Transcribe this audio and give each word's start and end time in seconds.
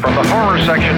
From 0.00 0.14
the 0.14 0.26
horror 0.28 0.58
section. 0.64 0.94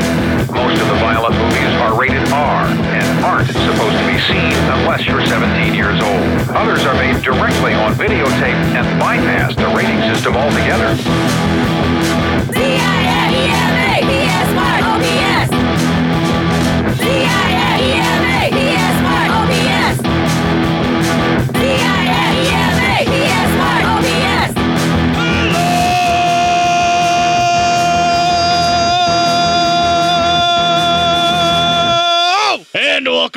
Most 0.53 0.81
of 0.81 0.89
the 0.89 0.99
violent 0.99 1.35
movies 1.37 1.73
are 1.83 1.99
rated 1.99 2.23
R 2.33 2.67
and 2.67 3.25
aren't 3.25 3.49
supposed 3.49 3.97
to 3.97 4.07
be 4.07 4.19
seen 4.27 4.53
unless 4.81 5.07
you're 5.07 5.25
17 5.25 5.75
years 5.75 6.01
old. 6.01 6.57
Others 6.57 6.85
are 6.85 6.95
made 6.95 7.23
directly 7.23 7.75
on 7.75 7.95
videotape 7.95 8.59
and 8.75 9.01
bypass 9.01 9.55
the 9.55 9.69
rating 9.69 10.01
system 10.13 10.37
altogether. 10.37 11.78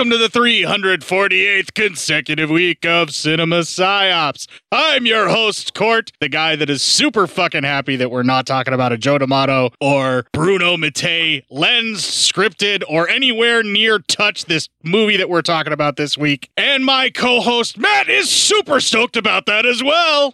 Welcome 0.01 0.09
to 0.09 0.17
the 0.17 0.39
348th 0.39 1.75
consecutive 1.75 2.49
week 2.49 2.87
of 2.87 3.13
Cinema 3.13 3.59
Psyops. 3.59 4.47
I'm 4.71 5.05
your 5.05 5.29
host, 5.29 5.75
Court, 5.75 6.11
the 6.19 6.27
guy 6.27 6.55
that 6.55 6.71
is 6.71 6.81
super 6.81 7.27
fucking 7.27 7.61
happy 7.61 7.97
that 7.97 8.09
we're 8.09 8.23
not 8.23 8.47
talking 8.47 8.73
about 8.73 8.91
a 8.91 8.97
Joe 8.97 9.19
D'Amato 9.19 9.69
or 9.79 10.25
Bruno 10.33 10.75
Mattei 10.75 11.45
lens 11.51 12.01
scripted 12.01 12.81
or 12.89 13.07
anywhere 13.09 13.61
near 13.61 13.99
touch 13.99 14.45
this 14.45 14.69
movie 14.83 15.17
that 15.17 15.29
we're 15.29 15.43
talking 15.43 15.71
about 15.71 15.97
this 15.97 16.17
week. 16.17 16.49
And 16.57 16.83
my 16.83 17.11
co-host, 17.11 17.77
Matt, 17.77 18.09
is 18.09 18.27
super 18.27 18.79
stoked 18.79 19.15
about 19.15 19.45
that 19.45 19.67
as 19.67 19.83
well. 19.83 20.33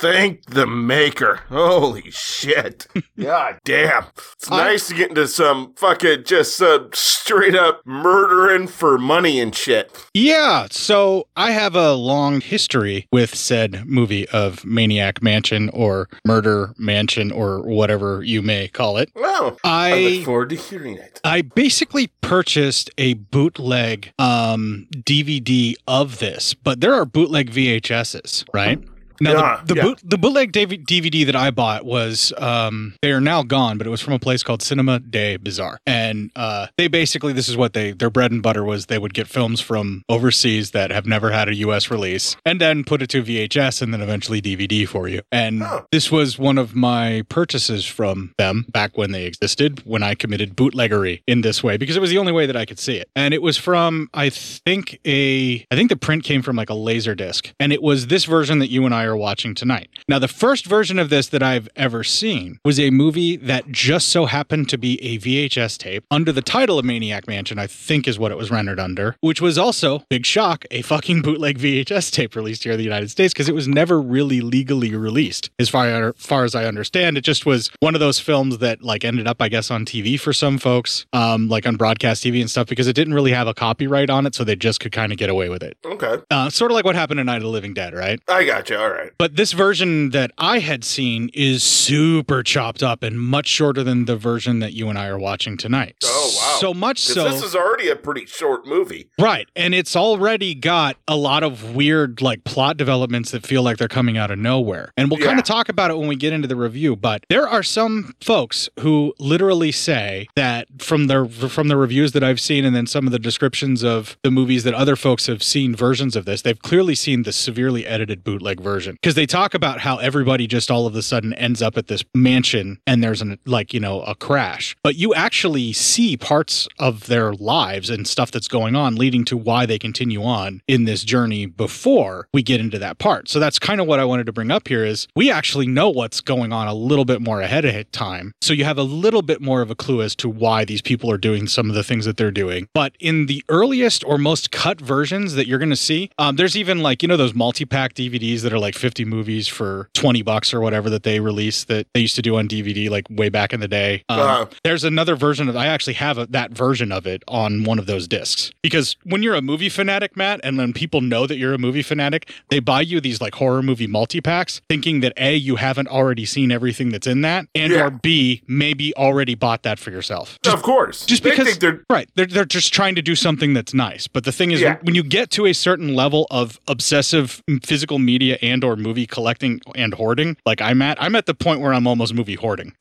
Thank 0.00 0.44
the 0.46 0.64
maker. 0.64 1.40
Holy 1.48 2.08
shit. 2.12 2.86
God 3.20 3.58
damn. 3.64 4.04
It's 4.36 4.48
nice 4.48 4.86
to 4.88 4.94
get 4.94 5.08
into 5.08 5.26
some 5.26 5.74
fucking 5.74 6.22
just 6.24 6.62
uh, 6.62 6.84
straight 6.92 7.56
up 7.56 7.80
murdering 7.84 8.68
for 8.68 8.96
money 8.96 9.40
and 9.40 9.52
shit. 9.52 9.90
Yeah, 10.14 10.68
so 10.70 11.26
I 11.36 11.50
have 11.50 11.74
a 11.74 11.94
long 11.94 12.40
history 12.40 13.08
with 13.10 13.34
said 13.34 13.86
movie 13.86 14.28
of 14.28 14.64
Maniac 14.64 15.20
Mansion 15.20 15.68
or 15.70 16.08
Murder 16.24 16.74
Mansion 16.78 17.32
or 17.32 17.62
whatever 17.62 18.22
you 18.22 18.40
may 18.40 18.68
call 18.68 18.98
it. 18.98 19.10
Wow. 19.16 19.56
I- 19.64 19.88
I 19.92 20.00
look 20.00 20.24
forward 20.26 20.50
to 20.50 20.56
hearing 20.56 20.94
it. 20.96 21.20
I 21.24 21.42
basically 21.42 22.06
purchased 22.20 22.88
a 22.98 23.14
bootleg 23.14 24.12
um, 24.18 24.86
DVD 24.94 25.74
of 25.88 26.20
this, 26.20 26.54
but 26.54 26.80
there 26.80 26.94
are 26.94 27.04
bootleg 27.04 27.50
VHSs, 27.50 28.44
right? 28.54 28.80
Now 29.20 29.32
Yeah, 29.32 29.60
the 29.64 29.74
the, 29.74 29.74
yeah. 29.78 29.82
boot, 29.84 30.00
the 30.04 30.18
bootleg 30.18 30.52
DVD 30.52 31.26
that 31.26 31.36
I 31.36 31.50
bought 31.50 31.84
was 31.84 32.32
um 32.38 32.94
they 33.02 33.10
are 33.12 33.20
now 33.20 33.42
gone, 33.42 33.78
but 33.78 33.86
it 33.86 33.90
was 33.90 34.00
from 34.00 34.12
a 34.14 34.18
place 34.18 34.42
called 34.42 34.62
Cinema 34.62 35.00
de 35.00 35.36
Bizarre, 35.36 35.78
and 35.86 36.30
uh 36.36 36.66
they 36.76 36.88
basically 36.88 37.32
this 37.32 37.48
is 37.48 37.56
what 37.56 37.72
they 37.72 37.92
their 37.92 38.10
bread 38.10 38.30
and 38.30 38.42
butter 38.42 38.64
was 38.64 38.86
they 38.86 38.98
would 38.98 39.14
get 39.14 39.26
films 39.26 39.60
from 39.60 40.02
overseas 40.08 40.70
that 40.72 40.90
have 40.90 41.06
never 41.06 41.30
had 41.30 41.48
a 41.48 41.54
U.S. 41.56 41.90
release, 41.90 42.36
and 42.44 42.60
then 42.60 42.84
put 42.84 43.02
it 43.02 43.08
to 43.10 43.22
VHS 43.22 43.82
and 43.82 43.92
then 43.92 44.00
eventually 44.00 44.40
DVD 44.40 44.86
for 44.86 45.08
you. 45.08 45.22
And 45.32 45.62
Oh. 45.62 45.86
this 45.90 46.10
was 46.12 46.38
one 46.38 46.56
of 46.58 46.74
my 46.74 47.24
purchases 47.28 47.84
from 47.84 48.32
them 48.38 48.64
back 48.72 48.96
when 48.96 49.12
they 49.12 49.24
existed 49.24 49.82
when 49.84 50.02
I 50.02 50.14
committed 50.14 50.56
bootleggery 50.56 51.22
in 51.26 51.40
this 51.40 51.62
way 51.64 51.76
because 51.76 51.96
it 51.96 52.00
was 52.00 52.10
the 52.10 52.18
only 52.18 52.32
way 52.32 52.46
that 52.46 52.56
I 52.56 52.64
could 52.64 52.78
see 52.78 52.96
it, 52.96 53.08
and 53.16 53.34
it 53.34 53.42
was 53.42 53.56
from 53.56 54.08
I 54.14 54.30
think 54.30 54.98
a 55.06 55.66
I 55.70 55.74
think 55.74 55.90
the 55.90 55.96
print 55.96 56.24
came 56.24 56.42
from 56.42 56.56
like 56.56 56.70
a 56.70 56.74
laser 56.74 57.14
disc, 57.14 57.52
and 57.58 57.72
it 57.72 57.82
was 57.82 58.06
this 58.06 58.24
version 58.24 58.58
that 58.60 58.70
you 58.70 58.84
and 58.86 58.94
I 58.94 59.07
are 59.08 59.16
watching 59.16 59.54
tonight. 59.54 59.88
Now, 60.08 60.18
the 60.18 60.28
first 60.28 60.66
version 60.66 60.98
of 60.98 61.10
this 61.10 61.28
that 61.28 61.42
I've 61.42 61.68
ever 61.74 62.04
seen 62.04 62.60
was 62.64 62.78
a 62.78 62.90
movie 62.90 63.36
that 63.36 63.70
just 63.72 64.08
so 64.08 64.26
happened 64.26 64.68
to 64.68 64.78
be 64.78 65.02
a 65.02 65.18
VHS 65.18 65.78
tape 65.78 66.04
under 66.10 66.30
the 66.30 66.42
title 66.42 66.78
of 66.78 66.84
Maniac 66.84 67.26
Mansion, 67.26 67.58
I 67.58 67.66
think 67.66 68.06
is 68.06 68.18
what 68.18 68.30
it 68.30 68.38
was 68.38 68.50
rendered 68.50 68.78
under, 68.78 69.16
which 69.20 69.40
was 69.40 69.58
also, 69.58 70.04
big 70.08 70.24
shock, 70.24 70.64
a 70.70 70.82
fucking 70.82 71.22
bootleg 71.22 71.58
VHS 71.58 72.12
tape 72.12 72.36
released 72.36 72.64
here 72.64 72.72
in 72.72 72.78
the 72.78 72.84
United 72.84 73.10
States 73.10 73.32
because 73.32 73.48
it 73.48 73.54
was 73.54 73.66
never 73.66 74.00
really 74.00 74.40
legally 74.40 74.94
released. 74.94 75.50
As 75.58 75.68
far, 75.68 76.12
far 76.14 76.44
as 76.44 76.54
I 76.54 76.64
understand, 76.64 77.16
it 77.16 77.22
just 77.22 77.46
was 77.46 77.70
one 77.80 77.94
of 77.94 78.00
those 78.00 78.18
films 78.18 78.58
that 78.58 78.82
like 78.82 79.04
ended 79.04 79.26
up, 79.26 79.40
I 79.40 79.48
guess, 79.48 79.70
on 79.70 79.84
TV 79.84 80.18
for 80.20 80.32
some 80.32 80.58
folks, 80.58 81.06
um, 81.12 81.48
like 81.48 81.66
on 81.66 81.76
broadcast 81.76 82.24
TV 82.24 82.40
and 82.40 82.50
stuff, 82.50 82.66
because 82.66 82.86
it 82.86 82.94
didn't 82.94 83.14
really 83.14 83.32
have 83.32 83.46
a 83.46 83.54
copyright 83.54 84.10
on 84.10 84.26
it, 84.26 84.34
so 84.34 84.44
they 84.44 84.56
just 84.56 84.80
could 84.80 84.92
kind 84.92 85.12
of 85.12 85.18
get 85.18 85.30
away 85.30 85.48
with 85.48 85.62
it. 85.62 85.76
Okay. 85.84 86.16
Uh, 86.30 86.50
sort 86.50 86.70
of 86.70 86.74
like 86.74 86.84
what 86.84 86.94
happened 86.94 87.20
in 87.20 87.26
Night 87.26 87.36
of 87.36 87.42
the 87.42 87.48
Living 87.48 87.74
Dead, 87.74 87.94
right? 87.94 88.20
I 88.28 88.44
got 88.44 88.68
you. 88.70 88.76
All 88.76 88.90
right. 88.90 88.97
But 89.18 89.36
this 89.36 89.52
version 89.52 90.10
that 90.10 90.32
I 90.38 90.58
had 90.60 90.84
seen 90.84 91.30
is 91.34 91.62
super 91.62 92.42
chopped 92.42 92.82
up 92.82 93.02
and 93.02 93.20
much 93.20 93.46
shorter 93.48 93.82
than 93.82 94.04
the 94.04 94.16
version 94.16 94.60
that 94.60 94.72
you 94.72 94.88
and 94.88 94.98
I 94.98 95.06
are 95.06 95.18
watching 95.18 95.56
tonight. 95.56 95.96
Oh, 96.04 96.34
wow. 96.36 96.58
So 96.60 96.74
much 96.74 97.00
so. 97.00 97.28
this 97.28 97.42
is 97.42 97.54
already 97.54 97.88
a 97.88 97.96
pretty 97.96 98.26
short 98.26 98.66
movie. 98.66 99.10
Right. 99.18 99.48
And 99.56 99.74
it's 99.74 99.96
already 99.96 100.54
got 100.54 100.96
a 101.06 101.16
lot 101.16 101.42
of 101.42 101.74
weird, 101.74 102.20
like, 102.22 102.44
plot 102.44 102.76
developments 102.76 103.30
that 103.30 103.46
feel 103.46 103.62
like 103.62 103.76
they're 103.78 103.88
coming 103.88 104.16
out 104.16 104.30
of 104.30 104.38
nowhere. 104.38 104.92
And 104.96 105.10
we'll 105.10 105.20
kind 105.20 105.38
of 105.38 105.44
talk 105.44 105.68
about 105.68 105.90
it 105.90 105.98
when 105.98 106.08
we 106.08 106.16
get 106.16 106.32
into 106.32 106.48
the 106.48 106.56
review. 106.56 106.96
But 106.96 107.24
there 107.28 107.48
are 107.48 107.62
some 107.62 108.14
folks 108.20 108.68
who 108.80 109.14
literally 109.18 109.72
say 109.72 110.28
that 110.34 110.66
from 110.78 111.06
their 111.06 111.26
from 111.26 111.68
the 111.68 111.76
reviews 111.76 112.12
that 112.12 112.24
I've 112.24 112.40
seen 112.40 112.64
and 112.64 112.74
then 112.74 112.86
some 112.86 113.06
of 113.06 113.12
the 113.12 113.18
descriptions 113.18 113.82
of 113.82 114.16
the 114.22 114.30
movies 114.30 114.64
that 114.64 114.74
other 114.74 114.96
folks 114.96 115.26
have 115.26 115.42
seen 115.42 115.74
versions 115.74 116.16
of 116.16 116.24
this, 116.24 116.42
they've 116.42 116.60
clearly 116.60 116.94
seen 116.94 117.22
the 117.22 117.32
severely 117.32 117.86
edited 117.86 118.24
bootleg 118.24 118.60
version. 118.60 118.87
Because 118.94 119.14
they 119.14 119.26
talk 119.26 119.54
about 119.54 119.80
how 119.80 119.98
everybody 119.98 120.46
just 120.46 120.70
all 120.70 120.86
of 120.86 120.94
a 120.94 121.02
sudden 121.02 121.32
ends 121.34 121.62
up 121.62 121.76
at 121.76 121.86
this 121.88 122.04
mansion 122.14 122.80
and 122.86 123.02
there's 123.02 123.22
an 123.22 123.38
like, 123.44 123.72
you 123.74 123.80
know, 123.80 124.02
a 124.02 124.14
crash. 124.14 124.76
But 124.82 124.96
you 124.96 125.14
actually 125.14 125.72
see 125.72 126.16
parts 126.16 126.68
of 126.78 127.06
their 127.06 127.32
lives 127.32 127.90
and 127.90 128.06
stuff 128.06 128.30
that's 128.30 128.48
going 128.48 128.76
on 128.76 128.96
leading 128.96 129.24
to 129.26 129.36
why 129.36 129.66
they 129.66 129.78
continue 129.78 130.22
on 130.22 130.62
in 130.66 130.84
this 130.84 131.04
journey 131.04 131.46
before 131.46 132.28
we 132.32 132.42
get 132.42 132.60
into 132.60 132.78
that 132.78 132.98
part. 132.98 133.28
So 133.28 133.38
that's 133.38 133.58
kind 133.58 133.80
of 133.80 133.86
what 133.86 134.00
I 134.00 134.04
wanted 134.04 134.26
to 134.26 134.32
bring 134.32 134.50
up 134.50 134.68
here 134.68 134.84
is 134.84 135.08
we 135.14 135.30
actually 135.30 135.66
know 135.66 135.90
what's 135.90 136.20
going 136.20 136.52
on 136.52 136.68
a 136.68 136.74
little 136.74 137.04
bit 137.04 137.20
more 137.20 137.40
ahead 137.40 137.64
of 137.64 137.90
time. 137.92 138.32
So 138.40 138.52
you 138.52 138.64
have 138.64 138.78
a 138.78 138.82
little 138.82 139.22
bit 139.22 139.40
more 139.40 139.62
of 139.62 139.70
a 139.70 139.74
clue 139.74 140.02
as 140.02 140.14
to 140.16 140.28
why 140.28 140.64
these 140.64 140.82
people 140.82 141.10
are 141.10 141.18
doing 141.18 141.46
some 141.46 141.68
of 141.68 141.74
the 141.74 141.84
things 141.84 142.04
that 142.04 142.16
they're 142.16 142.30
doing. 142.30 142.68
But 142.74 142.94
in 143.00 143.26
the 143.26 143.44
earliest 143.48 144.04
or 144.04 144.18
most 144.18 144.50
cut 144.50 144.80
versions 144.80 145.34
that 145.34 145.46
you're 145.46 145.58
going 145.58 145.70
to 145.70 145.76
see, 145.76 146.10
um, 146.18 146.36
there's 146.36 146.56
even 146.56 146.80
like, 146.80 147.02
you 147.02 147.08
know, 147.08 147.16
those 147.16 147.34
multi-pack 147.34 147.94
DVDs 147.94 148.42
that 148.42 148.52
are 148.52 148.58
like 148.58 148.74
50 148.78 149.04
movies 149.04 149.46
for 149.48 149.88
20 149.94 150.22
bucks 150.22 150.54
or 150.54 150.60
whatever 150.60 150.88
that 150.90 151.02
they 151.02 151.20
release 151.20 151.64
that 151.64 151.86
they 151.94 152.00
used 152.00 152.16
to 152.16 152.22
do 152.22 152.36
on 152.36 152.48
DVD 152.48 152.88
like 152.88 153.06
way 153.10 153.28
back 153.28 153.52
in 153.52 153.60
the 153.60 153.68
day. 153.68 154.02
Um, 154.08 154.48
there's 154.64 154.84
another 154.84 155.16
version 155.16 155.48
of 155.48 155.56
I 155.56 155.66
actually 155.66 155.94
have 155.94 156.16
a, 156.18 156.26
that 156.26 156.52
version 156.52 156.92
of 156.92 157.06
it 157.06 157.22
on 157.28 157.64
one 157.64 157.78
of 157.78 157.86
those 157.86 158.08
discs 158.08 158.50
because 158.62 158.96
when 159.04 159.22
you're 159.22 159.34
a 159.34 159.42
movie 159.42 159.68
fanatic, 159.68 160.16
Matt, 160.16 160.40
and 160.42 160.56
when 160.56 160.72
people 160.72 161.00
know 161.00 161.26
that 161.26 161.36
you're 161.36 161.54
a 161.54 161.58
movie 161.58 161.82
fanatic, 161.82 162.30
they 162.50 162.60
buy 162.60 162.80
you 162.80 163.00
these 163.00 163.20
like 163.20 163.34
horror 163.34 163.62
movie 163.62 163.86
multi 163.86 164.20
packs, 164.20 164.60
thinking 164.68 165.00
that 165.00 165.12
a 165.16 165.34
you 165.34 165.56
haven't 165.56 165.88
already 165.88 166.24
seen 166.24 166.50
everything 166.52 166.90
that's 166.90 167.06
in 167.06 167.20
that, 167.22 167.46
and 167.54 167.72
Yeah. 167.72 167.86
or 167.86 167.90
b 167.90 168.42
maybe 168.46 168.94
already 168.94 169.34
bought 169.34 169.62
that 169.64 169.78
for 169.78 169.90
yourself. 169.90 170.38
of 170.46 170.62
course. 170.62 171.04
Just 171.06 171.22
They 171.22 171.30
because 171.30 171.58
they're 171.58 171.82
right, 171.90 172.08
they're 172.14 172.26
they're 172.26 172.44
just 172.44 172.72
trying 172.72 172.94
to 172.94 173.02
do 173.02 173.14
something 173.14 173.54
that's 173.54 173.74
nice. 173.74 174.06
But 174.06 174.24
the 174.24 174.32
thing 174.32 174.50
is, 174.52 174.60
Yeah. 174.60 174.76
when 174.82 174.94
you 174.94 175.02
get 175.02 175.30
to 175.32 175.46
a 175.46 175.52
certain 175.52 175.94
level 175.94 176.26
of 176.30 176.58
obsessive 176.68 177.42
physical 177.64 177.98
media 177.98 178.38
and 178.42 178.57
or 178.64 178.76
movie 178.76 179.06
collecting 179.06 179.60
and 179.74 179.94
hoarding, 179.94 180.36
like 180.46 180.60
I'm 180.60 180.82
at, 180.82 181.00
I'm 181.02 181.14
at 181.14 181.26
the 181.26 181.34
point 181.34 181.60
where 181.60 181.72
I'm 181.72 181.86
almost 181.86 182.14
movie 182.14 182.34
hoarding. 182.34 182.74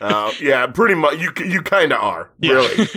uh, 0.00 0.32
yeah, 0.40 0.66
pretty 0.66 0.94
much. 0.94 1.18
You 1.18 1.32
you 1.44 1.62
kind 1.62 1.92
of 1.92 2.00
are 2.00 2.30
really. 2.40 2.88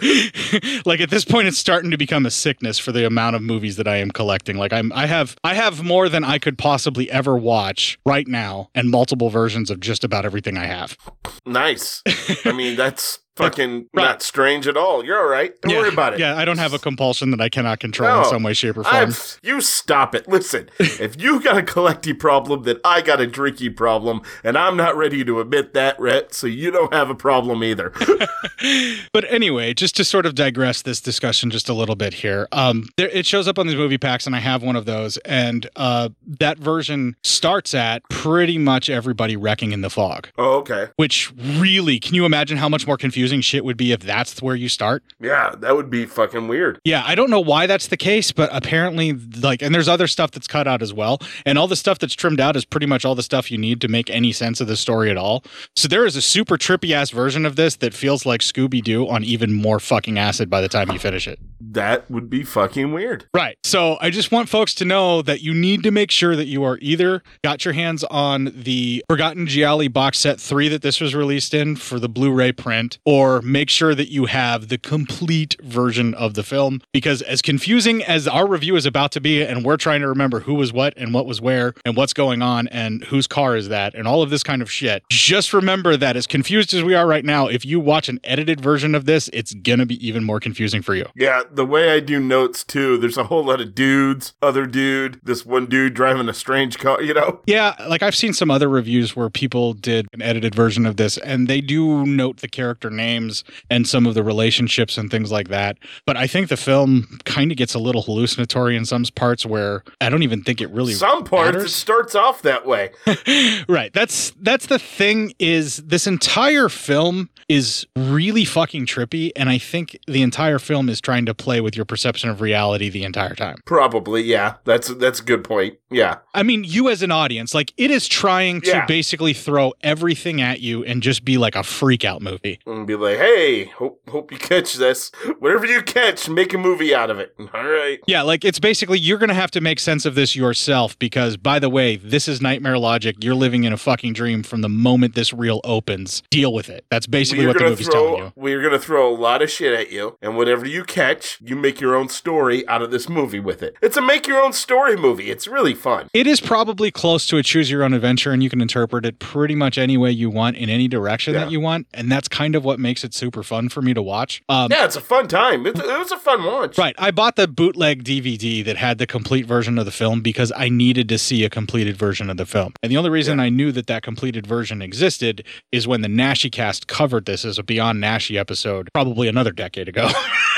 like 0.85 0.99
at 1.01 1.09
this 1.09 1.25
point 1.25 1.47
it's 1.47 1.57
starting 1.57 1.91
to 1.91 1.97
become 1.97 2.25
a 2.25 2.31
sickness 2.31 2.79
for 2.79 2.91
the 2.91 3.05
amount 3.05 3.35
of 3.35 3.41
movies 3.41 3.75
that 3.77 3.87
I 3.87 3.97
am 3.97 4.11
collecting. 4.11 4.57
Like 4.57 4.73
I'm 4.73 4.91
I 4.93 5.05
have 5.07 5.35
I 5.43 5.53
have 5.53 5.83
more 5.83 6.09
than 6.09 6.23
I 6.23 6.37
could 6.37 6.57
possibly 6.57 7.09
ever 7.11 7.37
watch 7.37 7.99
right 8.05 8.27
now 8.27 8.69
and 8.75 8.89
multiple 8.89 9.29
versions 9.29 9.69
of 9.69 9.79
just 9.79 10.03
about 10.03 10.25
everything 10.25 10.57
I 10.57 10.65
have. 10.65 10.97
nice. 11.45 12.03
I 12.45 12.51
mean, 12.51 12.75
that's 12.75 13.19
fucking 13.37 13.87
Right. 13.93 14.03
not 14.03 14.21
strange 14.21 14.67
at 14.67 14.75
all. 14.77 15.05
You're 15.05 15.19
all 15.19 15.27
right. 15.27 15.53
Don't 15.61 15.75
worry 15.75 15.89
about 15.89 16.13
it. 16.13 16.19
Yeah, 16.19 16.35
I 16.37 16.45
don't 16.45 16.57
have 16.57 16.73
a 16.73 16.79
compulsion 16.79 17.31
that 17.31 17.41
I 17.41 17.49
cannot 17.49 17.79
control 17.79 18.19
in 18.19 18.25
some 18.25 18.43
way, 18.43 18.53
shape, 18.53 18.77
or 18.77 18.83
form. 18.83 18.95
I'm, 18.95 19.13
you 19.43 19.61
stop 19.61 20.13
it. 20.15 20.27
Listen, 20.27 20.69
if 20.79 21.19
you 21.21 21.41
got 21.41 21.57
a 21.57 21.61
collecty 21.61 22.17
problem, 22.17 22.63
then 22.63 22.77
I 22.83 23.01
got 23.01 23.21
a 23.21 23.27
drinky 23.27 23.73
problem, 23.75 24.21
and 24.43 24.57
I'm 24.57 24.75
not 24.75 24.95
ready 24.97 25.23
to 25.25 25.39
admit 25.39 25.73
that, 25.73 25.99
Rhett, 25.99 26.33
so 26.33 26.47
you 26.47 26.71
don't 26.71 26.93
have 26.93 27.09
a 27.09 27.15
problem 27.15 27.63
either. 27.63 27.93
but 29.13 29.25
anyway, 29.31 29.73
just 29.73 29.95
to 29.97 30.03
sort 30.03 30.25
of 30.25 30.35
digress 30.35 30.81
this 30.81 30.99
discussion 31.01 31.49
just 31.49 31.69
a 31.69 31.73
little 31.73 31.95
bit 31.95 32.13
here, 32.13 32.47
um, 32.51 32.87
there, 32.97 33.09
it 33.09 33.25
shows 33.25 33.47
up 33.47 33.59
on 33.59 33.67
these 33.67 33.75
movie 33.75 33.97
packs, 33.97 34.25
and 34.25 34.35
I 34.35 34.39
have 34.39 34.63
one 34.63 34.75
of 34.75 34.85
those, 34.85 35.17
and 35.17 35.69
uh, 35.75 36.09
that 36.39 36.57
version 36.57 37.15
starts 37.23 37.73
at 37.73 38.03
pretty 38.09 38.57
much 38.57 38.89
everybody 38.89 39.35
wrecking 39.35 39.71
in 39.71 39.81
the 39.81 39.89
fog. 39.89 40.29
oh, 40.37 40.57
okay. 40.57 40.87
Which 40.95 41.31
really, 41.35 41.99
can 41.99 42.15
you 42.15 42.25
imagine 42.25 42.57
how 42.57 42.69
much 42.69 42.87
more 42.87 42.97
confusing 42.97 43.26
shit 43.41 43.65
would 43.65 43.77
be 43.77 43.91
if 43.91 44.01
that's 44.01 44.41
where 44.41 44.55
you 44.55 44.69
start? 44.69 45.03
Yeah, 45.19 45.53
that 45.57 45.75
would 45.75 45.89
be 45.89 46.05
fucking 46.05 46.47
weird. 46.47 46.79
Yeah, 46.83 47.03
I 47.05 47.15
don't 47.15 47.29
know 47.29 47.39
why 47.39 47.67
that's 47.67 47.87
the 47.87 47.97
case, 47.97 48.31
but 48.31 48.49
apparently, 48.51 49.13
like, 49.13 49.61
and 49.61 49.73
there's 49.73 49.87
other 49.87 50.07
stuff 50.07 50.31
that's 50.31 50.47
cut 50.47 50.67
out 50.67 50.81
as 50.81 50.93
well. 50.93 51.19
And 51.45 51.57
all 51.57 51.67
the 51.67 51.75
stuff 51.75 51.99
that's 51.99 52.13
trimmed 52.13 52.39
out 52.39 52.55
is 52.55 52.65
pretty 52.65 52.85
much 52.85 53.05
all 53.05 53.15
the 53.15 53.23
stuff 53.23 53.51
you 53.51 53.57
need 53.57 53.81
to 53.81 53.87
make 53.87 54.09
any 54.09 54.31
sense 54.31 54.61
of 54.61 54.67
the 54.67 54.77
story 54.77 55.09
at 55.09 55.17
all. 55.17 55.43
So 55.75 55.87
there 55.87 56.05
is 56.05 56.15
a 56.15 56.21
super 56.21 56.57
trippy 56.57 56.91
ass 56.91 57.09
version 57.09 57.45
of 57.45 57.55
this 57.55 57.75
that 57.77 57.93
feels 57.93 58.25
like 58.25 58.41
Scooby 58.41 58.83
Doo 58.83 59.07
on 59.07 59.23
even 59.23 59.53
more 59.53 59.79
fucking 59.79 60.17
acid 60.17 60.49
by 60.49 60.61
the 60.61 60.69
time 60.69 60.91
you 60.91 60.99
finish 60.99 61.27
it. 61.27 61.39
That 61.59 62.09
would 62.09 62.29
be 62.29 62.43
fucking 62.43 62.93
weird. 62.93 63.25
Right. 63.33 63.57
So 63.63 63.97
I 63.99 64.09
just 64.09 64.31
want 64.31 64.49
folks 64.49 64.73
to 64.75 64.85
know 64.85 65.21
that 65.23 65.41
you 65.41 65.53
need 65.53 65.83
to 65.83 65.91
make 65.91 66.11
sure 66.11 66.35
that 66.35 66.45
you 66.45 66.63
are 66.63 66.77
either 66.81 67.23
got 67.43 67.65
your 67.65 67.73
hands 67.73 68.03
on 68.05 68.51
the 68.55 69.03
Forgotten 69.09 69.47
Gialli 69.47 69.87
box 69.87 70.19
set 70.19 70.39
3 70.39 70.69
that 70.69 70.81
this 70.81 71.01
was 71.01 71.15
released 71.15 71.53
in 71.53 71.75
for 71.75 71.99
the 71.99 72.09
Blu-ray 72.09 72.51
print 72.51 72.99
or 73.05 73.16
make 73.41 73.69
sure 73.69 73.95
that 73.95 74.09
you 74.09 74.25
have 74.25 74.67
the 74.67 74.77
complete 74.77 75.55
version 75.61 76.13
of 76.13 76.33
the 76.33 76.43
film 76.43 76.81
because 76.93 77.21
as 77.23 77.41
confusing 77.41 78.03
as 78.03 78.27
our 78.27 78.47
review 78.47 78.75
is 78.75 78.85
about 78.85 79.11
to 79.11 79.21
be 79.21 79.43
and 79.43 79.65
we're 79.65 79.77
trying 79.77 80.01
to 80.01 80.07
remember 80.07 80.41
who 80.41 80.53
was 80.53 80.71
what 80.71 80.93
and 80.97 81.13
what 81.13 81.25
was 81.25 81.41
where 81.41 81.73
and 81.85 81.95
what's 81.95 82.13
going 82.13 82.41
on 82.41 82.67
and 82.67 83.03
whose 83.05 83.27
car 83.27 83.55
is 83.55 83.69
that 83.69 83.93
and 83.93 84.07
all 84.07 84.21
of 84.21 84.29
this 84.29 84.43
kind 84.43 84.61
of 84.61 84.71
shit. 84.71 85.03
Just 85.09 85.53
remember 85.53 85.97
that 85.97 86.15
as 86.15 86.27
confused 86.27 86.73
as 86.73 86.83
we 86.83 86.93
are 86.93 87.07
right 87.07 87.25
now, 87.25 87.47
if 87.47 87.65
you 87.65 87.79
watch 87.79 88.09
an 88.09 88.19
edited 88.23 88.61
version 88.61 88.95
of 88.95 89.05
this, 89.05 89.29
it's 89.33 89.53
going 89.53 89.79
to 89.79 89.85
be 89.85 90.05
even 90.05 90.23
more 90.23 90.39
confusing 90.39 90.81
for 90.81 90.95
you. 90.95 91.05
Yeah, 91.15 91.43
the 91.51 91.65
way 91.65 91.91
I 91.91 91.99
do 91.99 92.19
notes 92.19 92.63
too, 92.63 92.97
there's 92.97 93.17
a 93.17 93.25
whole 93.25 93.45
lot 93.45 93.61
of 93.61 93.75
dudes, 93.75 94.33
other 94.41 94.65
dude, 94.65 95.19
this 95.23 95.45
one 95.45 95.65
dude 95.65 95.93
driving 95.93 96.29
a 96.29 96.33
strange 96.33 96.77
car, 96.77 97.01
you 97.01 97.13
know? 97.13 97.41
Yeah, 97.45 97.75
like 97.87 98.03
I've 98.03 98.15
seen 98.15 98.33
some 98.33 98.51
other 98.51 98.69
reviews 98.69 99.15
where 99.15 99.29
people 99.29 99.73
did 99.73 100.07
an 100.13 100.21
edited 100.21 100.53
version 100.53 100.85
of 100.85 100.97
this 100.97 101.17
and 101.17 101.47
they 101.47 101.61
do 101.61 102.05
note 102.05 102.37
the 102.37 102.47
character 102.47 102.89
names 103.07 103.43
and 103.69 103.87
some 103.87 104.05
of 104.05 104.13
the 104.13 104.23
relationships 104.23 104.97
and 104.97 105.09
things 105.09 105.31
like 105.31 105.47
that. 105.47 105.77
But 106.05 106.17
I 106.17 106.27
think 106.27 106.49
the 106.49 106.57
film 106.57 107.19
kind 107.25 107.51
of 107.51 107.57
gets 107.57 107.73
a 107.73 107.79
little 107.79 108.01
hallucinatory 108.01 108.75
in 108.75 108.85
some 108.85 109.03
parts 109.15 109.45
where 109.45 109.83
I 110.01 110.09
don't 110.09 110.23
even 110.23 110.43
think 110.43 110.59
it 110.61 110.69
really 110.71 110.93
Some 110.93 111.23
parts 111.23 111.57
it 111.57 111.69
starts 111.69 112.15
off 112.15 112.41
that 112.41 112.65
way. 112.65 112.91
right. 113.69 113.93
That's 113.93 114.31
that's 114.41 114.65
the 114.67 114.79
thing 114.79 115.33
is 115.39 115.77
this 115.77 116.07
entire 116.07 116.69
film 116.69 117.29
is 117.49 117.85
really 117.95 118.43
fucking 118.45 118.85
trippy 118.85 119.31
and 119.35 119.49
I 119.49 119.57
think 119.57 119.97
the 120.07 120.21
entire 120.21 120.59
film 120.59 120.89
is 120.89 120.99
trying 120.99 121.25
to 121.27 121.33
play 121.33 121.61
with 121.61 121.75
your 121.75 121.85
perception 121.85 122.29
of 122.29 122.41
reality 122.41 122.89
the 122.89 123.03
entire 123.03 123.35
time. 123.35 123.57
Probably, 123.65 124.21
yeah. 124.23 124.55
That's 124.65 124.89
that's 124.95 125.19
a 125.19 125.23
good 125.23 125.43
point. 125.43 125.77
Yeah. 125.89 126.17
I 126.33 126.43
mean, 126.43 126.63
you 126.65 126.89
as 126.89 127.01
an 127.01 127.11
audience, 127.11 127.53
like 127.53 127.73
it 127.77 127.89
is 127.89 128.07
trying 128.07 128.61
to 128.61 128.69
Yeah. 128.69 128.85
basically 128.85 129.33
throw 129.33 129.73
everything 129.81 130.41
at 130.41 130.59
you 130.59 130.83
and 130.83 131.01
just 131.01 131.23
be 131.23 131.37
like 131.37 131.55
a 131.55 131.63
freak 131.63 132.03
out 132.03 132.21
movie. 132.21 132.59
And 132.65 132.85
be 132.85 132.95
like, 132.95 133.17
hey, 133.17 133.65
hope 133.65 134.01
hope 134.09 134.31
you 134.31 134.37
catch 134.37 134.73
this. 134.75 135.11
Whatever 135.39 135.65
you 135.65 135.81
catch, 135.81 136.27
make 136.29 136.53
a 136.53 136.57
movie 136.57 136.93
out 136.93 137.09
of 137.09 137.19
it. 137.19 137.33
All 137.53 137.63
right. 137.67 137.99
Yeah, 138.07 138.23
like 138.23 138.43
it's 138.43 138.59
basically 138.59 138.99
you're 138.99 139.17
going 139.19 139.29
to 139.29 139.35
have 139.35 139.51
to 139.51 139.61
make 139.61 139.79
sense 139.79 140.05
of 140.05 140.15
this 140.15 140.35
yourself 140.35 140.97
because, 140.99 141.37
by 141.37 141.59
the 141.59 141.69
way, 141.69 141.95
this 141.95 142.27
is 142.27 142.41
nightmare 142.41 142.77
logic. 142.77 143.15
You're 143.23 143.35
living 143.35 143.63
in 143.63 143.71
a 143.71 143.77
fucking 143.77 144.13
dream 144.13 144.43
from 144.43 144.61
the 144.61 144.69
moment 144.69 145.15
this 145.15 145.31
reel 145.33 145.61
opens. 145.63 146.23
Deal 146.29 146.53
with 146.53 146.69
it. 146.69 146.85
That's 146.89 147.07
basically 147.07 147.36
We're 147.41 147.47
what 147.47 147.53
the 147.53 147.59
gonna 147.59 147.69
movie's 147.71 147.87
throw, 147.87 147.93
telling 147.93 148.23
you. 148.23 148.33
We're 148.35 148.61
gonna 148.61 148.79
throw 148.79 149.09
a 149.09 149.15
lot 149.15 149.41
of 149.41 149.49
shit 149.49 149.73
at 149.77 149.91
you, 149.91 150.17
and 150.21 150.35
whatever 150.37 150.65
you 150.65 150.83
catch, 150.83 151.39
you 151.41 151.55
make 151.55 151.79
your 151.79 151.95
own 151.95 152.09
story 152.09 152.67
out 152.67 152.81
of 152.81 152.91
this 152.91 153.09
movie 153.09 153.39
with 153.39 153.63
it. 153.63 153.75
It's 153.81 153.97
a 153.97 154.01
make 154.01 154.27
your 154.27 154.41
own 154.41 154.53
story 154.53 154.95
movie. 154.95 155.29
It's 155.29 155.47
really 155.47 155.73
fun. 155.73 156.07
It 156.13 156.27
is 156.27 156.39
probably 156.41 156.91
close 156.91 157.27
to 157.27 157.37
a 157.37 157.43
choose 157.43 157.69
your 157.69 157.83
own 157.83 157.93
adventure, 157.93 158.31
and 158.31 158.43
you 158.43 158.49
can 158.49 158.61
interpret 158.61 159.05
it 159.05 159.19
pretty 159.19 159.55
much 159.55 159.77
any 159.77 159.97
way 159.97 160.11
you 160.11 160.29
want 160.29 160.57
in 160.57 160.69
any 160.69 160.87
direction 160.87 161.33
that 161.33 161.51
you 161.51 161.59
want. 161.59 161.87
And 161.93 162.11
that's 162.11 162.27
kind 162.27 162.55
of 162.55 162.63
what 162.65 162.79
makes 162.79 163.03
it 163.03 163.13
super 163.13 163.43
fun 163.43 163.69
for 163.69 163.81
me 163.81 163.93
to 163.93 164.01
watch. 164.01 164.41
Um, 164.49 164.71
Yeah, 164.71 164.85
it's 164.85 164.95
a 164.95 165.01
fun 165.01 165.27
time. 165.27 165.65
It, 165.65 165.77
it 165.77 165.99
was 165.99 166.11
a 166.11 166.17
fun 166.17 166.43
watch. 166.43 166.77
Right. 166.77 166.95
I 166.97 167.11
bought 167.11 167.35
the 167.35 167.47
bootleg 167.47 168.03
DVD 168.03 168.63
that 168.65 168.77
had 168.77 168.97
the 168.97 169.07
complete 169.07 169.45
version 169.45 169.77
of 169.77 169.85
the 169.85 169.91
film 169.91 170.21
because 170.21 170.51
I 170.55 170.69
needed 170.69 171.07
to 171.09 171.17
see 171.17 171.43
a 171.43 171.49
completed 171.49 171.95
version 171.97 172.29
of 172.29 172.37
the 172.37 172.45
film. 172.45 172.73
And 172.81 172.91
the 172.91 172.97
only 172.97 173.09
reason 173.09 173.39
I 173.39 173.49
knew 173.49 173.71
that 173.73 173.87
that 173.87 174.03
completed 174.03 174.47
version 174.47 174.81
existed 174.81 175.43
is 175.71 175.87
when 175.87 176.01
the 176.01 176.07
Naschy 176.07 176.51
cast 176.51 176.87
covered 176.87 177.25
this 177.27 177.45
as 177.45 177.59
a 177.59 177.63
Beyond 177.63 178.01
Naschy 178.03 178.39
episode, 178.39 178.89
probably 178.91 179.27
another 179.27 179.51
decade 179.51 179.87
ago. 179.87 180.09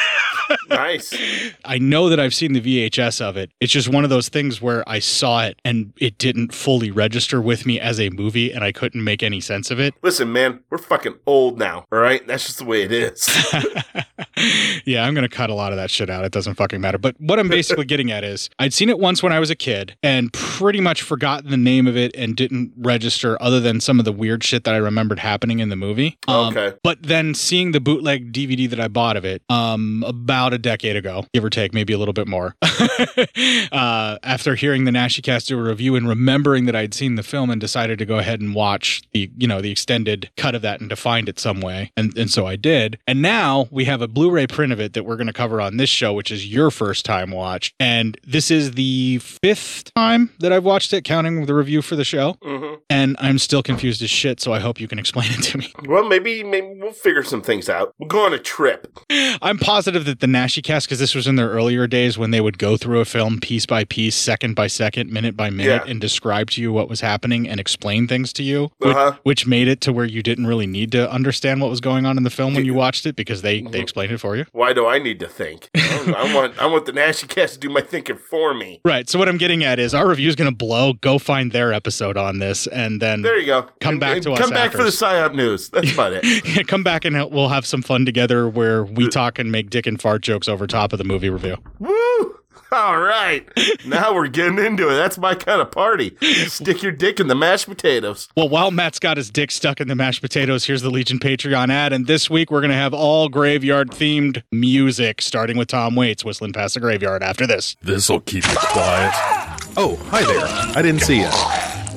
nice. 0.69 1.13
I 1.65 1.77
know 1.77 2.09
that 2.09 2.19
I've 2.19 2.33
seen 2.33 2.53
the 2.53 2.61
VHS 2.61 3.21
of 3.21 3.37
it. 3.37 3.51
It's 3.59 3.71
just 3.71 3.89
one 3.89 4.03
of 4.03 4.09
those 4.09 4.29
things 4.29 4.61
where 4.61 4.87
I 4.87 4.99
saw 4.99 5.43
it 5.43 5.59
and 5.63 5.93
it 5.97 6.17
didn't 6.17 6.53
fully 6.53 6.91
register 6.91 7.41
with 7.41 7.65
me 7.65 7.79
as 7.79 7.99
a 7.99 8.09
movie 8.09 8.51
and 8.51 8.63
I 8.63 8.71
couldn't 8.71 9.03
make 9.03 9.23
any 9.23 9.41
sense 9.41 9.71
of 9.71 9.79
it. 9.79 9.93
Listen, 10.01 10.31
man, 10.31 10.61
we're 10.69 10.77
fucking 10.77 11.15
old 11.25 11.57
now. 11.57 11.85
All 11.91 11.99
right, 11.99 12.25
that's 12.27 12.45
just 12.45 12.57
the 12.59 12.65
way 12.65 12.83
it 12.83 12.91
is. 12.91 13.27
yeah, 14.85 15.05
I'm 15.05 15.13
going 15.13 15.27
to 15.27 15.35
cut 15.35 15.49
a 15.49 15.53
lot 15.53 15.71
of 15.71 15.77
that 15.77 15.89
shit 15.89 16.09
out. 16.09 16.25
It 16.25 16.31
doesn't 16.31 16.55
fucking 16.55 16.81
matter. 16.81 16.97
But 16.97 17.15
what 17.19 17.39
I'm 17.39 17.49
basically 17.49 17.85
getting 17.93 18.11
at 18.11 18.23
is 18.23 18.49
I'd 18.59 18.73
seen 18.73 18.89
it 18.89 18.99
once 18.99 19.21
when 19.21 19.33
I 19.33 19.39
was 19.39 19.49
a 19.49 19.55
kid 19.55 19.95
and 20.03 20.31
pretty 20.33 20.81
much 20.81 21.01
forgotten 21.01 21.49
the 21.49 21.57
name 21.57 21.87
of 21.87 21.97
it 21.97 22.15
and 22.15 22.35
didn't 22.35 22.73
register 22.77 23.41
other 23.41 23.59
than 23.59 23.79
some 23.81 23.99
of 23.99 24.05
the 24.05 24.11
weird 24.11 24.43
shit 24.43 24.63
that 24.63 24.73
I 24.73 24.77
remembered 24.77 25.19
happening 25.19 25.59
in 25.59 25.69
the 25.69 25.75
movie. 25.75 26.17
Um, 26.27 26.49
Okay. 26.49 26.75
But 26.83 27.03
then 27.03 27.35
seeing 27.35 27.73
the 27.73 27.79
bootleg 27.79 28.31
DVD 28.33 28.67
that 28.69 28.79
I 28.79 28.87
bought 28.87 29.17
of 29.17 29.25
it 29.25 29.43
um, 29.49 30.03
about 30.07 30.38
a 30.47 30.57
decade 30.57 30.95
ago, 30.95 31.25
give 31.33 31.43
or 31.43 31.49
take, 31.49 31.73
maybe 31.73 31.93
a 31.93 31.97
little 31.97 32.13
bit 32.13 32.27
more, 32.27 32.55
uh, 33.71 34.17
after 34.23 34.55
hearing 34.55 34.85
the 34.85 34.91
Naschycast 34.91 35.47
do 35.47 35.59
a 35.59 35.61
review 35.61 35.95
and 35.95 36.07
remembering 36.07 36.65
that 36.65 36.75
I'd 36.75 36.93
seen 36.93 37.15
the 37.15 37.23
film 37.23 37.49
and 37.49 37.59
decided 37.59 37.99
to 37.99 38.05
go 38.05 38.17
ahead 38.17 38.41
and 38.41 38.55
watch 38.55 39.01
the, 39.13 39.31
you 39.37 39.47
know, 39.47 39.61
the 39.61 39.71
extended 39.71 40.29
cut 40.37 40.55
of 40.55 40.61
that 40.61 40.79
and 40.81 40.89
to 40.89 40.95
find 40.95 41.29
it 41.29 41.39
some 41.39 41.61
way. 41.61 41.91
And, 41.97 42.17
and 42.17 42.29
so 42.29 42.45
I 42.45 42.55
did. 42.55 42.97
And 43.07 43.21
now 43.21 43.67
we 43.71 43.85
have 43.85 44.01
a 44.01 44.07
Blu-ray 44.07 44.47
print 44.47 44.71
of 44.73 44.79
it 44.79 44.93
that 44.93 45.03
we're 45.03 45.15
going 45.17 45.27
to 45.27 45.33
cover 45.33 45.61
on 45.61 45.77
this 45.77 45.89
show, 45.89 46.13
which 46.13 46.31
is 46.31 46.47
your 46.47 46.71
first 46.71 47.05
time 47.05 47.31
watch. 47.31 47.73
And 47.79 48.17
this 48.25 48.51
is 48.51 48.71
the 48.71 49.19
fifth 49.19 49.93
time 49.93 50.31
that 50.39 50.51
I've 50.51 50.63
watched 50.65 50.93
it, 50.93 51.03
counting 51.03 51.45
the 51.45 51.53
review 51.53 51.81
for 51.81 51.95
the 51.95 52.03
show. 52.05 52.37
hmm 52.41 52.75
And 52.89 53.15
I'm 53.19 53.39
still 53.39 53.63
confused 53.63 54.01
as 54.01 54.09
shit, 54.09 54.39
so 54.39 54.53
I 54.53 54.59
hope 54.59 54.79
you 54.79 54.87
can 54.87 54.99
explain 54.99 55.29
it 55.31 55.43
to 55.43 55.57
me. 55.57 55.73
Well, 55.85 56.07
maybe 56.07 56.43
maybe 56.43 56.75
we'll 56.79 56.91
figure 56.91 57.23
some 57.23 57.41
things 57.41 57.69
out. 57.69 57.93
We'll 57.99 58.07
go 58.07 58.25
on 58.25 58.33
a 58.33 58.39
trip. 58.39 58.87
I'm 59.41 59.57
positive 59.57 60.05
that 60.05 60.19
the 60.19 60.27
Naschy 60.29 60.63
cast, 60.63 60.87
because 60.87 60.99
this 60.99 61.13
was 61.15 61.27
in 61.27 61.35
their 61.35 61.49
earlier 61.49 61.87
days 61.87 62.17
when 62.17 62.31
they 62.31 62.41
would 62.41 62.57
go 62.57 62.77
through 62.77 62.99
a 62.99 63.05
film 63.05 63.39
piece 63.39 63.65
by 63.65 63.83
piece, 63.83 64.15
second 64.15 64.55
by 64.55 64.67
second, 64.67 65.11
minute 65.11 65.35
by 65.35 65.49
minute, 65.49 65.83
Yeah. 65.85 65.91
and 65.91 65.99
describe 65.99 66.49
to 66.51 66.61
you 66.61 66.71
what 66.71 66.87
was 66.89 67.01
happening 67.01 67.47
and 67.47 67.59
explain 67.59 68.07
things 68.07 68.31
to 68.33 68.43
you, 68.43 68.71
which, 68.77 68.95
Uh-huh. 68.95 69.13
which 69.23 69.45
made 69.47 69.67
it 69.67 69.81
to 69.81 69.93
where 69.93 70.05
you 70.05 70.21
didn't 70.23 70.47
really 70.47 70.67
need 70.67 70.91
to 70.93 71.09
understand 71.11 71.61
what 71.61 71.69
was 71.69 71.81
going 71.81 72.05
on 72.05 72.17
in 72.17 72.23
the 72.23 72.29
film 72.29 72.53
when 72.53 72.65
you 72.65 72.73
watched 72.73 73.05
it 73.05 73.15
because 73.15 73.41
they, 73.41 73.61
they 73.61 73.79
explained 73.79 74.11
it 74.11 74.17
for 74.19 74.35
you. 74.35 74.45
Why 74.51 74.73
do 74.73 74.87
I 74.87 74.99
need 74.99 75.19
to 75.21 75.27
think? 75.27 75.69
I, 75.75 76.13
I 76.17 76.33
want 76.35 76.57
I 76.59 76.65
want 76.65 76.85
the 76.85 76.91
Naschy 76.93 77.27
Cast 77.27 77.55
to 77.55 77.59
do 77.59 77.69
my 77.69 77.81
thinking 77.81 78.17
for 78.17 78.53
me. 78.53 78.81
Right. 78.85 79.09
So 79.09 79.17
what 79.19 79.27
I'm 79.29 79.37
getting 79.37 79.63
at 79.63 79.79
is 79.79 79.93
our 79.93 80.07
review 80.07 80.29
is 80.29 80.35
going 80.35 80.49
to 80.51 80.55
blow. 80.55 80.93
Go 80.93 81.17
find 81.19 81.51
their 81.51 81.73
episode 81.73 82.17
on 82.17 82.39
this, 82.39 82.67
and 82.67 83.01
then 83.01 83.21
There 83.21 83.37
you 83.39 83.45
go. 83.45 83.63
Come 83.81 83.93
And- 83.93 83.99
back 83.99 84.13
and 84.15 84.23
to 84.23 84.31
us 84.33 84.39
Come 84.39 84.49
back 84.51 84.67
after. 84.67 84.77
for 84.79 84.83
the 84.83 84.89
psyop 84.91 85.33
news. 85.35 85.69
That's 85.69 85.91
about 85.93 86.13
it. 86.13 86.67
come 86.67 86.83
back 86.83 87.05
and 87.05 87.15
we'll 87.31 87.49
have 87.49 87.65
some 87.65 87.81
fun 87.81 88.05
together 88.05 88.47
where 88.47 88.83
we 88.83 89.07
talk 89.09 89.39
and 89.39 89.51
make 89.51 89.69
dick 89.69 89.85
and 89.87 90.01
fart 90.01 90.18
jokes 90.21 90.47
over 90.47 90.67
top 90.67 90.93
of 90.93 90.97
the 90.99 91.05
movie 91.05 91.29
review. 91.29 91.57
Woo! 91.79 92.39
All 92.71 92.99
right. 92.99 93.47
Now 93.85 94.13
we're 94.13 94.27
getting 94.27 94.59
into 94.59 94.89
it. 94.89 94.95
That's 94.95 95.17
my 95.17 95.33
kind 95.33 95.59
of 95.59 95.71
party. 95.71 96.15
Stick 96.47 96.83
your 96.83 96.91
dick 96.91 97.19
in 97.19 97.27
the 97.27 97.33
mashed 97.33 97.65
potatoes. 97.65 98.29
Well, 98.37 98.47
while 98.47 98.69
Matt's 98.69 98.99
got 98.99 99.17
his 99.17 99.31
dick 99.31 99.49
stuck 99.49 99.81
in 99.81 99.87
the 99.87 99.95
mashed 99.95 100.21
potatoes, 100.21 100.65
here's 100.65 100.83
the 100.83 100.91
Legion 100.91 101.17
Patreon 101.17 101.71
ad. 101.71 101.93
And 101.93 102.05
this 102.05 102.29
week 102.29 102.51
we're 102.51 102.61
going 102.61 102.69
to 102.69 102.77
have 102.77 102.93
all 102.93 103.27
graveyard 103.27 103.89
themed 103.89 104.43
music, 104.51 105.21
starting 105.21 105.57
with 105.57 105.69
Tom 105.69 105.95
Waits 105.95 106.23
whistling 106.23 106.53
past 106.53 106.75
the 106.75 106.79
graveyard 106.79 107.23
after 107.23 107.47
this. 107.47 107.75
This'll 107.81 108.19
keep 108.19 108.45
you 108.45 108.55
quiet. 108.55 109.13
Oh, 109.75 109.95
hi 110.09 110.23
there. 110.23 110.45
I 110.77 110.81
didn't 110.83 111.01
see 111.01 111.21
you. 111.21 111.29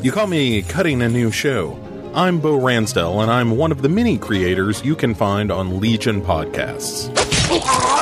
You 0.02 0.10
call 0.10 0.26
me 0.26 0.62
cutting 0.62 1.02
a 1.02 1.08
new 1.08 1.30
show. 1.30 1.78
I'm 2.14 2.40
Bo 2.40 2.58
Ransdell, 2.58 3.22
and 3.22 3.30
I'm 3.30 3.56
one 3.56 3.72
of 3.72 3.82
the 3.82 3.88
many 3.88 4.16
creators 4.18 4.84
you 4.84 4.96
can 4.96 5.14
find 5.14 5.50
on 5.50 5.80
Legion 5.80 6.22
Podcasts. 6.22 7.10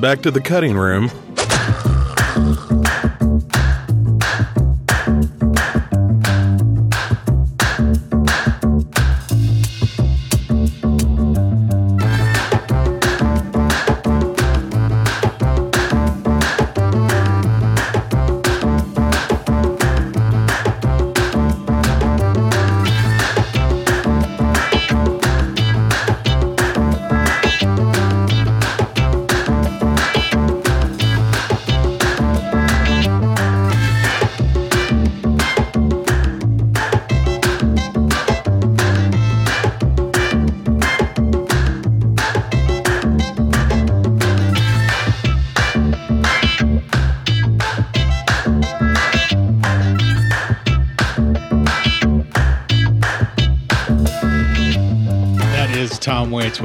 back 0.00 0.22
to 0.22 0.30
the 0.30 0.40
cutting 0.40 0.76
room. 0.76 1.10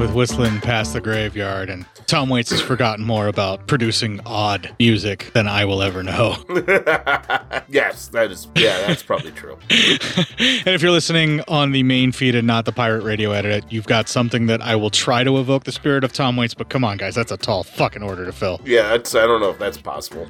With 0.02 0.14
Whistling 0.14 0.60
Past 0.60 0.94
the 0.94 1.00
Graveyard, 1.00 1.70
and 1.70 1.86
Tom 2.12 2.28
Waits 2.28 2.50
has 2.50 2.60
forgotten 2.60 3.06
more 3.06 3.26
about 3.26 3.66
producing 3.66 4.20
odd 4.26 4.74
music 4.78 5.30
than 5.32 5.48
I 5.48 5.64
will 5.64 5.80
ever 5.80 6.02
know. 6.02 6.36
yes, 7.70 8.08
that 8.08 8.28
is. 8.30 8.48
Yeah, 8.54 8.86
that's 8.86 9.02
probably 9.02 9.30
true. 9.30 9.56
and 9.70 10.68
if 10.68 10.82
you're 10.82 10.90
listening 10.90 11.40
on 11.48 11.72
the 11.72 11.82
main 11.82 12.12
feed 12.12 12.34
and 12.34 12.46
not 12.46 12.66
the 12.66 12.72
pirate 12.72 13.02
radio 13.02 13.30
edit, 13.30 13.64
you've 13.70 13.86
got 13.86 14.10
something 14.10 14.44
that 14.48 14.60
I 14.60 14.76
will 14.76 14.90
try 14.90 15.24
to 15.24 15.38
evoke 15.38 15.64
the 15.64 15.72
spirit 15.72 16.04
of 16.04 16.12
Tom 16.12 16.36
Waits, 16.36 16.52
but 16.52 16.68
come 16.68 16.84
on, 16.84 16.98
guys, 16.98 17.14
that's 17.14 17.32
a 17.32 17.38
tall 17.38 17.62
fucking 17.62 18.02
order 18.02 18.26
to 18.26 18.32
fill. 18.32 18.60
Yeah, 18.62 18.88
that's. 18.88 19.14
I 19.14 19.26
don't 19.26 19.40
know 19.40 19.48
if 19.48 19.58
that's 19.58 19.78
possible. 19.78 20.28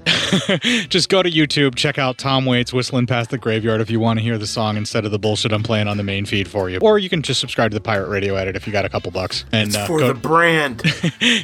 Just 0.89 1.09
go 1.09 1.21
to 1.21 1.31
YouTube, 1.33 1.75
check 1.75 1.99
out 1.99 2.17
Tom 2.17 2.45
Waits 2.45 2.73
Whistling 2.73 3.09
Past 3.09 3.31
the 3.31 3.39
Graveyard 3.39 3.81
if 3.81 3.91
you 3.91 3.99
want 3.99 4.21
to 4.21 4.23
hear 4.23 4.39
the 4.39 4.47
song 4.47 4.77
instead 4.77 5.05
of 5.05 5.11
the 5.11 5.19
bullshit 5.19 5.53
I'm 5.53 5.65
playing 5.65 5.89
on 5.89 5.97
the 5.97 6.05
main 6.05 6.27
feed 6.27 6.47
for 6.47 6.71
you. 6.71 6.79
Or 6.81 7.01
you 7.01 7.09
can 7.09 7.23
just 7.23 7.41
subscribe 7.41 7.73
to 7.73 7.75
the 7.75 7.81
pirate 7.81 8.09
radio 8.09 8.37
edit 8.37 8.55
if 8.55 8.69
you 8.69 8.73
got 8.73 8.85
a 8.85 8.89
couple 8.89 9.11
bucks. 9.11 9.45
And 9.51 9.71
It's 9.71 9.77
uh, 9.77 9.87
for 9.89 9.99
go, 9.99 10.07
the 10.07 10.15
brand. 10.15 10.83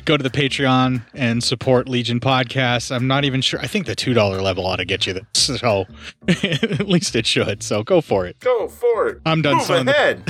go 0.04 0.16
to 0.16 0.22
the 0.22 0.27
Patreon 0.30 1.02
and 1.14 1.42
support 1.42 1.88
Legion 1.88 2.20
Podcasts. 2.20 2.94
I'm 2.94 3.06
not 3.06 3.24
even 3.24 3.40
sure. 3.40 3.60
I 3.60 3.66
think 3.66 3.86
the 3.86 3.96
$2 3.96 4.40
level 4.42 4.66
ought 4.66 4.76
to 4.76 4.84
get 4.84 5.06
you 5.06 5.12
that. 5.14 5.24
So 5.48 5.86
at 6.28 6.86
least 6.88 7.16
it 7.16 7.26
should. 7.26 7.62
So 7.62 7.82
go 7.82 8.00
for 8.02 8.26
it. 8.26 8.38
Go 8.40 8.68
for 8.68 9.08
it. 9.08 9.20
I'm 9.24 9.40
done 9.40 9.56
Move 9.56 9.64
selling 9.66 9.86
the- 9.86 9.92
ahead. 9.92 10.22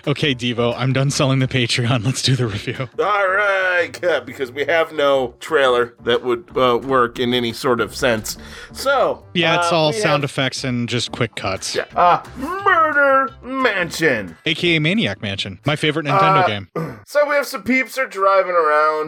Okay, 0.06 0.34
Devo, 0.34 0.74
I'm 0.76 0.92
done 0.92 1.10
selling 1.10 1.40
the 1.40 1.48
Patreon. 1.48 2.04
Let's 2.04 2.22
do 2.22 2.34
the 2.36 2.46
review. 2.46 2.88
All 2.98 3.28
right, 3.28 3.90
yeah, 4.02 4.20
because 4.20 4.50
we 4.50 4.64
have 4.64 4.92
no 4.92 5.34
trailer 5.40 5.94
that 6.04 6.22
would 6.24 6.56
uh, 6.56 6.78
work 6.82 7.18
in 7.18 7.34
any 7.34 7.52
sort 7.52 7.80
of 7.80 7.94
sense. 7.94 8.38
So 8.72 9.26
Yeah, 9.34 9.58
it's 9.58 9.70
uh, 9.72 9.76
all 9.76 9.92
sound 9.92 10.22
have, 10.22 10.30
effects 10.30 10.64
and 10.64 10.88
just 10.88 11.12
quick 11.12 11.34
cuts. 11.34 11.74
Yeah. 11.74 11.84
Uh, 11.94 12.22
Murder 12.38 13.34
Mansion. 13.42 14.36
AKA 14.46 14.78
Maniac 14.78 15.20
Mansion, 15.20 15.58
my 15.66 15.76
favorite 15.76 16.06
Nintendo 16.06 16.42
Uh, 16.42 16.46
game. 16.46 16.68
So 17.06 17.28
we 17.28 17.34
have 17.34 17.46
some 17.46 17.64
peeps 17.64 17.98
are 17.98 18.06
driving 18.06 18.52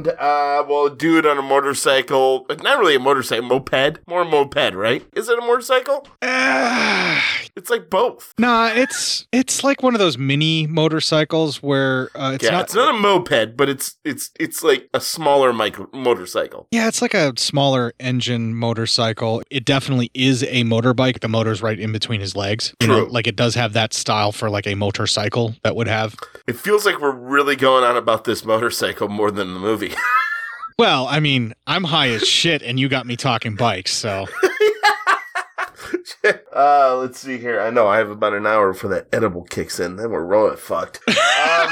around. 0.06 0.18
Uh, 0.18 0.64
well, 0.68 0.86
a 0.86 0.96
dude 0.96 1.26
on 1.26 1.38
a 1.38 1.42
motorcycle. 1.42 2.46
Not 2.62 2.78
really 2.78 2.96
a 2.96 3.00
motorcycle, 3.00 3.46
moped. 3.46 3.98
More 4.06 4.24
moped, 4.24 4.74
right? 4.74 5.06
Is 5.14 5.28
it 5.28 5.38
a 5.38 5.42
motorcycle? 5.42 6.06
it's 7.56 7.70
like 7.70 7.90
both. 7.90 8.34
Nah, 8.38 8.68
it's 8.68 9.26
it's 9.32 9.64
like 9.64 9.82
one 9.82 9.94
of 9.94 9.98
those 9.98 10.18
mini 10.18 10.66
motorcycles 10.66 11.62
where 11.62 12.10
uh, 12.14 12.32
it's 12.34 12.44
yeah, 12.44 12.50
not. 12.50 12.64
it's 12.64 12.74
not 12.74 12.94
a 12.94 12.98
moped, 12.98 13.56
but 13.56 13.68
it's 13.68 13.96
it's 14.04 14.30
it's 14.38 14.62
like 14.62 14.88
a 14.94 15.00
smaller 15.00 15.52
micro- 15.52 15.88
motorcycle. 15.92 16.66
yeah, 16.70 16.88
it's 16.88 17.02
like 17.02 17.14
a 17.14 17.32
smaller 17.36 17.92
engine 18.00 18.54
motorcycle. 18.54 19.42
It 19.50 19.64
definitely 19.64 20.10
is 20.14 20.42
a 20.44 20.64
motorbike. 20.64 21.20
The 21.20 21.28
motor's 21.28 21.62
right 21.62 21.78
in 21.78 21.92
between 21.92 22.20
his 22.20 22.36
legs. 22.36 22.74
You 22.80 22.88
know, 22.88 23.04
True. 23.04 23.12
like 23.12 23.26
it 23.26 23.36
does 23.36 23.54
have 23.54 23.72
that 23.74 23.94
style 23.94 24.32
for 24.32 24.50
like 24.50 24.66
a 24.66 24.74
motorcycle 24.74 25.54
that 25.62 25.76
would 25.76 25.88
have. 25.88 26.16
It 26.46 26.56
feels 26.56 26.84
like 26.84 27.00
we're 27.00 27.12
really 27.12 27.56
going 27.56 27.84
on 27.84 27.96
about 27.96 28.24
this 28.24 28.44
motorcycle 28.44 29.08
more 29.08 29.30
than 29.30 29.54
the 29.54 29.60
movie. 29.60 29.94
Well, 30.78 31.06
I 31.06 31.20
mean, 31.20 31.52
I'm 31.66 31.84
high 31.84 32.08
as 32.08 32.26
shit, 32.26 32.62
and 32.62 32.80
you 32.80 32.88
got 32.88 33.06
me 33.06 33.14
talking 33.14 33.54
bikes, 33.54 33.92
so 33.92 34.26
uh, 36.56 36.96
let's 36.96 37.20
see 37.20 37.38
here. 37.38 37.60
I 37.60 37.70
know 37.70 37.86
I 37.86 37.98
have 37.98 38.10
about 38.10 38.32
an 38.32 38.46
hour 38.46 38.72
before 38.72 38.90
that 38.90 39.06
edible 39.12 39.42
kicks 39.42 39.78
in. 39.78 39.96
Then 39.96 40.10
we're 40.10 40.24
rolling 40.24 40.56
fucked. 40.56 41.00
Um, 41.42 41.68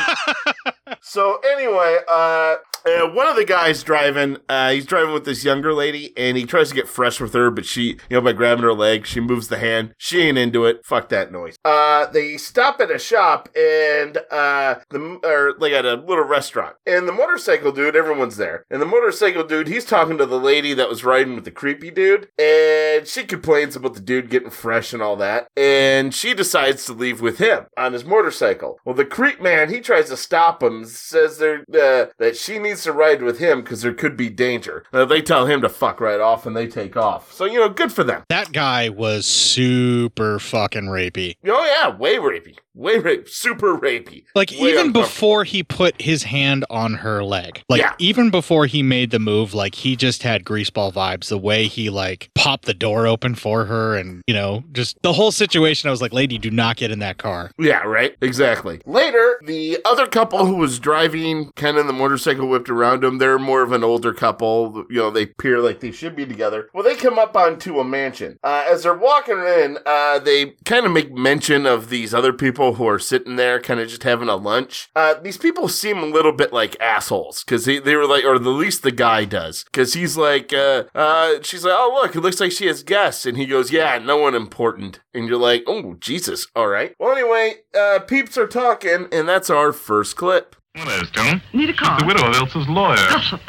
so 1.00 1.38
anyway, 1.52 1.99
uh, 2.09 2.56
uh, 2.87 3.09
one 3.11 3.26
of 3.26 3.37
the 3.37 3.44
guys 3.44 3.82
driving, 3.82 4.38
uh, 4.49 4.70
he's 4.70 4.87
driving 4.87 5.12
with 5.12 5.25
this 5.25 5.44
younger 5.44 5.73
lady, 5.73 6.12
and 6.16 6.37
he 6.37 6.44
tries 6.44 6.70
to 6.70 6.75
get 6.75 6.88
fresh 6.88 7.20
with 7.20 7.35
her, 7.35 7.50
but 7.50 7.66
she, 7.66 7.82
you 7.82 7.99
know, 8.11 8.20
by 8.20 8.32
grabbing 8.32 8.64
her 8.64 8.73
leg, 8.73 9.06
she 9.06 9.20
moves 9.20 9.49
the 9.49 9.59
hand. 9.59 9.94
She 9.99 10.20
ain't 10.23 10.38
into 10.38 10.64
it. 10.64 10.85
Fuck 10.85 11.09
that 11.11 11.30
noise. 11.30 11.56
Uh, 11.64 12.06
they 12.06 12.37
stop 12.37 12.80
at 12.80 12.90
a 12.90 12.99
shop 12.99 13.49
and 13.56 14.18
uh, 14.30 14.76
the 14.90 15.20
or 15.25 15.54
like 15.59 15.73
at 15.73 15.85
a 15.85 15.94
little 15.94 16.25
restaurant, 16.25 16.76
and 16.87 17.06
the 17.06 17.12
motorcycle 17.12 17.73
dude, 17.73 17.97
everyone's 17.97 18.37
there, 18.37 18.64
and 18.70 18.80
the 18.80 18.87
motorcycle 18.87 19.44
dude, 19.44 19.68
he's 19.68 19.85
talking 19.85 20.18
to 20.18 20.26
the 20.26 20.40
lady 20.40 20.73
that 20.75 20.88
was 20.88 21.04
riding 21.04 21.35
with 21.35 21.44
the 21.44 21.50
creepy 21.50 21.90
dude, 21.90 22.28
and 22.38 23.06
she 23.06 23.25
complains 23.25 23.76
about 23.76 23.94
the 23.94 24.00
dude 24.00 24.30
getting 24.30 24.50
fresh 24.50 24.92
and 24.92 25.02
all 25.02 25.16
that, 25.16 25.49
and 25.56 26.14
she 26.14 26.32
decides 26.35 26.87
to 26.87 26.92
leave 26.92 27.20
with 27.20 27.38
him 27.38 27.66
on 27.76 27.92
his 27.92 28.04
motorcycle. 28.04 28.78
Well, 28.85 28.94
the 28.94 29.04
creep 29.04 29.40
man, 29.40 29.68
he 29.70 29.80
tries 29.80 30.09
to 30.09 30.16
stop 30.16 30.62
him, 30.62 30.79
says 30.87 31.38
they're, 31.38 31.60
uh, 31.72 32.06
that 32.18 32.37
she 32.37 32.58
needs 32.58 32.82
to 32.84 32.92
ride 32.92 33.22
with 33.22 33.38
him 33.38 33.62
because 33.62 33.82
there 33.82 33.94
could 33.94 34.16
be 34.16 34.28
danger. 34.28 34.84
Now, 34.92 35.04
they 35.04 35.22
tell 35.22 35.46
him 35.46 35.60
to 35.62 35.68
fuck 35.68 36.00
right 36.00 36.20
off, 36.20 36.46
and 36.46 36.56
they 36.56 36.66
take 36.66 36.96
off. 36.96 37.32
So 37.32 37.44
you 37.44 37.58
know, 37.58 37.68
good 37.68 37.92
for 37.92 38.04
them. 38.04 38.22
that 38.28 38.52
guy 38.52 38.88
was 38.88 39.26
super 39.26 40.38
fucking 40.38 40.84
rapey. 40.87 41.37
Oh 41.46 41.64
yeah, 41.64 41.96
way 41.96 42.16
rapey, 42.16 42.56
way 42.80 42.99
rape, 42.99 43.28
super 43.28 43.76
rapey. 43.76 44.25
Like 44.34 44.50
Way 44.50 44.70
even 44.70 44.92
before 44.92 45.44
he 45.44 45.62
put 45.62 46.00
his 46.00 46.22
hand 46.25 46.64
on 46.70 46.94
her 46.94 47.22
leg, 47.22 47.62
like 47.68 47.80
Yeah. 47.80 47.94
even 47.99 48.30
before 48.30 48.66
he 48.66 48.82
made 48.82 49.10
the 49.10 49.18
move, 49.18 49.54
like 49.54 49.75
he 49.75 49.96
just 49.96 50.22
had 50.22 50.44
greaseball 50.44 50.92
vibes. 50.92 51.28
The 51.28 51.38
way 51.38 51.66
he 51.66 51.90
like 51.90 52.30
popped 52.34 52.64
the 52.64 52.75
door 52.75 53.06
open 53.06 53.34
for 53.34 53.66
her, 53.66 53.94
and 53.96 54.22
you 54.26 54.34
know, 54.34 54.64
just 54.72 54.96
the 55.02 55.12
whole 55.12 55.30
situation. 55.32 55.88
I 55.88 55.90
was 55.90 56.02
like, 56.02 56.12
"Lady, 56.12 56.38
do 56.38 56.50
not 56.50 56.76
get 56.76 56.90
in 56.90 56.99
that 57.00 57.18
car." 57.18 57.50
Yeah, 57.58 57.82
right. 57.82 58.16
Exactly. 58.22 58.80
Later, 58.87 59.38
the 59.44 59.78
other 59.84 60.06
couple 60.06 60.46
who 60.46 60.56
was 60.56 60.78
driving, 60.78 61.50
Ken 61.56 61.76
and 61.76 61.88
the 61.88 61.92
motorcycle 61.92 62.49
whipped 62.49 62.70
around 62.70 63.02
them. 63.02 63.18
They're 63.18 63.38
more 63.38 63.62
of 63.62 63.72
an 63.72 63.84
older 63.84 64.12
couple. 64.14 64.84
You 64.88 64.96
know, 64.99 65.10
they 65.10 65.22
appear 65.25 65.60
like 65.60 65.80
they 65.80 65.90
should 65.92 66.16
be 66.16 66.25
together. 66.26 66.68
Well, 66.75 66.82
they 66.84 66.96
come 66.96 67.18
up 67.18 67.37
onto 67.37 67.78
a 67.78 67.84
mansion. 67.84 68.38
Uh, 68.43 68.64
as 68.69 68.82
they're 68.84 68.95
walking 68.97 69.38
in, 69.38 69.78
uh, 69.86 70.19
they 70.21 70.54
kind 70.64 70.86
of 70.86 70.93
make 70.93 71.12
mention 71.12 71.66
of 71.66 71.90
these 71.90 72.14
other 72.14 72.32
people 72.32 72.70
who 72.75 72.89
are 72.89 72.99
sitting 72.99 73.37
there, 73.37 73.61
kind 73.61 73.80
of 73.80 73.89
just 73.89 74.02
having 74.02 74.28
a 74.28 74.37
lunch. 74.37 74.89
Uh, 74.95 75.15
these 75.15 75.37
people 75.37 75.69
seem 75.69 75.99
a 75.99 76.06
little 76.06 76.33
bit 76.33 76.52
like 76.52 76.80
assholes 76.80 77.45
because 77.45 77.65
they, 77.65 77.78
they 77.78 77.97
were 77.97 78.06
like, 78.06 78.25
or 78.25 78.35
at 78.35 78.43
least 78.43 78.83
the 78.83 78.91
guy 78.91 79.25
does, 79.25 79.65
because 79.65 79.95
he's 79.95 80.17
like, 80.17 80.52
uh, 80.52 80.85
uh, 80.95 81.35
she's 81.43 81.65
like, 81.65 81.75
oh 81.76 81.99
look, 82.00 82.15
it 82.15 82.21
looks 82.21 82.41
like 82.41 82.52
she 82.52 82.67
has 82.67 82.83
guests, 82.83 83.26
and 83.26 83.37
he 83.37 83.47
goes, 83.47 83.73
yeah, 83.73 83.99
no 83.99 84.17
one 84.17 84.35
important, 84.35 85.00
and 85.15 85.28
you're 85.28 85.39
like, 85.39 85.65
oh 85.67 85.95
Jesus, 85.95 86.47
all 86.54 86.69
right. 86.69 86.95
Well, 86.99 87.13
anyway, 87.13 87.56
uh, 87.78 88.00
peeps 88.00 88.37
are 88.39 88.47
talking, 88.47 89.09
and 89.13 89.28
that's 89.28 89.50
our 89.50 89.73
first 89.73 90.17
clip. 90.17 90.56
Well, 90.75 90.87
there's 90.87 91.11
Tom. 91.11 91.43
Need 91.52 91.71
a 91.71 91.75
car? 91.75 91.99
The 91.99 92.06
widow 92.06 92.28
of 92.28 92.35
Elsa's 92.37 92.69
lawyer. 92.69 92.97
Gossip. 92.97 93.41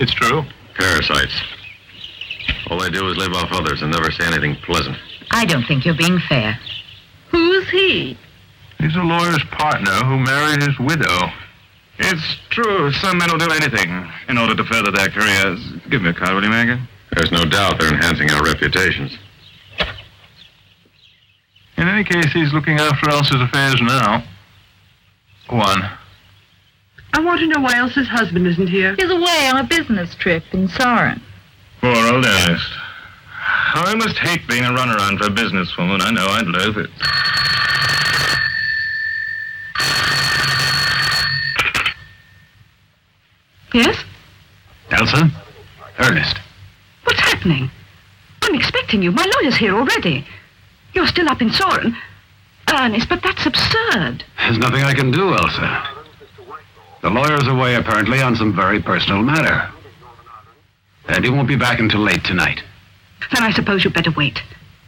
It's 0.00 0.12
true. 0.12 0.42
Parasites. 0.74 1.40
All 2.68 2.78
they 2.78 2.90
do 2.90 3.08
is 3.08 3.16
live 3.16 3.32
off 3.32 3.48
others 3.52 3.82
and 3.82 3.92
never 3.92 4.10
say 4.10 4.26
anything 4.26 4.56
pleasant. 4.56 4.96
I 5.30 5.44
don't 5.44 5.64
think 5.64 5.84
you're 5.84 5.96
being 5.96 6.18
fair. 6.28 6.58
Who's 7.30 7.68
he? 7.70 8.18
He's 8.78 8.94
a 8.96 9.02
lawyer's 9.02 9.42
partner 9.52 9.92
who 10.04 10.18
married 10.18 10.62
his 10.62 10.78
widow. 10.78 11.32
It's 11.98 12.36
true. 12.50 12.92
Some 12.92 13.18
men 13.18 13.30
will 13.30 13.38
do 13.38 13.50
anything 13.50 14.06
in 14.28 14.38
order 14.38 14.54
to 14.54 14.64
further 14.64 14.90
their 14.90 15.08
careers. 15.08 15.60
Give 15.90 16.02
me 16.02 16.10
a 16.10 16.14
card, 16.14 16.34
will 16.34 16.44
you, 16.44 16.50
Megan? 16.50 16.86
There's 17.14 17.32
no 17.32 17.44
doubt 17.44 17.78
they're 17.78 17.92
enhancing 17.92 18.30
our 18.30 18.44
reputations. 18.44 19.16
In 21.78 21.88
any 21.88 22.04
case, 22.04 22.32
he's 22.32 22.52
looking 22.52 22.78
after 22.78 23.08
Elsa's 23.10 23.40
affairs 23.40 23.80
now. 23.80 24.24
One. 25.48 25.90
I 27.12 27.20
want 27.20 27.40
to 27.40 27.46
know 27.46 27.60
why 27.60 27.76
Elsa's 27.76 28.08
husband 28.08 28.46
isn't 28.46 28.66
here. 28.66 28.94
He's 28.98 29.10
away 29.10 29.48
on 29.50 29.58
a 29.58 29.64
business 29.64 30.14
trip 30.16 30.44
in 30.52 30.68
Sarin. 30.68 31.20
Poor 31.80 31.96
old 32.12 32.26
Ernest. 32.26 32.72
I 33.74 33.94
must 33.94 34.18
hate 34.18 34.46
being 34.48 34.64
a 34.64 34.68
runaround 34.70 35.18
for 35.18 35.26
a 35.26 35.30
businesswoman. 35.30 36.00
I 36.02 36.10
know 36.10 36.26
I'd 36.26 36.46
loathe 36.46 36.78
it. 36.78 36.90
Yes? 43.76 44.02
Elsa? 44.90 45.30
Ernest. 45.98 46.38
What's 47.04 47.20
happening? 47.20 47.70
I'm 48.40 48.54
expecting 48.54 49.02
you. 49.02 49.12
My 49.12 49.30
lawyer's 49.36 49.58
here 49.58 49.76
already. 49.76 50.26
You're 50.94 51.06
still 51.06 51.28
up 51.28 51.42
in 51.42 51.50
Soren. 51.50 51.94
Ernest, 52.72 53.06
but 53.10 53.22
that's 53.22 53.44
absurd. 53.44 54.24
There's 54.38 54.56
nothing 54.56 54.82
I 54.82 54.94
can 54.94 55.10
do, 55.10 55.34
Elsa. 55.34 55.88
The 57.02 57.10
lawyer's 57.10 57.46
away 57.48 57.74
apparently 57.74 58.22
on 58.22 58.34
some 58.34 58.56
very 58.56 58.80
personal 58.80 59.20
matter. 59.20 59.70
And 61.08 61.22
he 61.22 61.30
won't 61.30 61.46
be 61.46 61.56
back 61.56 61.78
until 61.78 62.00
late 62.00 62.24
tonight. 62.24 62.62
Then 63.30 63.42
I 63.42 63.50
suppose 63.50 63.84
you'd 63.84 63.92
better 63.92 64.10
wait. 64.12 64.40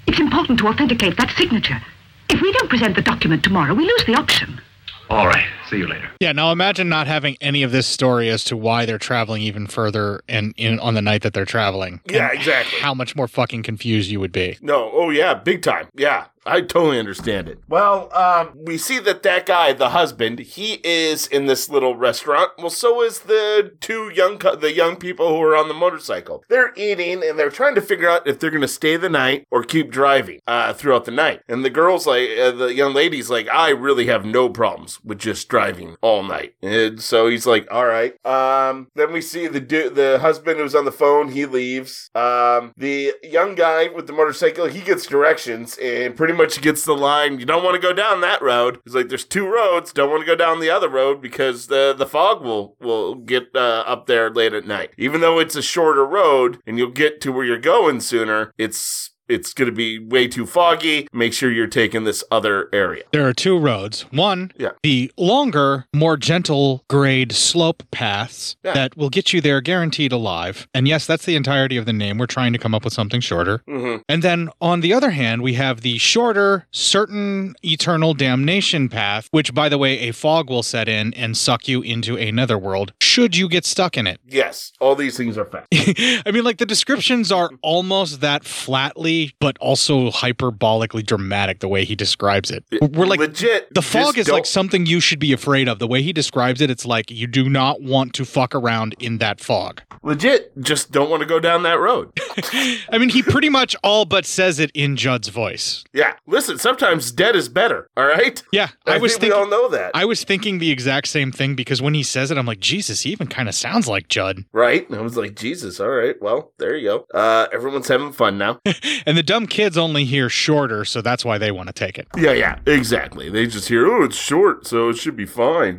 It's 0.07 0.19
important 0.19 0.61
to 0.61 0.67
authenticate 0.69 1.19
that 1.19 1.37
signature. 1.37 1.83
If 2.31 2.41
we 2.41 2.53
don't 2.53 2.71
present 2.71 2.97
the 2.97 3.03
document 3.03 3.45
tomorrow, 3.45 3.75
we 3.75 3.85
lose 3.85 4.05
the 4.07 4.15
option. 4.15 4.63
All 5.11 5.27
right. 5.27 5.47
See 5.69 5.79
you 5.79 5.87
later. 5.87 6.11
Yeah, 6.21 6.33
now 6.33 6.51
imagine 6.51 6.89
not 6.89 7.07
having 7.07 7.37
any 7.41 7.63
of 7.63 7.73
this 7.73 7.87
story 7.87 8.31
as 8.31 8.43
to 8.45 8.57
why 8.57 8.87
they're 8.87 8.99
traveling 8.99 9.43
even 9.43 9.67
further 9.67 10.23
and 10.29 10.55
in 10.57 10.81
on 10.81 10.95
the 10.95 11.03
night 11.03 11.23
that 11.23 11.35
they're 11.35 11.45
traveling. 11.45 12.01
Yeah, 12.09 12.31
exactly. 12.33 12.81
How 12.81 12.95
much 12.95 13.15
more 13.15 13.29
fucking 13.29 13.65
confused 13.65 14.11
you 14.11 14.19
would 14.21 14.33
be. 14.33 14.57
No, 14.63 14.91
oh 14.93 15.11
yeah, 15.11 15.35
big 15.35 15.63
time. 15.63 15.89
Yeah, 15.95 16.27
I 16.47 16.63
totally 16.63 16.99
understand 16.99 17.49
it. 17.49 17.61
Well, 17.69 18.11
um, 18.15 18.53
we 18.55 18.79
see 18.79 18.99
that 19.01 19.23
that 19.23 19.45
guy, 19.45 19.75
the 19.75 19.91
husband, 19.91 20.39
he 20.39 20.81
is 20.83 21.27
in 21.27 21.47
this 21.47 21.69
little 21.69 21.95
restaurant. 21.97 22.53
Well, 22.59 22.71
so 22.71 23.03
is 23.03 23.21
the 23.21 23.73
two 23.81 24.11
young, 24.15 24.39
cou- 24.39 24.57
the 24.57 24.73
young 24.73 24.97
people 24.97 25.29
who 25.29 25.43
are 25.43 25.55
on 25.57 25.69
the 25.69 25.75
motorcycle. 25.75 26.45
They're 26.49 26.73
eating 26.77 27.23
and 27.23 27.39
they're 27.39 27.51
trying 27.51 27.75
to 27.75 27.83
figure 27.83 28.09
out 28.09 28.27
if 28.27 28.39
they're 28.39 28.51
going 28.51 28.63
to 28.63 28.69
stay 28.69 28.97
the 28.97 29.11
night 29.11 29.47
or 29.51 29.63
keep 29.63 29.91
driving 29.91 30.41
uh, 30.47 30.73
throughout 30.73 31.05
the 31.05 31.11
night. 31.11 31.43
And 31.49 31.65
the 31.65 31.71
girl's 31.71 32.07
like, 32.07 32.31
uh, 32.39 32.53
the 32.53 32.75
young 32.75 32.95
lady's 32.95 33.29
like, 33.29 33.49
I 33.49 33.71
really 33.71 34.07
have 34.07 34.25
no 34.25 34.49
problems 34.49 35.01
with 35.05 35.19
just 35.19 35.49
driving 35.49 35.58
driving 35.59 35.97
all 36.01 36.23
night. 36.23 36.55
And 36.63 37.01
so 37.03 37.29
he's 37.29 37.47
like, 37.47 37.67
all 37.71 37.87
right. 37.87 38.15
Um, 38.27 38.89
then 38.95 39.13
we 39.13 39.21
see 39.21 39.47
the 39.47 39.61
du- 39.61 39.91
the 39.91 40.19
husband 40.21 40.59
who's 40.59 40.75
on 40.75 40.85
the 40.85 40.93
phone. 40.93 41.33
He 41.33 41.47
leaves. 41.47 42.11
Um, 42.15 42.73
the 42.77 43.15
young 43.23 43.55
guy 43.55 43.89
with 43.89 44.07
the 44.07 44.13
motorcycle, 44.13 44.67
he 44.67 44.81
gets 44.81 45.07
directions 45.07 45.77
and 45.79 46.17
pretty 46.17 46.35
much 46.35 46.61
gets 46.61 46.85
the 46.85 46.95
line, 46.95 47.39
you 47.39 47.47
don't 47.47 47.65
want 47.65 47.75
to 47.75 47.81
go 47.81 47.93
down 47.93 48.21
that 48.21 48.43
road. 48.43 48.81
He's 48.85 48.95
like, 48.95 49.09
there's 49.09 49.25
two 49.25 49.47
roads. 49.47 49.93
Don't 49.93 50.11
want 50.11 50.21
to 50.21 50.27
go 50.27 50.37
down 50.37 50.61
the 50.61 50.71
other 50.71 50.89
road 50.89 51.21
because 51.21 51.67
the, 51.67 51.95
the 51.97 52.07
fog 52.07 52.43
will, 52.43 52.77
will 52.81 53.15
get 53.15 53.49
uh, 53.55 53.85
up 53.87 54.07
there 54.07 54.31
late 54.31 54.53
at 54.53 54.67
night. 54.67 54.91
Even 54.97 55.21
though 55.21 55.39
it's 55.39 55.57
a 55.57 55.63
shorter 55.63 56.05
road 56.05 56.59
and 56.67 56.79
you'll 56.79 56.91
get 56.91 57.21
to 57.23 57.33
where 57.33 57.45
you're 57.45 57.59
going 57.59 58.01
sooner, 58.01 58.53
it's 58.59 59.11
it's 59.29 59.53
going 59.53 59.67
to 59.71 59.75
be 59.75 59.99
way 59.99 60.27
too 60.29 60.47
foggy. 60.47 61.07
Make 61.13 61.33
sure 61.33 61.51
you're 61.51 61.67
taking 61.67 62.05
this 62.05 62.25
other 62.31 62.69
area. 62.73 63.05
There 63.13 63.27
are 63.27 63.33
two 63.33 63.59
roads. 63.59 64.03
One, 64.11 64.53
Yeah. 64.59 64.71
the 64.83 65.11
longer, 65.17 65.87
more 65.95 66.17
gentle 66.17 66.85
grade 66.89 67.33
slope 67.33 67.83
paths 67.91 68.57
Yeah. 68.65 68.73
that 68.75 68.97
will 68.97 69.11
get 69.11 69.33
you 69.33 69.41
there 69.41 69.61
guaranteed 69.61 70.13
alive. 70.13 70.67
And 70.75 70.87
yes, 70.89 71.07
that's 71.07 71.25
the 71.25 71.37
entirety 71.37 71.77
of 71.77 71.87
the 71.87 71.93
name. 71.93 72.19
We're 72.19 72.27
trying 72.27 72.53
to 72.53 72.59
come 72.59 72.75
up 72.75 72.85
with 72.85 72.93
something 72.95 73.21
shorter. 73.21 73.63
Mhm. 73.69 74.03
And 74.09 74.23
then 74.23 74.49
on 74.61 74.81
the 74.81 74.93
other 74.95 75.11
hand, 75.11 75.43
we 75.43 75.55
have 75.55 75.81
the 75.83 75.99
shorter, 75.99 76.67
certain 76.73 77.55
eternal 77.63 78.15
damnation 78.15 78.89
path, 78.89 79.29
which, 79.31 79.53
by 79.55 79.69
the 79.69 79.79
way, 79.79 80.09
a 80.09 80.13
fog 80.13 80.49
will 80.49 80.63
set 80.63 80.89
in 80.89 81.13
and 81.15 81.37
suck 81.37 81.69
you 81.69 81.83
into 81.83 82.17
a 82.19 82.31
netherworld 82.33 82.93
should 83.01 83.37
you 83.37 83.49
get 83.49 83.65
stuck 83.65 83.97
in 83.97 84.07
it. 84.07 84.21
Yes, 84.27 84.73
all 84.81 84.95
these 84.95 85.17
things 85.17 85.37
are 85.37 85.45
fact. 85.45 85.67
I 86.27 86.31
mean, 86.33 86.45
like 86.45 86.59
the 86.59 86.67
descriptions 86.67 87.33
are 87.33 87.51
almost 87.63 88.21
that 88.21 88.45
flatly, 88.45 89.18
but 89.41 89.57
also 89.59 90.11
hyperbolically 90.11 91.05
dramatic 91.05 91.61
the 91.61 91.69
way 91.69 91.85
he 91.85 91.95
describes 91.95 92.51
it. 92.51 92.65
We're 92.81 93.07
like 93.07 93.21
legit. 93.21 93.73
The 93.75 93.83
fog 93.83 94.19
is 94.19 94.29
like 94.29 94.45
don't- 94.45 94.47
something 94.47 94.87
you 94.87 95.01
should 95.01 95.19
be 95.19 95.33
afraid 95.33 95.69
of. 95.69 95.79
The 95.79 95.87
way 95.87 96.03
he 96.03 96.13
describes 96.13 96.61
it, 96.61 96.71
it's 96.71 96.87
like 96.87 97.11
you 97.11 97.27
do 97.27 97.49
not 97.49 97.83
want 97.83 98.15
to 98.15 98.25
fuck 98.25 98.55
around 98.55 98.95
in 98.99 99.19
that 99.19 99.41
fog. 99.41 99.83
Legit, 100.03 100.53
just 100.61 100.93
don't 100.93 101.11
want 101.11 101.21
to 101.21 101.27
go 101.27 101.41
down 101.41 101.65
that 101.65 101.79
road. 101.81 102.11
I 102.93 102.99
mean, 102.99 103.09
he 103.09 103.23
pretty 103.23 103.49
much 103.49 103.75
all 103.83 104.05
but 104.05 104.25
says 104.25 104.59
it 104.61 104.71
in 104.73 104.97
Jud's 104.97 105.29
voice. 105.29 105.85
Yeah, 105.93 106.15
listen, 106.27 106.59
sometimes 106.59 107.11
dead 107.11 107.35
is 107.35 107.49
better, 107.49 107.89
all 107.97 108.07
right? 108.07 108.43
Yeah, 108.53 108.69
I, 108.87 108.95
I 108.95 108.99
was 108.99 109.13
think 109.13 109.23
thinking- 109.23 109.39
we 109.39 109.45
all 109.45 109.51
know 109.51 109.69
that. 109.71 109.91
I 109.95 110.05
was 110.05 110.23
thinking 110.25 110.59
the 110.59 110.71
exact 110.71 111.09
same 111.09 111.33
thing 111.33 111.55
because 111.57 111.83
when 111.83 111.95
he 111.95 112.03
says 112.03 112.31
it, 112.31 112.39
I'm 112.39 112.47
like, 112.47 112.61
Jesus, 112.61 113.03
he 113.03 113.11
even 113.11 113.27
kind 113.27 113.49
of 113.49 113.55
sounds 113.55 113.89
like 113.89 114.09
Jud. 114.09 114.45
Right? 114.53 114.89
And 114.89 114.99
I 114.99 115.03
was 115.03 115.17
like, 115.17 115.35
Jesus, 115.35 115.81
all 115.81 115.89
right, 115.91 116.15
well, 116.21 116.53
there 116.59 116.77
you 116.77 116.89
go. 116.89 117.07
Uh, 117.13 117.49
everyone's 117.53 117.89
having 117.89 118.13
fun 118.13 118.39
now. 118.39 118.61
And 119.09 119.17
the 119.17 119.23
dumb 119.23 119.47
kids 119.47 119.79
only 119.79 120.05
hear 120.05 120.29
shorter, 120.29 120.85
so 120.85 121.01
that's 121.01 121.25
why 121.25 121.39
they 121.39 121.51
want 121.51 121.69
to 121.69 121.73
take 121.73 121.99
it. 121.99 122.07
yeah, 122.19 122.33
yeah, 122.33 122.59
exactly. 122.67 123.31
They 123.31 123.47
just 123.47 123.67
hear, 123.67 123.87
oh, 123.87 124.05
it's 124.05 124.17
short, 124.17 124.67
so 124.67 124.91
it 124.91 124.99
should 124.99 125.17
be 125.17 125.25
fine. 125.25 125.79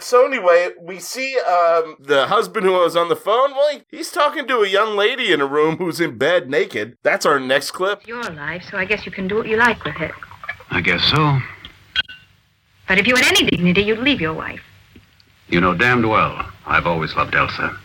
So 0.00 0.26
anyway, 0.26 0.70
we 0.80 0.98
see 0.98 1.38
um, 1.38 1.94
the 2.00 2.26
husband 2.26 2.66
who 2.66 2.72
was 2.72 2.96
on 2.96 3.08
the 3.08 3.14
phone. 3.14 3.52
Well, 3.52 3.78
he's 3.92 4.10
talking 4.10 4.48
to 4.48 4.56
a 4.62 4.68
young 4.68 4.96
lady 4.96 5.32
in 5.32 5.40
a 5.40 5.46
room 5.46 5.76
who's 5.76 6.00
in 6.00 6.18
bed 6.18 6.50
naked. 6.50 6.98
That's 7.04 7.24
our 7.24 7.38
next 7.38 7.70
clip. 7.70 8.08
Your 8.08 8.24
life, 8.24 8.64
so 8.68 8.76
I 8.76 8.86
guess 8.86 9.06
you 9.06 9.12
can 9.12 9.28
do 9.28 9.36
what 9.36 9.46
you 9.46 9.56
like 9.56 9.84
with 9.84 10.00
it. 10.00 10.10
I 10.70 10.80
guess 10.80 11.04
so. 11.04 11.38
But 12.88 12.98
if 12.98 13.06
you 13.06 13.14
had 13.14 13.38
any 13.38 13.50
dignity, 13.50 13.82
you'd 13.82 14.00
leave 14.00 14.20
your 14.20 14.34
wife. 14.34 14.62
You 15.46 15.60
know 15.60 15.74
damned 15.74 16.08
well 16.08 16.44
I've 16.66 16.88
always 16.88 17.14
loved 17.14 17.36
Elsa. 17.36 17.78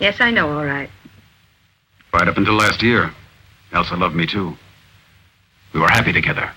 Yes, 0.00 0.20
I 0.20 0.30
know, 0.30 0.52
all 0.52 0.66
right. 0.66 0.90
Right 2.12 2.28
up 2.28 2.36
until 2.36 2.56
last 2.56 2.82
year, 2.82 3.10
Elsa 3.74 3.96
loved 3.96 4.14
me 4.14 4.26
too. 4.26 4.54
We 5.72 5.80
were 5.80 5.88
happy 5.88 6.12
together. 6.12 6.50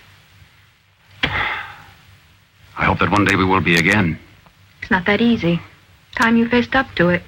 I 1.24 2.86
hope 2.86 3.00
that 3.00 3.10
one 3.10 3.26
day 3.26 3.36
we 3.36 3.44
will 3.44 3.60
be 3.60 3.76
again. 3.78 4.20
It's 4.82 4.92
not 4.92 5.08
that 5.08 5.20
easy. 5.20 5.60
Time 6.16 6.38
you 6.38 6.48
faced 6.48 6.76
up 6.76 6.88
to 6.96 7.10
it. 7.10 7.24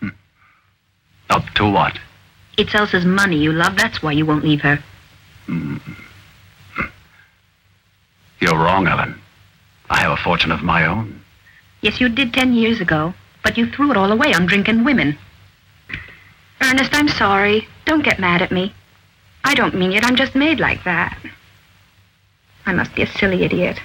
Hmm. 0.00 0.08
Up 1.30 1.44
to 1.54 1.68
what? 1.68 1.98
It's 2.58 2.74
Elsa's 2.74 3.06
money 3.06 3.38
you 3.38 3.52
love. 3.52 3.76
That's 3.76 4.02
why 4.02 4.12
you 4.12 4.26
won't 4.26 4.44
leave 4.44 4.60
her. 4.60 4.78
Hmm. 5.46 5.78
You're 8.38 8.58
wrong, 8.58 8.86
Ellen. 8.86 9.18
I 9.88 10.00
have 10.00 10.12
a 10.12 10.22
fortune 10.22 10.52
of 10.52 10.62
my 10.62 10.84
own. 10.86 11.22
Yes, 11.80 12.00
you 12.00 12.10
did 12.10 12.34
ten 12.34 12.52
years 12.52 12.80
ago, 12.82 13.14
but 13.42 13.56
you 13.56 13.66
threw 13.70 13.90
it 13.90 13.96
all 13.96 14.12
away 14.12 14.34
on 14.34 14.44
drinking 14.44 14.84
women. 14.84 15.18
Ernest, 16.60 16.94
I'm 16.94 17.08
sorry. 17.08 17.66
Don't 17.90 18.04
get 18.04 18.20
mad 18.20 18.40
at 18.40 18.52
me. 18.52 18.72
I 19.42 19.56
don't 19.56 19.74
mean 19.74 19.90
it. 19.90 20.04
I'm 20.04 20.14
just 20.14 20.36
made 20.36 20.60
like 20.60 20.84
that. 20.84 21.18
I 22.64 22.72
must 22.72 22.94
be 22.94 23.02
a 23.02 23.06
silly 23.18 23.42
idiot. 23.42 23.80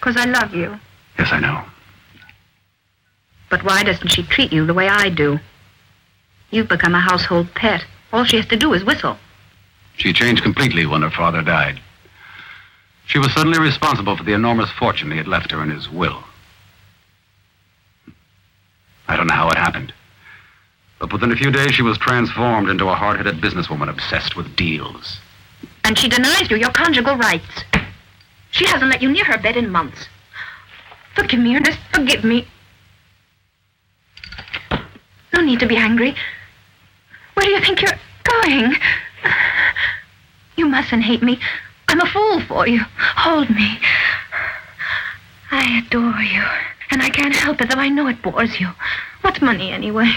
Because 0.00 0.16
I 0.16 0.24
love 0.24 0.54
you. 0.54 0.80
Yes, 1.18 1.30
I 1.30 1.38
know. 1.38 1.62
But 3.50 3.62
why 3.62 3.82
doesn't 3.82 4.08
she 4.08 4.22
treat 4.22 4.54
you 4.54 4.64
the 4.64 4.72
way 4.72 4.88
I 4.88 5.10
do? 5.10 5.38
You've 6.50 6.70
become 6.70 6.94
a 6.94 7.00
household 7.00 7.54
pet. 7.54 7.84
All 8.10 8.24
she 8.24 8.38
has 8.38 8.46
to 8.46 8.56
do 8.56 8.72
is 8.72 8.84
whistle. 8.84 9.18
She 9.98 10.14
changed 10.14 10.42
completely 10.42 10.86
when 10.86 11.02
her 11.02 11.10
father 11.10 11.42
died. 11.42 11.78
She 13.04 13.18
was 13.18 13.34
suddenly 13.34 13.58
responsible 13.58 14.16
for 14.16 14.24
the 14.24 14.32
enormous 14.32 14.70
fortune 14.70 15.10
he 15.10 15.18
had 15.18 15.28
left 15.28 15.50
her 15.50 15.62
in 15.62 15.68
his 15.68 15.90
will. 15.90 16.24
I 19.08 19.18
don't 19.18 19.26
know 19.26 19.34
how 19.34 19.50
it 19.50 19.58
happened. 19.58 19.92
But 21.02 21.12
within 21.12 21.32
a 21.32 21.36
few 21.36 21.50
days, 21.50 21.72
she 21.72 21.82
was 21.82 21.98
transformed 21.98 22.68
into 22.68 22.88
a 22.88 22.94
hard 22.94 23.16
headed 23.16 23.40
businesswoman 23.40 23.88
obsessed 23.88 24.36
with 24.36 24.54
deals. 24.54 25.18
And 25.82 25.98
she 25.98 26.08
denies 26.08 26.48
you 26.48 26.56
your 26.56 26.70
conjugal 26.70 27.16
rights. 27.16 27.64
She 28.52 28.66
hasn't 28.66 28.88
let 28.88 29.02
you 29.02 29.10
near 29.10 29.24
her 29.24 29.36
bed 29.36 29.56
in 29.56 29.68
months. 29.68 30.06
Forgive 31.16 31.40
me, 31.40 31.56
Ernest. 31.56 31.80
Forgive 31.92 32.22
me. 32.22 32.46
No 35.34 35.40
need 35.40 35.58
to 35.58 35.66
be 35.66 35.76
angry. 35.76 36.14
Where 37.34 37.46
do 37.46 37.50
you 37.50 37.60
think 37.60 37.82
you're 37.82 37.98
going? 38.22 38.76
You 40.54 40.68
mustn't 40.68 41.02
hate 41.02 41.22
me. 41.22 41.40
I'm 41.88 42.00
a 42.00 42.06
fool 42.06 42.40
for 42.42 42.68
you. 42.68 42.78
Hold 43.16 43.50
me. 43.50 43.80
I 45.50 45.82
adore 45.84 46.20
you. 46.20 46.44
And 46.92 47.02
I 47.02 47.10
can't 47.10 47.34
help 47.34 47.60
it, 47.60 47.70
though 47.70 47.80
I 47.80 47.88
know 47.88 48.06
it 48.06 48.22
bores 48.22 48.60
you. 48.60 48.68
What's 49.22 49.42
money, 49.42 49.72
anyway? 49.72 50.12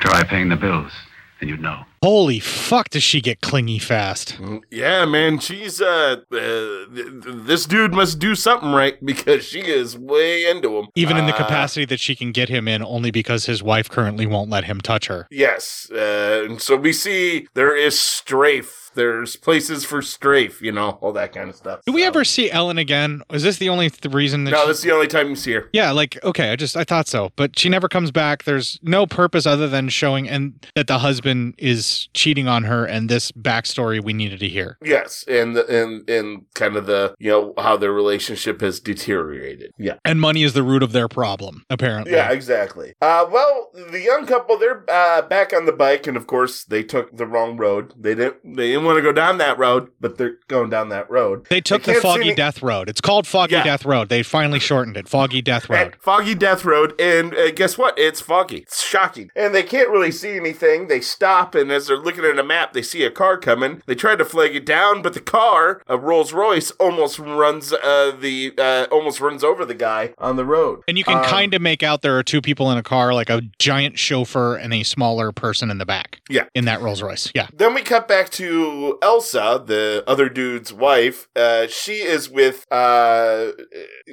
Try 0.00 0.22
paying 0.24 0.48
the 0.48 0.56
bills, 0.56 0.92
and 1.40 1.50
you'd 1.50 1.60
know. 1.60 1.87
Holy 2.02 2.38
fuck, 2.38 2.90
does 2.90 3.02
she 3.02 3.20
get 3.20 3.40
clingy 3.40 3.78
fast? 3.78 4.38
Yeah, 4.70 5.04
man, 5.04 5.38
she's 5.38 5.80
uh, 5.80 5.86
uh 5.86 6.16
th- 6.30 6.86
th- 6.94 7.24
this 7.24 7.64
dude 7.66 7.92
must 7.92 8.18
do 8.18 8.34
something 8.34 8.72
right 8.72 9.04
because 9.04 9.44
she 9.44 9.60
is 9.60 9.96
way 9.98 10.44
into 10.48 10.76
him. 10.78 10.86
Even 10.94 11.16
in 11.16 11.26
the 11.26 11.34
Uh, 11.34 11.38
capacity 11.38 11.84
that 11.86 12.00
she 12.00 12.14
can 12.14 12.32
get 12.32 12.48
him 12.48 12.68
in 12.68 12.82
only 12.82 13.10
because 13.10 13.46
his 13.46 13.62
wife 13.62 13.88
currently 13.88 14.26
won't 14.26 14.50
let 14.50 14.64
him 14.64 14.80
touch 14.80 15.06
her. 15.08 15.26
Yes, 15.30 15.90
uh, 15.92 16.44
and 16.48 16.60
so 16.62 16.76
we 16.76 16.92
see 16.92 17.46
there 17.54 17.76
is 17.76 17.98
strafe. 17.98 18.90
There's 18.94 19.36
places 19.36 19.84
for 19.84 20.02
strafe, 20.02 20.60
you 20.60 20.72
know, 20.72 20.98
all 21.00 21.12
that 21.12 21.32
kind 21.32 21.48
of 21.50 21.54
stuff. 21.56 21.80
Do 21.86 21.92
we 21.92 22.04
ever 22.04 22.24
see 22.24 22.50
Ellen 22.50 22.78
again? 22.78 23.22
Is 23.32 23.42
this 23.44 23.58
the 23.58 23.68
only 23.68 23.90
th- 23.90 24.12
reason 24.12 24.44
that 24.44 24.50
No, 24.52 24.62
she- 24.62 24.66
that's 24.66 24.80
the 24.82 24.90
only 24.92 25.06
time 25.06 25.28
you 25.30 25.36
see 25.36 25.52
her. 25.52 25.68
Yeah, 25.72 25.90
like 25.92 26.18
okay, 26.24 26.50
I 26.50 26.56
just 26.56 26.76
I 26.76 26.84
thought 26.84 27.06
so, 27.06 27.30
but 27.36 27.58
she 27.58 27.68
never 27.68 27.88
comes 27.88 28.10
back. 28.10 28.44
There's 28.44 28.78
no 28.82 29.06
purpose 29.06 29.46
other 29.46 29.68
than 29.68 29.88
showing 29.88 30.28
and 30.28 30.54
that 30.74 30.86
the 30.88 30.98
husband 30.98 31.54
is 31.58 31.87
cheating 32.14 32.48
on 32.48 32.64
her, 32.64 32.84
and 32.84 33.08
this 33.08 33.32
backstory 33.32 34.02
we 34.02 34.12
needed 34.12 34.40
to 34.40 34.48
hear. 34.48 34.78
Yes, 34.84 35.24
and 35.28 35.56
the, 35.56 35.66
and 35.68 36.08
and 36.08 36.46
kind 36.54 36.76
of 36.76 36.86
the 36.86 37.14
you 37.18 37.30
know 37.30 37.54
how 37.58 37.76
their 37.76 37.92
relationship 37.92 38.60
has 38.60 38.80
deteriorated. 38.80 39.72
Yeah. 39.78 39.94
And 40.04 40.20
money 40.20 40.42
is 40.42 40.52
the 40.52 40.62
root 40.62 40.82
of 40.82 40.92
their 40.92 41.08
problem, 41.08 41.64
apparently. 41.70 42.12
Yeah, 42.12 42.30
exactly. 42.30 42.94
Uh, 43.00 43.26
well, 43.30 43.70
the 43.90 44.00
young 44.00 44.26
couple 44.26 44.58
they're 44.58 44.84
uh, 44.88 45.22
back 45.22 45.52
on 45.52 45.66
the 45.66 45.72
bike, 45.72 46.06
and 46.06 46.16
of 46.16 46.26
course 46.26 46.64
they 46.64 46.82
took 46.82 47.16
the 47.16 47.26
wrong 47.26 47.56
road. 47.56 47.94
They 47.96 48.14
didn't 48.14 48.56
they 48.56 48.68
didn't 48.68 48.84
want 48.84 48.96
to 48.96 49.02
go 49.02 49.12
down 49.12 49.38
that 49.38 49.58
road, 49.58 49.88
but 50.00 50.18
they're 50.18 50.36
going 50.48 50.70
down 50.70 50.88
that 50.90 51.10
road. 51.10 51.46
They 51.48 51.60
took 51.60 51.82
the 51.82 51.94
Foggy 51.94 52.26
any- 52.28 52.34
Death 52.34 52.62
Road. 52.62 52.88
It's 52.88 53.00
called 53.00 53.26
Foggy 53.26 53.54
Yeah. 53.54 53.64
Death 53.64 53.84
Road. 53.84 54.08
They 54.08 54.22
finally 54.22 54.58
shortened 54.60 54.96
it. 54.96 55.08
Foggy 55.08 55.42
Death 55.42 55.68
Road. 55.68 55.96
Foggy 56.00 56.34
Death 56.34 56.64
Road, 56.64 56.94
and 57.00 57.34
uh, 57.34 57.50
guess 57.52 57.76
what? 57.78 57.98
It's 57.98 58.20
foggy. 58.20 58.58
It's 58.58 58.82
shocking, 58.84 59.30
and 59.34 59.54
they 59.54 59.62
can't 59.62 59.88
really 59.90 60.12
see 60.12 60.36
anything. 60.36 60.88
They 60.88 61.00
stop, 61.00 61.54
and 61.54 61.70
as 61.78 61.86
they're 61.86 61.96
looking 61.96 62.24
at 62.24 62.38
a 62.38 62.44
map, 62.44 62.72
they 62.72 62.82
see 62.82 63.04
a 63.04 63.10
car 63.10 63.38
coming. 63.38 63.82
They 63.86 63.94
try 63.94 64.16
to 64.16 64.24
flag 64.24 64.54
it 64.54 64.66
down, 64.66 65.00
but 65.02 65.14
the 65.14 65.20
car, 65.20 65.80
a 65.86 65.96
Rolls 65.96 66.32
Royce, 66.32 66.70
almost 66.72 67.18
runs 67.18 67.72
uh, 67.72 68.14
the 68.20 68.52
uh, 68.58 68.86
almost 68.90 69.20
runs 69.20 69.42
over 69.42 69.64
the 69.64 69.74
guy 69.74 70.12
on 70.18 70.36
the 70.36 70.44
road. 70.44 70.82
And 70.88 70.98
you 70.98 71.04
can 71.04 71.18
Um, 71.18 71.24
kind 71.24 71.54
of 71.54 71.62
make 71.62 71.82
out 71.82 72.02
there 72.02 72.18
are 72.18 72.22
two 72.22 72.40
people 72.42 72.70
in 72.70 72.78
a 72.78 72.82
car, 72.82 73.14
like 73.14 73.30
a 73.30 73.42
giant 73.58 73.98
chauffeur 73.98 74.56
and 74.56 74.74
a 74.74 74.82
smaller 74.82 75.32
person 75.32 75.70
in 75.70 75.78
the 75.78 75.86
back. 75.86 76.20
Yeah. 76.28 76.44
In 76.54 76.64
that 76.66 76.80
Rolls 76.82 77.00
Royce. 77.02 77.30
Yeah. 77.34 77.46
Then 77.54 77.74
we 77.74 77.82
cut 77.82 78.08
back 78.08 78.30
to 78.30 78.98
Elsa, 79.02 79.62
the 79.64 80.04
other 80.06 80.28
dude's 80.28 80.72
wife. 80.72 81.28
Uh, 81.36 81.66
she 81.68 82.02
is 82.02 82.28
with 82.28 82.66
uh, 82.70 83.52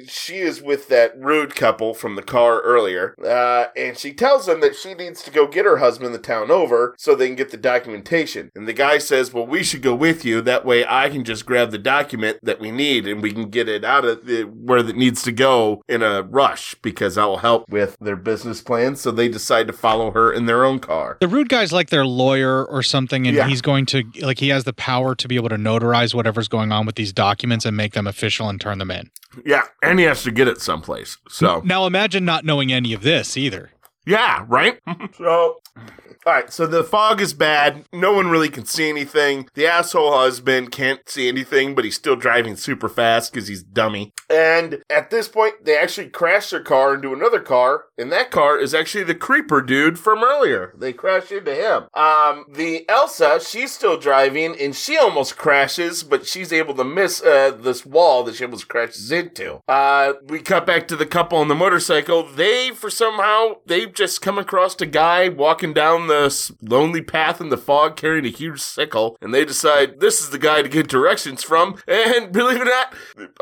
she 0.08 0.36
is 0.36 0.62
with 0.62 0.88
that 0.88 1.12
rude 1.18 1.54
couple 1.54 1.94
from 1.94 2.14
the 2.16 2.22
car 2.22 2.60
earlier, 2.60 3.14
uh, 3.24 3.66
and 3.76 3.96
she 3.98 4.12
tells 4.12 4.46
them 4.46 4.60
that 4.60 4.76
she 4.76 4.94
needs 4.94 5.22
to 5.22 5.30
go 5.30 5.46
get 5.46 5.64
her 5.64 5.78
husband 5.78 6.14
the 6.14 6.18
town 6.18 6.50
over 6.50 6.94
so 6.96 7.14
they 7.14 7.26
can 7.26 7.36
get 7.36 7.50
the 7.50 7.55
the 7.56 7.62
documentation. 7.62 8.50
And 8.54 8.68
the 8.68 8.72
guy 8.72 8.98
says, 8.98 9.32
well, 9.32 9.46
we 9.46 9.62
should 9.62 9.82
go 9.82 9.94
with 9.94 10.24
you. 10.24 10.40
That 10.40 10.64
way 10.64 10.86
I 10.86 11.08
can 11.08 11.24
just 11.24 11.46
grab 11.46 11.70
the 11.70 11.78
document 11.78 12.38
that 12.42 12.60
we 12.60 12.70
need 12.70 13.06
and 13.06 13.22
we 13.22 13.32
can 13.32 13.48
get 13.50 13.68
it 13.68 13.84
out 13.84 14.04
of 14.04 14.26
the, 14.26 14.42
where 14.44 14.78
it 14.78 14.96
needs 14.96 15.22
to 15.22 15.32
go 15.32 15.82
in 15.88 16.02
a 16.02 16.22
rush 16.22 16.74
because 16.82 17.14
that 17.14 17.24
will 17.24 17.38
help 17.38 17.68
with 17.70 17.96
their 18.00 18.16
business 18.16 18.60
plans. 18.60 19.00
So 19.00 19.10
they 19.10 19.28
decide 19.28 19.66
to 19.68 19.72
follow 19.72 20.10
her 20.12 20.32
in 20.32 20.46
their 20.46 20.64
own 20.64 20.78
car. 20.78 21.16
The 21.20 21.28
rude 21.28 21.48
guy's 21.48 21.72
like 21.72 21.90
their 21.90 22.06
lawyer 22.06 22.64
or 22.64 22.82
something, 22.82 23.26
and 23.26 23.36
Yeah. 23.36 23.48
he's 23.48 23.62
going 23.62 23.86
to 23.86 24.04
like 24.20 24.38
he 24.38 24.48
has 24.50 24.64
the 24.64 24.72
power 24.72 25.14
to 25.14 25.28
be 25.28 25.36
able 25.36 25.48
to 25.48 25.56
notarize 25.56 26.14
whatever's 26.14 26.48
going 26.48 26.72
on 26.72 26.86
with 26.86 26.96
these 26.96 27.12
documents 27.12 27.64
and 27.64 27.76
make 27.76 27.94
them 27.94 28.06
official 28.06 28.48
and 28.48 28.60
turn 28.60 28.78
them 28.78 28.90
in. 28.90 29.10
Yeah. 29.44 29.62
And 29.82 29.98
he 29.98 30.04
has 30.04 30.22
to 30.24 30.30
get 30.30 30.48
it 30.48 30.60
someplace. 30.60 31.16
So. 31.28 31.62
Now 31.64 31.86
imagine 31.86 32.24
not 32.24 32.44
knowing 32.44 32.72
any 32.72 32.92
of 32.92 33.02
this 33.02 33.36
either. 33.36 33.70
Yeah, 34.06 34.44
right? 34.48 34.78
so, 35.18 35.56
all 36.26 36.32
right, 36.32 36.52
so 36.52 36.66
the 36.66 36.82
fog 36.82 37.20
is 37.20 37.34
bad. 37.34 37.84
No 37.92 38.12
one 38.12 38.26
really 38.26 38.48
can 38.48 38.64
see 38.64 38.88
anything. 38.88 39.48
The 39.54 39.68
asshole 39.68 40.12
husband 40.12 40.72
can't 40.72 41.08
see 41.08 41.28
anything, 41.28 41.76
but 41.76 41.84
he's 41.84 41.94
still 41.94 42.16
driving 42.16 42.56
super 42.56 42.88
fast 42.88 43.32
because 43.32 43.46
he's 43.46 43.62
dummy. 43.62 44.12
And 44.28 44.82
at 44.90 45.10
this 45.10 45.28
point, 45.28 45.64
they 45.64 45.78
actually 45.78 46.08
crash 46.08 46.50
their 46.50 46.64
car 46.64 46.96
into 46.96 47.12
another 47.12 47.38
car, 47.38 47.84
and 47.96 48.10
that 48.10 48.32
car 48.32 48.58
is 48.58 48.74
actually 48.74 49.04
the 49.04 49.14
creeper 49.14 49.62
dude 49.62 50.00
from 50.00 50.24
earlier. 50.24 50.72
They 50.76 50.92
crash 50.92 51.30
into 51.30 51.54
him. 51.54 51.84
Um, 51.94 52.44
the 52.52 52.84
Elsa, 52.88 53.38
she's 53.40 53.72
still 53.72 53.96
driving, 53.96 54.56
and 54.60 54.74
she 54.74 54.98
almost 54.98 55.38
crashes, 55.38 56.02
but 56.02 56.26
she's 56.26 56.52
able 56.52 56.74
to 56.74 56.84
miss 56.84 57.22
uh, 57.22 57.52
this 57.52 57.86
wall 57.86 58.24
that 58.24 58.34
she 58.34 58.44
almost 58.44 58.66
crashes 58.66 59.12
into. 59.12 59.60
Uh, 59.68 60.14
we 60.26 60.40
cut 60.40 60.66
back 60.66 60.88
to 60.88 60.96
the 60.96 61.06
couple 61.06 61.38
on 61.38 61.46
the 61.46 61.54
motorcycle. 61.54 62.24
They, 62.24 62.70
for 62.70 62.90
somehow, 62.90 63.58
they've 63.64 63.94
just 63.94 64.20
come 64.20 64.38
across 64.38 64.80
a 64.80 64.86
guy 64.86 65.28
walking 65.28 65.72
down 65.72 66.08
the 66.08 66.15
lonely 66.60 67.02
path 67.02 67.40
in 67.40 67.48
the 67.48 67.56
fog 67.56 67.96
carrying 67.96 68.24
a 68.24 68.30
huge 68.30 68.60
sickle, 68.60 69.16
and 69.20 69.32
they 69.32 69.44
decide 69.44 70.00
this 70.00 70.20
is 70.20 70.30
the 70.30 70.38
guy 70.38 70.62
to 70.62 70.68
get 70.68 70.88
directions 70.88 71.42
from. 71.42 71.80
And 71.86 72.32
believe 72.32 72.60
it 72.60 72.62
or 72.62 72.64
not, 72.64 72.94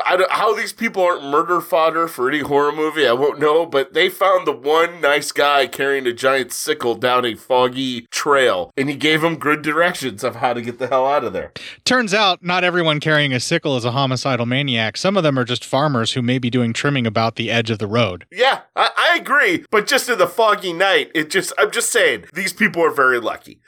I 0.05 0.17
don't, 0.17 0.31
how 0.31 0.55
these 0.55 0.73
people 0.73 1.03
aren't 1.03 1.25
murder 1.25 1.61
fodder 1.61 2.09
for 2.09 2.29
any 2.29 2.41
horror 2.41 2.73
movie, 2.73 3.07
I 3.07 3.13
won't 3.13 3.39
know, 3.39 3.67
but 3.67 3.95
they 3.95 4.09
found 4.09 4.47
the 4.47 4.53
one 4.53 5.01
nice 5.01 5.33
guy 5.33 5.67
carrying 5.67 6.07
a 6.07 6.13
giant 6.13 6.53
sickle 6.53 6.95
down 6.95 7.25
a 7.25 7.35
foggy 7.35 8.03
trail, 8.11 8.73
and 8.77 8.89
he 8.89 8.97
gave 8.97 9.21
them 9.21 9.37
good 9.37 9.63
directions 9.63 10.25
of 10.25 10.37
how 10.37 10.53
to 10.53 10.63
get 10.63 10.79
the 10.79 10.89
hell 10.89 11.07
out 11.07 11.25
of 11.25 11.33
there. 11.33 11.53
Turns 11.85 12.15
out 12.15 12.43
not 12.43 12.65
everyone 12.65 13.01
carrying 13.01 13.33
a 13.33 13.41
sickle 13.41 13.77
is 13.77 13.85
a 13.85 13.93
homicidal 13.93 14.47
maniac. 14.47 14.97
Some 14.97 15.17
of 15.17 15.23
them 15.23 15.39
are 15.39 15.45
just 15.45 15.65
farmers 15.65 16.13
who 16.13 16.23
may 16.23 16.39
be 16.39 16.51
doing 16.51 16.73
trimming 16.73 17.07
about 17.07 17.37
the 17.37 17.51
edge 17.51 17.71
of 17.71 17.79
the 17.79 17.87
road. 17.87 18.27
Yeah, 18.31 18.63
I, 18.77 18.91
I 18.97 19.17
agree, 19.17 19.65
but 19.71 19.87
just 19.87 20.09
in 20.09 20.19
the 20.19 20.27
foggy 20.27 20.73
night, 20.73 21.11
it 21.15 21.31
just, 21.31 21.53
I'm 21.59 21.71
just 21.71 21.91
saying, 21.91 22.25
these 22.33 22.53
people 22.53 22.64
are 22.83 22.95
very 22.95 23.21
lucky. 23.21 23.61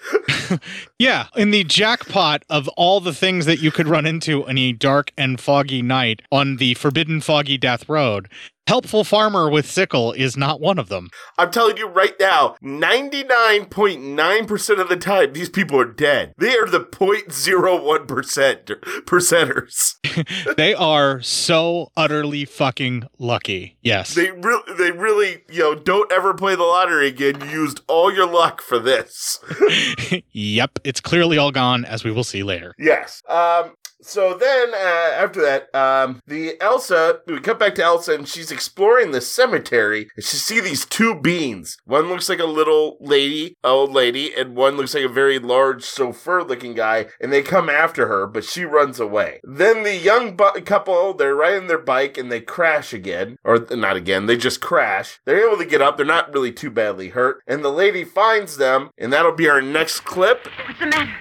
Yeah, 0.98 1.26
in 1.37 1.50
the 1.50 1.64
jackpot 1.64 2.44
of 2.48 2.68
all 2.68 3.00
the 3.00 3.12
things 3.12 3.44
that 3.44 3.61
you 3.61 3.70
could 3.70 3.87
run 3.87 4.06
into 4.06 4.46
in 4.46 4.56
a 4.56 4.72
dark 4.72 5.12
and 5.18 5.38
foggy 5.38 5.82
night 5.82 6.22
on 6.32 6.56
the 6.56 6.72
forbidden 6.74 7.20
foggy 7.20 7.59
death 7.59 7.87
road, 7.88 8.28
helpful 8.66 9.05
farmer 9.05 9.48
with 9.50 9.70
sickle 9.70 10.12
is 10.12 10.37
not 10.37 10.61
one 10.61 10.79
of 10.79 10.88
them. 10.88 11.09
I'm 11.38 11.50
telling 11.50 11.76
you 11.76 11.88
right 11.88 12.14
now, 12.18 12.57
99.9% 12.62 14.81
of 14.81 14.88
the 14.88 14.96
time, 14.96 15.33
these 15.33 15.48
people 15.48 15.81
are 15.81 15.85
dead. 15.85 16.35
They 16.38 16.57
are 16.57 16.66
the 16.66 16.81
0.01% 16.81 18.64
percenters. 19.05 19.94
they 20.57 20.74
are 20.74 21.20
so 21.22 21.90
utterly 21.96 22.44
fucking 22.44 23.05
lucky. 23.18 23.76
Yes. 23.83 24.14
They 24.14 24.31
really, 24.31 24.74
they 24.76 24.90
really, 24.90 25.42
you 25.50 25.61
know, 25.61 25.74
don't 25.74 26.11
ever 26.12 26.35
play 26.35 26.55
the 26.55 26.62
lottery 26.62 27.09
again. 27.09 27.40
You 27.40 27.61
used 27.61 27.81
all 27.88 28.12
your 28.12 28.26
luck 28.26 28.61
for 28.61 28.79
this. 28.79 29.38
yep, 30.33 30.79
it's 30.85 31.00
clearly 31.00 31.38
all 31.38 31.52
gone, 31.52 31.85
as 31.85 32.05
we 32.05 32.11
will 32.11 32.24
see 32.24 32.42
later. 32.42 32.74
Yes. 32.79 33.22
Um. 33.29 33.74
So 34.02 34.35
then, 34.35 34.74
uh, 34.74 35.12
after 35.14 35.40
that, 35.40 35.74
um, 35.74 36.20
the 36.26 36.61
Elsa, 36.61 37.20
we 37.26 37.40
cut 37.40 37.59
back 37.59 37.74
to 37.76 37.82
Elsa, 37.82 38.14
and 38.14 38.28
she's 38.28 38.50
exploring 38.52 39.11
the 39.11 39.20
cemetery, 39.20 40.09
and 40.14 40.24
she 40.24 40.37
see 40.37 40.61
these 40.61 40.85
two 40.85 41.14
beings. 41.14 41.78
One 41.87 42.09
looks 42.09 42.28
like 42.28 42.38
a 42.38 42.44
little 42.44 42.98
lady, 43.00 43.56
old 43.64 43.92
lady, 43.92 44.35
and 44.35 44.54
one 44.54 44.76
looks 44.76 44.94
like 44.94 45.04
a 45.04 45.09
very 45.09 45.38
large 45.38 45.85
chauffeur-looking 45.85 46.74
guy, 46.74 47.06
and 47.20 47.32
they 47.32 47.42
come 47.42 47.70
after 47.70 48.06
her, 48.06 48.26
but 48.26 48.44
she 48.44 48.64
runs 48.64 49.00
away. 49.00 49.40
Then 49.42 49.82
the 49.82 49.96
young 49.96 50.37
bu- 50.37 50.61
couple, 50.62 51.14
they're 51.14 51.35
riding 51.35 51.66
their 51.66 51.78
bike, 51.78 52.18
and 52.18 52.30
they 52.30 52.40
crash 52.40 52.92
again, 52.92 53.38
or 53.44 53.66
not 53.70 53.96
again, 53.96 54.26
they 54.26 54.37
just 54.37 54.61
crash. 54.61 55.20
They're 55.24 55.46
able 55.46 55.59
to 55.59 55.64
get 55.64 55.82
up, 55.82 55.96
they're 55.96 56.06
not 56.06 56.32
really 56.32 56.52
too 56.52 56.70
badly 56.70 57.09
hurt, 57.09 57.42
and 57.46 57.64
the 57.64 57.72
lady 57.72 58.04
finds 58.04 58.59
them, 58.59 58.90
and 58.98 59.12
that'll 59.12 59.32
be 59.32 59.48
our 59.48 59.62
next 59.62 60.00
clip. 60.00 60.46
What's 60.66 60.80
the 60.80 60.87
matter? 60.87 61.14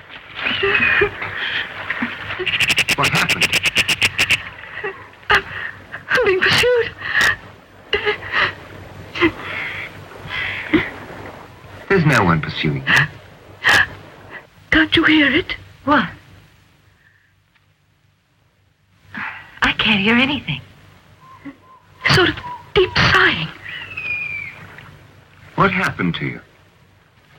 What 2.95 3.07
happened? 3.09 3.47
I'm 5.29 5.43
I'm 6.09 6.25
being 6.25 6.41
pursued. 6.41 6.91
There's 11.87 12.05
no 12.05 12.25
one 12.25 12.41
pursuing 12.41 12.83
you. 12.85 12.93
Can't 14.71 14.95
you 14.97 15.03
hear 15.05 15.33
it? 15.33 15.55
What? 15.85 16.09
I 19.61 19.71
can't 19.77 20.01
hear 20.01 20.15
anything. 20.15 20.59
Sort 22.13 22.29
of 22.29 22.35
deep 22.73 22.91
sighing. 23.13 23.47
What 25.55 25.71
happened 25.71 26.15
to 26.15 26.25
you? 26.25 26.41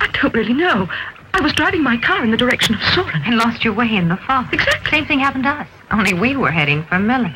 I 0.01 0.07
don't 0.09 0.33
really 0.33 0.55
know. 0.55 0.89
I 1.37 1.41
was 1.43 1.53
driving 1.53 1.83
my 1.83 1.99
car 1.99 2.25
in 2.25 2.31
the 2.31 2.37
direction 2.39 2.75
of 2.75 2.81
Soren. 2.95 3.23
And 3.27 3.37
lost 3.37 3.63
your 3.63 3.75
way 3.75 3.95
in 3.95 4.09
the 4.09 4.17
fog. 4.17 4.53
Exactly. 4.55 4.91
Same 4.91 5.07
thing 5.07 5.19
happened 5.19 5.45
to 5.45 5.51
us. 5.51 5.69
Only 5.91 6.15
we 6.15 6.35
were 6.35 6.51
heading 6.51 6.83
for 6.85 6.99
Miller. 6.99 7.35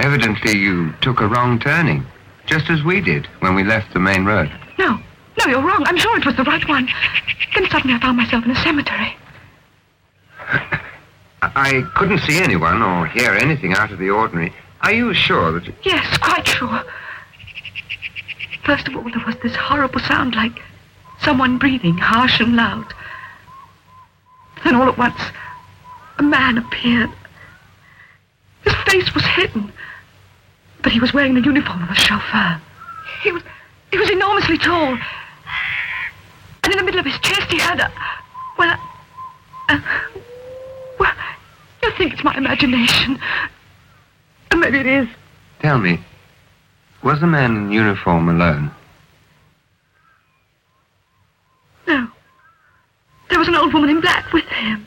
Evidently, 0.00 0.56
you 0.58 0.92
took 1.02 1.20
a 1.20 1.28
wrong 1.28 1.60
turning, 1.60 2.04
just 2.46 2.68
as 2.68 2.82
we 2.82 3.00
did 3.00 3.26
when 3.38 3.54
we 3.54 3.62
left 3.62 3.92
the 3.92 4.00
main 4.00 4.24
road. 4.24 4.50
No, 4.76 4.98
no, 5.38 5.46
you're 5.46 5.62
wrong. 5.62 5.84
I'm 5.86 5.96
sure 5.96 6.18
it 6.18 6.26
was 6.26 6.34
the 6.36 6.42
right 6.42 6.68
one. 6.68 6.88
Then 7.54 7.68
suddenly 7.70 7.94
I 7.96 8.00
found 8.00 8.16
myself 8.16 8.44
in 8.44 8.50
a 8.50 8.56
cemetery. 8.62 9.16
I- 10.50 10.80
I 11.40 11.82
couldn't 11.94 12.18
see 12.18 12.40
anyone 12.40 12.82
or 12.82 13.06
hear 13.06 13.30
anything 13.32 13.72
out 13.72 13.92
of 13.92 14.00
the 14.00 14.10
ordinary. 14.10 14.52
Are 14.80 14.92
you 14.92 15.14
sure 15.14 15.52
that... 15.60 15.72
Yes, 15.84 16.18
quite 16.18 16.46
sure. 16.46 16.82
First 18.64 18.88
of 18.88 18.96
all, 18.96 19.04
there 19.04 19.22
was 19.24 19.36
this 19.42 19.54
horrible 19.54 20.00
sound 20.00 20.34
like 20.34 20.60
someone 21.22 21.58
breathing, 21.58 21.96
harsh 21.98 22.40
and 22.40 22.56
loud. 22.56 22.92
Then 24.64 24.74
all 24.74 24.88
at 24.88 24.98
once, 24.98 25.20
a 26.18 26.22
man 26.22 26.58
appeared. 26.58 27.10
His 28.64 28.74
face 28.86 29.14
was 29.14 29.24
hidden, 29.24 29.72
but 30.82 30.92
he 30.92 31.00
was 31.00 31.12
wearing 31.14 31.34
the 31.34 31.40
uniform 31.40 31.82
of 31.82 31.90
a 31.90 31.94
chauffeur. 31.94 32.60
He 33.22 33.32
was, 33.32 33.42
he 33.92 33.98
was 33.98 34.10
enormously 34.10 34.58
tall, 34.58 34.98
and 36.64 36.72
in 36.72 36.76
the 36.76 36.84
middle 36.84 37.00
of 37.00 37.06
his 37.06 37.18
chest 37.20 37.50
he 37.50 37.58
had 37.58 37.80
a, 37.80 37.92
well, 38.58 38.76
a, 39.68 39.82
well, 40.98 41.14
you 41.82 41.90
think 41.92 42.12
it's 42.12 42.24
my 42.24 42.36
imagination. 42.36 43.18
And 44.50 44.60
maybe 44.60 44.78
it 44.78 44.86
is. 44.86 45.08
Tell 45.60 45.78
me, 45.78 46.00
was 47.02 47.20
the 47.20 47.26
man 47.26 47.56
in 47.56 47.72
uniform 47.72 48.28
alone? 48.28 48.72
No. 51.86 52.08
There 53.30 53.37
was 53.37 53.37
an 53.48 53.54
old 53.56 53.72
woman 53.72 53.90
in 53.90 54.00
black 54.00 54.32
with 54.32 54.44
him. 54.44 54.86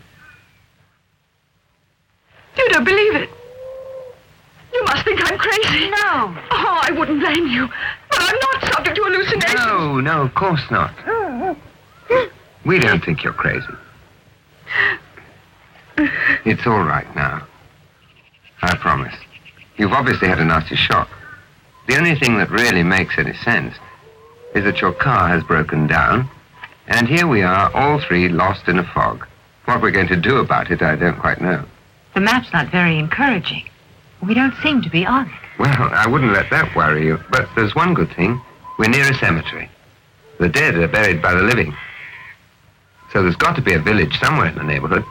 You 2.58 2.70
don't 2.70 2.84
believe 2.84 3.16
it. 3.16 3.30
You 4.74 4.84
must 4.86 5.04
think 5.04 5.20
I'm 5.30 5.38
crazy. 5.38 5.90
No. 5.90 6.38
Oh, 6.52 6.80
I 6.84 6.92
wouldn't 6.92 7.20
blame 7.20 7.48
you. 7.48 7.68
But 8.10 8.20
I'm 8.22 8.40
not 8.40 8.74
subject 8.74 8.96
to 8.96 9.04
hallucinations. 9.04 9.56
No, 9.56 10.00
no, 10.00 10.22
of 10.22 10.34
course 10.34 10.62
not. 10.72 10.94
We 12.66 12.80
don't 12.80 13.04
think 13.04 13.24
you're 13.24 13.34
crazy. 13.34 13.68
It's 16.46 16.66
all 16.66 16.84
right 16.84 17.16
now. 17.16 17.46
I 18.62 18.76
promise. 18.76 19.16
You've 19.78 19.94
obviously 19.94 20.28
had 20.28 20.40
a 20.40 20.46
nasty 20.46 20.76
shock. 20.76 21.10
The 21.88 21.98
only 21.98 22.16
thing 22.16 22.38
that 22.38 22.50
really 22.52 22.84
makes 22.84 23.18
any 23.18 23.34
sense 23.38 23.76
is 24.54 24.64
that 24.64 24.80
your 24.82 24.94
car 24.94 25.28
has 25.28 25.44
broken 25.44 25.88
down, 25.88 26.30
and 26.88 27.08
here 27.08 27.28
we 27.28 27.42
are, 27.42 27.72
all 27.76 28.00
three 28.00 28.30
lost 28.30 28.68
in 28.68 28.80
a 28.80 28.84
fog. 28.84 29.28
What 29.66 29.82
we're 29.82 29.92
going 29.92 30.08
to 30.08 30.16
do 30.16 30.38
about 30.38 30.72
it, 30.72 30.82
I 30.82 30.96
don't 30.96 31.20
quite 31.20 31.42
know. 31.42 31.64
The 32.14 32.20
map's 32.20 32.52
not 32.52 32.70
very 32.70 32.98
encouraging. 32.98 33.64
We 34.22 34.34
don't 34.34 34.56
seem 34.62 34.82
to 34.82 34.90
be 34.90 35.06
on 35.06 35.28
it. 35.28 35.60
Well, 35.60 35.90
I 35.94 36.08
wouldn't 36.08 36.34
let 36.34 36.50
that 36.50 36.76
worry 36.76 37.06
you, 37.06 37.20
but 37.30 37.48
there's 37.56 37.76
one 37.76 37.94
good 37.94 38.12
thing. 38.14 38.42
We're 38.78 38.90
near 38.90 39.10
a 39.10 39.14
cemetery. 39.16 39.70
The 40.40 40.50
dead 40.50 40.76
are 40.76 40.88
buried 40.88 41.22
by 41.22 41.34
the 41.34 41.44
living. 41.44 41.76
So 43.14 43.22
there's 43.22 43.36
got 43.36 43.56
to 43.56 43.62
be 43.62 43.74
a 43.74 43.80
village 43.80 44.18
somewhere 44.20 44.48
in 44.48 44.56
the 44.56 44.64
neighborhood. 44.64 45.06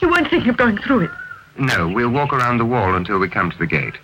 You 0.00 0.10
weren't 0.10 0.28
thinking 0.28 0.50
of 0.50 0.56
going 0.56 0.78
through 0.78 1.04
it. 1.04 1.10
No, 1.58 1.88
we'll 1.88 2.10
walk 2.10 2.32
around 2.32 2.58
the 2.58 2.64
wall 2.64 2.94
until 2.94 3.18
we 3.18 3.28
come 3.28 3.50
to 3.50 3.58
the 3.58 3.66
gate. 3.66 3.94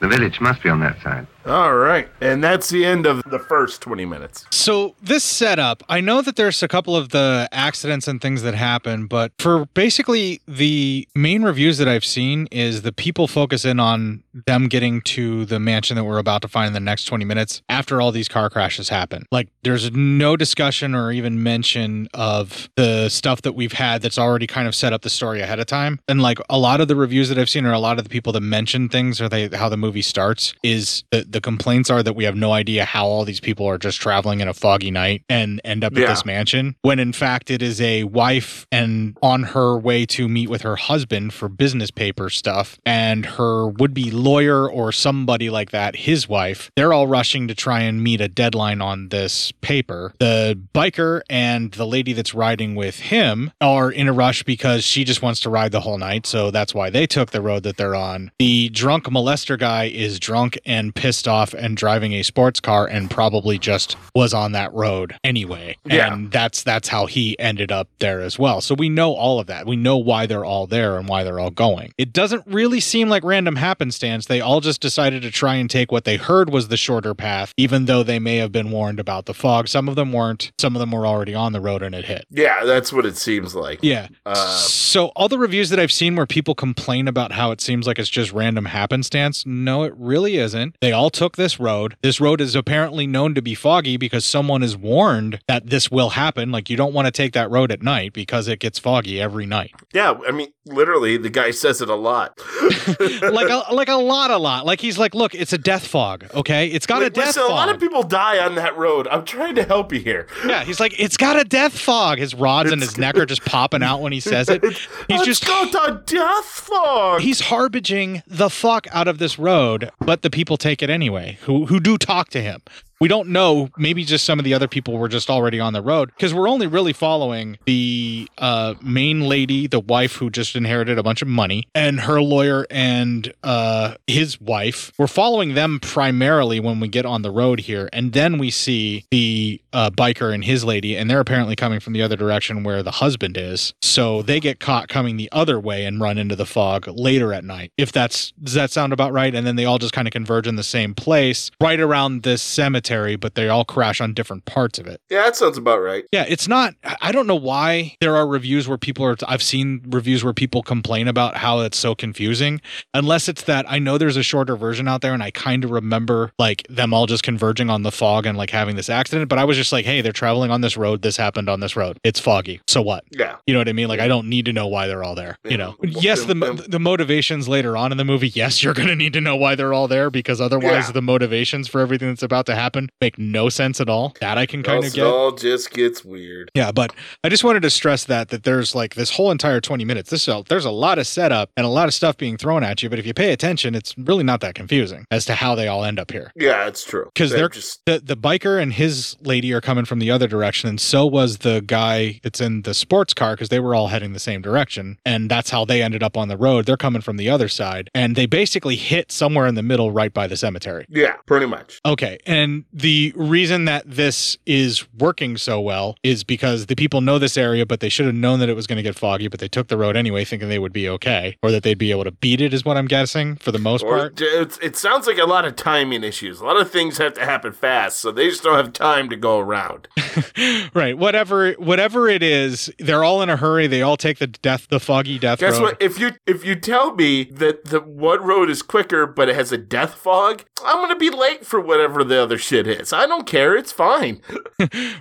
The 0.00 0.08
village 0.08 0.40
must 0.40 0.62
be 0.62 0.68
on 0.68 0.80
that 0.80 1.00
side. 1.02 1.26
All 1.46 1.74
right. 1.74 2.08
And 2.20 2.42
that's 2.42 2.70
the 2.70 2.86
end 2.86 3.04
of 3.04 3.22
the 3.30 3.38
first 3.38 3.82
20 3.82 4.06
minutes. 4.06 4.46
So 4.50 4.94
this 5.02 5.22
setup, 5.22 5.82
I 5.88 6.00
know 6.00 6.22
that 6.22 6.36
there's 6.36 6.62
a 6.62 6.68
couple 6.68 6.96
of 6.96 7.10
the 7.10 7.48
accidents 7.52 8.08
and 8.08 8.20
things 8.20 8.42
that 8.42 8.54
happen, 8.54 9.06
but 9.06 9.32
for 9.38 9.66
basically 9.74 10.40
the 10.48 11.06
main 11.14 11.42
reviews 11.42 11.76
that 11.78 11.88
I've 11.88 12.04
seen 12.04 12.48
is 12.50 12.82
the 12.82 12.92
people 12.92 13.28
focus 13.28 13.64
in 13.66 13.78
on 13.78 14.22
them 14.46 14.68
getting 14.68 15.02
to 15.02 15.44
the 15.44 15.60
mansion 15.60 15.96
that 15.96 16.04
we're 16.04 16.18
about 16.18 16.40
to 16.42 16.48
find 16.48 16.68
in 16.68 16.72
the 16.72 16.80
next 16.80 17.04
20 17.04 17.24
minutes 17.26 17.62
after 17.68 18.00
all 18.00 18.10
these 18.10 18.28
car 18.28 18.48
crashes 18.48 18.88
happen. 18.88 19.26
Like 19.30 19.48
there's 19.62 19.92
no 19.92 20.36
discussion 20.36 20.94
or 20.94 21.12
even 21.12 21.42
mention 21.42 22.08
of 22.14 22.70
the 22.76 23.10
stuff 23.10 23.42
that 23.42 23.52
we've 23.52 23.72
had 23.72 24.00
that's 24.00 24.18
already 24.18 24.46
kind 24.46 24.66
of 24.66 24.74
set 24.74 24.94
up 24.94 25.02
the 25.02 25.10
story 25.10 25.40
ahead 25.42 25.60
of 25.60 25.66
time. 25.66 26.00
And 26.08 26.22
like 26.22 26.38
a 26.48 26.58
lot 26.58 26.80
of 26.80 26.88
the 26.88 26.96
reviews 26.96 27.28
that 27.28 27.38
I've 27.38 27.50
seen 27.50 27.66
or 27.66 27.72
a 27.72 27.78
lot 27.78 27.98
of 27.98 28.04
the 28.04 28.10
people 28.10 28.32
that 28.32 28.40
mention 28.40 28.88
things 28.88 29.20
or 29.20 29.28
they 29.28 29.48
how 29.48 29.68
the 29.68 29.76
movie 29.76 30.02
starts 30.02 30.54
is 30.62 31.04
the, 31.10 31.33
the 31.34 31.40
complaints 31.40 31.90
are 31.90 32.02
that 32.02 32.14
we 32.14 32.24
have 32.24 32.36
no 32.36 32.52
idea 32.52 32.84
how 32.84 33.04
all 33.06 33.24
these 33.24 33.40
people 33.40 33.66
are 33.66 33.76
just 33.76 34.00
traveling 34.00 34.40
in 34.40 34.48
a 34.48 34.54
foggy 34.54 34.90
night 34.90 35.22
and 35.28 35.60
end 35.64 35.84
up 35.84 35.92
Yeah. 35.94 36.04
at 36.04 36.08
this 36.08 36.24
mansion 36.24 36.76
when 36.82 36.98
in 36.98 37.12
fact 37.12 37.50
it 37.50 37.60
is 37.60 37.80
a 37.80 38.04
wife 38.04 38.66
and 38.72 39.18
on 39.20 39.42
her 39.42 39.76
way 39.76 40.06
to 40.06 40.28
meet 40.28 40.48
with 40.48 40.62
her 40.62 40.76
husband 40.76 41.32
for 41.34 41.48
business 41.48 41.90
paper 41.90 42.30
stuff 42.30 42.78
and 42.86 43.26
her 43.26 43.66
would-be 43.66 44.10
lawyer 44.12 44.70
or 44.70 44.92
somebody 44.92 45.50
like 45.50 45.72
that 45.72 45.96
his 45.96 46.28
wife 46.28 46.70
they're 46.76 46.92
all 46.92 47.06
rushing 47.08 47.48
to 47.48 47.54
try 47.54 47.80
and 47.80 48.02
meet 48.02 48.20
a 48.20 48.28
deadline 48.28 48.80
on 48.80 49.08
this 49.08 49.50
paper 49.60 50.14
the 50.20 50.56
biker 50.74 51.20
and 51.28 51.72
the 51.72 51.86
lady 51.86 52.12
that's 52.12 52.32
riding 52.32 52.76
with 52.76 53.00
him 53.00 53.50
are 53.60 53.90
in 53.90 54.06
a 54.06 54.12
rush 54.12 54.44
because 54.44 54.84
she 54.84 55.02
just 55.04 55.20
wants 55.20 55.40
to 55.40 55.50
ride 55.50 55.72
the 55.72 55.80
whole 55.80 55.98
night 55.98 56.26
so 56.26 56.52
that's 56.52 56.72
why 56.72 56.88
they 56.90 57.06
took 57.08 57.32
the 57.32 57.42
road 57.42 57.64
that 57.64 57.76
they're 57.76 57.96
on 57.96 58.30
the 58.38 58.68
drunk 58.68 59.04
molester 59.06 59.58
guy 59.58 59.84
is 59.86 60.20
drunk 60.20 60.56
and 60.64 60.94
pissed 60.94 61.23
off 61.26 61.54
and 61.54 61.76
driving 61.76 62.12
a 62.12 62.22
sports 62.22 62.60
car 62.60 62.86
and 62.86 63.10
probably 63.10 63.58
just 63.58 63.96
was 64.14 64.32
on 64.34 64.52
that 64.52 64.72
road 64.72 65.14
anyway 65.24 65.76
Yeah. 65.84 66.12
and 66.12 66.30
that's 66.30 66.62
that's 66.62 66.88
how 66.88 67.06
he 67.06 67.38
ended 67.38 67.70
up 67.72 67.88
there 67.98 68.20
as 68.20 68.38
well 68.38 68.60
so 68.60 68.74
we 68.74 68.88
know 68.88 69.12
all 69.14 69.40
of 69.40 69.46
that 69.46 69.66
we 69.66 69.76
know 69.76 69.96
why 69.96 70.26
they're 70.26 70.44
all 70.44 70.66
there 70.66 70.96
and 70.96 71.08
why 71.08 71.24
they're 71.24 71.40
all 71.40 71.50
going 71.50 71.92
it 71.98 72.12
doesn't 72.12 72.42
really 72.46 72.80
seem 72.80 73.08
like 73.08 73.24
random 73.24 73.56
happenstance 73.56 74.26
they 74.26 74.40
all 74.40 74.60
just 74.60 74.80
decided 74.80 75.22
to 75.22 75.30
try 75.30 75.54
and 75.56 75.70
take 75.70 75.90
what 75.92 76.04
they 76.04 76.16
heard 76.16 76.50
was 76.50 76.68
the 76.68 76.76
shorter 76.76 77.14
path 77.14 77.52
even 77.56 77.84
though 77.86 78.02
they 78.02 78.18
may 78.18 78.36
have 78.36 78.52
been 78.52 78.70
warned 78.70 79.00
about 79.00 79.26
the 79.26 79.34
fog 79.34 79.68
some 79.68 79.88
of 79.88 79.96
them 79.96 80.12
weren't 80.12 80.52
some 80.58 80.76
of 80.76 80.80
them 80.80 80.90
were 80.92 81.06
already 81.06 81.34
on 81.34 81.52
the 81.52 81.60
road 81.60 81.82
and 81.82 81.94
it 81.94 82.04
hit 82.04 82.26
Yeah, 82.30 82.64
that's 82.64 82.92
what 82.92 83.06
it 83.06 83.16
seems 83.16 83.54
like. 83.54 83.80
yeah. 83.82 84.08
Uh, 84.26 84.34
so 84.56 85.06
all 85.16 85.28
the 85.28 85.38
reviews 85.38 85.70
that 85.70 85.78
I've 85.80 85.92
seen 85.92 86.16
where 86.16 86.26
people 86.26 86.54
complain 86.54 87.08
about 87.08 87.32
how 87.32 87.50
it 87.50 87.60
seems 87.60 87.86
like 87.86 87.98
it's 87.98 88.08
just 88.08 88.32
random 88.32 88.66
happenstance, 88.66 89.44
no, 89.46 89.82
it 89.84 89.92
really 89.96 90.36
isn't. 90.36 90.76
They 90.80 90.92
all 90.92 91.10
took 91.14 91.36
this 91.36 91.58
road. 91.58 91.96
This 92.02 92.20
road 92.20 92.40
is 92.40 92.54
apparently 92.54 93.06
known 93.06 93.34
to 93.34 93.42
be 93.42 93.54
foggy 93.54 93.96
because 93.96 94.24
someone 94.24 94.62
is 94.62 94.76
warned 94.76 95.40
that 95.46 95.70
this 95.70 95.90
will 95.90 96.10
happen. 96.10 96.52
Like 96.52 96.68
you 96.68 96.76
don't 96.76 96.92
want 96.92 97.06
to 97.06 97.12
take 97.12 97.32
that 97.32 97.50
road 97.50 97.72
at 97.72 97.82
night 97.82 98.12
because 98.12 98.48
it 98.48 98.58
gets 98.58 98.78
foggy 98.78 99.20
every 99.20 99.46
night. 99.46 99.72
yeah, 99.92 100.14
I 100.26 100.32
mean, 100.32 100.48
literally, 100.66 101.16
the 101.16 101.30
guy 101.30 101.50
says 101.50 101.80
it 101.80 101.88
a 101.88 101.94
lot. 101.94 102.38
like 103.22 103.48
a, 103.48 103.72
like 103.72 103.88
a 103.88 103.94
lot, 103.94 104.30
a 104.30 104.36
lot. 104.36 104.66
Like 104.66 104.80
he's 104.80 104.98
like, 104.98 105.14
look, 105.14 105.34
it's 105.34 105.52
a 105.52 105.58
death 105.58 105.86
fog. 105.86 106.26
Okay, 106.34 106.68
it's 106.68 106.86
got 106.86 107.02
a 107.02 107.10
death 107.10 107.26
listen, 107.26 107.42
fog. 107.42 107.50
a 107.50 107.54
lot 107.54 107.68
of 107.68 107.80
people 107.80 108.02
die 108.02 108.44
on 108.44 108.56
that 108.56 108.76
road. 108.76 109.06
I'm 109.08 109.24
trying 109.24 109.54
to 109.54 109.64
help 109.64 109.92
you 109.92 110.00
here. 110.00 110.26
Yeah, 110.46 110.64
he's 110.64 110.80
like, 110.80 110.98
it's 110.98 111.16
got 111.16 111.38
a 111.38 111.44
death 111.44 111.78
fog. 111.78 112.18
His 112.18 112.34
rods 112.34 112.72
and 112.72 112.82
his 112.82 112.98
neck 112.98 113.16
are 113.16 113.26
just 113.26 113.44
popping 113.44 113.82
out 113.82 114.00
when 114.00 114.12
he 114.12 114.20
says 114.24 114.48
it. 114.48 114.62
He's 114.64 114.88
Let's 115.08 115.24
just 115.24 115.46
go 115.46 115.66
to 115.66 116.02
death 116.06 116.44
fog. 116.44 117.20
He's 117.20 117.40
harbinging 117.40 118.22
the 118.26 118.50
fuck 118.50 118.86
out 118.90 119.08
of 119.08 119.18
this 119.18 119.38
road, 119.38 119.90
but 120.00 120.22
the 120.22 120.30
people 120.30 120.56
take 120.56 120.82
it 120.82 120.90
anyway. 120.94 121.38
Who 121.42 121.66
who 121.66 121.80
do 121.80 121.98
talk 121.98 122.30
to 122.30 122.40
him. 122.40 122.60
We 123.00 123.08
don't 123.08 123.28
know. 123.28 123.70
Maybe 123.76 124.04
just 124.04 124.24
some 124.24 124.38
of 124.38 124.44
the 124.44 124.54
other 124.54 124.68
people 124.68 124.98
were 124.98 125.08
just 125.08 125.30
already 125.30 125.60
on 125.60 125.72
the 125.72 125.82
road 125.82 126.10
because 126.14 126.32
we're 126.32 126.48
only 126.48 126.66
really 126.66 126.92
following 126.92 127.58
the 127.66 128.28
uh, 128.38 128.74
main 128.82 129.22
lady, 129.22 129.66
the 129.66 129.80
wife 129.80 130.16
who 130.16 130.30
just 130.30 130.56
inherited 130.56 130.98
a 130.98 131.02
bunch 131.02 131.22
of 131.22 131.28
money, 131.28 131.66
and 131.74 132.00
her 132.00 132.20
lawyer 132.20 132.66
and 132.70 133.32
uh, 133.42 133.94
his 134.06 134.40
wife. 134.40 134.92
We're 134.98 135.06
following 135.06 135.54
them 135.54 135.80
primarily 135.80 136.60
when 136.60 136.80
we 136.80 136.88
get 136.88 137.06
on 137.06 137.22
the 137.22 137.30
road 137.30 137.60
here, 137.60 137.88
and 137.92 138.12
then 138.12 138.38
we 138.38 138.50
see 138.50 139.04
the 139.10 139.60
uh, 139.72 139.90
biker 139.90 140.32
and 140.32 140.44
his 140.44 140.64
lady, 140.64 140.96
and 140.96 141.10
they're 141.10 141.20
apparently 141.20 141.56
coming 141.56 141.80
from 141.80 141.92
the 141.92 142.02
other 142.02 142.16
direction 142.16 142.62
where 142.62 142.82
the 142.82 142.92
husband 142.92 143.36
is. 143.36 143.74
So 143.82 144.22
they 144.22 144.40
get 144.40 144.60
caught 144.60 144.88
coming 144.88 145.16
the 145.16 145.28
other 145.32 145.58
way 145.58 145.84
and 145.84 146.00
run 146.00 146.18
into 146.18 146.36
the 146.36 146.46
fog 146.46 146.86
later 146.88 147.32
at 147.32 147.44
night. 147.44 147.72
If 147.76 147.92
that's 147.92 148.32
does 148.42 148.54
that 148.54 148.70
sound 148.70 148.92
about 148.92 149.12
right? 149.12 149.34
And 149.34 149.46
then 149.46 149.56
they 149.56 149.64
all 149.64 149.78
just 149.78 149.92
kind 149.92 150.06
of 150.06 150.12
converge 150.12 150.46
in 150.46 150.56
the 150.56 150.62
same 150.62 150.94
place 150.94 151.50
right 151.60 151.80
around 151.80 152.22
this 152.22 152.42
cemetery, 152.42 152.84
but 153.16 153.34
they 153.34 153.48
all 153.48 153.64
crash 153.64 154.00
on 154.00 154.14
different 154.14 154.44
parts 154.44 154.78
of 154.78 154.86
it. 154.86 155.00
Yeah, 155.10 155.22
that 155.24 155.36
sounds 155.36 155.58
about 155.58 155.80
right. 155.80 156.04
Yeah, 156.12 156.24
it's 156.28 156.48
not. 156.48 156.74
I 157.00 157.12
don't 157.12 157.26
know 157.26 157.34
why 157.36 157.96
there 158.00 158.16
are 158.16 158.26
reviews 158.26 158.68
where 158.68 158.78
people 158.78 159.04
are. 159.04 159.16
I've 159.26 159.42
seen 159.42 159.82
reviews 159.88 160.22
where 160.24 160.32
people 160.32 160.62
complain 160.62 161.08
about 161.08 161.36
how 161.36 161.60
it's 161.60 161.78
so 161.78 161.94
confusing. 161.94 162.60
Unless 162.92 163.28
it's 163.28 163.42
that 163.42 163.64
I 163.68 163.78
know 163.78 163.98
there's 163.98 164.16
a 164.16 164.22
shorter 164.22 164.56
version 164.56 164.88
out 164.88 165.00
there, 165.00 165.12
and 165.14 165.22
I 165.22 165.30
kind 165.30 165.64
of 165.64 165.70
remember 165.70 166.32
like 166.38 166.66
them 166.68 166.94
all 166.94 167.06
just 167.06 167.22
converging 167.22 167.70
on 167.70 167.82
the 167.82 167.92
fog 167.92 168.26
and 168.26 168.36
like 168.38 168.50
having 168.50 168.76
this 168.76 168.88
accident. 168.88 169.28
But 169.28 169.38
I 169.38 169.44
was 169.44 169.56
just 169.56 169.72
like, 169.72 169.84
hey, 169.84 170.00
they're 170.00 170.12
traveling 170.12 170.50
on 170.50 170.60
this 170.60 170.76
road. 170.76 171.02
This 171.02 171.16
happened 171.16 171.48
on 171.48 171.60
this 171.60 171.76
road. 171.76 171.98
It's 172.04 172.20
foggy. 172.20 172.60
So 172.68 172.82
what? 172.82 173.04
Yeah. 173.10 173.36
You 173.46 173.54
know 173.54 173.60
what 173.60 173.68
I 173.68 173.72
mean? 173.72 173.88
Like 173.88 174.00
I 174.00 174.08
don't 174.08 174.28
need 174.28 174.44
to 174.46 174.52
know 174.52 174.66
why 174.66 174.86
they're 174.86 175.04
all 175.04 175.14
there. 175.14 175.38
You 175.44 175.56
know. 175.56 175.76
Yes, 175.82 176.24
the 176.24 176.34
the 176.68 176.80
motivations 176.80 177.48
later 177.48 177.76
on 177.76 177.92
in 177.92 177.98
the 177.98 178.04
movie. 178.04 178.28
Yes, 178.28 178.62
you're 178.62 178.74
going 178.74 178.88
to 178.88 178.96
need 178.96 179.12
to 179.12 179.20
know 179.20 179.36
why 179.36 179.54
they're 179.54 179.72
all 179.72 179.88
there 179.88 180.10
because 180.10 180.40
otherwise 180.40 180.86
Yeah. 180.86 180.92
the 180.92 181.02
motivations 181.02 181.68
for 181.68 181.80
everything 181.80 182.08
that's 182.08 182.22
about 182.22 182.46
to 182.46 182.54
happen 182.54 182.73
make 183.00 183.18
no 183.18 183.48
sense 183.48 183.80
at 183.80 183.88
all. 183.88 184.14
That 184.20 184.38
I 184.38 184.46
can 184.46 184.62
kind 184.62 184.78
of 184.78 184.86
it 184.86 184.94
get. 184.94 185.06
all 185.06 185.32
just 185.32 185.70
gets 185.72 186.04
weird. 186.04 186.50
Yeah, 186.54 186.72
but 186.72 186.92
I 187.22 187.28
just 187.28 187.44
wanted 187.44 187.62
to 187.62 187.70
stress 187.70 188.04
that 188.04 188.28
that 188.28 188.44
there's 188.44 188.74
like 188.74 188.94
this 188.94 189.10
whole 189.10 189.30
entire 189.30 189.60
20 189.60 189.84
minutes. 189.84 190.10
This 190.10 190.28
there's 190.48 190.64
a 190.64 190.70
lot 190.70 190.98
of 190.98 191.06
setup 191.06 191.50
and 191.56 191.66
a 191.66 191.68
lot 191.68 191.86
of 191.86 191.94
stuff 191.94 192.16
being 192.16 192.36
thrown 192.36 192.64
at 192.64 192.82
you, 192.82 192.88
but 192.88 192.98
if 192.98 193.06
you 193.06 193.14
pay 193.14 193.32
attention, 193.32 193.74
it's 193.74 193.96
really 193.98 194.24
not 194.24 194.40
that 194.40 194.54
confusing 194.54 195.04
as 195.10 195.24
to 195.26 195.34
how 195.34 195.54
they 195.54 195.68
all 195.68 195.84
end 195.84 195.98
up 195.98 196.10
here. 196.10 196.32
Yeah, 196.34 196.66
it's 196.66 196.84
true. 196.84 197.10
Because 197.14 197.30
They're 197.30 197.44
they're 197.44 197.48
just 197.50 197.84
the, 197.84 198.00
the 198.02 198.16
biker 198.16 198.60
and 198.60 198.72
his 198.72 199.16
lady 199.20 199.52
are 199.52 199.60
coming 199.60 199.84
from 199.84 199.98
the 199.98 200.10
other 200.10 200.26
direction, 200.26 200.68
and 200.68 200.80
so 200.80 201.04
was 201.04 201.38
the 201.38 201.62
guy 201.66 202.20
that's 202.22 202.40
in 202.40 202.62
the 202.62 202.72
sports 202.74 203.12
car 203.12 203.34
because 203.34 203.50
they 203.50 203.60
were 203.60 203.74
all 203.74 203.88
heading 203.88 204.12
the 204.14 204.18
same 204.18 204.40
direction, 204.40 204.98
and 205.04 205.30
that's 205.30 205.50
how 205.50 205.64
they 205.64 205.82
ended 205.82 206.02
up 206.02 206.16
on 206.16 206.28
the 206.28 206.36
road. 206.36 206.64
They're 206.66 206.76
coming 206.76 207.02
from 207.02 207.16
the 207.18 207.28
other 207.28 207.48
side, 207.48 207.90
and 207.94 208.16
they 208.16 208.26
basically 208.26 208.76
hit 208.76 209.12
somewhere 209.12 209.46
in 209.46 209.54
the 209.54 209.62
middle, 209.62 209.90
right 209.90 210.12
by 210.12 210.26
the 210.26 210.36
cemetery. 210.36 210.86
yeah, 210.88 211.16
pretty 211.26 211.46
much. 211.46 211.80
Okay. 211.84 212.18
And 212.26 212.63
the 212.72 213.12
reason 213.16 213.64
that 213.66 213.82
this 213.86 214.36
is 214.46 214.86
working 214.98 215.36
so 215.36 215.60
well 215.60 215.96
is 216.02 216.24
because 216.24 216.66
the 216.66 216.74
people 216.76 217.00
know 217.00 217.18
this 217.18 217.36
area, 217.36 217.64
but 217.66 217.80
they 217.80 217.88
should 217.88 218.06
have 218.06 218.14
known 218.14 218.40
that 218.40 218.48
it 218.48 218.54
was 218.56 218.66
going 218.66 218.76
to 218.76 218.82
get 218.82 218.94
foggy, 218.96 219.28
but 219.28 219.40
they 219.40 219.48
took 219.48 219.68
the 219.68 219.76
road 219.76 219.96
anyway, 219.96 220.24
thinking 220.24 220.48
they 220.48 220.58
would 220.58 220.72
be 220.72 220.88
okay 220.88 221.36
or 221.42 221.50
that 221.50 221.62
they'd 221.62 221.78
be 221.78 221.90
able 221.90 222.04
to 222.04 222.10
beat 222.10 222.40
it, 222.40 222.52
is 222.54 222.64
what 222.64 222.76
I'm 222.76 222.86
guessing 222.86 223.36
for 223.36 223.52
the 223.52 223.58
most 223.58 223.82
Or 223.84 223.96
part. 223.96 224.20
it, 224.20 224.58
it 224.62 224.76
sounds 224.76 225.06
like 225.06 225.18
a 225.18 225.24
lot 225.26 225.44
of 225.44 225.56
timing 225.56 226.02
issues. 226.04 226.40
A 226.40 226.44
lot 226.44 226.60
of 226.60 226.70
things 226.70 226.98
have 226.98 227.14
to 227.14 227.24
happen 227.24 227.52
fast, 227.52 228.00
so 228.00 228.10
they 228.10 228.28
just 228.28 228.42
don't 228.42 228.56
have 228.56 228.72
time 228.72 229.08
to 229.10 229.16
go 229.16 229.38
around. 229.38 229.88
right. 230.74 230.96
Whatever, 230.96 231.52
whatever 231.52 232.08
it 232.08 232.22
is, 232.22 232.72
they're 232.78 233.04
all 233.04 233.22
in 233.22 233.28
a 233.30 233.36
hurry. 233.36 233.66
They 233.66 233.82
all 233.82 233.96
take 233.96 234.18
the 234.18 234.26
death, 234.26 234.68
the 234.68 234.80
foggy 234.80 235.18
death 235.18 235.38
Guess 235.40 235.54
road. 235.54 235.62
what? 235.62 235.82
If 235.82 235.98
you 235.98 236.12
if 236.26 236.44
you 236.44 236.54
tell 236.54 236.94
me 236.94 237.24
that 237.24 237.66
the 237.66 237.80
one 237.80 238.22
road 238.22 238.50
is 238.50 238.62
quicker, 238.62 239.06
but 239.06 239.28
it 239.28 239.34
has 239.34 239.52
a 239.52 239.58
death 239.58 239.94
fog, 239.94 240.44
I'm 240.64 240.76
gonna 240.76 240.96
be 240.96 241.10
late 241.10 241.44
for 241.44 241.60
whatever 241.60 242.04
the 242.04 242.20
other 242.22 242.38
shit 242.38 242.53
is. 242.54 242.92
I 242.92 243.06
don't 243.06 243.26
care. 243.26 243.56
It's 243.56 243.72
fine. 243.72 244.20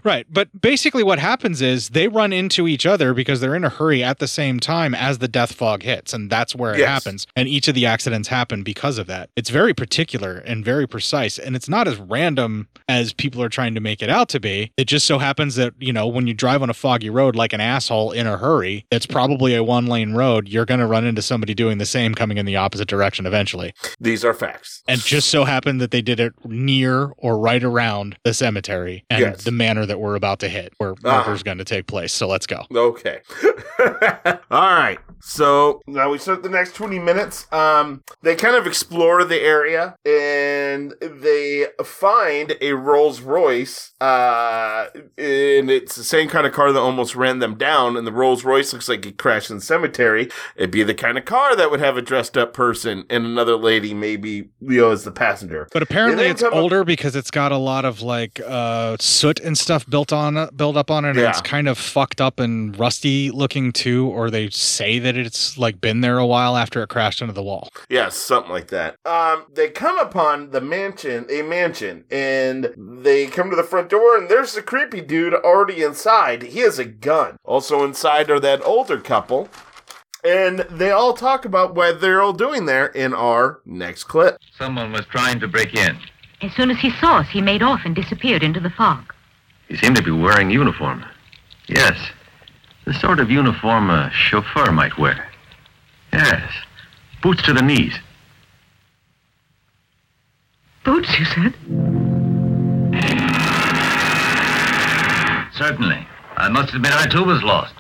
Right. 0.04 0.26
But 0.30 0.50
basically, 0.60 1.04
what 1.04 1.20
happens 1.20 1.62
is 1.62 1.90
they 1.90 2.08
run 2.08 2.34
into 2.34 2.68
each 2.68 2.86
other 2.86 3.14
because 3.14 3.40
they're 3.40 3.56
in 3.56 3.64
a 3.64 3.70
hurry 3.70 4.04
at 4.04 4.20
the 4.20 4.28
same 4.28 4.60
time 4.60 4.94
as 4.94 5.20
the 5.20 5.28
death 5.28 5.54
fog 5.54 5.84
hits. 5.84 6.14
And 6.14 6.30
that's 6.30 6.54
where 6.56 6.74
it 6.74 6.80
Yes. 6.80 6.90
happens. 6.90 7.28
And 7.36 7.48
each 7.48 7.68
of 7.68 7.76
the 7.76 7.86
accidents 7.86 8.28
happen 8.28 8.64
because 8.64 8.98
of 8.98 9.08
that. 9.08 9.30
It's 9.38 9.50
very 9.50 9.74
particular 9.74 10.38
and 10.46 10.66
very 10.66 10.86
precise. 10.88 11.40
And 11.40 11.56
it's 11.56 11.70
not 11.70 11.88
as 11.88 11.98
random 11.98 12.68
as 12.90 13.14
people 13.14 13.42
are 13.42 13.48
trying 13.50 13.74
to 13.76 13.80
make 13.80 14.02
it 14.02 14.10
out 14.10 14.28
to 14.30 14.40
be. 14.40 14.72
It 14.76 14.86
just 14.86 15.06
so 15.06 15.20
happens 15.20 15.56
that, 15.56 15.74
you 15.80 15.94
know, 15.94 16.08
when 16.08 16.28
you 16.28 16.34
drive 16.34 16.62
on 16.62 16.70
a 16.70 16.74
foggy 16.74 17.10
road 17.10 17.36
like 17.36 17.54
an 17.54 17.62
asshole 17.62 18.12
in 18.12 18.28
a 18.28 18.38
hurry, 18.38 18.86
it's 18.92 19.06
probably 19.06 19.56
a 19.56 19.64
one 19.64 19.86
lane 19.86 20.14
road. 20.14 20.50
You're 20.50 20.66
going 20.66 20.82
to 20.82 20.88
run 20.88 21.06
into 21.06 21.22
somebody 21.22 21.54
doing 21.54 21.78
the 21.78 21.86
same 21.86 22.16
coming 22.16 22.38
in 22.38 22.46
the 22.46 22.58
opposite 22.58 22.88
direction 22.90 23.26
eventually. 23.26 23.74
These 24.00 24.26
are 24.26 24.34
facts. 24.34 24.84
And 24.88 25.00
just 25.00 25.30
so 25.30 25.46
happened 25.46 25.80
that 25.80 25.92
they 25.92 26.02
did 26.02 26.20
it 26.20 26.34
near 26.44 27.12
or 27.18 27.38
right 27.44 27.64
around 27.64 28.18
the 28.24 28.34
cemetery 28.34 29.04
and 29.10 29.20
Yes. 29.20 29.44
the 29.44 29.52
manner 29.52 29.86
that 29.86 30.00
we're 30.00 30.16
about 30.16 30.40
to 30.40 30.50
hit, 30.50 30.74
where 30.78 30.94
Ah. 31.04 31.24
murder's 31.26 31.44
going 31.44 31.58
to 31.58 31.66
take 31.66 31.88
place. 31.88 32.14
So 32.14 32.28
let's 32.28 32.48
go. 32.48 32.64
Okay. 32.74 33.20
All 34.52 34.62
right. 34.76 35.00
So 35.26 35.82
now 35.88 36.10
we 36.10 36.18
start 36.18 36.44
the 36.44 36.50
next 36.50 36.76
20 36.76 37.00
minutes. 37.00 37.48
Um, 37.54 38.04
they 38.24 38.36
kind 38.36 38.56
of 38.56 38.68
explore 38.68 39.24
the 39.24 39.40
area 39.42 39.96
and 40.06 40.94
they 41.02 41.68
find 41.84 42.56
a 42.60 42.74
Rolls 42.74 43.22
Royce, 43.22 43.92
uh, 44.02 44.88
and 45.18 45.72
it's 45.72 45.96
the 45.96 46.04
same 46.04 46.28
kind 46.28 46.46
of 46.46 46.52
car 46.52 46.72
that 46.74 46.80
almost 46.80 47.16
ran 47.16 47.40
them 47.40 47.56
down. 47.56 47.96
And 47.96 48.06
the 48.06 48.12
Rolls 48.12 48.44
Royce 48.44 48.74
looks 48.74 48.90
like 48.90 49.06
it 49.06 49.18
crashed 49.18 49.50
in 49.50 49.58
the 49.58 49.62
cemetery. 49.64 50.30
It'd 50.58 50.72
be 50.72 50.84
the 50.84 50.94
kind 50.94 51.18
of 51.18 51.24
car 51.26 51.56
that 51.56 51.72
would 51.72 51.80
have 51.80 51.96
a 51.96 52.02
dressed 52.02 52.38
up 52.38 52.54
person 52.54 53.06
and 53.10 53.26
another 53.26 53.56
lady, 53.56 53.94
maybe 53.94 54.50
Leo 54.62 54.92
as 54.92 55.06
the 55.06 55.12
passenger. 55.12 55.68
But 55.72 55.84
apparently 55.84 56.26
it's 56.26 56.42
come 56.42 56.54
up- 56.54 56.60
older 56.60 56.84
because 56.84 57.16
it's 57.16 57.32
got 57.34 57.52
a 57.52 57.58
lot 57.58 57.84
of 57.84 58.02
like 58.02 58.40
uh, 58.46 58.96
soot 59.02 59.42
and 59.42 59.58
stuff 59.58 59.86
built 59.90 60.14
on 60.14 60.38
it, 60.38 60.56
built 60.56 60.78
up 60.78 60.90
on 60.90 61.04
it, 61.04 61.10
and 61.10 61.20
Yeah. 61.20 61.30
it's 61.32 61.42
kind 61.42 61.68
of 61.68 61.78
fucked 61.78 62.22
up 62.22 62.40
and 62.40 62.80
rusty 62.80 63.30
looking 63.32 63.74
too. 63.74 64.08
Or 64.08 64.30
they 64.30 64.50
say 64.52 65.00
that 65.00 65.18
it's 65.18 65.58
like 65.58 65.82
been 65.82 66.00
there 66.00 66.18
a 66.18 66.26
while 66.26 66.56
after 66.56 66.82
it 66.82 66.88
crashed 66.88 67.22
into 67.22 67.34
the 67.34 67.44
wall. 67.44 67.70
Yes, 67.90 68.16
something 68.16 68.52
like 68.52 68.68
that. 68.68 68.96
Um, 69.04 69.44
they 69.54 69.68
come 69.70 69.98
upon 70.00 70.52
the 70.52 70.62
mansion, 70.62 71.26
a 71.30 71.42
mansion, 71.42 72.06
and 72.10 72.74
they 72.78 73.28
come 73.28 73.50
to 73.50 73.56
the 73.58 73.64
front 73.64 73.90
door, 73.90 74.16
and 74.16 74.30
there's 74.30 74.54
the 74.54 74.62
creepy 74.62 75.02
dude 75.02 75.34
already 75.34 75.84
inside. 75.84 76.44
He 76.44 76.60
has 76.60 76.80
a 76.80 76.86
gun. 76.86 77.36
Also 77.44 77.84
inside 77.84 78.30
are 78.30 78.40
that 78.40 78.64
older 78.64 79.00
couple, 79.00 79.50
and 80.24 80.60
they 80.70 80.92
all 80.92 81.14
talk 81.14 81.44
about 81.44 81.76
what 81.76 82.00
they're 82.00 82.22
all 82.22 82.32
doing 82.34 82.66
there 82.66 82.86
in 82.88 83.14
our 83.14 83.60
next 83.66 84.06
clip. 84.06 84.38
Someone 84.58 84.92
was 84.94 85.06
trying 85.08 85.40
to 85.42 85.48
break 85.48 85.74
in. 85.76 85.98
As 86.44 86.54
soon 86.54 86.70
as 86.70 86.80
he 86.80 86.90
saw 86.90 87.20
us, 87.20 87.30
he 87.30 87.42
made 87.42 87.64
off 87.64 87.86
and 87.86 87.96
disappeared 87.96 88.44
into 88.44 88.60
the 88.60 88.70
fog. 88.70 89.14
He 89.70 89.78
seemed 89.78 89.96
to 89.96 90.04
be 90.04 90.12
wearing 90.12 90.50
uniform. 90.50 91.06
Yes, 91.68 91.98
the 92.84 92.94
sort 92.94 93.22
of 93.22 93.32
uniform 93.32 93.90
a 93.90 94.12
chauffeur 94.12 94.74
might 94.74 94.98
wear. 94.98 95.26
Yes, 96.12 96.52
boots 97.22 97.42
to 97.44 97.54
the 97.54 97.62
knees. 97.62 97.98
Boots, 100.84 101.18
you 101.18 101.24
said? 101.24 101.54
Certainly. 105.54 106.06
I 106.36 106.50
must 106.50 106.74
admit 106.74 106.92
I 106.92 107.08
too 107.08 107.24
was 107.24 107.42
lost. 107.42 107.74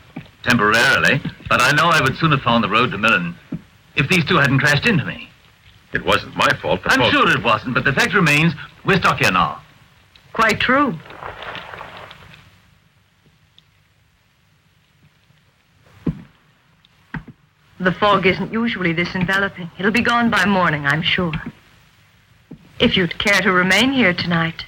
Temporarily. 0.43 1.21
But 1.49 1.61
I 1.61 1.73
know 1.73 1.89
I 1.89 2.01
would 2.01 2.15
soon 2.15 2.31
have 2.31 2.41
found 2.41 2.63
the 2.63 2.69
road 2.69 2.91
to 2.91 2.97
Millen 2.97 3.35
if 3.97 4.07
these 4.07 4.23
two 4.23 4.37
hadn't 4.37 4.59
crashed 4.59 4.87
into 4.87 5.03
me. 5.03 5.29
It 5.93 6.03
wasn't 6.03 6.35
my 6.35 6.49
fault. 6.61 6.83
The 6.83 6.91
I'm 6.91 6.99
folks- 6.99 7.11
sure 7.11 7.29
it 7.29 7.43
wasn't, 7.43 7.75
but 7.75 7.83
the 7.85 7.93
fact 7.93 8.13
remains 8.13 8.53
we're 8.83 8.97
stuck 8.97 9.19
here 9.19 9.31
now. 9.31 9.61
Quite 10.33 10.59
true. 10.59 10.97
The 17.79 17.91
fog 17.91 18.25
isn't 18.25 18.51
usually 18.53 18.93
this 18.93 19.13
enveloping. 19.13 19.69
It'll 19.77 19.91
be 19.91 20.01
gone 20.01 20.29
by 20.29 20.45
morning, 20.45 20.85
I'm 20.85 21.01
sure. 21.01 21.33
If 22.79 22.95
you'd 22.97 23.17
care 23.19 23.41
to 23.41 23.51
remain 23.51 23.91
here 23.91 24.13
tonight, 24.13 24.63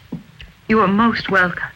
you 0.67 0.79
are 0.79 0.87
most 0.87 1.29
welcome. 1.29 1.69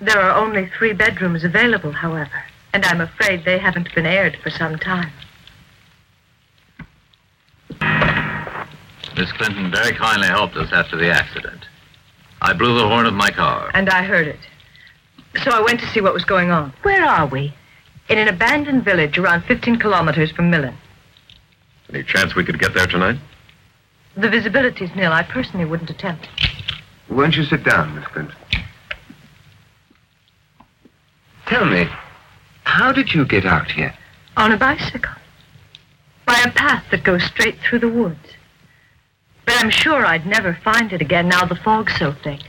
There 0.00 0.18
are 0.18 0.36
only 0.36 0.70
three 0.78 0.92
bedrooms 0.92 1.44
available, 1.44 1.92
however, 1.92 2.44
and 2.72 2.84
I'm 2.84 3.00
afraid 3.00 3.44
they 3.44 3.58
haven't 3.58 3.94
been 3.94 4.06
aired 4.06 4.38
for 4.42 4.50
some 4.50 4.78
time. 4.78 5.10
Miss 9.18 9.32
Clinton 9.32 9.68
very 9.72 9.96
kindly 9.96 10.28
helped 10.28 10.54
us 10.54 10.72
after 10.72 10.96
the 10.96 11.10
accident. 11.10 11.66
I 12.40 12.52
blew 12.52 12.78
the 12.78 12.86
horn 12.86 13.04
of 13.04 13.14
my 13.14 13.30
car. 13.30 13.68
And 13.74 13.90
I 13.90 14.04
heard 14.04 14.28
it. 14.28 14.38
So 15.42 15.50
I 15.50 15.60
went 15.60 15.80
to 15.80 15.88
see 15.88 16.00
what 16.00 16.14
was 16.14 16.24
going 16.24 16.52
on. 16.52 16.72
Where 16.82 17.04
are 17.04 17.26
we? 17.26 17.52
In 18.08 18.18
an 18.18 18.28
abandoned 18.28 18.84
village 18.84 19.18
around 19.18 19.42
15 19.42 19.80
kilometers 19.80 20.30
from 20.30 20.50
Millen. 20.50 20.76
Any 21.92 22.04
chance 22.04 22.36
we 22.36 22.44
could 22.44 22.60
get 22.60 22.74
there 22.74 22.86
tonight? 22.86 23.18
The 24.16 24.30
visibility's 24.30 24.94
nil. 24.94 25.12
I 25.12 25.24
personally 25.24 25.64
wouldn't 25.64 25.90
attempt. 25.90 26.28
Won't 27.10 27.34
you 27.34 27.42
sit 27.42 27.64
down, 27.64 27.96
Miss 27.96 28.06
Clinton? 28.06 28.36
Tell 31.46 31.64
me, 31.64 31.88
how 32.62 32.92
did 32.92 33.12
you 33.12 33.26
get 33.26 33.44
out 33.44 33.68
here? 33.68 33.92
On 34.36 34.52
a 34.52 34.56
bicycle. 34.56 35.14
By 36.24 36.40
a 36.46 36.52
path 36.52 36.84
that 36.92 37.02
goes 37.02 37.24
straight 37.24 37.58
through 37.58 37.80
the 37.80 37.88
woods. 37.88 38.27
But 39.48 39.64
I'm 39.64 39.70
sure 39.70 40.04
I'd 40.04 40.26
never 40.26 40.58
find 40.62 40.92
it 40.92 41.00
again 41.00 41.26
now 41.26 41.46
the 41.46 41.56
fog's 41.56 41.96
so 41.96 42.12
thick. 42.12 42.40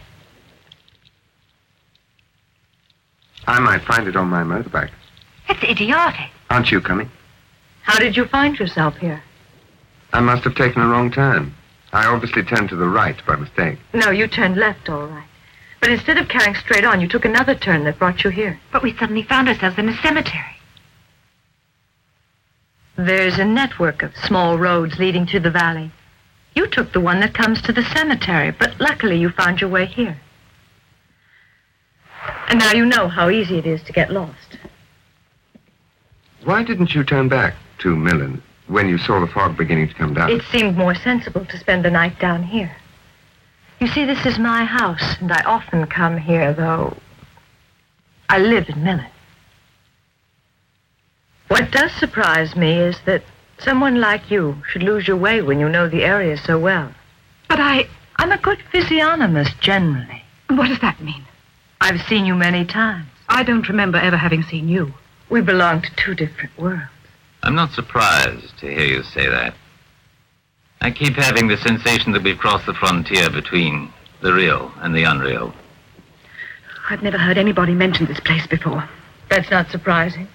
I 3.48 3.58
might 3.62 3.84
find 3.84 4.06
it 4.06 4.18
on 4.18 4.28
my 4.28 4.44
motorbike. 4.44 4.92
That's 5.48 5.64
idiotic. 5.64 6.30
Aren't 6.50 6.72
you 6.72 6.82
coming? 6.82 7.10
How 7.84 8.00
did 8.00 8.18
you 8.18 8.26
find 8.26 8.60
yourself 8.60 8.98
here? 8.98 9.24
I 10.12 10.20
must 10.20 10.44
have 10.44 10.56
taken 10.56 10.82
a 10.82 10.90
wrong 10.90 11.10
turn. 11.10 11.54
I 11.94 12.06
obviously 12.06 12.44
turned 12.44 12.68
to 12.68 12.76
the 12.76 12.90
right 12.90 13.16
by 13.26 13.38
mistake. 13.38 13.80
No, 13.94 14.12
you 14.12 14.28
turned 14.28 14.58
left, 14.58 14.90
all 14.90 15.08
right. 15.08 15.28
But 15.80 15.92
instead 15.92 16.18
of 16.18 16.28
carrying 16.28 16.56
straight 16.56 16.84
on, 16.84 17.00
you 17.00 17.08
took 17.08 17.24
another 17.24 17.56
turn 17.56 17.86
that 17.86 17.98
brought 17.98 18.26
you 18.26 18.30
here. 18.30 18.60
But 18.74 18.84
we 18.84 18.94
suddenly 18.98 19.24
found 19.24 19.48
ourselves 19.48 19.78
in 19.78 19.88
a 19.88 19.96
cemetery. 20.02 20.58
There's 22.98 23.40
a 23.40 23.46
network 23.46 24.04
of 24.04 24.18
small 24.18 24.58
roads 24.58 25.00
leading 25.00 25.26
to 25.28 25.40
the 25.40 25.50
valley. 25.50 25.94
You 26.60 26.68
took 26.68 26.92
the 26.92 27.00
one 27.00 27.22
that 27.22 27.34
comes 27.34 27.62
to 27.62 27.72
the 27.72 27.84
cemetery, 27.84 28.52
but 28.52 28.82
luckily 28.82 29.18
you 29.18 29.30
found 29.30 29.62
your 29.62 29.70
way 29.70 29.86
here. 29.86 30.20
And 32.50 32.60
now 32.60 32.74
you 32.74 32.86
know 32.86 33.08
how 33.08 33.30
easy 33.30 33.58
it 33.58 33.66
is 33.66 33.82
to 33.84 33.94
get 33.94 34.12
lost. 34.12 34.58
Why 36.44 36.66
didn't 36.66 36.94
you 36.94 37.06
turn 37.06 37.30
back 37.30 37.56
to 37.78 37.96
Millen 37.96 38.44
when 38.68 38.90
you 38.90 38.98
saw 38.98 39.22
the 39.22 39.28
fog 39.32 39.56
beginning 39.56 39.88
to 39.88 39.94
come 39.94 40.14
down? 40.14 40.32
It 40.32 40.42
seemed 40.52 40.76
more 40.76 40.94
sensible 40.94 41.46
to 41.46 41.58
spend 41.58 41.86
the 41.86 41.92
night 41.92 42.20
down 42.20 42.44
here. 42.44 42.76
You 43.80 43.88
see, 43.88 44.04
this 44.04 44.26
is 44.26 44.38
my 44.38 44.66
house, 44.66 45.16
and 45.22 45.32
I 45.32 45.42
often 45.46 45.88
come 45.88 46.18
here, 46.18 46.52
though 46.54 46.98
I 48.28 48.40
live 48.40 48.68
in 48.68 48.84
Millen. 48.84 49.08
What 51.48 51.72
does 51.72 51.94
surprise 51.94 52.58
me 52.58 52.74
is 52.74 53.00
that 53.06 53.24
someone 53.60 54.00
like 54.00 54.32
you 54.32 54.62
should 54.70 54.84
lose 54.84 55.08
your 55.08 55.18
way 55.18 55.42
when 55.42 55.60
you 55.60 55.70
know 55.70 55.88
the 55.88 56.04
area 56.04 56.38
so 56.38 56.60
well. 56.60 56.94
But 57.48 57.60
I. 57.60 57.88
I'm 58.20 58.34
a 58.34 58.38
good 58.38 58.62
physiognomist, 58.70 59.62
generally. 59.62 60.24
What 60.50 60.68
does 60.68 60.82
that 60.82 61.00
mean? 61.02 61.24
I've 61.80 62.02
seen 62.02 62.26
you 62.26 62.36
many 62.36 62.66
times. 62.66 63.08
I 63.30 63.44
don't 63.44 63.70
remember 63.70 63.98
ever 63.98 64.18
having 64.18 64.44
seen 64.44 64.68
you. 64.68 64.94
We 65.30 65.40
belong 65.40 65.82
to 65.84 65.96
two 65.96 66.16
different 66.16 66.58
worlds. 66.58 66.84
I'm 67.44 67.56
not 67.56 67.72
surprised 67.72 68.58
to 68.60 68.68
hear 68.68 68.86
you 68.86 69.04
say 69.04 69.30
that. 69.30 69.54
I 70.82 70.92
keep 70.92 71.16
having 71.16 71.48
the 71.48 71.56
sensation 71.56 72.12
that 72.12 72.24
we've 72.24 72.38
crossed 72.38 72.66
the 72.66 72.74
frontier 72.74 73.30
between 73.30 73.94
the 74.22 74.34
real 74.34 74.70
and 74.82 74.94
the 74.94 75.04
unreal. 75.04 75.54
I've 76.90 77.04
never 77.04 77.18
heard 77.18 77.38
anybody 77.38 77.74
mention 77.74 78.06
this 78.06 78.20
place 78.20 78.48
before. 78.48 78.90
That's 79.30 79.50
not 79.50 79.70
surprising. 79.70 80.28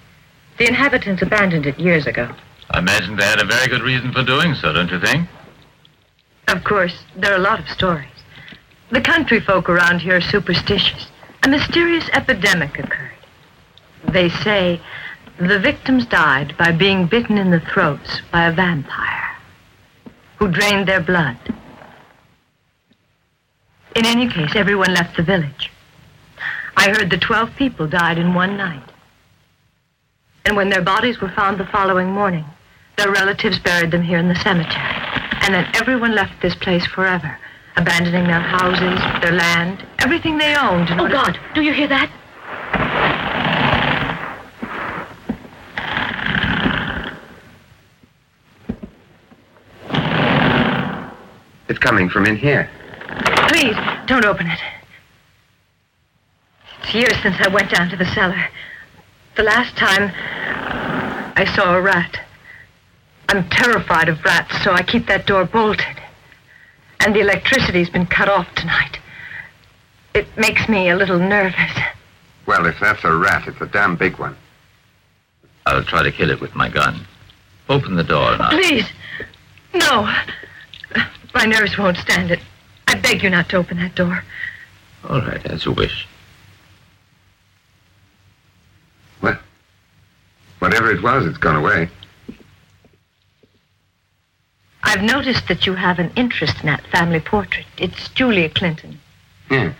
The 0.57 0.67
inhabitants 0.67 1.21
abandoned 1.21 1.67
it 1.67 1.79
years 1.79 2.07
ago. 2.07 2.33
I 2.71 2.79
imagine 2.79 3.15
they 3.15 3.25
had 3.25 3.41
a 3.41 3.45
very 3.45 3.67
good 3.67 3.81
reason 3.81 4.11
for 4.11 4.23
doing 4.23 4.55
so, 4.55 4.73
don't 4.73 4.89
you 4.89 4.99
think? 4.99 5.27
Of 6.47 6.63
course, 6.63 7.03
there 7.15 7.31
are 7.31 7.37
a 7.37 7.39
lot 7.39 7.59
of 7.59 7.69
stories. 7.69 8.09
The 8.91 9.01
country 9.01 9.39
folk 9.39 9.69
around 9.69 9.99
here 9.99 10.17
are 10.17 10.21
superstitious. 10.21 11.07
A 11.43 11.49
mysterious 11.49 12.09
epidemic 12.13 12.77
occurred. 12.77 13.11
They 14.07 14.29
say 14.29 14.79
the 15.37 15.59
victims 15.59 16.05
died 16.05 16.55
by 16.57 16.71
being 16.71 17.07
bitten 17.07 17.37
in 17.37 17.51
the 17.51 17.59
throats 17.59 18.21
by 18.31 18.45
a 18.45 18.53
vampire 18.53 19.35
who 20.37 20.47
drained 20.49 20.87
their 20.87 21.01
blood. 21.01 21.37
In 23.95 24.05
any 24.05 24.29
case, 24.29 24.55
everyone 24.55 24.93
left 24.93 25.17
the 25.17 25.23
village. 25.23 25.71
I 26.77 26.89
heard 26.89 27.09
that 27.09 27.21
12 27.21 27.55
people 27.55 27.87
died 27.87 28.17
in 28.17 28.33
one 28.33 28.57
night. 28.57 28.91
And 30.45 30.55
when 30.55 30.69
their 30.69 30.81
bodies 30.81 31.19
were 31.21 31.31
found 31.31 31.57
the 31.57 31.65
following 31.65 32.09
morning, 32.09 32.45
their 32.97 33.11
relatives 33.11 33.59
buried 33.59 33.91
them 33.91 34.01
here 34.01 34.19
in 34.19 34.27
the 34.27 34.35
cemetery. 34.35 34.83
And 35.41 35.53
then 35.53 35.69
everyone 35.75 36.15
left 36.15 36.41
this 36.41 36.55
place 36.55 36.85
forever, 36.85 37.37
abandoning 37.75 38.25
their 38.25 38.39
houses, 38.39 38.99
their 39.21 39.33
land, 39.33 39.85
everything 39.99 40.37
they 40.37 40.55
owned. 40.55 40.89
Oh, 40.91 41.03
order- 41.03 41.13
God, 41.13 41.39
do 41.53 41.61
you 41.61 41.73
hear 41.73 41.87
that? 41.87 42.11
It's 51.67 51.79
coming 51.79 52.09
from 52.09 52.25
in 52.25 52.37
here. 52.37 52.69
Please, 53.49 53.75
don't 54.05 54.25
open 54.25 54.47
it. 54.47 54.59
It's 56.83 56.93
years 56.93 57.15
since 57.21 57.35
I 57.39 57.47
went 57.49 57.71
down 57.71 57.89
to 57.89 57.95
the 57.95 58.05
cellar. 58.05 58.49
The 59.35 59.43
last 59.43 59.75
time 59.75 60.11
I 61.35 61.45
saw 61.55 61.75
a 61.75 61.81
rat. 61.81 62.19
I'm 63.29 63.47
terrified 63.49 64.09
of 64.09 64.23
rats, 64.23 64.63
so 64.63 64.71
I 64.71 64.83
keep 64.83 65.07
that 65.07 65.25
door 65.25 65.45
bolted. 65.45 66.01
And 66.99 67.15
the 67.15 67.19
electricity's 67.19 67.89
been 67.89 68.05
cut 68.05 68.29
off 68.29 68.47
tonight. 68.55 68.99
It 70.13 70.27
makes 70.37 70.69
me 70.69 70.89
a 70.89 70.95
little 70.95 71.19
nervous. 71.19 71.71
Well, 72.45 72.65
if 72.65 72.79
that's 72.79 73.03
a 73.03 73.15
rat, 73.15 73.47
it's 73.47 73.59
a 73.59 73.65
damn 73.65 73.95
big 73.95 74.17
one. 74.17 74.37
I'll 75.65 75.83
try 75.83 76.03
to 76.03 76.11
kill 76.11 76.29
it 76.29 76.39
with 76.39 76.55
my 76.55 76.69
gun. 76.69 77.05
Open 77.69 77.95
the 77.95 78.03
door 78.03 78.33
and 78.33 78.41
I'll... 78.41 78.51
Please, 78.51 78.85
no. 79.73 80.09
My 81.33 81.45
nerves 81.45 81.77
won't 81.77 81.97
stand 81.97 82.31
it. 82.31 82.39
I 82.87 82.95
I 82.95 82.99
beg 82.99 83.23
you 83.23 83.29
not 83.29 83.49
to 83.49 83.57
open 83.57 83.77
that 83.79 83.93
door. 83.93 84.23
All 85.09 85.19
right, 85.19 85.45
as 85.47 85.65
you 85.65 85.73
wish. 85.73 86.07
Well, 89.21 89.37
whatever 90.59 90.91
it 90.91 91.03
was, 91.03 91.25
it's 91.25 91.37
gone 91.37 91.57
away. 91.57 91.89
I've 94.85 95.01
noticed 95.01 95.47
that 95.47 95.65
you 95.65 95.73
have 95.73 95.97
an 95.97 96.11
interest 96.15 96.59
in 96.59 96.67
that 96.67 96.85
family 96.87 97.19
portrait. 97.19 97.65
It's 97.77 98.07
Julia 98.09 98.49
Clinton. 98.49 98.99
Yeah. 99.49 99.73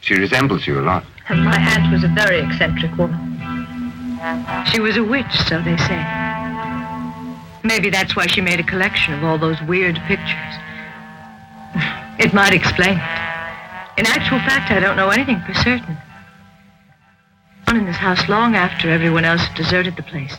She 0.00 0.14
resembles 0.14 0.66
you 0.66 0.80
a 0.80 0.82
lot. 0.82 1.04
And 1.28 1.44
my 1.44 1.56
aunt 1.56 1.92
was 1.92 2.02
a 2.02 2.08
very 2.08 2.40
eccentric 2.40 2.96
woman. 2.96 3.20
She 4.72 4.80
was 4.80 4.96
a 4.96 5.04
witch, 5.04 5.32
so 5.46 5.60
they 5.62 5.76
say. 5.76 6.02
Maybe 7.62 7.90
that's 7.90 8.16
why 8.16 8.26
she 8.26 8.40
made 8.40 8.58
a 8.58 8.62
collection 8.62 9.12
of 9.12 9.22
all 9.22 9.38
those 9.38 9.60
weird 9.62 9.96
pictures. 10.06 10.54
It 12.18 12.34
might 12.34 12.52
explain 12.52 12.98
it. 12.98 13.98
In 13.98 14.04
actual 14.04 14.40
fact, 14.40 14.70
I 14.70 14.78
don't 14.78 14.96
know 14.96 15.08
anything 15.08 15.40
for 15.40 15.54
certain. 15.54 15.96
Down 17.66 17.76
in 17.78 17.86
this 17.86 17.96
house 17.96 18.28
long 18.28 18.54
after 18.56 18.90
everyone 18.90 19.24
else 19.24 19.40
had 19.40 19.56
deserted 19.56 19.96
the 19.96 20.02
place, 20.02 20.36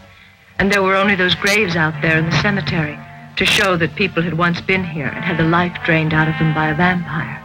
and 0.60 0.72
there 0.72 0.84
were 0.84 0.96
only 0.96 1.16
those 1.16 1.34
graves 1.34 1.76
out 1.76 2.00
there 2.04 2.20
in 2.20 2.30
the 2.30 2.40
cemetery 2.44 3.00
to 3.38 3.46
show 3.46 3.78
that 3.78 3.96
people 3.96 4.22
had 4.22 4.38
once 4.38 4.62
been 4.62 4.84
here 4.84 5.08
and 5.08 5.24
had 5.24 5.38
the 5.38 5.44
life 5.44 5.76
drained 5.84 6.14
out 6.14 6.28
of 6.28 6.38
them 6.40 6.54
by 6.54 6.70
a 6.70 6.76
vampire. 6.76 7.38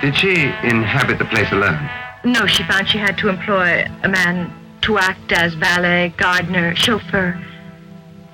Did 0.00 0.16
she 0.16 0.44
inhabit 0.62 1.18
the 1.18 1.24
place 1.26 1.50
alone? 1.52 1.88
No, 2.24 2.46
she 2.46 2.62
found 2.64 2.88
she 2.88 2.98
had 2.98 3.18
to 3.18 3.28
employ 3.28 3.86
a 4.02 4.08
man 4.08 4.52
to 4.82 4.98
act 4.98 5.32
as 5.32 5.54
valet, 5.54 6.14
gardener, 6.16 6.74
chauffeur. 6.74 7.38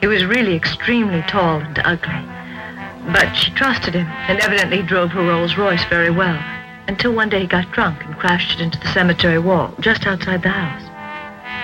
He 0.01 0.07
was 0.07 0.25
really 0.25 0.55
extremely 0.55 1.23
tall 1.23 1.61
and 1.61 1.79
ugly. 1.85 3.13
But 3.13 3.35
she 3.35 3.51
trusted 3.53 3.95
him 3.95 4.07
and 4.07 4.39
evidently 4.41 4.83
drove 4.83 5.11
her 5.13 5.27
Rolls 5.27 5.57
Royce 5.57 5.85
very 5.87 6.11
well 6.11 6.39
until 6.89 7.13
one 7.13 7.29
day 7.29 7.41
he 7.41 7.47
got 7.47 7.71
drunk 7.73 8.05
and 8.05 8.17
crashed 8.17 8.59
it 8.59 8.63
into 8.63 8.79
the 8.79 8.93
cemetery 8.93 9.39
wall 9.39 9.75
just 9.81 10.07
outside 10.07 10.43
the 10.43 10.49
house. 10.49 10.83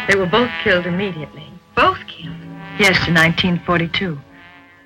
They 0.09 0.19
were 0.19 0.27
both 0.27 0.51
killed 0.65 0.87
immediately. 0.87 1.47
Both 1.75 2.07
killed? 2.07 2.37
Yes, 2.79 3.07
in 3.07 3.15
1942. 3.15 4.19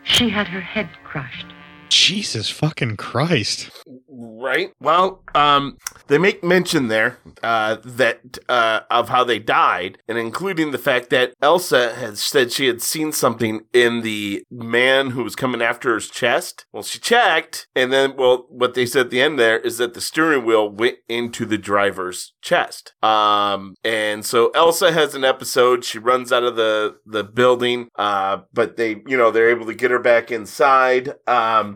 She 0.07 0.31
had 0.31 0.47
her 0.49 0.61
head 0.61 0.89
crushed. 1.03 1.47
Jesus 1.89 2.51
fucking 2.51 2.97
Christ. 2.97 3.71
Right. 4.09 4.73
Well, 4.81 5.23
um, 5.35 5.77
they 6.07 6.19
make 6.19 6.43
mention 6.43 6.89
there 6.89 7.19
uh, 7.43 7.77
that 7.85 8.39
uh, 8.49 8.81
of 8.91 9.09
how 9.09 9.25
they 9.25 9.39
died, 9.39 9.99
and 10.09 10.19
including 10.19 10.71
the 10.71 10.79
fact 10.79 11.11
that 11.11 11.35
Elsa 11.43 11.95
had 11.95 12.17
said 12.17 12.53
she 12.53 12.67
had 12.67 12.81
seen 12.81 13.13
something 13.13 13.63
in 13.73 14.03
the 14.03 14.45
man 14.51 15.11
who 15.11 15.23
was 15.23 15.37
coming 15.37 15.63
after 15.63 15.93
her 15.93 16.01
chest. 16.01 16.65
Well, 16.73 16.83
she 16.83 16.99
checked, 16.99 17.67
and 17.75 17.93
then, 17.93 18.17
well, 18.17 18.47
what 18.49 18.75
they 18.75 18.87
said 18.87 19.07
at 19.07 19.11
the 19.11 19.21
end 19.21 19.39
there 19.39 19.59
is 19.59 19.79
that 19.79 19.95
the 19.95 20.01
steering 20.01 20.45
wheel 20.45 20.69
went 20.69 20.99
into 21.09 21.45
the 21.45 21.59
driver's 21.59 22.33
chest. 22.41 22.95
Um, 23.03 23.75
and 23.85 24.25
so 24.25 24.51
Elsa 24.51 24.93
has 24.93 25.15
an 25.15 25.25
episode. 25.25 25.85
She 25.85 25.99
runs 25.99 26.33
out 26.33 26.45
of 26.45 26.57
the 26.57 26.97
the 27.05 27.25
building, 27.25 27.89
uh, 27.97 28.39
but 28.53 28.77
they, 28.77 29.03
you 29.07 29.17
know, 29.17 29.31
they're 29.31 29.51
able 29.51 29.67
to 29.67 29.75
get 29.75 29.91
her 29.91 29.99
back 29.99 30.31
inside. 30.31 31.15
Um, 31.27 31.76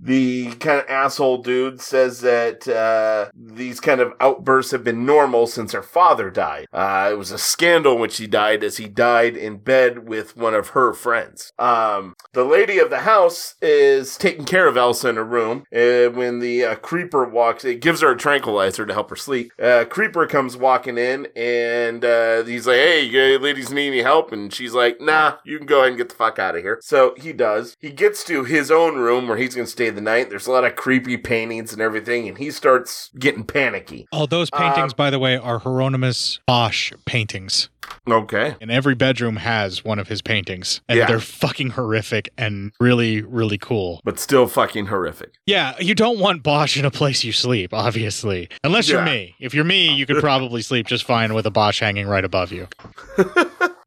the 0.00 0.52
kind 0.54 0.80
of 0.80 0.88
asshole 0.88 1.38
dude 1.38 1.80
says 1.80 2.20
that 2.20 2.68
uh, 2.68 3.30
these 3.34 3.80
kind 3.80 4.00
of 4.00 4.12
outbursts 4.20 4.72
have 4.72 4.84
been 4.84 5.04
normal 5.06 5.46
since 5.46 5.72
her 5.72 5.82
father 5.82 6.30
died. 6.30 6.66
Uh, 6.72 7.08
it 7.12 7.16
was 7.16 7.32
a 7.32 7.38
scandal 7.38 7.98
when 7.98 8.10
she 8.10 8.26
died, 8.26 8.62
as 8.62 8.76
he 8.76 8.86
died 8.86 9.36
in 9.36 9.58
bed 9.58 10.08
with 10.08 10.36
one 10.36 10.54
of 10.54 10.68
her 10.68 10.92
friends. 10.92 11.52
Um, 11.58 12.14
the 12.32 12.44
lady 12.44 12.78
of 12.78 12.90
the 12.90 13.00
house 13.00 13.54
is 13.60 14.16
taking 14.16 14.44
care 14.44 14.66
of 14.66 14.76
Elsa 14.76 15.08
in 15.08 15.16
her 15.16 15.24
room. 15.24 15.64
Uh, 15.74 16.10
when 16.10 16.40
the 16.40 16.64
uh, 16.64 16.74
creeper 16.76 17.24
walks, 17.24 17.64
it 17.64 17.80
gives 17.80 18.00
her 18.00 18.12
a 18.12 18.16
tranquilizer 18.16 18.86
to 18.86 18.92
help 18.92 19.10
her 19.10 19.16
sleep. 19.16 19.52
Uh, 19.60 19.84
creeper 19.84 20.26
comes 20.26 20.56
walking 20.56 20.98
in, 20.98 21.26
and 21.36 22.04
uh, 22.04 22.44
he's 22.44 22.66
like, 22.66 22.76
"Hey, 22.76 23.38
ladies 23.38 23.70
need 23.70 23.88
any 23.88 24.02
help?" 24.02 24.32
And 24.32 24.52
she's 24.52 24.74
like, 24.74 25.00
"Nah, 25.00 25.36
you 25.44 25.58
can 25.58 25.66
go 25.66 25.78
ahead 25.78 25.88
and 25.88 25.98
get 25.98 26.08
the 26.08 26.14
fuck 26.14 26.38
out 26.38 26.56
of 26.56 26.62
here." 26.62 26.78
So 26.82 27.14
he 27.16 27.32
does. 27.32 27.76
He 27.80 27.90
gets 27.90 28.24
to 28.24 28.44
his 28.44 28.70
own 28.70 28.96
room 28.96 29.28
where 29.28 29.36
he's 29.36 29.54
going 29.54 29.66
to 29.66 29.70
the 29.90 30.00
night. 30.00 30.30
There's 30.30 30.46
a 30.46 30.52
lot 30.52 30.64
of 30.64 30.76
creepy 30.76 31.16
paintings 31.16 31.72
and 31.72 31.80
everything, 31.82 32.28
and 32.28 32.38
he 32.38 32.50
starts 32.50 33.10
getting 33.18 33.44
panicky. 33.44 34.06
All 34.12 34.26
those 34.26 34.50
paintings, 34.50 34.92
uh, 34.92 34.96
by 34.96 35.10
the 35.10 35.18
way, 35.18 35.36
are 35.36 35.58
Hieronymus 35.58 36.40
Bosch 36.46 36.92
paintings. 37.04 37.68
Okay. 38.06 38.54
And 38.60 38.70
every 38.70 38.94
bedroom 38.94 39.36
has 39.36 39.82
one 39.82 39.98
of 39.98 40.08
his 40.08 40.20
paintings. 40.20 40.82
And 40.88 40.98
Yeah. 40.98 41.06
they're 41.06 41.20
fucking 41.20 41.70
horrific 41.70 42.28
and 42.36 42.72
really, 42.80 43.22
really 43.22 43.56
cool. 43.56 44.00
But 44.04 44.18
still 44.18 44.46
fucking 44.46 44.86
horrific. 44.86 45.32
Yeah, 45.46 45.74
you 45.80 45.94
don't 45.94 46.18
want 46.18 46.42
Bosch 46.42 46.76
in 46.76 46.84
a 46.84 46.90
place 46.90 47.24
you 47.24 47.32
sleep, 47.32 47.72
obviously. 47.72 48.48
Unless 48.62 48.88
you're 48.90 49.02
me. 49.04 49.34
If 49.40 49.54
you're 49.54 49.64
me, 49.64 49.92
you 49.94 50.04
could 50.04 50.18
probably 50.18 50.60
sleep 50.60 50.86
just 50.86 51.04
fine 51.04 51.32
with 51.32 51.46
a 51.46 51.50
Bosch 51.50 51.80
hanging 51.80 52.06
right 52.08 52.24
above 52.24 52.52
you. 52.52 52.68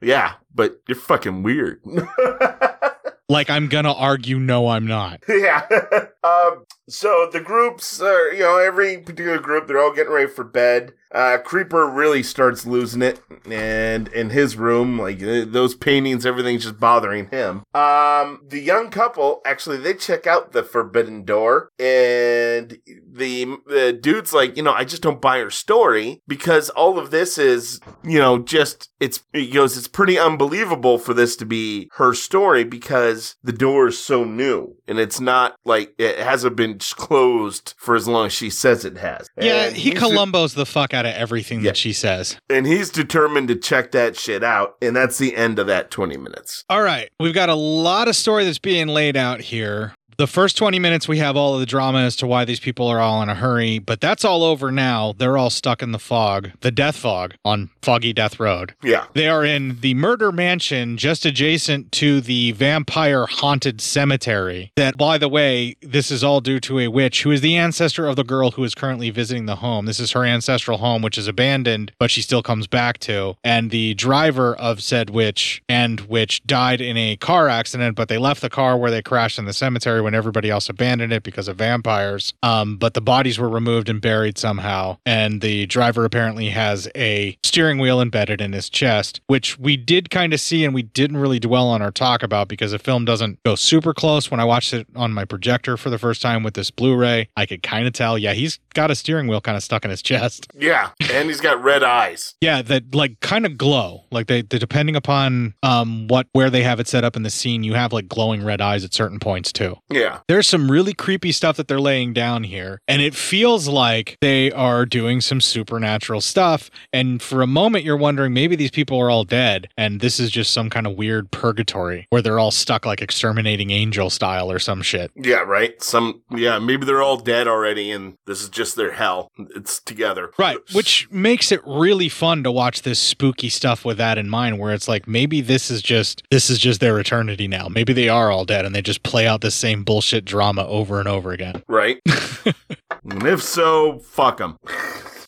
Yeah, 0.04 0.34
but 0.56 0.82
you're 0.88 0.96
fucking 0.98 1.44
weird. 1.44 1.80
Like, 3.32 3.50
I'm 3.50 3.70
gonna 3.70 3.94
argue, 3.94 4.40
no, 4.40 4.68
I'm 4.68 4.86
not. 4.86 5.24
yeah. 5.30 5.66
um, 6.24 6.66
so 6.90 7.30
the 7.32 7.40
groups 7.40 8.02
are, 8.02 8.34
you 8.34 8.42
know, 8.42 8.58
every 8.58 8.98
particular 8.98 9.40
group, 9.40 9.68
they're 9.68 9.80
all 9.80 9.94
getting 9.94 10.12
ready 10.12 10.30
for 10.30 10.44
bed. 10.44 10.92
Uh, 11.14 11.38
Creeper 11.38 11.88
really 11.88 12.24
starts 12.24 12.66
losing 12.66 13.02
it, 13.02 13.22
and 13.50 14.08
in 14.10 14.30
his 14.30 14.56
room, 14.56 14.98
like 15.00 15.22
uh, 15.22 15.46
those 15.46 15.76
paintings, 15.76 16.26
everything's 16.26 16.64
just 16.64 16.80
bothering 16.80 17.28
him. 17.30 17.64
Um, 17.74 18.42
the 18.48 18.62
young 18.64 18.90
couple 18.90 19.42
actually 19.46 19.78
they 19.78 19.94
check 19.94 20.26
out 20.26 20.52
the 20.52 20.64
forbidden 20.64 21.24
door, 21.26 21.70
and 21.80 22.78
the 23.12 23.58
the 23.68 23.98
dude's 24.00 24.34
like, 24.34 24.56
you 24.56 24.64
know, 24.64 24.74
I 24.74 24.86
just 24.86 25.02
don't 25.02 25.22
buy 25.22 25.40
her 25.40 25.50
story 25.50 26.22
because 26.28 26.70
all 26.70 26.98
of 26.98 27.12
this 27.12 27.38
is, 27.38 27.80
you 28.04 28.20
know, 28.20 28.40
just 28.40 28.90
it's 29.00 29.24
he 29.34 29.50
goes, 29.50 29.78
it's 29.78 29.88
pretty 29.88 30.18
unbelievable 30.18 30.98
for 30.98 31.14
this 31.14 31.36
to 31.38 31.46
be 31.46 31.90
her 31.94 32.14
story 32.14 32.64
because 32.64 33.36
the 33.44 33.52
door 33.52 33.88
is 33.88 34.00
so 34.00 34.24
new 34.24 34.76
and 34.88 35.00
it's 35.00 35.20
not 35.20 35.56
like 35.66 35.94
it 35.98 36.20
hasn't 36.20 36.56
been 36.56 36.78
closed 36.80 37.74
for 37.78 37.96
as 37.96 38.08
long 38.08 38.28
as 38.28 38.34
she 38.34 38.50
says 38.50 38.86
it 38.86 38.98
has. 38.98 39.28
Yeah, 39.38 39.66
And 39.66 39.76
he 39.76 39.92
Columbos 39.92 40.56
the 40.56 40.66
fuck 40.66 40.94
out 40.94 41.01
of 41.06 41.14
everything 41.14 41.64
that 41.64 41.78
she 41.78 41.94
says. 41.94 42.38
and 42.50 42.66
he's 42.66 42.90
determined 42.90 43.48
to 43.50 43.56
check 43.56 43.92
that 43.92 44.16
shit 44.18 44.44
out, 44.44 44.76
and 44.82 44.96
that's 44.96 45.18
the 45.18 45.36
end 45.36 45.60
of 45.60 45.68
that 45.68 45.92
20 45.92 46.18
minutes. 46.18 46.64
All 46.70 46.82
right. 46.82 47.10
We've 47.20 47.34
got 47.34 47.50
a 47.50 47.56
lot 47.56 48.08
of 48.08 48.16
story 48.16 48.46
that's 48.46 48.60
being 48.60 48.88
laid 48.88 49.16
out 49.18 49.42
here. 49.42 49.94
The 50.22 50.28
first 50.28 50.56
20 50.56 50.78
minutes, 50.78 51.08
we 51.08 51.18
have 51.18 51.36
all 51.36 51.56
of 51.56 51.62
the 51.62 51.66
drama 51.66 52.02
as 52.02 52.16
to 52.18 52.28
why 52.28 52.46
these 52.46 52.60
people 52.60 52.88
are 52.88 53.00
all 53.00 53.24
in 53.24 53.30
a 53.30 53.34
hurry, 53.34 53.80
but 53.80 54.00
that's 54.00 54.24
all 54.24 54.44
over 54.44 54.72
now. 54.72 55.16
They're 55.18 55.36
all 55.36 55.50
stuck 55.50 55.82
in 55.82 55.94
the 55.94 55.98
fog, 55.98 56.52
the 56.62 56.70
death 56.70 56.96
fog 56.96 57.34
on 57.44 57.72
Foggy 57.82 58.14
Death 58.14 58.40
Road. 58.40 58.76
Yeah. 58.84 59.08
They 59.14 59.28
are 59.28 59.44
in 59.44 59.80
the 59.82 59.96
murder 59.96 60.32
mansion 60.32 60.96
just 60.98 61.26
adjacent 61.26 61.92
to 61.94 62.22
the 62.22 62.52
vampire 62.52 63.26
haunted 63.26 63.82
cemetery. 63.82 64.72
That, 64.76 64.96
by 64.96 65.18
the 65.18 65.28
way, 65.28 65.76
this 65.82 66.12
is 66.12 66.24
all 66.24 66.40
due 66.40 66.60
to 66.60 66.78
a 66.78 66.88
witch 66.88 67.24
who 67.24 67.32
is 67.32 67.42
the 67.42 67.58
ancestor 67.58 68.08
of 68.08 68.16
the 68.16 68.24
girl 68.24 68.52
who 68.52 68.64
is 68.64 68.76
currently 68.76 69.10
visiting 69.10 69.48
the 69.48 69.56
home. 69.56 69.88
This 69.88 70.00
is 70.00 70.12
her 70.12 70.24
ancestral 70.24 70.78
home, 70.78 71.02
which 71.02 71.18
is 71.18 71.28
abandoned, 71.28 71.94
but 71.98 72.12
she 72.12 72.22
still 72.22 72.44
comes 72.44 72.68
back 72.68 73.00
to. 73.00 73.38
And 73.44 73.72
the 73.72 73.96
driver 73.96 74.56
of 74.56 74.84
said 74.84 75.10
witch 75.10 75.64
and 75.68 76.02
witch 76.02 76.44
died 76.46 76.80
in 76.80 76.96
a 76.96 77.16
car 77.16 77.50
accident, 77.50 77.96
but 77.96 78.08
they 78.08 78.20
left 78.20 78.42
the 78.42 78.52
car 78.52 78.78
where 78.78 78.92
they 78.92 79.02
crashed 79.02 79.40
in 79.40 79.46
the 79.46 79.54
cemetery 79.54 80.00
when 80.00 80.11
everybody 80.16 80.50
else 80.50 80.70
abandoned 80.70 81.14
it 81.14 81.24
because 81.24 81.48
of 81.48 81.58
vampires. 81.58 82.34
Um, 82.44 82.78
but 82.78 82.94
the 82.94 83.02
bodies 83.02 83.40
were 83.40 83.50
removed 83.50 83.90
and 83.90 84.02
buried 84.02 84.38
somehow. 84.38 84.98
And 85.06 85.42
the 85.42 85.66
driver 85.68 86.06
apparently 86.06 86.50
has 86.50 86.90
a 86.96 87.38
steering 87.44 87.80
wheel 87.80 88.02
embedded 88.02 88.42
in 88.42 88.54
his 88.54 88.70
chest, 88.70 89.22
which 89.28 89.58
we 89.60 89.78
did 89.78 90.10
kind 90.10 90.34
of 90.34 90.40
see 90.40 90.64
and 90.66 90.74
we 90.74 90.84
didn't 90.84 91.18
really 91.18 91.40
dwell 91.40 91.70
on 91.70 91.82
or 91.82 91.92
talk 91.92 92.24
about 92.24 92.48
because 92.48 92.72
the 92.72 92.80
film 92.80 93.06
doesn't 93.06 93.42
go 93.44 93.56
super 93.56 93.94
close. 93.94 94.30
When 94.32 94.40
I 94.40 94.46
watched 94.46 94.74
it 94.74 94.88
on 94.96 95.12
my 95.14 95.26
projector 95.26 95.78
for 95.78 95.90
the 95.90 95.98
first 95.98 96.22
time 96.22 96.44
with 96.44 96.54
this 96.54 96.72
Blu 96.72 96.96
ray, 96.96 97.28
I 97.36 97.46
could 97.46 97.64
kind 97.64 97.88
of 97.88 97.94
tell, 97.94 98.18
yeah, 98.18 98.34
he's 98.34 98.60
got 98.74 98.92
a 98.92 98.96
steering 98.96 99.28
wheel 99.28 99.42
kind 99.42 99.58
of 99.58 99.64
stuck 99.64 99.84
in 99.86 99.92
his 99.92 100.02
chest. 100.02 100.48
Yeah, 100.62 100.90
and 101.12 101.28
he's 101.28 101.42
got 101.42 101.62
red 101.64 101.82
eyes. 101.82 102.36
Yeah, 102.40 102.62
that 102.62 102.94
like 102.94 103.20
kind 103.20 103.48
of 103.48 103.58
glow. 103.58 104.04
Like 104.12 104.28
they, 104.28 104.44
they 104.44 104.60
depending 104.60 104.96
upon 104.96 105.56
um 105.64 106.08
what 106.08 106.28
where 106.34 106.52
they 106.52 106.62
have 106.62 106.80
it 106.80 106.88
set 106.88 107.04
up 107.04 107.16
in 107.16 107.24
the 107.24 107.32
scene, 107.32 107.64
you 107.64 107.74
have 107.74 107.92
like 107.92 108.08
glowing 108.08 108.44
red 108.44 108.62
eyes 108.62 108.84
at 108.84 108.94
certain 108.94 109.18
points 109.18 109.52
too. 109.52 109.78
Yeah. 109.94 110.20
There's 110.28 110.48
some 110.48 110.72
really 110.72 110.94
creepy 110.94 111.32
stuff 111.32 111.58
that 111.58 111.68
they're 111.68 111.80
laying 111.80 112.14
down 112.14 112.44
here, 112.44 112.80
and 112.88 113.02
it 113.02 113.16
feels 113.16 113.68
like 113.68 114.18
they 114.22 114.52
are 114.52 114.86
doing 114.86 115.22
some 115.22 115.42
supernatural 115.42 116.22
stuff. 116.22 116.70
And 116.94 117.22
for 117.22 117.42
a 117.42 117.48
moment, 117.48 117.86
you're 117.86 117.98
wondering 117.98 118.34
maybe 118.34 118.56
these 118.56 118.72
people 118.72 119.00
are 119.00 119.10
all 119.10 119.24
dead, 119.24 119.70
and 119.78 120.00
this 120.00 120.20
is 120.20 120.32
just 120.32 120.54
some 120.54 120.70
kind 120.70 120.88
of 120.88 120.96
weird 120.96 121.32
purgatory 121.32 122.08
where 122.10 122.22
they're 122.22 122.40
all 122.40 122.52
stuck 122.52 122.86
like 122.86 123.02
exterminating 123.02 123.72
angel 123.72 124.10
style 124.10 124.52
or 124.52 124.60
some 124.60 124.82
shit. 124.82 125.12
Yeah, 125.16 125.40
right. 125.40 125.82
Some, 125.82 126.22
yeah, 126.32 126.60
maybe 126.60 126.86
they're 126.86 127.02
all 127.02 127.18
dead 127.18 127.48
already, 127.48 127.92
and 127.92 128.18
this 128.26 128.42
is 128.42 128.50
just 128.50 128.76
their 128.76 128.92
hell. 128.92 129.30
It's 129.56 129.80
together. 129.80 130.32
Right, 130.38 130.58
which 130.74 131.10
makes 131.12 131.52
it 131.52 131.62
really 131.66 132.10
fun 132.10 132.44
to 132.44 132.52
watch 132.52 132.82
this 132.84 133.00
spooky 133.00 133.50
stuff 133.50 133.86
with 133.86 133.98
that 133.98 134.18
in 134.18 134.30
mind 134.30 134.60
where 134.60 134.74
it's 134.74 134.88
like 134.88 135.08
maybe 135.08 135.42
this 135.42 135.70
is 135.70 135.82
just 135.82 136.24
this 136.32 136.50
is 136.50 136.60
just 136.60 136.80
their 136.80 137.00
eternity 137.00 137.48
now. 137.48 137.68
Maybe 137.68 137.94
they 137.94 138.10
are 138.10 138.32
all 138.32 138.46
dead 138.46 138.66
and 138.66 138.74
they 138.76 138.82
just 138.82 139.04
play 139.04 139.28
out 139.28 139.42
the 139.42 139.52
same 139.52 139.81
same 139.82 139.86
bullshit 139.86 140.26
drama 140.26 140.66
over 140.68 141.00
and 141.00 141.08
over 141.08 141.32
again. 141.32 141.64
Right? 141.68 142.00
and 142.46 143.24
if 143.26 143.42
so, 143.42 144.00
fuck 144.00 144.38
them. 144.38 144.58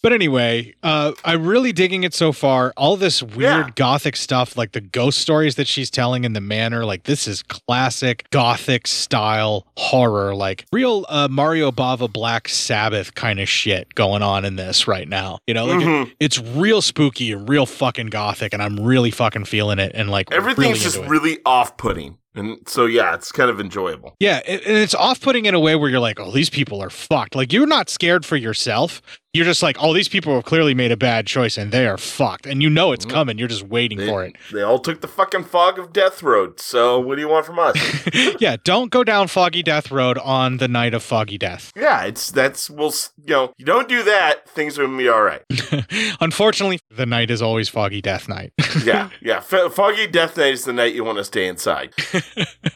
But 0.01 0.11
anyway, 0.11 0.73
uh, 0.83 1.13
I'm 1.23 1.45
really 1.45 1.71
digging 1.71 2.03
it 2.03 2.13
so 2.13 2.33
far. 2.33 2.73
All 2.75 2.97
this 2.97 3.23
weird 3.23 3.77
gothic 3.77 4.17
stuff, 4.17 4.57
like 4.57 4.73
the 4.73 4.81
ghost 4.81 5.19
stories 5.19 5.55
that 5.55 5.65
she's 5.65 5.89
telling 5.89 6.25
in 6.25 6.33
the 6.33 6.41
manor, 6.41 6.83
like 6.83 7.03
this 7.03 7.25
is 7.25 7.41
classic 7.41 8.25
gothic 8.29 8.85
style 8.85 9.65
horror, 9.77 10.35
like 10.35 10.65
real 10.73 11.05
uh, 11.07 11.29
Mario 11.31 11.71
Bava 11.71 12.11
Black 12.11 12.49
Sabbath 12.49 13.15
kind 13.15 13.39
of 13.39 13.47
shit 13.47 13.95
going 13.95 14.21
on 14.21 14.43
in 14.43 14.57
this 14.57 14.89
right 14.89 15.07
now. 15.07 15.39
You 15.47 15.53
know, 15.53 15.65
like 15.67 15.81
it- 15.81 15.87
Mhm. 15.87 16.11
it's 16.19 16.37
real 16.37 16.81
spooky 16.81 17.31
and 17.31 17.47
real 17.47 17.65
fucking 17.65 18.07
gothic, 18.07 18.51
and 18.51 18.61
I'm 18.61 18.81
really 18.81 19.11
fucking 19.11 19.45
feeling 19.45 19.79
it. 19.79 19.93
And 19.95 20.09
like 20.11 20.29
Everything's 20.33 20.67
really 20.67 20.79
just 20.79 20.97
it. 20.97 21.07
really 21.07 21.37
off 21.45 21.77
putting. 21.77 22.17
And 22.35 22.57
so, 22.67 22.85
yeah, 22.85 23.13
it's 23.13 23.31
kind 23.31 23.49
of 23.49 23.59
enjoyable. 23.59 24.15
Yeah, 24.19 24.41
it- 24.45 24.65
and 24.65 24.77
it's 24.77 24.95
off-putting 24.95 25.45
in 25.45 25.53
a 25.53 25.59
way 25.59 25.75
where 25.75 25.89
you're 25.89 25.99
like, 25.99 26.19
"Oh, 26.19 26.31
these 26.31 26.49
people 26.49 26.81
are 26.81 26.89
fucked." 26.89 27.35
Like 27.35 27.53
you're 27.53 27.67
not 27.67 27.89
scared 27.89 28.25
for 28.25 28.35
yourself. 28.37 29.01
You're 29.33 29.45
just 29.45 29.63
like, 29.63 29.77
"Oh, 29.79 29.93
these 29.93 30.07
people 30.07 30.35
have 30.35 30.45
clearly 30.45 30.75
made 30.75 30.91
a 30.91 30.97
bad 30.97 31.25
choice 31.25 31.57
and 31.57 31.71
they 31.71 31.87
are 31.87 31.97
fucked." 31.97 32.45
And 32.45 32.61
you 32.61 32.69
know 32.69 32.91
it's 32.91 33.05
mm-hmm. 33.05 33.15
coming. 33.15 33.37
You're 33.39 33.47
just 33.47 33.63
waiting 33.63 33.99
for 33.99 34.23
it. 34.23 34.35
They 34.51 34.61
all 34.61 34.79
took 34.79 35.01
the 35.01 35.07
fucking 35.07 35.45
fog 35.45 35.79
of 35.79 35.91
death 35.91 36.21
road. 36.21 36.59
So, 36.59 36.99
what 36.99 37.15
do 37.15 37.21
you 37.21 37.27
want 37.27 37.45
from 37.45 37.57
us? 37.59 37.75
yeah, 38.39 38.57
don't 38.63 38.91
go 38.91 39.03
down 39.03 39.27
Foggy 39.27 39.63
Death 39.63 39.91
Road 39.91 40.17
on 40.19 40.57
the 40.57 40.67
night 40.67 40.93
of 40.93 41.01
Foggy 41.03 41.37
Death. 41.39 41.71
yeah, 41.75 42.03
it's 42.03 42.29
that's, 42.31 42.69
we'll, 42.69 42.93
you 43.25 43.33
know, 43.33 43.53
you 43.57 43.65
don't 43.65 43.87
do 43.89 44.03
that, 44.03 44.47
things 44.49 44.77
are 44.77 44.83
going 44.85 44.97
to 44.97 45.03
be 45.03 45.09
all 45.09 45.23
right. 45.23 45.41
Unfortunately, 46.21 46.79
the 46.91 47.05
night 47.05 47.31
is 47.31 47.41
always 47.41 47.69
Foggy 47.69 48.01
Death 48.01 48.29
Night. 48.29 48.53
yeah, 48.83 49.09
yeah. 49.21 49.37
F- 49.37 49.73
foggy 49.73 50.05
death 50.07 50.37
night 50.37 50.53
is 50.53 50.65
the 50.65 50.73
night 50.73 50.93
you 50.93 51.03
want 51.03 51.17
to 51.17 51.23
stay 51.23 51.47
inside. 51.47 51.93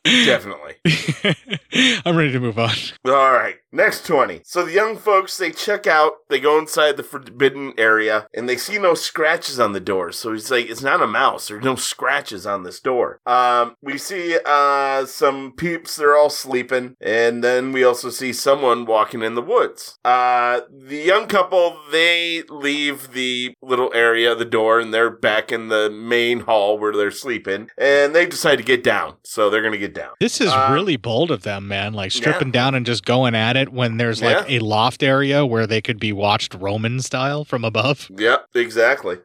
Definitely. 0.03 0.75
I'm 2.05 2.15
ready 2.15 2.31
to 2.31 2.39
move 2.39 2.57
on. 2.57 2.75
All 3.05 3.33
right, 3.33 3.55
next 3.71 4.05
20. 4.05 4.41
So 4.43 4.65
the 4.65 4.71
young 4.71 4.97
folks, 4.97 5.37
they 5.37 5.51
check 5.51 5.85
out, 5.85 6.13
they 6.29 6.39
go 6.39 6.57
inside 6.57 6.97
the 6.97 7.03
forbidden 7.03 7.73
area, 7.77 8.27
and 8.33 8.47
they 8.47 8.57
see 8.57 8.77
no 8.77 8.93
scratches 8.93 9.59
on 9.59 9.73
the 9.73 9.79
door. 9.79 10.11
So 10.11 10.33
he's 10.33 10.49
like, 10.49 10.69
it's 10.69 10.81
not 10.81 11.01
a 11.01 11.07
mouse. 11.07 11.47
There's 11.47 11.63
no 11.63 11.75
scratches 11.75 12.45
on 12.45 12.63
this 12.63 12.79
door. 12.79 13.19
Um, 13.25 13.75
we 13.81 13.97
see 13.97 14.37
uh, 14.45 15.05
some 15.05 15.53
peeps, 15.53 15.95
they're 15.95 16.15
all 16.15 16.29
sleeping, 16.29 16.95
and 17.01 17.43
then 17.43 17.71
we 17.71 17.83
also 17.83 18.09
see 18.09 18.33
someone 18.33 18.85
walking 18.85 19.21
in 19.21 19.35
the 19.35 19.41
woods. 19.41 19.99
Uh, 20.05 20.61
the 20.71 20.97
young 20.97 21.27
couple, 21.27 21.77
they 21.91 22.43
leave 22.49 23.11
the 23.11 23.53
little 23.61 23.91
area, 23.93 24.35
the 24.35 24.45
door, 24.45 24.79
and 24.79 24.93
they're 24.93 25.09
back 25.09 25.51
in 25.51 25.67
the 25.67 25.89
main 25.89 26.41
hall 26.41 26.77
where 26.77 26.93
they're 26.93 27.11
sleeping, 27.11 27.69
and 27.77 28.15
they 28.15 28.25
decide 28.25 28.57
to 28.57 28.63
get 28.63 28.83
down. 28.83 29.15
So 29.23 29.36
they're 29.37 29.61
going 29.61 29.71
to 29.73 29.77
get 29.79 29.93
down. 29.93 30.11
This 30.19 30.41
is 30.41 30.49
Uh, 30.51 30.69
really 30.71 30.97
bold 30.97 31.31
of 31.31 31.43
them, 31.43 31.67
man. 31.67 31.93
Like 31.93 32.11
stripping 32.11 32.51
down 32.51 32.75
and 32.75 32.85
just 32.85 33.05
going 33.05 33.35
at 33.35 33.55
it 33.55 33.69
when 33.71 33.97
there's 33.97 34.21
like 34.21 34.49
Yeah. 34.49 34.57
a 34.57 34.59
loft 34.59 35.03
area 35.03 35.45
where 35.45 35.65
they 35.67 35.81
could 35.81 35.99
be 35.99 36.11
watched 36.11 36.53
Roman 36.53 36.99
style 37.01 37.43
from 37.45 37.63
above. 37.63 38.09
Yep, 38.17 38.47
exactly. 38.55 39.17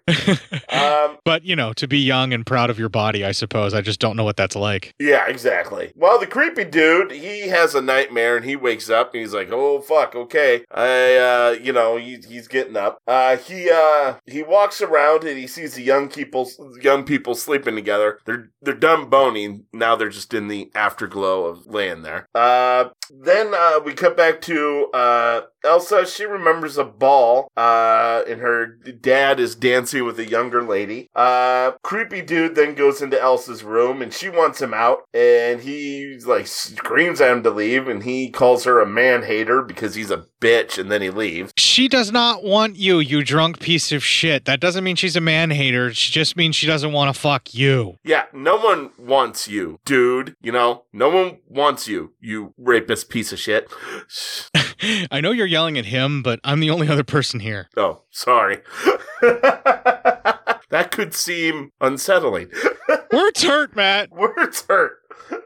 um, 0.70 1.16
But, 1.24 1.44
you 1.44 1.56
know, 1.56 1.72
to 1.74 1.88
be 1.88 1.98
young 1.98 2.32
and 2.32 2.44
proud 2.44 2.70
of 2.70 2.78
your 2.78 2.88
body, 2.88 3.24
I 3.24 3.32
suppose. 3.32 3.74
I 3.74 3.80
just 3.80 4.00
don't 4.00 4.16
know 4.16 4.24
what 4.24 4.36
that's 4.36 4.54
like. 4.56 4.94
Yeah, 4.98 5.26
exactly. 5.26 5.92
Well, 5.96 6.18
the 6.18 6.26
creepy 6.26 6.64
dude, 6.64 7.10
he 7.12 7.48
has 7.48 7.74
a 7.74 7.80
nightmare 7.80 8.36
and 8.36 8.44
he 8.44 8.56
wakes 8.56 8.90
up 8.90 9.12
and 9.14 9.20
he's 9.20 9.34
like, 9.34 9.48
"Oh 9.50 9.80
fuck, 9.80 10.14
okay." 10.14 10.64
I 10.70 11.16
uh, 11.16 11.56
you 11.62 11.72
know, 11.72 11.96
he, 11.96 12.18
he's 12.28 12.48
getting 12.48 12.76
up. 12.76 12.98
Uh 13.06 13.36
he 13.36 13.70
uh 13.70 14.14
he 14.26 14.42
walks 14.42 14.80
around 14.82 15.24
and 15.24 15.38
he 15.38 15.46
sees 15.46 15.74
the 15.74 15.82
young 15.82 16.08
people 16.08 16.50
young 16.80 17.04
people 17.04 17.34
sleeping 17.34 17.74
together. 17.74 18.18
They're 18.26 18.50
they're 18.60 18.74
done 18.74 19.08
boning. 19.08 19.64
Now 19.72 19.96
they're 20.02 20.08
just 20.10 20.34
in 20.34 20.48
the 20.48 20.68
afterglow 20.74 21.44
of 21.44 21.68
laying 21.68 22.02
there. 22.02 22.26
Uh 22.34 22.88
then 23.08 23.54
uh 23.54 23.78
we 23.84 23.92
cut 23.92 24.16
back 24.16 24.40
to 24.40 24.88
uh 24.92 25.42
Elsa, 25.64 26.06
she 26.06 26.24
remembers 26.24 26.76
a 26.76 26.84
ball, 26.84 27.50
uh, 27.56 28.22
and 28.28 28.40
her 28.40 28.66
dad 28.66 29.38
is 29.38 29.54
dancing 29.54 30.04
with 30.04 30.18
a 30.18 30.28
younger 30.28 30.62
lady. 30.62 31.08
Uh, 31.14 31.72
creepy 31.82 32.22
dude 32.22 32.54
then 32.54 32.74
goes 32.74 33.00
into 33.00 33.20
Elsa's 33.20 33.62
room 33.62 34.02
and 34.02 34.12
she 34.12 34.28
wants 34.28 34.60
him 34.60 34.74
out, 34.74 35.04
and 35.14 35.60
he 35.60 36.18
like 36.26 36.46
screams 36.46 37.20
at 37.20 37.30
him 37.30 37.42
to 37.42 37.50
leave, 37.50 37.88
and 37.88 38.02
he 38.02 38.30
calls 38.30 38.64
her 38.64 38.80
a 38.80 38.86
man 38.86 39.22
hater 39.22 39.62
because 39.62 39.94
he's 39.94 40.10
a 40.10 40.26
bitch, 40.40 40.78
and 40.78 40.90
then 40.90 41.02
he 41.02 41.10
leaves. 41.10 41.52
She 41.56 41.88
does 41.88 42.10
not 42.10 42.42
want 42.42 42.76
you, 42.76 42.98
you 42.98 43.24
drunk 43.24 43.60
piece 43.60 43.92
of 43.92 44.04
shit. 44.04 44.44
That 44.44 44.60
doesn't 44.60 44.84
mean 44.84 44.96
she's 44.96 45.16
a 45.16 45.20
man 45.20 45.50
hater. 45.50 45.92
She 45.94 46.10
just 46.12 46.36
means 46.36 46.56
she 46.56 46.66
doesn't 46.66 46.92
want 46.92 47.14
to 47.14 47.20
fuck 47.20 47.54
you. 47.54 47.98
Yeah, 48.04 48.24
no 48.32 48.56
one 48.56 48.90
wants 48.98 49.48
you, 49.48 49.78
dude. 49.84 50.34
You 50.42 50.52
know, 50.52 50.84
no 50.92 51.08
one 51.08 51.38
wants 51.48 51.86
you, 51.86 52.12
you 52.20 52.54
rapist 52.58 53.08
piece 53.08 53.32
of 53.32 53.38
shit. 53.38 53.70
I 55.10 55.20
know 55.20 55.30
you're 55.32 55.46
yelling 55.46 55.78
at 55.78 55.86
him, 55.86 56.22
but 56.22 56.40
I'm 56.44 56.60
the 56.60 56.70
only 56.70 56.88
other 56.88 57.04
person 57.04 57.40
here. 57.40 57.68
Oh, 57.76 58.02
sorry. 58.10 58.60
that 59.20 60.88
could 60.90 61.14
seem 61.14 61.72
unsettling. 61.80 62.48
Words 63.12 63.42
hurt, 63.42 63.76
Matt. 63.76 64.10
Words 64.10 64.64
hurt. 64.68 64.98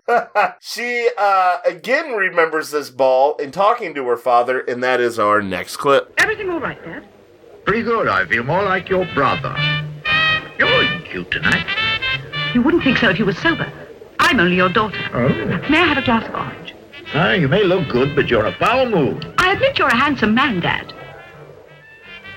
she 0.60 1.08
uh, 1.18 1.58
again 1.64 2.12
remembers 2.12 2.70
this 2.70 2.90
ball 2.90 3.36
and 3.40 3.52
talking 3.52 3.94
to 3.94 4.06
her 4.06 4.16
father, 4.16 4.60
and 4.60 4.82
that 4.82 5.00
is 5.00 5.18
our 5.18 5.42
next 5.42 5.76
clip. 5.76 6.12
Everything 6.18 6.48
all 6.50 6.60
right, 6.60 6.82
Dad? 6.84 7.06
Pretty 7.64 7.82
good. 7.82 8.08
I 8.08 8.24
feel 8.26 8.44
more 8.44 8.62
like 8.62 8.88
your 8.88 9.04
brother. 9.14 9.54
You're 10.58 11.00
cute 11.00 11.30
tonight. 11.30 11.66
You 12.54 12.62
wouldn't 12.62 12.84
think 12.84 12.98
so 12.98 13.10
if 13.10 13.18
you 13.18 13.26
were 13.26 13.34
sober. 13.34 13.70
I'm 14.18 14.40
only 14.40 14.56
your 14.56 14.68
daughter. 14.68 14.98
Oh. 15.12 15.28
May 15.70 15.80
I 15.80 15.86
have 15.86 15.98
a 15.98 16.02
glass 16.02 16.26
of 16.28 16.34
orange? 16.34 16.65
Ah, 17.14 17.32
you 17.32 17.48
may 17.48 17.62
look 17.62 17.88
good, 17.88 18.14
but 18.16 18.28
you're 18.28 18.46
a 18.46 18.52
foul 18.52 18.86
mood. 18.88 19.32
I 19.38 19.52
admit 19.52 19.78
you're 19.78 19.88
a 19.88 19.96
handsome 19.96 20.34
man, 20.34 20.60
Dad. 20.60 20.92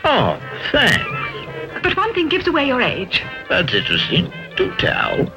Oh, 0.03 0.39
thanks. 0.72 1.82
But 1.84 1.97
one 1.97 2.13
thing 2.13 2.30
gives 2.30 2.47
away 2.47 2.67
your 2.67 2.82
age. 2.82 3.22
That's 3.49 3.74
interesting. 3.74 4.32
Do 4.55 4.74
tell. 4.78 5.32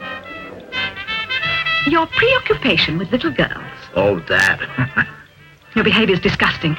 Your 1.86 2.06
preoccupation 2.06 2.98
with 2.98 3.10
little 3.10 3.32
girls. 3.32 3.64
Oh, 3.94 4.20
that. 4.28 5.08
Your 5.74 5.84
behavior's 5.84 6.20
disgusting. 6.20 6.76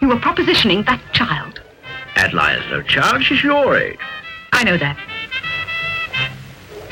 You 0.00 0.08
were 0.08 0.16
propositioning 0.16 0.84
that 0.86 1.00
child. 1.12 1.60
Adeline's 2.16 2.64
no 2.70 2.82
child. 2.82 3.22
She's 3.22 3.42
your 3.42 3.76
age. 3.78 3.98
I 4.52 4.64
know 4.64 4.76
that. 4.76 4.98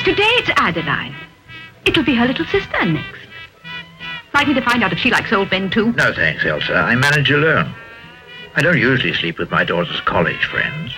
Today 0.05 0.23
it's 0.23 0.51
Adeline. 0.57 1.15
It'll 1.85 2.05
be 2.05 2.15
her 2.15 2.27
little 2.27 2.47
sister 2.47 2.85
next. 2.85 3.24
Like 4.35 4.49
me 4.49 4.55
to 4.55 4.63
find 4.63 4.83
out 4.83 4.93
if 4.93 4.99
she 4.99 5.11
likes 5.11 5.33
old 5.33 5.49
Ben, 5.49 5.71
too? 5.71 5.93
No, 5.93 6.13
thanks, 6.13 6.45
Elsa. 6.45 6.75
I 6.75 6.97
manage 6.97 7.31
alone. 7.31 7.73
I 8.57 8.63
don't 8.63 8.79
usually 8.79 9.15
sleep 9.15 9.39
with 9.39 9.51
my 9.51 9.65
daughter's 9.65 10.01
college 10.01 10.45
friends. 10.47 10.93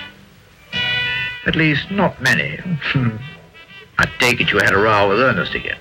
At 1.45 1.55
least, 1.55 1.91
not 1.91 2.21
many. 2.21 2.59
I 3.99 4.07
take 4.19 4.41
it 4.41 4.51
you 4.51 4.59
had 4.59 4.73
a 4.73 4.79
row 4.79 5.09
with 5.11 5.21
Ernest 5.21 5.55
again. 5.55 5.79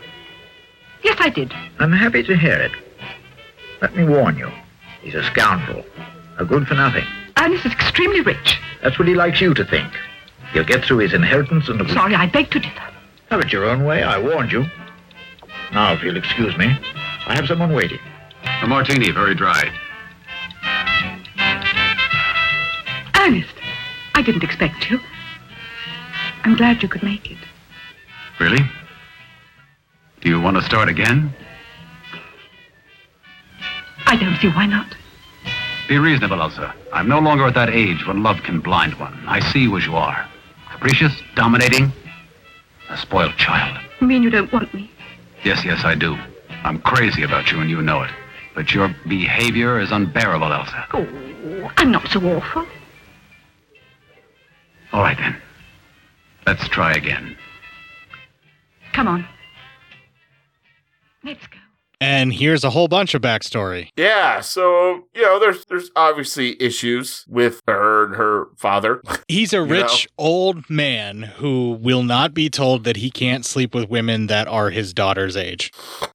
Yes, 1.03 1.17
I 1.19 1.29
did. 1.29 1.53
I'm 1.79 1.91
happy 1.91 2.23
to 2.23 2.37
hear 2.37 2.55
it. 2.55 2.71
Let 3.81 3.95
me 3.95 4.03
warn 4.03 4.37
you. 4.37 4.51
He's 5.01 5.15
a 5.15 5.23
scoundrel. 5.23 5.85
A 6.37 6.45
good 6.45 6.67
for 6.67 6.75
nothing. 6.75 7.05
Ernest 7.37 7.65
is 7.65 7.71
extremely 7.71 8.21
rich. 8.21 8.59
That's 8.81 8.99
what 8.99 9.07
he 9.07 9.15
likes 9.15 9.39
you 9.39 9.53
to 9.53 9.65
think. 9.65 9.91
He'll 10.53 10.65
get 10.65 10.83
through 10.83 10.99
his 10.99 11.13
inheritance 11.13 11.69
and... 11.69 11.79
The. 11.79 11.87
Sorry, 11.93 12.15
I 12.15 12.27
beg 12.27 12.51
to 12.51 12.59
differ. 12.59 12.83
Have 13.29 13.41
it 13.41 13.51
your 13.51 13.65
own 13.65 13.85
way. 13.85 14.03
I 14.03 14.17
warned 14.17 14.51
you. 14.51 14.65
Now, 15.73 15.93
if 15.93 16.03
you'll 16.03 16.17
excuse 16.17 16.55
me, 16.57 16.77
I 17.27 17.35
have 17.35 17.47
someone 17.47 17.73
waiting. 17.73 17.99
A 18.61 18.67
martini, 18.67 19.11
very 19.11 19.33
dry. 19.33 19.71
Ernest, 23.19 23.55
I 24.13 24.21
didn't 24.21 24.43
expect 24.43 24.89
you. 24.89 24.99
I'm 26.43 26.55
glad 26.55 26.83
you 26.83 26.89
could 26.89 27.01
make 27.01 27.31
it. 27.31 27.37
Really? 28.39 28.61
Do 30.21 30.29
you 30.29 30.39
want 30.39 30.57
to 30.57 30.63
start 30.63 30.89
again? 30.89 31.33
I 34.05 34.15
don't 34.15 34.37
see 34.37 34.49
why 34.49 34.67
not. 34.67 34.95
Be 35.87 35.97
reasonable, 35.97 36.41
Elsa. 36.41 36.73
I'm 36.93 37.07
no 37.07 37.19
longer 37.19 37.45
at 37.45 37.55
that 37.55 37.69
age 37.69 38.05
when 38.05 38.21
love 38.21 38.43
can 38.43 38.59
blind 38.59 38.99
one. 38.99 39.13
I 39.27 39.39
see 39.51 39.59
you 39.59 39.77
as 39.77 39.85
you 39.85 39.95
are. 39.95 40.27
Capricious, 40.71 41.13
dominating, 41.35 41.91
a 42.89 42.97
spoiled 42.97 43.35
child. 43.37 43.79
You 43.99 44.07
mean 44.07 44.21
you 44.21 44.29
don't 44.29 44.51
want 44.53 44.71
me? 44.73 44.91
Yes, 45.43 45.65
yes, 45.65 45.83
I 45.83 45.95
do. 45.95 46.17
I'm 46.65 46.81
crazy 46.81 47.21
about 47.21 47.51
you 47.51 47.61
and 47.61 47.69
you 47.69 47.79
know 47.83 48.01
it. 48.01 48.11
But 48.55 48.73
your 48.73 48.93
behavior 49.07 49.79
is 49.79 49.91
unbearable, 49.91 50.51
Elsa. 50.51 50.87
Oh, 50.93 51.71
I'm 51.77 51.91
not 51.91 52.07
so 52.07 52.19
awful. 52.21 52.65
All 54.91 55.01
right, 55.01 55.17
then. 55.17 55.39
Let's 56.47 56.67
try 56.69 56.93
again. 56.93 57.37
Come 58.93 59.07
on. 59.07 59.27
Let's 61.23 61.45
go. 61.45 61.54
And 62.05 62.31
here's 62.31 62.63
a 62.63 62.69
whole 62.69 62.87
bunch 62.87 63.15
of 63.15 63.23
backstory. 63.23 63.89
Yeah, 63.97 64.41
so 64.41 65.07
you 65.15 65.23
know, 65.23 65.39
there's 65.39 65.65
there's 65.65 65.89
obviously 65.95 66.55
issues 66.61 67.25
with 67.27 67.63
her 67.67 68.05
and 68.05 68.15
her 68.15 68.49
father. 68.57 69.01
He's 69.27 69.53
a 69.53 69.63
rich 69.63 70.07
old 70.15 70.69
man 70.69 71.23
who 71.23 71.79
will 71.81 72.03
not 72.03 72.35
be 72.35 72.47
told 72.47 72.83
that 72.83 72.97
he 72.97 73.09
can't 73.09 73.43
sleep 73.43 73.73
with 73.73 73.89
women 73.89 74.27
that 74.27 74.47
are 74.47 74.69
his 74.69 74.93
daughter's 74.93 75.35
age. 75.35 75.71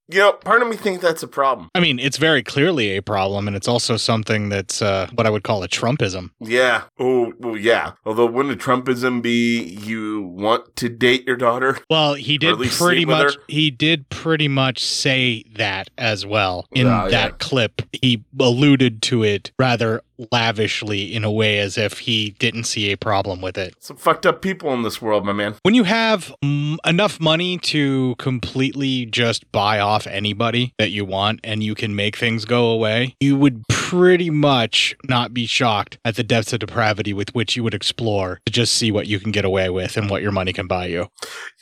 You 0.07 0.19
know, 0.19 0.33
part 0.33 0.61
of 0.61 0.69
me 0.69 0.77
thinks 0.77 1.01
that's 1.01 1.23
a 1.23 1.27
problem. 1.27 1.69
I 1.75 1.81
mean, 1.81 1.99
it's 1.99 2.17
very 2.17 2.41
clearly 2.41 2.95
a 2.95 3.01
problem, 3.01 3.47
and 3.47 3.55
it's 3.55 3.67
also 3.67 3.97
something 3.97 4.47
that's 4.47 4.81
uh, 4.81 5.09
what 5.13 5.27
I 5.27 5.29
would 5.29 5.43
call 5.43 5.61
a 5.63 5.67
Trumpism. 5.67 6.31
Yeah. 6.39 6.83
Oh, 6.99 7.33
well, 7.39 7.57
yeah. 7.57 7.93
Although, 8.05 8.27
wouldn't 8.27 8.53
a 8.53 8.57
Trumpism 8.57 9.21
be 9.21 9.61
you 9.61 10.21
want 10.21 10.75
to 10.77 10.87
date 10.87 11.25
your 11.27 11.37
daughter? 11.37 11.77
Well, 11.89 12.13
he 12.13 12.37
did 12.37 12.57
pretty 12.71 13.05
much. 13.05 13.37
He 13.47 13.71
did 13.71 14.09
pretty 14.09 14.47
much 14.47 14.83
say 14.83 15.43
that 15.55 15.80
as 15.97 16.25
well 16.25 16.67
in 16.71 16.87
Oh, 16.87 17.05
yeah. 17.05 17.09
that 17.09 17.39
clip. 17.39 17.81
He 17.93 18.23
alluded 18.39 19.01
to 19.03 19.23
it 19.23 19.51
rather 19.57 20.01
lavishly 20.31 21.13
in 21.13 21.23
a 21.23 21.31
way 21.31 21.59
as 21.59 21.77
if 21.77 21.99
he 21.99 22.31
didn't 22.31 22.65
see 22.65 22.91
a 22.91 22.97
problem 22.97 23.41
with 23.41 23.57
it. 23.57 23.75
Some 23.79 23.97
fucked 23.97 24.25
up 24.25 24.41
people 24.41 24.73
in 24.73 24.83
this 24.83 25.01
world, 25.01 25.25
my 25.25 25.33
man. 25.33 25.55
When 25.63 25.75
you 25.75 25.83
have 25.83 26.33
mm, 26.43 26.77
enough 26.85 27.19
money 27.19 27.57
to 27.59 28.15
completely 28.17 29.05
just 29.05 29.51
buy 29.51 29.79
off 29.79 30.07
anybody 30.07 30.73
that 30.77 30.89
you 30.89 31.05
want 31.05 31.39
and 31.43 31.63
you 31.63 31.75
can 31.75 31.95
make 31.95 32.17
things 32.17 32.45
go 32.45 32.71
away, 32.71 33.15
you 33.19 33.37
would 33.37 33.63
pretty 33.91 34.29
much 34.29 34.95
not 35.09 35.33
be 35.33 35.45
shocked 35.45 35.97
at 36.05 36.15
the 36.15 36.23
depths 36.23 36.53
of 36.53 36.59
depravity 36.59 37.13
with 37.13 37.33
which 37.35 37.55
you 37.55 37.63
would 37.63 37.73
explore 37.73 38.39
to 38.45 38.51
just 38.51 38.73
see 38.73 38.91
what 38.91 39.07
you 39.07 39.19
can 39.19 39.31
get 39.31 39.43
away 39.43 39.69
with 39.69 39.97
and 39.97 40.09
what 40.09 40.21
your 40.21 40.31
money 40.31 40.53
can 40.53 40.67
buy 40.67 40.85
you. 40.85 41.07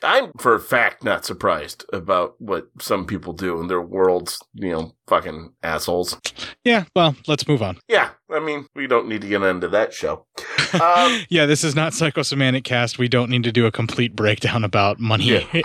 I'm 0.03 0.31
for 0.37 0.53
a 0.53 0.59
fact 0.59 1.03
not 1.03 1.25
surprised 1.25 1.85
about 1.91 2.35
what 2.39 2.67
some 2.79 3.05
people 3.05 3.33
do 3.33 3.59
in 3.59 3.67
their 3.67 3.81
worlds, 3.81 4.39
you 4.53 4.71
know, 4.71 4.95
fucking 5.09 5.53
assholes. 5.63 6.17
Yeah, 6.63 6.85
well, 6.95 7.15
let's 7.27 7.47
move 7.47 7.61
on. 7.61 7.77
Yeah, 7.87 8.11
I 8.31 8.39
mean, 8.39 8.67
we 8.75 8.87
don't 8.87 9.07
need 9.07 9.21
to 9.21 9.27
get 9.27 9.41
into 9.41 9.67
that 9.69 9.93
show. 9.93 10.25
Um, 10.81 11.21
Yeah, 11.29 11.45
this 11.45 11.63
is 11.63 11.75
not 11.75 11.93
psychosemantic 11.93 12.63
cast. 12.63 12.97
We 12.99 13.07
don't 13.07 13.29
need 13.29 13.43
to 13.43 13.51
do 13.51 13.65
a 13.65 13.71
complete 13.71 14.15
breakdown 14.15 14.63
about 14.63 14.99
money. 14.99 15.25
yeah, 15.25 15.45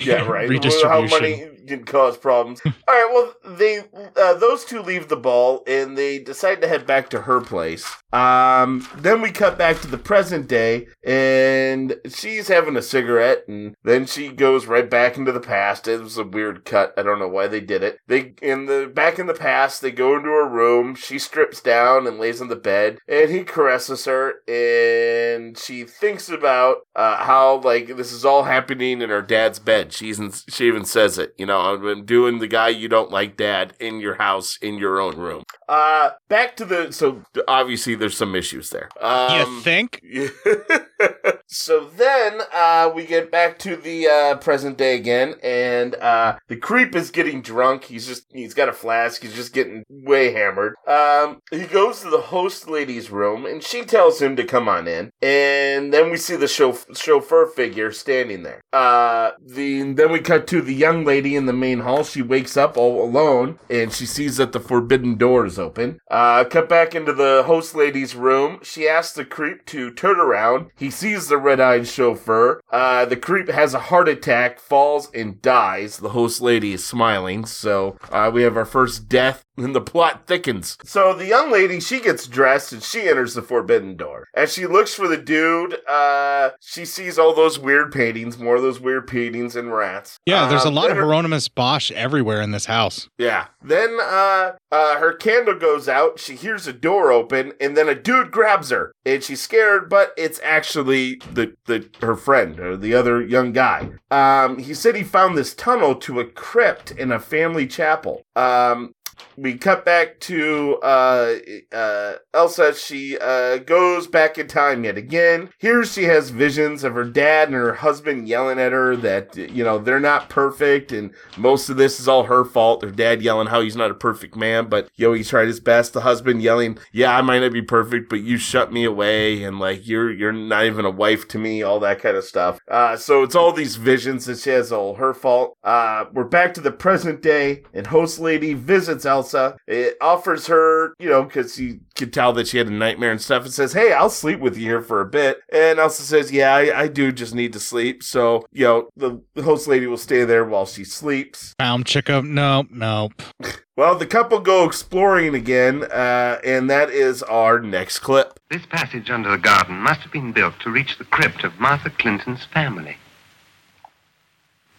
yeah 0.00 0.22
right. 0.26 0.48
Redistribution. 0.48 0.88
How 0.88 1.06
money 1.06 1.46
can 1.68 1.84
cause 1.84 2.16
problems. 2.16 2.60
All 2.66 2.72
right. 2.88 3.10
Well, 3.12 3.56
they 3.56 3.80
uh, 4.16 4.34
those 4.34 4.64
two 4.64 4.82
leave 4.82 5.08
the 5.08 5.16
ball 5.16 5.62
and 5.66 5.96
they 5.96 6.18
decide 6.18 6.60
to 6.62 6.68
head 6.68 6.86
back 6.86 7.10
to 7.10 7.22
her 7.22 7.40
place. 7.40 7.86
Um, 8.12 8.88
then 8.96 9.20
we 9.20 9.30
cut 9.30 9.58
back 9.58 9.80
to 9.80 9.86
the 9.86 9.98
present 9.98 10.48
day, 10.48 10.88
and 11.04 11.96
she's 12.08 12.48
having 12.48 12.76
a 12.76 12.82
cigarette, 12.82 13.44
and 13.46 13.76
then 13.84 14.06
she 14.06 14.30
goes 14.30 14.66
right 14.66 14.88
back 14.88 15.18
into 15.18 15.30
the 15.30 15.40
past. 15.40 15.86
It 15.86 16.00
was 16.00 16.16
a 16.16 16.24
weird 16.24 16.64
cut. 16.64 16.94
I 16.96 17.02
don't 17.02 17.18
know 17.18 17.28
why 17.28 17.48
they 17.48 17.60
did 17.60 17.82
it. 17.82 17.98
They 18.06 18.32
in 18.40 18.64
the 18.64 18.90
back 18.92 19.18
in 19.18 19.26
the 19.26 19.34
past. 19.34 19.82
They 19.82 19.90
go 19.90 20.16
into 20.16 20.28
her 20.28 20.48
room. 20.48 20.94
She 20.94 21.18
strips 21.18 21.60
down 21.60 22.06
and 22.06 22.18
lays 22.18 22.40
on 22.40 22.48
the 22.48 22.56
bed, 22.56 22.98
and 23.06 23.30
he 23.30 23.44
caresses 23.44 24.06
her, 24.06 24.36
and 24.48 25.58
she 25.58 25.84
thinks 25.84 26.30
about 26.30 26.78
uh, 26.96 27.16
how 27.24 27.60
like 27.60 27.88
this 27.96 28.12
is 28.12 28.24
all 28.24 28.44
happening 28.44 29.02
in 29.02 29.10
her 29.10 29.22
dad's 29.22 29.58
bed. 29.58 29.92
She 29.92 30.08
even 30.08 30.32
she 30.48 30.66
even 30.66 30.86
says 30.86 31.18
it. 31.18 31.34
You 31.36 31.44
know, 31.44 31.57
Been 31.76 32.04
doing 32.04 32.38
the 32.38 32.46
guy 32.46 32.68
you 32.68 32.88
don't 32.88 33.10
like, 33.10 33.36
dad, 33.36 33.74
in 33.78 34.00
your 34.00 34.14
house 34.14 34.58
in 34.60 34.78
your 34.78 35.00
own 35.00 35.16
room. 35.16 35.44
Uh, 35.68 36.10
back 36.28 36.56
to 36.56 36.64
the 36.64 36.90
so 36.92 37.22
obviously 37.46 37.94
there's 37.94 38.16
some 38.16 38.34
issues 38.34 38.70
there. 38.70 38.88
Um, 39.00 39.38
you 39.38 39.60
think? 39.60 40.02
so 41.46 41.84
then 41.96 42.40
uh, 42.54 42.90
we 42.94 43.04
get 43.04 43.30
back 43.30 43.58
to 43.60 43.76
the 43.76 44.06
uh, 44.08 44.36
present 44.36 44.78
day 44.78 44.96
again, 44.96 45.34
and 45.42 45.94
uh, 45.96 46.38
the 46.48 46.56
creep 46.56 46.94
is 46.94 47.10
getting 47.10 47.42
drunk. 47.42 47.84
He's 47.84 48.06
just 48.06 48.24
he's 48.32 48.54
got 48.54 48.68
a 48.68 48.72
flask. 48.72 49.22
He's 49.22 49.34
just 49.34 49.52
getting 49.52 49.84
way 49.90 50.32
hammered. 50.32 50.74
Um, 50.86 51.42
he 51.50 51.66
goes 51.66 52.00
to 52.00 52.10
the 52.10 52.18
host 52.18 52.68
lady's 52.68 53.10
room, 53.10 53.44
and 53.44 53.62
she 53.62 53.84
tells 53.84 54.22
him 54.22 54.36
to 54.36 54.44
come 54.44 54.68
on 54.68 54.88
in. 54.88 55.12
And 55.20 55.92
then 55.92 56.10
we 56.10 56.16
see 56.16 56.36
the 56.36 56.48
chauf- 56.48 56.86
chauffeur 56.96 57.46
figure 57.46 57.92
standing 57.92 58.42
there. 58.42 58.62
Uh, 58.72 59.32
the 59.44 59.92
then 59.92 60.12
we 60.12 60.20
cut 60.20 60.46
to 60.48 60.62
the 60.62 60.74
young 60.74 61.04
lady 61.04 61.36
in 61.36 61.46
the 61.46 61.52
main 61.52 61.80
hall. 61.80 62.04
She 62.04 62.22
wakes 62.22 62.56
up 62.56 62.76
all 62.78 63.02
alone, 63.02 63.58
and 63.68 63.92
she 63.92 64.06
sees 64.06 64.38
that 64.38 64.52
the 64.52 64.60
forbidden 64.60 65.16
door 65.16 65.46
open. 65.58 65.98
Uh, 66.10 66.44
cut 66.44 66.68
back 66.68 66.94
into 66.94 67.12
the 67.12 67.44
host 67.46 67.74
lady's 67.74 68.14
room. 68.14 68.60
She 68.62 68.88
asks 68.88 69.14
the 69.14 69.24
creep 69.24 69.66
to 69.66 69.92
turn 69.92 70.18
around. 70.18 70.70
He 70.76 70.90
sees 70.90 71.28
the 71.28 71.38
red-eyed 71.38 71.86
chauffeur. 71.86 72.60
Uh, 72.70 73.04
the 73.04 73.16
creep 73.16 73.48
has 73.48 73.74
a 73.74 73.78
heart 73.78 74.08
attack, 74.08 74.60
falls, 74.60 75.10
and 75.12 75.40
dies. 75.42 75.98
The 75.98 76.10
host 76.10 76.40
lady 76.40 76.72
is 76.72 76.84
smiling, 76.84 77.44
so 77.46 77.96
uh, 78.10 78.30
we 78.32 78.42
have 78.42 78.56
our 78.56 78.64
first 78.64 79.08
death, 79.08 79.44
and 79.58 79.74
the 79.74 79.80
plot 79.80 80.26
thickens. 80.26 80.76
So 80.84 81.12
the 81.14 81.26
young 81.26 81.50
lady, 81.50 81.80
she 81.80 82.00
gets 82.00 82.26
dressed, 82.26 82.72
and 82.72 82.82
she 82.82 83.08
enters 83.08 83.34
the 83.34 83.42
forbidden 83.42 83.96
door. 83.96 84.28
As 84.34 84.52
she 84.52 84.66
looks 84.66 84.94
for 84.94 85.08
the 85.08 85.16
dude, 85.16 85.76
uh, 85.88 86.50
she 86.60 86.84
sees 86.84 87.18
all 87.18 87.34
those 87.34 87.58
weird 87.58 87.92
paintings, 87.92 88.38
more 88.38 88.56
of 88.56 88.62
those 88.62 88.80
weird 88.80 89.06
paintings 89.06 89.56
and 89.56 89.72
rats. 89.72 90.18
Yeah, 90.26 90.48
there's 90.48 90.64
a 90.64 90.68
Um, 90.68 90.74
lot 90.74 90.82
then 90.82 90.92
of 90.92 90.96
her- 90.98 91.02
Hieronymus 91.04 91.48
Bosch 91.48 91.90
everywhere 91.92 92.40
in 92.40 92.50
this 92.52 92.66
house. 92.66 93.08
yeah. 93.18 93.46
Then 93.62 93.98
uh 94.00 94.52
uh 94.70 94.96
her 94.98 95.12
candle 95.12 95.54
goes 95.54 95.88
out, 95.88 96.18
she 96.20 96.36
hears 96.36 96.66
a 96.66 96.72
door 96.72 97.10
open, 97.12 97.52
and 97.60 97.76
then 97.76 97.88
a 97.88 97.94
dude 97.94 98.30
grabs 98.30 98.70
her. 98.70 98.92
And 99.04 99.22
she's 99.22 99.42
scared, 99.42 99.88
but 99.90 100.12
it's 100.16 100.40
actually 100.44 101.16
the 101.32 101.54
the 101.66 101.88
her 102.00 102.14
friend 102.14 102.58
or 102.60 102.76
the 102.76 102.94
other 102.94 103.20
young 103.20 103.52
guy. 103.52 103.90
Um 104.10 104.58
he 104.58 104.74
said 104.74 104.94
he 104.94 105.02
found 105.02 105.36
this 105.36 105.54
tunnel 105.54 105.94
to 105.96 106.20
a 106.20 106.24
crypt 106.24 106.92
in 106.92 107.10
a 107.12 107.18
family 107.18 107.66
chapel. 107.66 108.22
Um 108.36 108.92
we 109.36 109.56
cut 109.56 109.84
back 109.84 110.18
to 110.20 110.78
uh, 110.82 111.36
uh, 111.72 112.14
Elsa. 112.34 112.74
She 112.74 113.16
uh, 113.18 113.58
goes 113.58 114.06
back 114.06 114.36
in 114.36 114.48
time 114.48 114.84
yet 114.84 114.98
again. 114.98 115.50
Here 115.58 115.84
she 115.84 116.04
has 116.04 116.30
visions 116.30 116.84
of 116.84 116.94
her 116.94 117.04
dad 117.04 117.48
and 117.48 117.56
her 117.56 117.74
husband 117.74 118.28
yelling 118.28 118.58
at 118.58 118.72
her 118.72 118.96
that, 118.96 119.36
you 119.36 119.62
know, 119.62 119.78
they're 119.78 120.00
not 120.00 120.28
perfect 120.28 120.92
and 120.92 121.12
most 121.36 121.68
of 121.68 121.76
this 121.76 122.00
is 122.00 122.08
all 122.08 122.24
her 122.24 122.44
fault. 122.44 122.82
Her 122.82 122.90
dad 122.90 123.22
yelling 123.22 123.48
how 123.48 123.60
he's 123.60 123.76
not 123.76 123.90
a 123.90 123.94
perfect 123.94 124.36
man, 124.36 124.68
but, 124.68 124.90
yo, 124.96 125.12
he 125.12 125.22
tried 125.22 125.46
his 125.46 125.60
best. 125.60 125.92
The 125.92 126.00
husband 126.00 126.42
yelling, 126.42 126.78
yeah, 126.92 127.16
I 127.16 127.22
might 127.22 127.40
not 127.40 127.52
be 127.52 127.62
perfect, 127.62 128.08
but 128.10 128.20
you 128.20 128.38
shut 128.38 128.72
me 128.72 128.84
away 128.84 129.44
and, 129.44 129.60
like, 129.60 129.86
you're, 129.86 130.10
you're 130.10 130.32
not 130.32 130.64
even 130.64 130.84
a 130.84 130.90
wife 130.90 131.28
to 131.28 131.38
me, 131.38 131.62
all 131.62 131.80
that 131.80 132.00
kind 132.00 132.16
of 132.16 132.24
stuff. 132.24 132.58
Uh, 132.68 132.96
so 132.96 133.22
it's 133.22 133.34
all 133.34 133.52
these 133.52 133.76
visions 133.76 134.26
that 134.26 134.38
she 134.38 134.50
has 134.50 134.72
all 134.72 134.96
her 134.96 135.14
fault. 135.14 135.56
Uh, 135.62 136.06
we're 136.12 136.24
back 136.24 136.54
to 136.54 136.60
the 136.60 136.72
present 136.72 137.22
day 137.22 137.62
and 137.72 137.86
host 137.86 138.18
lady 138.18 138.54
visits 138.54 139.06
Elsa. 139.08 139.56
It 139.66 139.96
offers 140.00 140.46
her, 140.46 140.94
you 140.98 141.08
know, 141.08 141.24
because 141.24 141.54
she 141.54 141.80
could 141.96 142.12
tell 142.12 142.32
that 142.34 142.46
she 142.46 142.58
had 142.58 142.68
a 142.68 142.72
nightmare 142.72 143.10
and 143.10 143.20
stuff, 143.20 143.44
and 143.44 143.52
says, 143.52 143.72
"Hey, 143.72 143.92
I'll 143.92 144.10
sleep 144.10 144.38
with 144.40 144.56
you 144.56 144.64
here 144.64 144.82
for 144.82 145.00
a 145.00 145.06
bit." 145.06 145.40
And 145.52 145.78
Elsa 145.78 146.02
says, 146.02 146.30
"Yeah, 146.30 146.54
I, 146.54 146.82
I 146.82 146.88
do 146.88 147.10
just 147.10 147.34
need 147.34 147.52
to 147.54 147.60
sleep." 147.60 148.02
So, 148.02 148.46
you 148.52 148.64
know, 148.64 148.88
the, 148.96 149.20
the 149.34 149.42
host 149.42 149.66
lady 149.66 149.86
will 149.86 149.96
stay 149.96 150.24
there 150.24 150.44
while 150.44 150.66
she 150.66 150.84
sleeps. 150.84 151.54
Found 151.58 151.86
Chico. 151.86 152.20
Nope, 152.20 152.68
nope. 152.70 153.22
Well, 153.78 153.94
the 153.94 154.06
couple 154.06 154.40
go 154.40 154.64
exploring 154.64 155.36
again, 155.36 155.84
uh, 155.84 156.40
and 156.42 156.68
that 156.68 156.90
is 156.90 157.22
our 157.22 157.60
next 157.60 158.00
clip. 158.00 158.40
This 158.50 158.66
passage 158.66 159.08
under 159.08 159.30
the 159.30 159.38
garden 159.38 159.76
must 159.76 160.00
have 160.00 160.10
been 160.10 160.32
built 160.32 160.58
to 160.64 160.70
reach 160.70 160.98
the 160.98 161.04
crypt 161.04 161.44
of 161.44 161.60
Martha 161.60 161.88
Clinton's 161.90 162.44
family. 162.44 162.96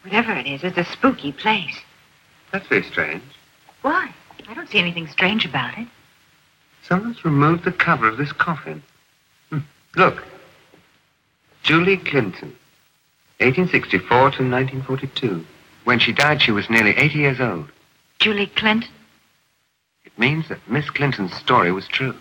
Whatever 0.04 0.34
it 0.34 0.48
is, 0.48 0.66
it's 0.66 0.78
a 0.78 0.84
spooky 0.84 1.32
place. 1.32 1.80
That's 2.52 2.68
very 2.68 2.84
strange. 2.84 3.24
Why? 3.84 4.14
I 4.50 4.56
don't 4.56 4.68
see 4.68 4.80
anything 4.80 5.08
strange 5.08 5.46
about 5.46 5.78
it. 5.78 5.88
Someone's 6.82 7.24
removed 7.24 7.66
the 7.66 7.72
cover 7.72 8.08
of 8.08 8.18
this 8.18 8.32
coffin. 8.32 8.82
Hmm. 9.50 9.60
Look. 9.96 10.24
Julie 11.62 11.98
Clinton, 11.98 12.56
1864 13.38 14.08
to 14.08 14.24
1942. 14.24 15.46
When 15.84 16.00
she 16.00 16.12
died, 16.12 16.42
she 16.42 16.52
was 16.52 16.68
nearly 16.68 16.98
80 16.98 17.20
years 17.20 17.40
old. 17.40 17.70
Julie 18.18 18.48
Clinton? 18.48 18.90
It 20.04 20.18
means 20.18 20.50
that 20.50 20.68
Miss 20.68 20.90
Clinton's 20.90 21.36
story 21.36 21.72
was 21.72 21.88
true. 21.88 22.16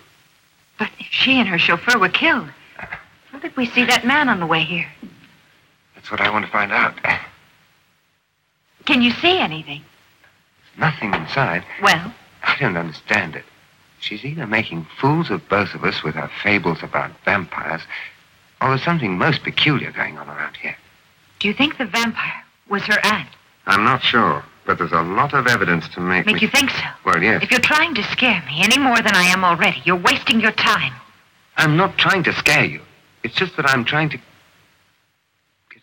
But 0.77 0.91
if 0.99 1.07
she 1.09 1.39
and 1.39 1.47
her 1.47 1.57
chauffeur 1.57 1.97
were 1.97 2.09
killed, 2.09 2.49
how 3.31 3.39
did 3.39 3.57
we 3.57 3.65
see 3.65 3.85
that 3.85 4.05
man 4.05 4.29
on 4.29 4.39
the 4.39 4.45
way 4.45 4.61
here? 4.61 4.87
That's 5.95 6.11
what 6.11 6.21
I 6.21 6.29
want 6.29 6.45
to 6.45 6.51
find 6.51 6.71
out. 6.71 6.93
Can 8.85 9.01
you 9.01 9.11
see 9.11 9.39
anything? 9.39 9.81
Nothing 10.77 11.13
inside. 11.13 11.63
Well, 11.81 12.13
I 12.43 12.55
don't 12.59 12.77
understand 12.77 13.35
it. 13.35 13.43
She's 13.99 14.23
either 14.23 14.47
making 14.47 14.87
fools 14.99 15.29
of 15.29 15.47
both 15.49 15.73
of 15.75 15.83
us 15.83 16.03
with 16.03 16.15
her 16.15 16.29
fables 16.41 16.81
about 16.83 17.11
vampires, 17.25 17.81
or 18.61 18.69
there's 18.69 18.83
something 18.83 19.17
most 19.17 19.43
peculiar 19.43 19.91
going 19.91 20.17
on 20.17 20.29
around 20.29 20.55
here. 20.57 20.75
do 21.39 21.47
you 21.47 21.53
think 21.53 21.77
the 21.77 21.85
vampire 21.85 22.43
was 22.69 22.83
her 22.83 22.99
aunt? 23.05 23.29
I'm 23.65 23.83
not 23.83 24.01
sure, 24.01 24.43
but 24.65 24.77
there's 24.77 24.91
a 24.93 25.01
lot 25.01 25.33
of 25.33 25.47
evidence 25.47 25.87
to 25.89 25.99
make, 25.99 26.25
Make 26.25 26.35
me... 26.35 26.41
you 26.41 26.47
think 26.47 26.69
so? 26.69 26.85
Well, 27.05 27.21
yes. 27.21 27.43
If 27.43 27.51
you're 27.51 27.59
trying 27.59 27.93
to 27.95 28.03
scare 28.03 28.41
me 28.47 28.61
any 28.63 28.77
more 28.77 28.97
than 29.01 29.15
I 29.15 29.23
am 29.23 29.43
already, 29.43 29.81
you're 29.85 29.95
wasting 29.97 30.39
your 30.39 30.51
time. 30.53 30.93
I'm 31.57 31.75
not 31.75 31.97
trying 31.97 32.23
to 32.23 32.33
scare 32.33 32.63
you. 32.65 32.81
It's 33.23 33.35
just 33.35 33.57
that 33.57 33.69
I'm 33.69 33.83
trying 33.83 34.09
to 34.09 34.19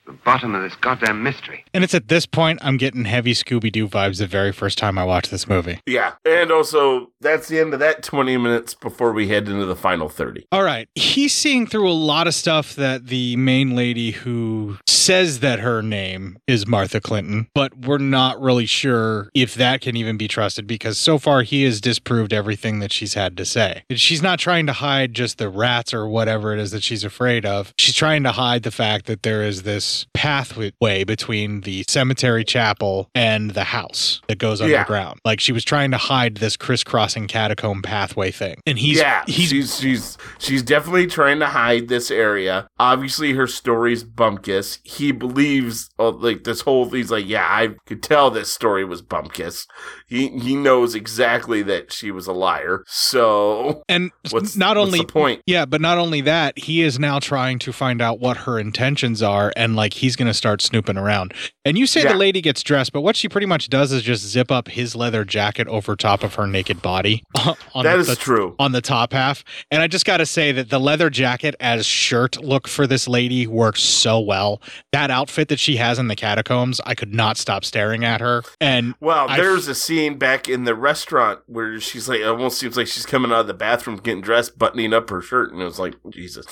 the 0.06 0.12
bottom 0.12 0.54
of 0.54 0.62
this 0.62 0.74
goddamn 0.76 1.22
mystery. 1.22 1.64
And 1.74 1.84
it's 1.84 1.94
at 1.94 2.08
this 2.08 2.26
point 2.26 2.58
I'm 2.62 2.76
getting 2.76 3.04
heavy 3.04 3.34
Scooby 3.34 3.70
Doo 3.70 3.88
vibes 3.88 4.18
the 4.18 4.26
very 4.26 4.52
first 4.52 4.78
time 4.78 4.98
I 4.98 5.04
watched 5.04 5.30
this 5.30 5.48
movie. 5.48 5.80
Yeah. 5.86 6.14
And 6.24 6.50
also, 6.50 7.10
that's 7.20 7.48
the 7.48 7.58
end 7.58 7.74
of 7.74 7.80
that 7.80 8.02
20 8.02 8.36
minutes 8.36 8.74
before 8.74 9.12
we 9.12 9.28
head 9.28 9.48
into 9.48 9.66
the 9.66 9.76
final 9.76 10.08
30. 10.08 10.46
All 10.52 10.62
right. 10.62 10.88
He's 10.94 11.34
seeing 11.34 11.66
through 11.66 11.90
a 11.90 11.92
lot 11.92 12.26
of 12.26 12.34
stuff 12.34 12.74
that 12.76 13.06
the 13.06 13.36
main 13.36 13.74
lady 13.74 14.12
who 14.12 14.78
says 14.88 15.40
that 15.40 15.60
her 15.60 15.82
name 15.82 16.36
is 16.46 16.66
Martha 16.66 17.00
Clinton, 17.00 17.48
but 17.54 17.86
we're 17.86 17.98
not 17.98 18.40
really 18.40 18.66
sure 18.66 19.30
if 19.34 19.54
that 19.54 19.80
can 19.80 19.96
even 19.96 20.16
be 20.16 20.26
trusted 20.26 20.66
because 20.66 20.98
so 20.98 21.18
far 21.18 21.42
he 21.42 21.62
has 21.62 21.80
disproved 21.80 22.32
everything 22.32 22.80
that 22.80 22.92
she's 22.92 23.14
had 23.14 23.36
to 23.36 23.44
say. 23.44 23.84
She's 23.90 24.22
not 24.22 24.38
trying 24.38 24.66
to 24.66 24.72
hide 24.72 25.14
just 25.14 25.38
the 25.38 25.48
rats 25.48 25.94
or 25.94 26.08
whatever 26.08 26.52
it 26.52 26.58
is 26.58 26.72
that 26.72 26.82
she's 26.82 27.04
afraid 27.04 27.46
of. 27.46 27.72
She's 27.78 27.94
trying 27.94 28.24
to 28.24 28.32
hide 28.32 28.64
the 28.64 28.70
fact 28.70 29.06
that 29.06 29.22
there 29.22 29.42
is 29.42 29.62
this 29.62 29.95
pathway 30.14 31.04
between 31.04 31.62
the 31.62 31.84
cemetery 31.88 32.44
chapel 32.44 33.08
and 33.14 33.52
the 33.52 33.64
house 33.64 34.20
that 34.28 34.38
goes 34.38 34.60
Yeah. 34.60 34.66
underground. 34.66 35.20
Like 35.24 35.40
she 35.40 35.52
was 35.52 35.64
trying 35.64 35.90
to 35.92 35.96
hide 35.96 36.36
this 36.36 36.56
crisscrossing 36.56 37.26
catacomb 37.28 37.82
pathway 37.82 38.30
thing. 38.30 38.60
And 38.66 38.78
he's 38.78 38.98
yeah, 38.98 39.24
he's 39.26 39.48
she's 39.48 39.78
she's 39.78 40.18
she's 40.38 40.62
definitely 40.62 41.06
trying 41.06 41.38
to 41.40 41.46
hide 41.46 41.88
this 41.88 42.10
area. 42.10 42.68
Obviously, 42.78 43.32
her 43.32 43.46
story's 43.46 44.04
bumpkiss. 44.04 44.78
He 44.84 45.12
believes 45.12 45.90
oh, 45.98 46.10
like 46.10 46.44
this 46.44 46.60
whole. 46.62 46.88
He's 46.90 47.10
like, 47.10 47.26
yeah, 47.26 47.46
I 47.48 47.74
could 47.86 48.02
tell 48.02 48.30
this 48.30 48.52
story 48.52 48.84
was 48.84 49.02
bumpkiss. 49.02 49.66
He 50.06 50.28
he 50.38 50.54
knows 50.54 50.94
exactly 50.94 51.62
that 51.62 51.92
she 51.92 52.10
was 52.10 52.26
a 52.26 52.32
liar. 52.32 52.82
So 52.86 53.82
and 53.88 54.10
what's 54.30 54.56
not 54.56 54.76
what's 54.76 54.86
only 54.86 54.98
the 55.00 55.06
point? 55.06 55.42
Yeah, 55.46 55.64
but 55.66 55.80
not 55.80 55.98
only 55.98 56.20
that, 56.22 56.58
he 56.58 56.82
is 56.82 56.98
now 56.98 57.18
trying 57.18 57.58
to 57.60 57.72
find 57.72 58.00
out 58.02 58.20
what 58.20 58.36
her 58.38 58.58
intentions 58.58 59.22
are, 59.22 59.52
and 59.56 59.76
like 59.76 59.85
he's 59.94 60.16
going 60.16 60.26
to 60.28 60.34
start 60.34 60.62
snooping 60.62 60.96
around. 60.96 61.34
And 61.64 61.76
you 61.78 61.86
say 61.86 62.02
Yeah. 62.02 62.12
the 62.12 62.18
lady 62.18 62.40
gets 62.40 62.62
dressed, 62.62 62.92
but 62.92 63.00
what 63.00 63.16
she 63.16 63.28
pretty 63.28 63.46
much 63.46 63.68
does 63.68 63.92
is 63.92 64.02
just 64.02 64.24
zip 64.26 64.50
up 64.52 64.68
his 64.68 64.94
leather 64.94 65.24
jacket 65.24 65.66
over 65.68 65.96
top 65.96 66.22
of 66.22 66.34
her 66.34 66.46
naked 66.46 66.82
body. 66.82 67.22
on 67.74 67.84
That 67.84 67.94
the, 67.94 67.98
is 68.00 68.06
the- 68.08 68.16
true. 68.16 68.54
on 68.58 68.72
the 68.72 68.80
top 68.80 69.12
half. 69.12 69.44
And 69.70 69.82
I 69.82 69.86
just 69.86 70.04
got 70.04 70.18
to 70.18 70.26
say 70.26 70.52
that 70.52 70.70
the 70.70 70.78
leather 70.80 71.10
jacket 71.10 71.54
as 71.60 71.86
shirt 71.86 72.42
look 72.42 72.68
for 72.68 72.86
this 72.86 73.08
lady 73.08 73.46
works 73.46 73.82
so 73.82 74.20
well. 74.20 74.60
That 74.92 75.10
outfit 75.10 75.48
that 75.48 75.58
she 75.58 75.76
has 75.76 75.98
in 75.98 76.08
the 76.08 76.16
catacombs, 76.16 76.80
I 76.86 76.94
could 76.94 77.14
not 77.14 77.36
stop 77.36 77.64
staring 77.64 78.04
at 78.04 78.20
her. 78.20 78.42
And 78.60 78.94
Well, 79.00 79.26
I 79.28 79.36
there's 79.36 79.68
a 79.68 79.74
scene 79.74 80.18
back 80.18 80.48
in 80.48 80.64
the 80.64 80.74
restaurant 80.74 81.40
where 81.46 81.78
she's 81.80 82.08
like, 82.08 82.20
it 82.20 82.24
almost 82.26 82.58
seems 82.58 82.76
like 82.76 82.86
she's 82.86 83.06
coming 83.06 83.32
out 83.32 83.40
of 83.40 83.46
the 83.46 83.54
bathroom 83.54 83.96
getting 83.96 84.20
dressed, 84.20 84.58
buttoning 84.58 84.92
up 84.94 85.10
her 85.10 85.20
shirt, 85.20 85.52
and 85.52 85.60
it 85.60 85.64
was 85.64 85.78
like, 85.78 85.94
Jesus. 86.10 86.46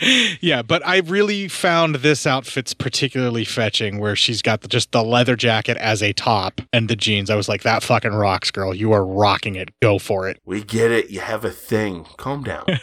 yeah, 0.40 0.62
but 0.62 0.86
I 0.86 0.98
really 0.98 1.48
found 1.48 1.96
this 1.96 2.26
outfit's 2.50 2.74
particularly 2.74 3.44
fetching 3.44 4.00
where 4.00 4.16
she's 4.16 4.42
got 4.42 4.62
the, 4.62 4.66
just 4.66 4.90
the 4.90 5.04
leather 5.04 5.36
jacket 5.36 5.76
as 5.76 6.02
a 6.02 6.12
top 6.12 6.60
and 6.72 6.88
the 6.88 6.96
jeans. 6.96 7.30
I 7.30 7.36
was 7.36 7.48
like, 7.48 7.62
that 7.62 7.84
fucking 7.84 8.12
rocks, 8.12 8.50
girl. 8.50 8.74
You 8.74 8.90
are 8.90 9.06
rocking 9.06 9.54
it. 9.54 9.70
Go 9.80 10.00
for 10.00 10.28
it. 10.28 10.40
We 10.44 10.64
get 10.64 10.90
it. 10.90 11.10
You 11.10 11.20
have 11.20 11.44
a 11.44 11.50
thing. 11.52 12.06
Calm 12.16 12.42
down. 12.42 12.64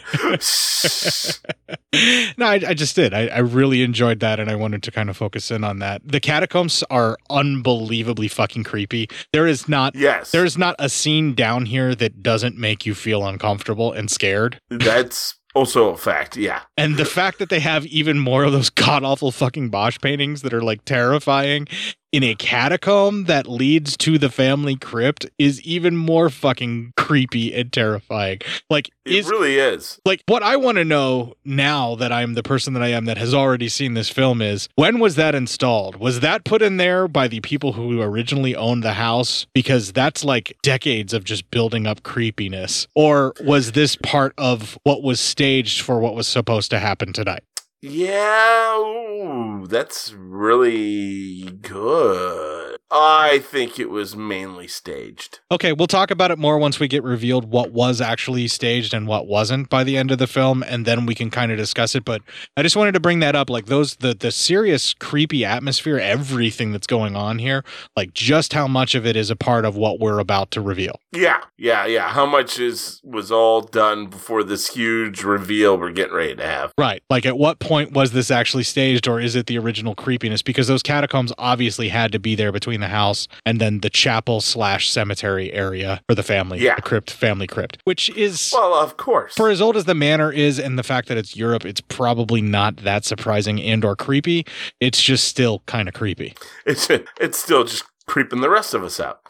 no, 2.38 2.46
I, 2.46 2.60
I 2.68 2.74
just 2.74 2.96
did. 2.96 3.12
I, 3.12 3.26
I 3.26 3.40
really 3.40 3.82
enjoyed 3.82 4.20
that, 4.20 4.40
and 4.40 4.50
I 4.50 4.54
wanted 4.54 4.82
to 4.84 4.90
kind 4.90 5.10
of 5.10 5.18
focus 5.18 5.50
in 5.50 5.64
on 5.64 5.80
that. 5.80 6.00
The 6.02 6.20
catacombs 6.20 6.82
are 6.88 7.18
unbelievably 7.28 8.28
fucking 8.28 8.64
creepy. 8.64 9.10
There 9.34 9.46
is 9.46 9.68
not, 9.68 9.94
yes, 9.94 10.30
there 10.30 10.46
is 10.46 10.56
not 10.56 10.76
a 10.78 10.88
scene 10.88 11.34
down 11.34 11.66
here 11.66 11.94
that 11.94 12.22
doesn't 12.22 12.56
make 12.56 12.86
you 12.86 12.94
feel 12.94 13.26
uncomfortable 13.26 13.92
and 13.92 14.10
scared. 14.10 14.60
That's 14.70 15.37
also 15.58 15.88
a 15.90 15.96
fact. 15.96 16.36
Yeah. 16.36 16.62
And 16.76 16.96
the 16.96 17.04
fact 17.04 17.40
that 17.40 17.48
they 17.48 17.58
have 17.58 17.84
even 17.86 18.18
more 18.18 18.44
of 18.44 18.52
those 18.52 18.70
god 18.86 19.02
awful 19.02 19.32
fucking 19.32 19.70
Bosch 19.70 19.98
paintings 20.00 20.42
that 20.42 20.54
are 20.54 20.62
like 20.62 20.84
terrifying 20.84 21.66
in 22.12 22.22
a 22.22 22.34
catacomb 22.34 23.24
that 23.24 23.46
leads 23.46 23.96
to 23.98 24.18
the 24.18 24.30
family 24.30 24.76
crypt 24.76 25.26
is 25.38 25.60
even 25.62 25.96
more 25.96 26.30
fucking 26.30 26.92
creepy 26.96 27.54
and 27.54 27.72
terrifying. 27.72 28.38
Like, 28.70 28.90
It 29.04 29.26
really 29.26 29.58
is. 29.58 30.00
like 30.04 30.22
what 30.26 30.42
I 30.42 30.56
want 30.56 30.76
to 30.78 30.84
know 30.84 31.34
now 31.44 31.94
that 31.96 32.10
I'm 32.12 32.34
the 32.34 32.42
person 32.42 32.72
that 32.74 32.82
I 32.82 32.88
am 32.88 33.04
that 33.06 33.18
has 33.18 33.34
already 33.34 33.68
seen 33.68 33.94
this 33.94 34.08
film 34.08 34.40
is 34.40 34.68
when 34.74 34.98
was 35.00 35.16
that 35.16 35.34
installed? 35.34 35.96
Was 35.96 36.20
that 36.20 36.44
put 36.44 36.62
in 36.62 36.78
there 36.78 37.08
by 37.08 37.28
the 37.28 37.40
people 37.40 37.72
who 37.74 38.00
originally 38.00 38.56
owned 38.56 38.82
the 38.82 38.94
house? 38.94 39.46
Because 39.54 39.92
that's 39.92 40.24
like 40.24 40.56
decades 40.62 41.12
of 41.12 41.24
just 41.24 41.50
building 41.50 41.86
up 41.86 42.02
creepiness. 42.02 42.86
Or 42.94 43.34
was 43.40 43.72
this 43.72 43.96
part 43.96 44.32
of 44.38 44.78
what 44.84 45.02
was 45.02 45.20
staged 45.20 45.82
for 45.82 45.98
what 46.00 46.14
was 46.14 46.26
supposed 46.26 46.70
to 46.70 46.78
happen 46.78 47.12
tonight? 47.12 47.42
Yeah, 47.80 48.76
ooh, 48.78 49.66
that's 49.68 50.12
really 50.12 51.44
good. 51.62 52.76
I 52.90 53.40
think 53.40 53.78
it 53.78 53.90
was 53.90 54.16
mainly 54.16 54.66
staged. 54.66 55.40
Okay, 55.52 55.72
we'll 55.72 55.86
talk 55.86 56.10
about 56.10 56.30
it 56.30 56.38
more 56.38 56.58
once 56.58 56.80
we 56.80 56.88
get 56.88 57.04
revealed 57.04 57.44
what 57.44 57.70
was 57.70 58.00
actually 58.00 58.48
staged 58.48 58.94
and 58.94 59.06
what 59.06 59.26
wasn't 59.26 59.68
by 59.68 59.84
the 59.84 59.96
end 59.96 60.10
of 60.10 60.18
the 60.18 60.26
film, 60.26 60.62
and 60.62 60.86
then 60.86 61.06
we 61.06 61.14
can 61.14 61.30
kind 61.30 61.52
of 61.52 61.58
discuss 61.58 61.94
it. 61.94 62.04
But 62.04 62.22
I 62.56 62.62
just 62.62 62.76
wanted 62.76 62.92
to 62.92 63.00
bring 63.00 63.20
that 63.20 63.36
up, 63.36 63.48
like 63.50 63.66
those 63.66 63.96
the 63.96 64.14
the 64.14 64.32
serious 64.32 64.94
creepy 64.94 65.44
atmosphere, 65.44 65.98
everything 65.98 66.72
that's 66.72 66.86
going 66.86 67.14
on 67.14 67.38
here, 67.38 67.62
like 67.94 68.12
just 68.12 68.54
how 68.54 68.66
much 68.66 68.94
of 68.94 69.06
it 69.06 69.14
is 69.14 69.30
a 69.30 69.36
part 69.36 69.64
of 69.64 69.76
what 69.76 70.00
we're 70.00 70.18
about 70.18 70.50
to 70.52 70.60
reveal. 70.60 70.98
Yeah, 71.12 71.42
yeah, 71.58 71.84
yeah. 71.84 72.08
How 72.08 72.26
much 72.26 72.58
is 72.58 73.00
was 73.04 73.30
all 73.30 73.60
done 73.60 74.06
before 74.06 74.42
this 74.42 74.68
huge 74.68 75.22
reveal 75.22 75.78
we're 75.78 75.92
getting 75.92 76.14
ready 76.16 76.34
to 76.36 76.46
have? 76.46 76.72
Right. 76.78 77.02
Like 77.10 77.26
at 77.26 77.36
what 77.36 77.58
point 77.58 77.67
was 77.70 78.12
this 78.12 78.30
actually 78.30 78.64
staged 78.64 79.06
or 79.08 79.20
is 79.20 79.36
it 79.36 79.46
the 79.46 79.58
original 79.58 79.94
creepiness? 79.94 80.42
Because 80.42 80.66
those 80.68 80.82
catacombs 80.82 81.32
obviously 81.38 81.88
had 81.88 82.12
to 82.12 82.18
be 82.18 82.34
there 82.34 82.52
between 82.52 82.80
the 82.80 82.88
house 82.88 83.28
and 83.44 83.60
then 83.60 83.80
the 83.80 83.90
chapel 83.90 84.40
slash 84.40 84.90
cemetery 84.90 85.52
area 85.52 86.00
for 86.08 86.14
the 86.14 86.22
family. 86.22 86.58
Yeah. 86.60 86.76
The 86.76 86.82
crypt, 86.82 87.10
family 87.10 87.46
crypt. 87.46 87.78
Which 87.84 88.10
is 88.10 88.52
Well, 88.54 88.74
of 88.74 88.96
course. 88.96 89.34
for 89.34 89.50
as 89.50 89.60
old 89.60 89.76
as 89.76 89.84
the 89.84 89.94
manor 89.94 90.32
is 90.32 90.58
and 90.58 90.78
the 90.78 90.82
fact 90.82 91.08
that 91.08 91.16
it's 91.16 91.36
Europe, 91.36 91.64
it's 91.64 91.80
probably 91.80 92.40
not 92.42 92.76
that 92.78 93.04
surprising 93.04 93.60
and 93.60 93.84
or 93.84 93.96
creepy. 93.96 94.46
It's 94.80 95.00
just 95.02 95.28
still 95.28 95.62
kind 95.66 95.88
of 95.88 95.94
creepy. 95.94 96.34
It's 96.66 96.88
it's 97.20 97.38
still 97.38 97.64
just 97.64 97.84
creeping 98.08 98.40
the 98.40 98.50
rest 98.50 98.74
of 98.74 98.82
us 98.82 98.98
out. 98.98 99.20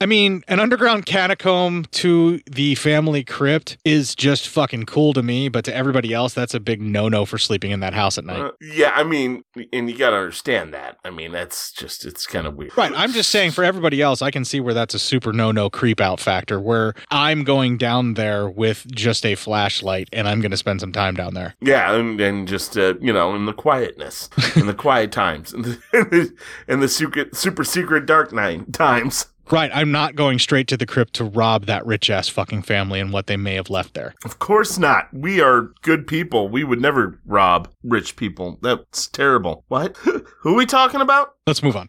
I 0.00 0.06
mean, 0.06 0.42
an 0.48 0.58
underground 0.58 1.06
catacomb 1.06 1.84
to 1.92 2.40
the 2.50 2.74
family 2.74 3.22
crypt 3.22 3.76
is 3.84 4.16
just 4.16 4.48
fucking 4.48 4.86
cool 4.86 5.12
to 5.12 5.22
me, 5.22 5.48
but 5.48 5.64
to 5.66 5.74
everybody 5.74 6.12
else, 6.12 6.34
that's 6.34 6.54
a 6.54 6.60
big 6.60 6.80
no 6.80 7.08
no 7.08 7.24
for 7.24 7.38
sleeping 7.38 7.70
in 7.70 7.78
that 7.80 7.94
house 7.94 8.18
at 8.18 8.24
night. 8.24 8.40
Uh, 8.40 8.50
yeah, 8.60 8.90
I 8.96 9.04
mean, 9.04 9.44
and 9.72 9.88
you 9.88 9.96
got 9.96 10.10
to 10.10 10.16
understand 10.16 10.74
that. 10.74 10.98
I 11.04 11.10
mean, 11.10 11.30
that's 11.30 11.70
just 11.70 12.04
it's 12.04 12.26
kind 12.26 12.48
of 12.48 12.56
weird. 12.56 12.76
Right. 12.76 12.92
I'm 12.96 13.12
just 13.12 13.30
saying 13.30 13.52
for 13.52 13.62
everybody 13.62 14.02
else, 14.02 14.22
I 14.22 14.32
can 14.32 14.44
see 14.44 14.58
where 14.58 14.74
that's 14.74 14.94
a 14.94 14.98
super 14.98 15.32
no 15.32 15.52
no 15.52 15.70
creep 15.70 16.00
out 16.00 16.18
factor 16.18 16.58
where 16.58 16.94
I'm 17.12 17.44
going 17.44 17.78
down 17.78 18.14
there 18.14 18.50
with 18.50 18.86
just 18.90 19.24
a 19.24 19.36
flashlight 19.36 20.08
and 20.12 20.26
I'm 20.26 20.40
going 20.40 20.50
to 20.50 20.56
spend 20.56 20.80
some 20.80 20.90
time 20.90 21.14
down 21.14 21.34
there. 21.34 21.54
Yeah, 21.60 21.94
and, 21.94 22.20
and 22.20 22.48
just 22.48 22.76
uh, 22.76 22.94
you 23.00 23.12
know, 23.12 23.36
in 23.36 23.46
the 23.46 23.52
quietness, 23.52 24.30
in 24.56 24.66
the 24.66 24.74
quiet 24.82 25.12
times, 25.12 25.52
in 25.54 25.62
the, 25.62 26.34
in 26.66 26.80
the, 26.80 26.88
secret, 26.88 27.36
super 27.36 27.62
secret 27.72 28.06
dark 28.06 28.32
night 28.32 28.72
times. 28.72 29.26
Right. 29.50 29.70
I'm 29.74 29.90
not 29.90 30.14
going 30.14 30.38
straight 30.38 30.68
to 30.68 30.76
the 30.76 30.86
crypt 30.86 31.14
to 31.14 31.24
rob 31.24 31.66
that 31.66 31.84
rich 31.84 32.08
ass 32.08 32.28
fucking 32.28 32.62
family 32.62 33.00
and 33.00 33.12
what 33.12 33.26
they 33.26 33.36
may 33.36 33.54
have 33.54 33.68
left 33.70 33.94
there. 33.94 34.14
Of 34.24 34.38
course 34.38 34.78
not. 34.78 35.08
We 35.12 35.40
are 35.40 35.72
good 35.82 36.06
people. 36.06 36.48
We 36.48 36.64
would 36.64 36.80
never 36.80 37.20
rob 37.26 37.68
rich 37.82 38.16
people. 38.16 38.58
That's 38.62 39.08
terrible. 39.08 39.64
What? 39.68 39.96
Who 40.40 40.54
are 40.54 40.56
we 40.56 40.64
talking 40.64 41.00
about? 41.00 41.34
Let's 41.46 41.62
move 41.62 41.76
on. 41.76 41.88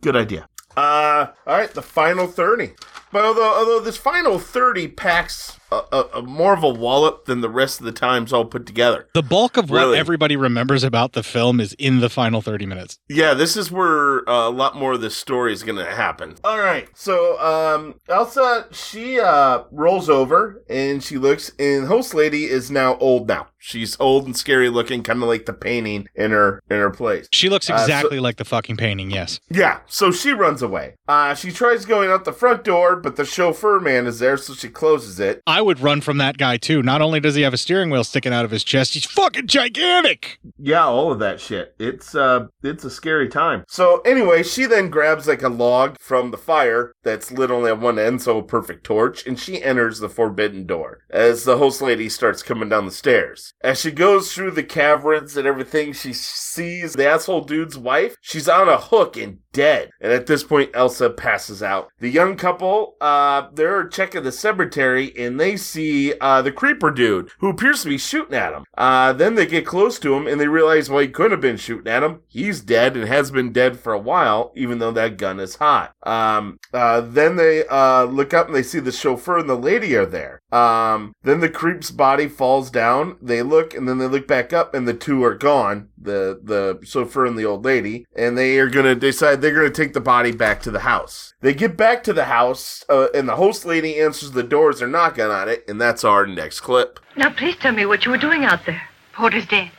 Good 0.00 0.16
idea. 0.16 0.46
Uh, 0.76 1.26
all 1.46 1.58
right, 1.58 1.72
the 1.74 1.82
final 1.82 2.26
30. 2.26 2.72
But 3.10 3.24
although, 3.24 3.58
although 3.58 3.80
this 3.80 3.98
final 3.98 4.38
30 4.38 4.88
packs 4.88 5.58
a, 5.92 5.96
a, 5.96 6.00
a 6.18 6.22
more 6.22 6.52
of 6.54 6.62
a 6.62 6.68
wallop 6.68 7.24
than 7.26 7.40
the 7.40 7.48
rest 7.48 7.80
of 7.80 7.86
the 7.86 7.92
times 7.92 8.32
all 8.32 8.44
put 8.44 8.66
together. 8.66 9.08
The 9.14 9.22
bulk 9.22 9.56
of 9.56 9.70
what 9.70 9.94
everybody 9.96 10.36
remembers 10.36 10.84
about 10.84 11.12
the 11.12 11.22
film 11.22 11.60
is 11.60 11.72
in 11.74 12.00
the 12.00 12.08
final 12.08 12.42
30 12.42 12.66
minutes. 12.66 12.98
Yeah, 13.08 13.34
this 13.34 13.56
is 13.56 13.70
where 13.70 14.28
uh, 14.28 14.48
a 14.48 14.50
lot 14.50 14.76
more 14.76 14.92
of 14.92 15.00
this 15.00 15.16
story 15.16 15.52
is 15.52 15.62
going 15.62 15.78
to 15.78 15.84
happen. 15.90 16.36
All 16.44 16.58
right, 16.58 16.88
so 16.94 17.40
um, 17.40 17.94
Elsa, 18.08 18.66
she 18.72 19.18
uh, 19.20 19.64
rolls 19.70 20.08
over 20.08 20.62
and 20.68 21.02
she 21.02 21.18
looks, 21.18 21.52
and 21.58 21.86
host 21.86 22.14
lady 22.14 22.44
is 22.44 22.70
now 22.70 22.96
old 22.98 23.28
now. 23.28 23.48
She's 23.64 23.96
old 24.00 24.26
and 24.26 24.36
scary 24.36 24.68
looking, 24.70 25.04
kind 25.04 25.22
of 25.22 25.28
like 25.28 25.46
the 25.46 25.52
painting 25.52 26.08
in 26.16 26.32
her 26.32 26.60
in 26.68 26.78
her 26.78 26.90
place. 26.90 27.28
She 27.32 27.48
looks 27.48 27.70
Uh, 27.70 27.76
so- 27.78 27.84
exactly 27.84 28.18
like 28.18 28.36
the 28.36 28.44
fucking 28.44 28.76
painting, 28.76 29.12
yes. 29.12 29.38
Yeah, 29.50 29.78
so 29.86 30.10
she 30.10 30.32
runs 30.32 30.62
away. 30.62 30.96
Uh, 31.06 31.34
she 31.36 31.52
tries 31.52 31.84
going 31.84 32.10
out 32.10 32.24
the 32.24 32.32
front 32.32 32.64
door, 32.64 32.96
but 32.96 33.14
the 33.14 33.24
chauffeur 33.24 33.78
man 33.78 34.08
is 34.08 34.18
there, 34.18 34.36
so 34.36 34.54
she 34.54 34.68
closes 34.68 35.20
it. 35.20 35.42
I 35.46 35.61
would 35.64 35.80
run 35.80 36.00
from 36.00 36.18
that 36.18 36.38
guy 36.38 36.56
too. 36.56 36.82
Not 36.82 37.02
only 37.02 37.20
does 37.20 37.34
he 37.34 37.42
have 37.42 37.54
a 37.54 37.58
steering 37.58 37.90
wheel 37.90 38.04
sticking 38.04 38.32
out 38.32 38.44
of 38.44 38.50
his 38.50 38.64
chest, 38.64 38.94
he's 38.94 39.04
fucking 39.04 39.46
gigantic. 39.46 40.38
Yeah, 40.58 40.84
all 40.84 41.12
of 41.12 41.18
that 41.20 41.40
shit. 41.40 41.74
It's 41.78 42.14
uh 42.14 42.46
it's 42.62 42.84
a 42.84 42.90
scary 42.90 43.28
time. 43.28 43.64
So 43.68 44.00
anyway, 44.00 44.42
she 44.42 44.66
then 44.66 44.90
grabs 44.90 45.26
like 45.26 45.42
a 45.42 45.48
log 45.48 45.96
from 46.00 46.30
the 46.30 46.38
fire 46.38 46.92
that's 47.02 47.32
lit 47.32 47.50
only 47.50 47.70
at 47.70 47.80
one 47.80 47.98
end, 47.98 48.22
so 48.22 48.38
a 48.38 48.42
perfect 48.42 48.84
torch, 48.84 49.26
and 49.26 49.38
she 49.38 49.62
enters 49.62 49.98
the 49.98 50.08
forbidden 50.08 50.66
door 50.66 51.00
as 51.10 51.44
the 51.44 51.58
host 51.58 51.82
lady 51.82 52.08
starts 52.08 52.42
coming 52.42 52.68
down 52.68 52.86
the 52.86 52.92
stairs. 52.92 53.54
As 53.62 53.80
she 53.80 53.90
goes 53.90 54.32
through 54.32 54.52
the 54.52 54.62
caverns 54.62 55.36
and 55.36 55.46
everything, 55.46 55.92
she 55.92 56.12
sees 56.12 56.94
the 56.94 57.06
asshole 57.06 57.42
dude's 57.44 57.78
wife. 57.78 58.16
She's 58.20 58.48
on 58.48 58.68
a 58.68 58.78
hook 58.78 59.16
and 59.16 59.38
dead. 59.52 59.90
And 60.00 60.12
at 60.12 60.26
this 60.26 60.44
point, 60.44 60.70
Elsa 60.74 61.10
passes 61.10 61.62
out. 61.62 61.90
The 61.98 62.08
young 62.08 62.36
couple, 62.36 62.96
uh, 63.00 63.48
they're 63.52 63.86
checking 63.88 64.22
the 64.22 64.32
cemetery 64.32 65.12
and 65.16 65.38
they 65.38 65.56
see 65.56 66.14
uh, 66.20 66.42
the 66.42 66.52
creeper 66.52 66.90
dude 66.90 67.30
who 67.38 67.48
appears 67.48 67.82
to 67.82 67.88
be 67.88 67.98
shooting 67.98 68.34
at 68.34 68.50
them. 68.50 68.64
Uh, 68.76 69.12
then 69.12 69.34
they 69.34 69.46
get 69.46 69.66
close 69.66 69.98
to 70.00 70.14
him 70.14 70.26
and 70.26 70.40
they 70.40 70.48
realize, 70.48 70.88
well, 70.88 71.00
he 71.00 71.08
couldn't 71.08 71.32
have 71.32 71.40
been 71.40 71.56
shooting 71.56 71.92
at 71.92 72.02
him. 72.02 72.20
He's 72.28 72.60
dead 72.60 72.96
and 72.96 73.06
has 73.06 73.30
been 73.30 73.52
dead 73.52 73.78
for 73.78 73.92
a 73.92 73.98
while, 73.98 74.52
even 74.56 74.78
though 74.78 74.92
that 74.92 75.18
gun 75.18 75.40
is 75.40 75.56
hot. 75.56 75.92
Um, 76.02 76.58
uh, 76.72 77.00
then 77.02 77.36
they 77.36 77.66
uh, 77.66 78.04
look 78.04 78.34
up 78.34 78.46
and 78.46 78.56
they 78.56 78.62
see 78.62 78.80
the 78.80 78.92
chauffeur 78.92 79.38
and 79.38 79.48
the 79.48 79.54
lady 79.54 79.94
are 79.94 80.06
there. 80.06 80.40
Um, 80.50 81.14
then 81.22 81.40
the 81.40 81.48
creep's 81.48 81.90
body 81.90 82.28
falls 82.28 82.70
down. 82.70 83.16
They 83.20 83.42
look 83.42 83.74
and 83.74 83.88
then 83.88 83.98
they 83.98 84.06
look 84.06 84.26
back 84.26 84.52
up 84.52 84.74
and 84.74 84.86
the 84.86 84.94
two 84.94 85.22
are 85.24 85.34
gone. 85.34 85.88
The 85.96 86.40
the 86.42 86.80
chauffeur 86.84 87.26
and 87.26 87.38
the 87.38 87.44
old 87.44 87.64
lady, 87.64 88.06
and 88.16 88.36
they 88.36 88.58
are 88.58 88.68
gonna 88.68 88.96
decide 88.96 89.40
they're 89.42 89.54
gonna 89.54 89.70
take 89.70 89.92
the 89.92 90.00
body 90.00 90.32
back 90.32 90.62
to 90.62 90.70
the 90.70 90.80
house. 90.80 91.34
They 91.40 91.52
get 91.52 91.76
back 91.76 92.04
to 92.04 92.12
the 92.12 92.26
house, 92.26 92.84
uh, 92.88 93.08
and 93.12 93.28
the 93.28 93.36
host 93.36 93.64
lady 93.64 94.00
answers 94.00 94.30
the 94.30 94.42
doors. 94.42 94.78
They're 94.78 94.88
knocking 94.88 95.24
on 95.24 95.48
it, 95.48 95.64
and 95.68 95.80
that's 95.80 96.04
our 96.04 96.26
next 96.26 96.60
clip. 96.60 97.00
Now, 97.16 97.30
please 97.30 97.56
tell 97.56 97.72
me 97.72 97.84
what 97.84 98.04
you 98.04 98.12
were 98.12 98.18
doing 98.18 98.44
out 98.44 98.64
there. 98.64 98.82
Porter's 99.12 99.46
dead. 99.46 99.70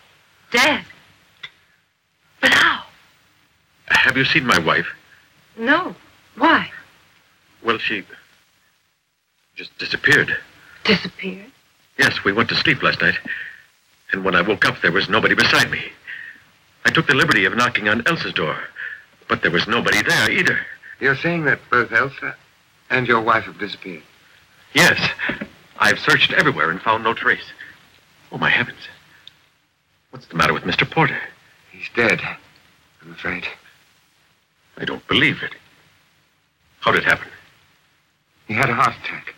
Dead? 0.51 0.83
But 2.41 2.51
how? 2.51 2.83
Have 3.87 4.17
you 4.17 4.25
seen 4.25 4.45
my 4.45 4.59
wife? 4.59 4.87
No. 5.57 5.95
Why? 6.35 6.69
Well, 7.63 7.77
she 7.77 8.03
just 9.55 9.75
disappeared. 9.77 10.35
Disappeared? 10.83 11.51
Yes, 11.97 12.23
we 12.23 12.33
went 12.33 12.49
to 12.49 12.55
sleep 12.55 12.83
last 12.83 13.01
night. 13.01 13.15
And 14.11 14.25
when 14.25 14.35
I 14.35 14.41
woke 14.41 14.65
up, 14.65 14.81
there 14.81 14.91
was 14.91 15.09
nobody 15.09 15.35
beside 15.35 15.71
me. 15.71 15.81
I 16.85 16.91
took 16.91 17.07
the 17.07 17.15
liberty 17.15 17.45
of 17.45 17.55
knocking 17.55 17.87
on 17.87 18.05
Elsa's 18.07 18.33
door, 18.33 18.57
but 19.33 19.41
there 19.41 19.49
was 19.49 19.67
nobody 19.67 19.99
there 20.03 20.29
either. 20.29 20.59
You're 20.99 21.15
saying 21.15 21.45
that 21.45 21.57
both 21.71 21.91
Elsa 21.91 22.35
and 22.91 23.07
your 23.07 23.19
wife 23.19 23.45
have 23.45 23.57
disappeared? 23.57 24.03
Yes, 24.75 25.09
I've 25.79 25.97
searched 25.97 26.31
everywhere 26.33 26.69
and 26.69 26.79
found 26.79 27.03
no 27.03 27.15
trace. 27.15 27.51
Oh, 28.31 28.37
my 28.37 28.51
heavens. 28.51 28.87
What's 30.11 30.27
the 30.27 30.35
matter 30.35 30.53
with 30.53 30.65
Mr. 30.65 30.87
Porter? 30.87 31.19
He's 31.71 31.89
dead, 31.95 32.21
I'm 33.01 33.11
afraid. 33.11 33.47
I 34.77 34.85
don't 34.85 35.05
believe 35.07 35.41
it. 35.41 35.55
How 36.81 36.91
did 36.91 37.01
it 37.01 37.05
happen? 37.05 37.31
He 38.47 38.53
had 38.53 38.69
a 38.69 38.75
heart 38.75 38.93
attack. 39.03 39.33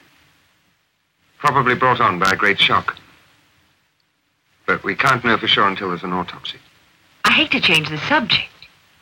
Probably 1.37 1.75
brought 1.75 2.01
on 2.01 2.19
by 2.19 2.31
a 2.31 2.35
great 2.35 2.59
shock. 2.59 2.97
But 4.65 4.83
we 4.83 4.93
can't 4.93 5.23
know 5.23 5.37
for 5.37 5.47
sure 5.47 5.69
until 5.69 5.87
there's 5.87 6.03
an 6.03 6.11
autopsy. 6.11 6.57
I 7.23 7.31
hate 7.31 7.51
to 7.51 7.61
change 7.61 7.87
the 7.87 7.97
subject, 7.97 8.49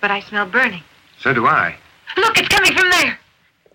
but 0.04 0.12
I 0.12 0.20
smell 0.20 0.46
burning. 0.46 0.84
So 1.18 1.34
do 1.34 1.48
I. 1.48 1.78
Look, 2.18 2.38
it's 2.38 2.50
coming 2.50 2.74
from 2.74 2.90
there. 2.90 3.18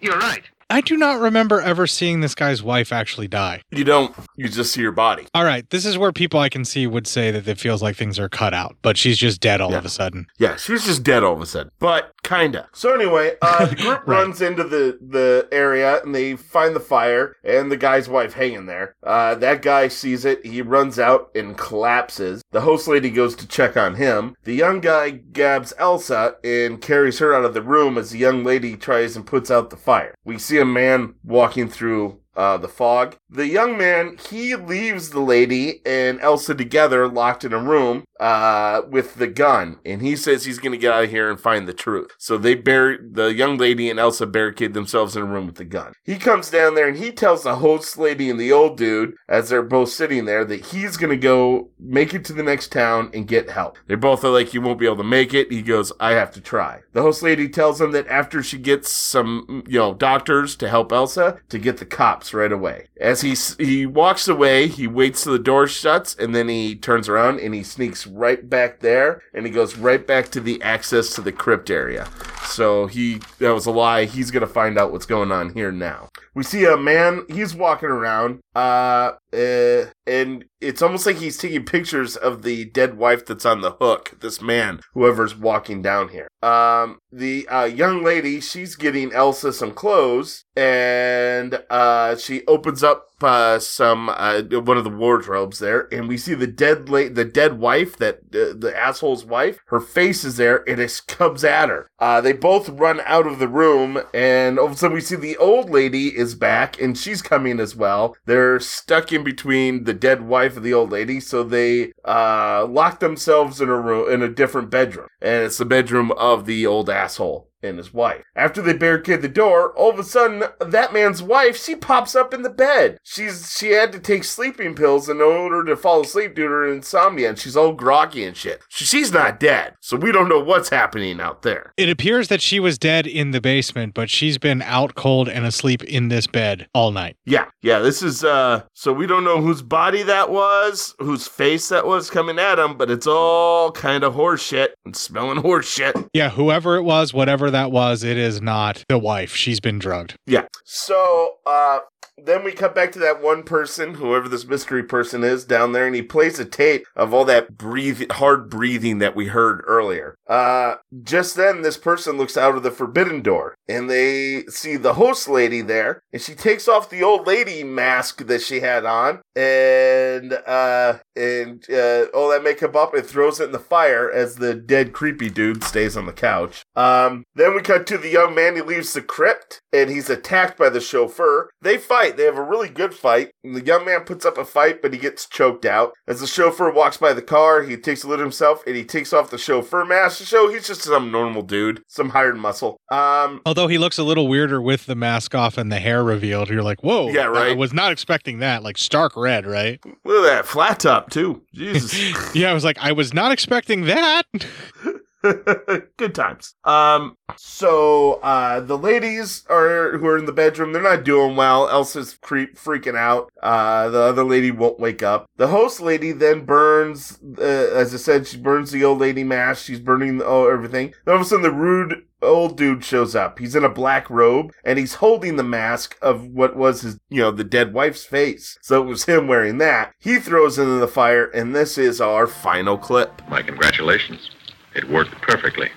You're 0.03 0.19
right. 0.19 0.43
I 0.71 0.83
do 0.83 0.97
not 0.99 1.19
remember 1.21 1.61
ever 1.63 1.87
seeing 1.87 2.21
this 2.21 2.35
guy's 2.35 2.63
wife 2.63 2.93
actually 2.93 3.27
die. 3.29 3.63
You 3.71 3.85
don't. 3.85 4.15
You 4.37 4.49
just 4.49 4.73
see 4.73 4.83
her 4.83 4.93
body. 4.93 5.27
All 5.35 5.45
right, 5.45 5.69
this 5.71 5.87
is 5.87 5.97
where 5.97 6.13
people 6.13 6.41
I 6.41 6.51
can 6.51 6.65
see 6.65 6.87
would 6.87 7.07
say 7.07 7.31
that 7.31 7.49
it 7.49 7.59
feels 7.59 7.83
like 7.83 7.97
things 7.97 8.19
are 8.19 8.29
cut 8.29 8.53
out, 8.53 8.77
but 8.83 8.99
she's 8.99 9.17
just 9.17 9.41
dead 9.41 9.61
all 9.63 9.71
Yeah. 9.71 9.79
of 9.79 9.85
a 9.87 9.89
sudden. 9.89 10.27
Yeah, 10.39 10.57
she's 10.57 10.85
just 10.85 11.03
dead 11.03 11.25
all 11.25 11.33
of 11.33 11.41
a 11.41 11.47
sudden. 11.47 11.71
But 11.79 12.13
kinda. 12.23 12.69
So 12.75 12.93
anyway, 12.93 13.37
uh, 13.41 13.65
the 13.67 13.77
group 13.77 14.01
Right. 14.07 14.19
runs 14.19 14.43
into 14.43 14.63
the 14.65 14.99
the 15.01 15.49
area 15.53 16.03
and 16.03 16.15
they 16.15 16.37
find 16.37 16.77
the 16.77 16.81
fire 16.81 17.35
and 17.43 17.73
the 17.73 17.77
guy's 17.79 18.09
wife 18.09 18.35
hanging 18.35 18.67
there. 18.67 18.95
Uh, 19.03 19.35
that 19.37 19.63
guy 19.63 19.89
sees 19.89 20.27
it. 20.27 20.45
He 20.45 20.61
runs 20.61 20.99
out 20.99 21.31
and 21.35 21.57
collapses. 21.57 22.43
The 22.53 22.61
host 22.61 22.87
lady 22.89 23.09
goes 23.11 23.35
to 23.37 23.49
check 23.49 23.77
on 23.79 23.95
him. 23.95 24.37
The 24.45 24.55
young 24.55 24.81
guy 24.81 25.11
grabs 25.11 25.73
Elsa 25.79 26.35
and 26.45 26.81
carries 26.83 27.19
her 27.21 27.35
out 27.35 27.45
of 27.47 27.55
the 27.55 27.63
room 27.63 27.97
as 27.97 28.11
the 28.11 28.19
young 28.19 28.45
lady 28.45 28.77
tries 28.77 29.17
and 29.17 29.27
puts 29.27 29.51
out 29.51 29.71
the 29.71 29.77
fire. 29.77 30.15
We 30.25 30.39
see 30.39 30.58
a 30.59 30.65
man 30.65 31.15
walking 31.25 31.69
through 31.69 32.21
uh, 32.37 32.57
the 32.57 32.69
fog. 32.69 33.17
The 33.29 33.49
young 33.49 33.77
man, 33.77 34.17
he 34.29 34.55
leaves 34.55 35.11
the 35.11 35.21
lady 35.21 35.81
and 35.85 36.21
Elsa 36.21 36.55
together 36.55 37.09
locked 37.09 37.45
in 37.45 37.53
a 37.53 37.59
room 37.59 38.05
uh, 38.21 38.83
with 38.89 39.17
the 39.17 39.27
gun. 39.27 39.79
And 39.85 40.03
he 40.03 40.17
says 40.17 40.45
he's 40.45 40.59
going 40.59 40.73
to 40.73 40.79
get 40.79 40.93
out 40.93 41.05
of 41.05 41.11
here 41.11 41.31
and 41.31 41.41
find 41.41 41.67
the 41.67 41.73
truth. 41.73 42.13
So 42.19 42.39
they 42.39 42.55
bear 42.55 42.99
the 42.99 43.33
young 43.35 43.57
lady 43.57 43.91
and 43.91 43.99
Elsa 43.99 44.27
barricade 44.27 44.75
themselves 44.75 45.17
in 45.17 45.23
a 45.23 45.27
room 45.27 45.47
with 45.47 45.57
the 45.57 45.65
gun. 45.65 45.93
He 46.05 46.17
comes 46.17 46.51
down 46.51 46.75
there 46.75 46.89
and 46.89 46.97
he 46.97 47.13
tells 47.13 47.43
the 47.43 47.57
host 47.57 47.99
lady 47.99 48.31
and 48.31 48.41
the 48.41 48.53
old 48.53 48.77
dude, 48.77 49.15
as 49.29 49.49
they're 49.49 49.63
both 49.63 49.91
sitting 49.91 50.25
there, 50.25 50.45
that 50.45 50.67
he's 50.67 50.97
going 50.97 51.11
to 51.11 51.17
go 51.17 51.71
make 51.79 52.15
it 52.15 52.25
to 52.27 52.33
the 52.33 52.43
next 52.43 52.73
town 52.73 53.11
and 53.15 53.29
get 53.29 53.51
help. 53.51 53.79
They 53.87 53.95
both 53.95 54.25
are 54.25 54.31
like, 54.31 54.55
You 54.55 54.61
won't 54.61 54.79
be 54.79 54.87
able 54.87 54.97
to 54.97 55.05
make 55.05 55.35
it. 55.35 55.53
He 55.53 55.63
goes, 55.63 55.93
I 56.01 56.13
have 56.13 56.33
to 56.33 56.41
try. 56.41 56.81
The 56.93 57.03
host 57.03 57.23
lady 57.23 57.49
tells 57.49 57.81
him 57.81 57.93
that 57.93 58.09
after 58.09 58.43
she 58.43 58.59
gets 58.59 58.91
some, 58.91 59.65
you 59.69 59.79
know, 59.79 59.95
doctors 59.95 60.57
to 60.57 60.69
help 60.69 60.93
Elsa, 60.93 61.39
to 61.49 61.59
get 61.59 61.79
the 61.79 61.87
cops 61.87 62.35
right 62.35 62.53
away. 62.53 62.87
As 63.01 63.21
he 63.21 63.35
he 63.63 63.87
walks 63.87 64.29
away, 64.29 64.67
he 64.69 64.87
waits 64.87 65.25
till 65.25 65.33
the 65.33 65.39
door 65.39 65.67
shuts, 65.67 66.15
and 66.15 66.35
then 66.35 66.49
he 66.49 66.75
turns 66.75 67.09
around 67.09 67.41
and 67.41 67.55
he 67.55 67.63
sneaks 67.63 68.07
right 68.09 68.49
back 68.49 68.81
there, 68.81 69.23
and 69.33 69.47
he 69.47 69.53
goes 69.53 69.77
right 69.77 70.07
back 70.07 70.29
to 70.31 70.41
the 70.41 70.61
access 70.63 71.11
to 71.15 71.21
the 71.21 71.33
crypt 71.33 71.71
area. 71.71 72.09
So 72.45 72.87
he 72.87 73.21
that 73.39 73.53
was 73.55 73.67
a 73.67 73.71
lie. 73.71 74.05
He's 74.05 74.31
gonna 74.31 74.47
find 74.47 74.79
out 74.79 74.93
what's 74.93 75.07
going 75.07 75.31
on 75.31 75.55
here 75.55 75.71
now. 75.71 76.09
We 76.35 76.45
see 76.45 76.65
a 76.65 76.77
man. 76.77 77.25
He's 77.29 77.55
walking 77.55 77.89
around, 77.89 78.41
uh, 78.55 79.13
uh, 79.33 79.87
and 80.07 80.45
it's 80.61 80.83
almost 80.83 81.05
like 81.05 81.17
he's 81.17 81.37
taking 81.37 81.65
pictures 81.65 82.17
of 82.17 82.43
the 82.43 82.67
dead 82.67 82.97
wife 82.97 83.27
that's 83.27 83.45
on 83.45 83.61
the 83.61 83.73
hook. 83.73 84.17
This 84.21 84.41
man, 84.41 84.81
whoever's 84.95 85.35
walking 85.35 85.83
down 85.83 86.11
here. 86.11 86.29
Um, 86.43 86.99
the 87.11 87.49
uh, 87.49 87.65
young 87.65 88.05
lady, 88.05 88.41
she's 88.41 88.77
getting 88.77 89.13
Elsa 89.13 89.53
some 89.53 89.73
clothes, 89.73 90.45
and 90.57 91.61
uh, 91.71 92.17
she 92.17 92.47
opens 92.47 92.85
up 92.85 93.08
uh, 93.23 93.59
some 93.59 94.09
uh, 94.09 94.43
one 94.43 94.77
of 94.77 94.85
the 94.85 94.91
wardrobes 94.91 95.59
there, 95.59 95.89
and 95.93 96.09
we 96.09 96.17
see 96.17 96.35
the 96.35 96.47
dead 96.47 96.89
la- 96.89 97.09
the 97.09 97.25
dead 97.25 97.59
wife 97.59 97.97
that 97.97 98.17
uh, 98.35 98.55
the 98.57 98.73
asshole's 98.77 99.25
wife. 99.25 99.59
Her 99.67 99.81
face 99.81 100.25
is 100.25 100.37
there, 100.37 100.69
and 100.69 100.81
it 100.81 101.01
comes 101.07 101.45
at 101.45 101.69
her. 101.69 101.91
Uh, 101.99 102.21
they 102.21 102.33
both 102.33 102.69
run 102.69 103.01
out 103.05 103.27
of 103.27 103.39
the 103.39 103.49
room, 103.49 104.01
and 104.15 104.59
all 104.59 104.67
of 104.67 104.73
a 104.73 104.77
sudden 104.77 104.95
we 104.95 105.01
see 105.01 105.17
the 105.17 105.37
old 105.37 105.71
lady 105.71 106.17
is 106.17 106.35
back, 106.35 106.81
and 106.81 106.97
she's 106.97 107.23
coming 107.23 107.61
as 107.61 107.75
well. 107.75 108.17
They're 108.27 108.61
stuck 108.61 109.13
in 109.13 109.25
between 109.25 109.85
the 109.85 109.95
dead 109.95 110.23
wife 110.23 110.57
and 110.57 110.65
the 110.65 110.75
old 110.75 110.91
lady, 110.91 111.21
so 111.21 111.43
they 111.43 111.93
uh, 112.05 112.67
lock 112.67 113.01
themselves 113.01 113.61
in 113.61 113.69
a 113.69 113.79
room 113.79 114.11
in 114.13 114.23
a 114.23 114.29
different 114.29 114.71
bedroom, 114.71 115.09
and 115.21 115.45
it's 115.45 115.59
the 115.59 115.65
bedroom 115.65 116.13
of 116.13 116.47
the 116.47 116.67
old 116.67 116.89
asshole 116.89 117.49
and 117.63 117.79
his 117.79 117.93
wife. 117.93 118.25
After 118.37 118.63
they 118.63 118.73
barricade 118.73 119.23
the 119.23 119.29
door, 119.29 119.73
all 119.73 119.91
of 119.91 119.99
a 119.99 120.05
sudden 120.05 120.45
that 120.61 120.93
man's 120.93 121.23
wife, 121.23 121.63
she 121.63 121.75
pops 121.75 122.15
up 122.15 122.33
in 122.33 122.43
the 122.43 122.51
bed. 122.51 122.99
She's 123.03 123.57
she 123.57 123.71
had 123.71 123.93
to 123.93 123.99
take 123.99 124.25
sleeping 124.25 124.75
pills 124.75 125.09
in 125.09 125.21
order 125.21 125.65
to 125.65 125.77
fall 125.77 126.03
asleep 126.03 126.35
due 126.35 126.45
to 126.45 126.49
her 126.49 126.73
insomnia, 126.73 127.31
and 127.31 127.39
she's 127.39 127.57
all 127.57 127.73
groggy 127.73 128.25
and 128.25 128.37
shit. 128.37 128.63
She's 128.69 129.13
not 129.13 129.41
dead. 129.41 129.75
So 129.81 129.97
we 129.97 130.13
don't 130.13 130.29
know 130.29 130.41
what's 130.41 130.69
happening 130.69 131.21
out 131.21 131.43
there. 131.43 131.73
It 131.77 131.89
appears 131.89 132.29
that 132.29 132.41
she 132.43 132.61
was 132.61 132.79
dead 132.79 133.07
in 133.07 133.33
the 133.33 133.41
basement, 133.41 133.95
but 133.95 134.11
she's 134.11 134.39
been 134.39 134.63
out 134.63 134.95
cold 134.95 135.29
and 135.29 135.45
asleep 135.45 135.83
in 135.85 136.09
this 136.09 136.27
bed 136.27 136.69
all 136.75 136.91
night. 136.91 137.17
Yeah, 137.25 137.47
yeah, 137.63 137.79
this 137.81 138.03
is 138.03 138.25
uh 138.25 138.63
so 138.75 138.93
we 138.93 139.07
don't 139.07 139.25
know 139.25 139.41
whose 139.41 139.63
body 139.63 140.03
that 140.05 140.31
was, 140.31 140.95
whose 140.99 141.27
face 141.27 141.69
that 141.69 141.87
was 141.87 142.11
coming 142.11 142.39
at 142.39 142.59
him, 142.59 142.77
but 142.77 142.91
it's 142.91 143.07
all 143.07 143.73
kind 143.73 144.05
of 144.05 144.15
horse 144.15 144.43
shit 144.43 144.75
and 144.85 144.97
smelling 144.97 145.39
horse 145.39 145.69
shit. 145.69 145.97
Yeah, 146.15 146.31
whoever 146.31 146.77
it 146.77 146.83
was, 146.83 147.13
whatever 147.13 147.48
that 147.51 147.71
was, 147.73 148.05
it 148.05 148.17
is 148.17 148.41
not 148.41 148.85
the 148.89 148.99
wife. 148.99 149.35
She's 149.35 149.61
been 149.61 149.79
drugged. 149.79 150.17
Yeah. 150.27 150.47
So, 150.65 151.37
uh, 151.47 151.81
then 152.25 152.45
we 152.45 152.53
cut 152.53 152.75
back 152.75 152.93
to 152.93 152.99
that 153.01 153.23
one 153.23 153.43
person, 153.43 153.95
whoever 153.95 154.29
this 154.29 154.47
mystery 154.47 154.83
person 154.83 155.25
is 155.25 155.45
down 155.45 155.73
there, 155.73 155.87
and 155.87 155.95
he 155.95 156.03
plays 156.03 156.39
a 156.39 156.45
tape 156.45 156.87
of 156.97 157.15
all 157.15 157.25
that 157.27 157.57
breathe, 157.57 158.11
hard 158.13 158.51
breathing 158.51 158.99
that 158.99 159.17
we 159.17 159.27
heard 159.27 159.63
earlier. 159.67 160.17
Uh, 160.27 160.77
just 161.03 161.37
then, 161.37 161.63
this 161.63 161.77
person 161.77 162.17
looks 162.17 162.37
out 162.37 162.57
of 162.57 162.63
the 162.63 162.71
forbidden 162.71 163.23
door, 163.23 163.55
and 163.69 163.89
they 163.89 164.45
see 164.47 164.77
the 164.77 164.95
host 164.95 165.29
lady 165.29 165.61
there, 165.61 166.03
and 166.13 166.23
she 166.23 166.35
takes 166.35 166.69
off 166.69 166.91
the 166.91 167.03
old 167.03 167.27
lady 167.27 167.65
mask 167.65 168.27
that 168.27 168.43
she 168.43 168.61
had 168.61 168.85
on, 168.85 169.21
and, 169.35 170.33
uh, 170.47 170.99
and, 171.17 171.65
uh, 171.71 172.07
all 172.15 172.29
that 172.31 172.45
makeup 172.45 172.77
up 172.77 172.95
and 172.95 173.07
throws 173.07 173.41
it 173.41 173.45
in 173.45 173.53
the 173.53 173.59
fire 173.59 174.11
as 174.11 174.37
the 174.37 174.55
dead 174.55 174.93
creepy 174.93 175.31
dude 175.31 175.65
stays 175.65 175.97
on 175.97 176.07
the 176.07 176.13
couch. 176.13 176.63
Um, 176.77 177.25
then 177.35 177.55
we 177.55 177.63
cut 177.63 177.87
to 177.89 177.99
the 177.99 178.11
young 178.11 178.35
man, 178.35 178.57
he 178.57 178.63
leaves 178.63 178.93
the 178.93 179.03
crypt, 179.03 179.61
and 179.73 179.91
he's 179.91 180.11
attacked 180.11 180.59
by 180.59 180.69
the 180.69 180.81
chauffeur. 180.81 181.51
They 181.61 181.79
fight. 181.79 182.17
They 182.17 182.25
have 182.25 182.39
a 182.39 182.43
really 182.43 182.69
good 182.69 182.95
fight. 182.95 183.31
And 183.45 183.55
the 183.55 183.65
young 183.65 183.85
man 183.85 184.05
puts 184.05 184.25
up 184.25 184.39
a 184.39 184.45
fight, 184.45 184.81
but 184.83 184.93
he 184.93 184.99
gets 184.99 185.27
choked 185.27 185.65
out. 185.65 185.93
As 186.07 186.21
the 186.21 186.27
chauffeur 186.27 186.71
walks 186.71 186.97
by 186.97 187.13
the 187.13 187.23
car, 187.23 187.63
he 187.63 187.77
takes 187.77 188.05
a 188.05 188.09
look 188.09 188.19
at 188.19 188.23
himself 188.23 188.63
and 188.67 188.77
he 188.77 188.85
takes 188.85 189.13
off 189.13 189.31
the 189.31 189.39
chauffeur 189.39 189.85
mask 189.85 190.19
to 190.19 190.25
show 190.25 190.51
he's 190.51 190.67
just 190.67 190.83
some 190.83 191.11
normal 191.11 191.43
dude, 191.43 191.83
some 191.87 192.11
hired 192.11 192.37
muscle. 192.37 192.79
Um, 192.91 193.43
Although 193.45 193.69
he 193.69 193.79
looks 193.79 193.99
a 193.99 194.05
little 194.05 194.29
weirder 194.29 194.61
with 194.61 194.87
the 194.87 194.95
mask 194.95 195.35
off 195.35 195.59
and 195.59 195.71
the 195.71 195.81
hair 195.81 196.03
revealed, 196.03 196.49
you're 196.49 196.63
like, 196.63 196.83
whoa. 196.83 197.11
Yeah, 197.11 197.27
right. 197.27 197.53
I 197.53 197.55
was 197.55 197.73
not 197.73 197.93
expecting 197.93 198.39
that. 198.39 198.63
Like 198.63 198.79
stark 198.79 199.17
red, 199.17 199.47
right? 199.47 199.81
look 200.05 200.25
at 200.25 200.37
that 200.37 200.47
flat 200.47 200.81
top 200.81 201.11
too. 201.11 201.43
Jesus. 201.55 202.35
yeah, 202.35 202.51
I 202.51 202.55
was 202.55 202.65
like, 202.65 202.79
I 202.79 202.93
was 202.93 203.13
not 203.13 203.33
expecting 203.33 203.85
that. 203.85 204.23
good 205.97 206.15
times. 206.15 206.55
Um, 206.65 207.17
so 207.37 208.15
uh, 208.23 208.61
the 208.61 208.79
ladies 208.79 209.45
are 209.49 209.99
who 209.99 210.07
are 210.07 210.19
in 210.19 210.27
the 210.27 210.33
bedroom. 210.33 210.73
They're 210.73 210.83
not 210.83 211.05
doing 211.05 211.37
well. 211.37 211.69
Elsa's 211.69 212.17
creep 212.21 212.57
freaking 212.57 212.97
out. 212.97 213.31
Uh, 213.43 213.89
the 213.89 214.01
other 214.01 214.25
lady 214.25 214.51
won't 214.51 214.81
wake 214.81 215.03
up. 215.03 215.27
The 215.37 215.49
host 215.49 215.81
lady 215.81 216.13
then 216.13 216.45
burns. 216.45 217.19
Uh, 217.39 217.43
as 217.43 217.95
I 217.95 217.99
said, 217.99 218.27
she 218.27 218.37
burns 218.37 218.71
the 218.71 218.85
old 218.85 219.01
lady 219.01 219.25
mask. 219.25 219.65
She's 219.65 219.81
burning 219.81 220.19
the, 220.19 220.27
oh, 220.27 220.49
everything. 220.49 220.95
Then 221.05 221.15
all 221.15 221.21
of 221.21 221.27
a 221.27 221.29
sudden, 221.29 221.43
the 221.43 221.53
rude 221.53 222.05
old 222.23 222.57
dude 222.57 222.85
shows 222.85 223.15
up. 223.15 223.39
He's 223.39 223.55
in 223.55 223.65
a 223.65 223.69
black 223.69 224.11
robe 224.11 224.53
and 224.65 224.79
he's 224.79 224.95
holding 224.95 225.37
the 225.37 225.45
mask 225.45 225.97
of 226.03 226.27
what 226.27 226.57
was 226.57 226.81
his, 226.81 226.99
you 227.09 227.21
know, 227.21 227.31
the 227.31 227.45
dead 227.45 227.73
wife's 227.73 228.05
face. 228.05 228.59
So 228.61 228.83
it 228.83 228.87
was 228.87 229.05
him 229.05 229.29
wearing 229.29 229.59
that. 229.59 229.93
He 229.99 230.19
throws 230.19 230.59
it 230.59 230.63
into 230.63 230.75
the 230.77 230.89
fire, 230.89 231.27
and 231.27 231.55
this 231.55 231.79
is 231.79 232.01
our 232.01 232.27
final 232.27 232.77
clip. 232.77 233.23
My 233.29 233.43
congratulations. 233.43 234.31
It 234.75 234.89
worked 234.89 235.13
perfectly. 235.23 235.71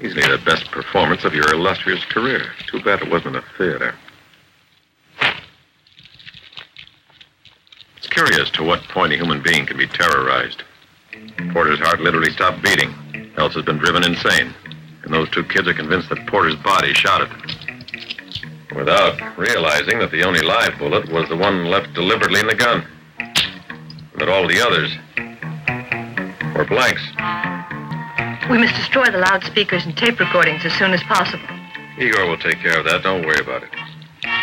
Easily 0.00 0.22
the 0.22 0.42
best 0.44 0.70
performance 0.70 1.24
of 1.24 1.34
your 1.34 1.52
illustrious 1.52 2.04
career. 2.04 2.52
Too 2.66 2.80
bad 2.82 3.02
it 3.02 3.10
wasn't 3.10 3.36
a 3.36 3.44
theater. 3.56 3.94
It's 7.96 8.06
curious 8.06 8.48
to 8.50 8.62
what 8.62 8.82
point 8.84 9.12
a 9.12 9.16
human 9.16 9.42
being 9.42 9.66
can 9.66 9.76
be 9.76 9.88
terrorized. 9.88 10.62
Porter's 11.52 11.80
heart 11.80 12.00
literally 12.00 12.30
stopped 12.30 12.62
beating. 12.62 12.94
Else 13.36 13.54
has 13.54 13.64
been 13.64 13.78
driven 13.78 14.04
insane. 14.04 14.54
And 15.02 15.12
those 15.12 15.30
two 15.30 15.44
kids 15.44 15.66
are 15.66 15.74
convinced 15.74 16.10
that 16.10 16.26
Porter's 16.26 16.56
body 16.56 16.92
shot 16.92 17.22
it. 17.22 18.76
Without 18.76 19.36
realizing 19.38 19.98
that 19.98 20.10
the 20.10 20.22
only 20.22 20.40
live 20.40 20.78
bullet 20.78 21.10
was 21.10 21.28
the 21.28 21.36
one 21.36 21.66
left 21.66 21.94
deliberately 21.94 22.40
in 22.40 22.46
the 22.46 22.54
gun. 22.54 22.86
And 23.18 24.20
that 24.20 24.28
all 24.28 24.46
the 24.46 24.60
others 24.60 24.92
were 26.54 26.64
blanks. 26.64 27.02
We 28.50 28.58
must 28.58 28.74
destroy 28.76 29.04
the 29.10 29.18
loudspeakers 29.18 29.84
and 29.84 29.96
tape 29.96 30.18
recordings 30.20 30.64
as 30.64 30.72
soon 30.74 30.92
as 30.92 31.02
possible. 31.04 31.46
Igor 31.98 32.26
will 32.26 32.38
take 32.38 32.60
care 32.60 32.78
of 32.78 32.84
that. 32.86 33.02
Don't 33.02 33.26
worry 33.26 33.40
about 33.40 33.62
it. 33.62 33.70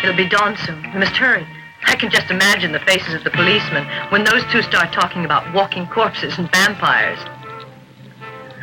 It'll 0.02 0.16
be 0.16 0.28
dawn 0.28 0.56
soon. 0.58 0.82
We 0.92 0.98
must 1.00 1.16
hurry. 1.16 1.46
I 1.86 1.94
can 1.96 2.10
just 2.10 2.30
imagine 2.30 2.72
the 2.72 2.80
faces 2.80 3.14
of 3.14 3.24
the 3.24 3.30
policemen 3.30 3.86
when 4.10 4.24
those 4.24 4.42
two 4.50 4.62
start 4.62 4.92
talking 4.92 5.24
about 5.24 5.52
walking 5.54 5.86
corpses 5.86 6.38
and 6.38 6.50
vampires. 6.52 7.18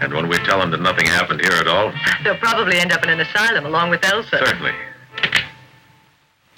And 0.02 0.14
when 0.14 0.28
we 0.28 0.38
tell 0.39 0.60
them 0.60 0.72
that 0.72 0.82
nothing 0.82 1.06
happened 1.08 1.41
here 1.41 1.54
at 1.60 1.68
all, 1.68 1.94
They'll 2.24 2.36
probably 2.38 2.78
end 2.80 2.91
up 2.91 3.04
in 3.04 3.10
an 3.10 3.20
asylum 3.20 3.66
along 3.66 3.89
with 3.89 4.04
Elsa. 4.04 4.38
certainly. 4.46 4.74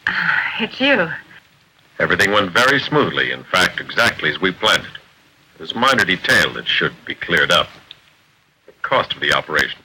Ah, 0.07 0.55
it's 0.61 0.79
you. 0.79 1.09
Everything 1.99 2.31
went 2.31 2.51
very 2.51 2.79
smoothly. 2.79 3.31
In 3.31 3.43
fact, 3.45 3.79
exactly 3.79 4.29
as 4.29 4.39
we 4.41 4.51
planned 4.51 4.83
it. 4.85 4.97
There's 5.57 5.71
a 5.71 5.77
minor 5.77 6.05
detail 6.05 6.53
that 6.53 6.67
should 6.67 6.93
be 7.05 7.15
cleared 7.15 7.51
up. 7.51 7.67
The 8.65 8.73
cost 8.81 9.13
of 9.13 9.21
the 9.21 9.33
operation. 9.33 9.79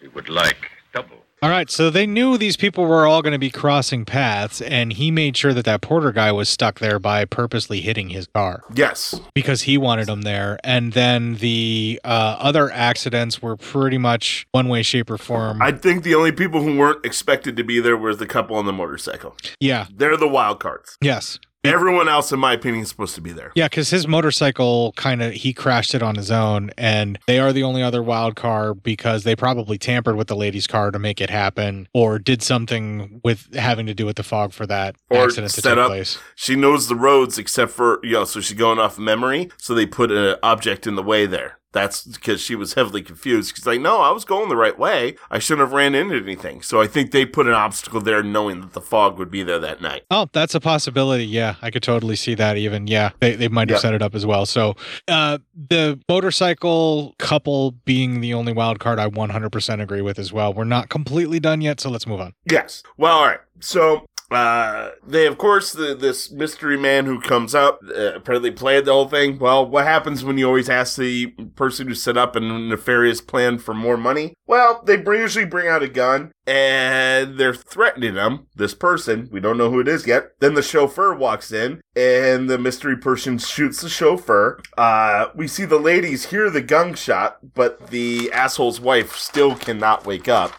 We 0.00 0.08
would 0.08 0.28
like 0.28 0.70
double. 0.94 1.16
All 1.42 1.48
right, 1.48 1.70
so 1.70 1.88
they 1.88 2.06
knew 2.06 2.36
these 2.36 2.58
people 2.58 2.84
were 2.84 3.06
all 3.06 3.22
going 3.22 3.32
to 3.32 3.38
be 3.38 3.50
crossing 3.50 4.04
paths, 4.04 4.60
and 4.60 4.92
he 4.92 5.10
made 5.10 5.38
sure 5.38 5.54
that 5.54 5.64
that 5.64 5.80
Porter 5.80 6.12
guy 6.12 6.30
was 6.32 6.50
stuck 6.50 6.80
there 6.80 6.98
by 6.98 7.24
purposely 7.24 7.80
hitting 7.80 8.10
his 8.10 8.26
car. 8.26 8.62
Yes. 8.74 9.18
Because 9.34 9.62
he 9.62 9.78
wanted 9.78 10.06
him 10.06 10.20
there. 10.20 10.58
And 10.62 10.92
then 10.92 11.36
the 11.36 11.98
uh, 12.04 12.36
other 12.38 12.70
accidents 12.70 13.40
were 13.40 13.56
pretty 13.56 13.96
much 13.96 14.46
one 14.52 14.68
way, 14.68 14.82
shape, 14.82 15.10
or 15.10 15.16
form. 15.16 15.62
I 15.62 15.72
think 15.72 16.02
the 16.02 16.14
only 16.14 16.30
people 16.30 16.62
who 16.62 16.76
weren't 16.76 17.06
expected 17.06 17.56
to 17.56 17.64
be 17.64 17.80
there 17.80 17.96
was 17.96 18.18
the 18.18 18.26
couple 18.26 18.56
on 18.56 18.66
the 18.66 18.72
motorcycle. 18.72 19.34
yeah. 19.60 19.86
They're 19.90 20.18
the 20.18 20.28
wild 20.28 20.60
cards. 20.60 20.98
Yes. 21.00 21.38
Everyone 21.62 22.08
else, 22.08 22.32
in 22.32 22.40
my 22.40 22.54
opinion, 22.54 22.84
is 22.84 22.88
supposed 22.88 23.14
to 23.16 23.20
be 23.20 23.32
there. 23.32 23.52
Yeah, 23.54 23.66
because 23.66 23.90
his 23.90 24.08
motorcycle 24.08 24.92
kind 24.96 25.20
of 25.20 25.32
he 25.34 25.52
crashed 25.52 25.94
it 25.94 26.02
on 26.02 26.14
his 26.14 26.30
own, 26.30 26.70
and 26.78 27.18
they 27.26 27.38
are 27.38 27.52
the 27.52 27.62
only 27.62 27.82
other 27.82 28.02
wild 28.02 28.34
car 28.34 28.72
because 28.72 29.24
they 29.24 29.36
probably 29.36 29.76
tampered 29.76 30.16
with 30.16 30.28
the 30.28 30.36
lady's 30.36 30.66
car 30.66 30.90
to 30.90 30.98
make 30.98 31.20
it 31.20 31.28
happen, 31.28 31.86
or 31.92 32.18
did 32.18 32.42
something 32.42 33.20
with 33.22 33.54
having 33.54 33.84
to 33.86 33.92
do 33.94 34.06
with 34.06 34.16
the 34.16 34.22
fog 34.22 34.54
for 34.54 34.66
that 34.66 34.96
Or 35.10 35.24
accident 35.24 35.52
to 35.52 35.60
set 35.60 35.74
take 35.74 35.78
up. 35.78 35.88
place. 35.88 36.18
She 36.34 36.56
knows 36.56 36.88
the 36.88 36.96
roads 36.96 37.36
except 37.36 37.72
for 37.72 38.00
you 38.02 38.12
know, 38.12 38.24
so 38.24 38.40
she's 38.40 38.56
going 38.56 38.78
off 38.78 38.98
memory. 38.98 39.50
So 39.58 39.74
they 39.74 39.84
put 39.84 40.10
an 40.10 40.36
object 40.42 40.86
in 40.86 40.94
the 40.94 41.02
way 41.02 41.26
there. 41.26 41.58
That's 41.72 42.02
because 42.04 42.40
she 42.40 42.54
was 42.56 42.74
heavily 42.74 43.00
confused. 43.02 43.54
She's 43.56 43.66
like, 43.66 43.80
no, 43.80 44.00
I 44.00 44.10
was 44.10 44.24
going 44.24 44.48
the 44.48 44.56
right 44.56 44.76
way. 44.78 45.14
I 45.30 45.38
shouldn't 45.38 45.66
have 45.68 45.72
ran 45.72 45.94
into 45.94 46.16
anything. 46.16 46.62
So 46.62 46.80
I 46.80 46.86
think 46.88 47.12
they 47.12 47.24
put 47.24 47.46
an 47.46 47.52
obstacle 47.52 48.00
there, 48.00 48.22
knowing 48.22 48.60
that 48.60 48.72
the 48.72 48.80
fog 48.80 49.18
would 49.18 49.30
be 49.30 49.42
there 49.44 49.60
that 49.60 49.80
night. 49.80 50.02
Oh, 50.10 50.28
that's 50.32 50.54
a 50.54 50.60
possibility. 50.60 51.24
Yeah, 51.26 51.54
I 51.62 51.70
could 51.70 51.82
totally 51.84 52.16
see 52.16 52.34
that. 52.34 52.56
Even 52.56 52.86
yeah, 52.88 53.10
they 53.20 53.36
they 53.36 53.48
might 53.48 53.68
have 53.68 53.76
Yeah. 53.76 53.82
set 53.82 53.94
it 53.94 54.02
up 54.02 54.14
as 54.16 54.26
well. 54.26 54.46
So, 54.46 54.74
uh, 55.08 55.38
the 55.54 56.00
motorcycle 56.08 57.14
couple 57.18 57.72
being 57.84 58.20
the 58.20 58.34
only 58.34 58.52
wild 58.52 58.80
card, 58.80 58.98
I 58.98 59.08
100% 59.08 59.80
agree 59.82 60.00
with 60.02 60.18
as 60.18 60.32
well. 60.32 60.52
We're 60.54 60.64
not 60.64 60.88
completely 60.88 61.38
done 61.40 61.60
yet, 61.60 61.80
so 61.80 61.90
let's 61.90 62.06
move 62.06 62.20
on. 62.20 62.32
Yes. 62.50 62.82
Well, 62.96 63.16
all 63.18 63.26
right. 63.26 63.40
So 63.60 64.06
uh, 64.30 64.90
they, 65.04 65.26
of 65.26 65.38
course, 65.38 65.72
the, 65.72 65.94
this 65.94 66.30
mystery 66.30 66.76
man 66.76 67.06
who 67.06 67.20
comes 67.20 67.54
up 67.54 67.80
uh, 67.88 68.14
apparently 68.14 68.50
planned 68.50 68.86
the 68.86 68.92
whole 68.92 69.08
thing. 69.08 69.38
Well, 69.38 69.66
what 69.66 69.84
happens 69.84 70.22
when 70.22 70.38
you 70.38 70.46
always 70.46 70.68
ask 70.68 70.96
the 70.96 71.28
person 71.56 71.88
who 71.88 71.94
set 71.94 72.16
up 72.16 72.36
a 72.36 72.40
nefarious 72.40 73.20
plan 73.20 73.58
for 73.58 73.74
more 73.74 73.96
money? 73.96 74.34
Well, 74.46 74.82
they 74.84 74.96
usually 74.96 75.44
bring 75.44 75.68
out 75.68 75.82
a 75.82 75.88
gun 75.88 76.32
and 76.46 77.38
they're 77.38 77.54
threatening 77.54 78.14
him. 78.14 78.46
This 78.54 78.74
person, 78.74 79.28
we 79.32 79.40
don't 79.40 79.58
know 79.58 79.70
who 79.70 79.80
it 79.80 79.88
is 79.88 80.06
yet. 80.06 80.32
Then 80.40 80.54
the 80.54 80.62
chauffeur 80.62 81.14
walks 81.14 81.52
in 81.52 81.80
and 81.96 82.48
the 82.48 82.58
mystery 82.58 82.96
person 82.96 83.38
shoots 83.38 83.80
the 83.80 83.88
chauffeur. 83.88 84.60
Uh, 84.78 85.26
we 85.34 85.48
see 85.48 85.64
the 85.64 85.78
ladies 85.78 86.26
hear 86.26 86.50
the 86.50 86.62
gunshot, 86.62 87.54
but 87.54 87.90
the 87.90 88.32
asshole's 88.32 88.80
wife 88.80 89.16
still 89.16 89.56
cannot 89.56 90.06
wake 90.06 90.28
up. 90.28 90.52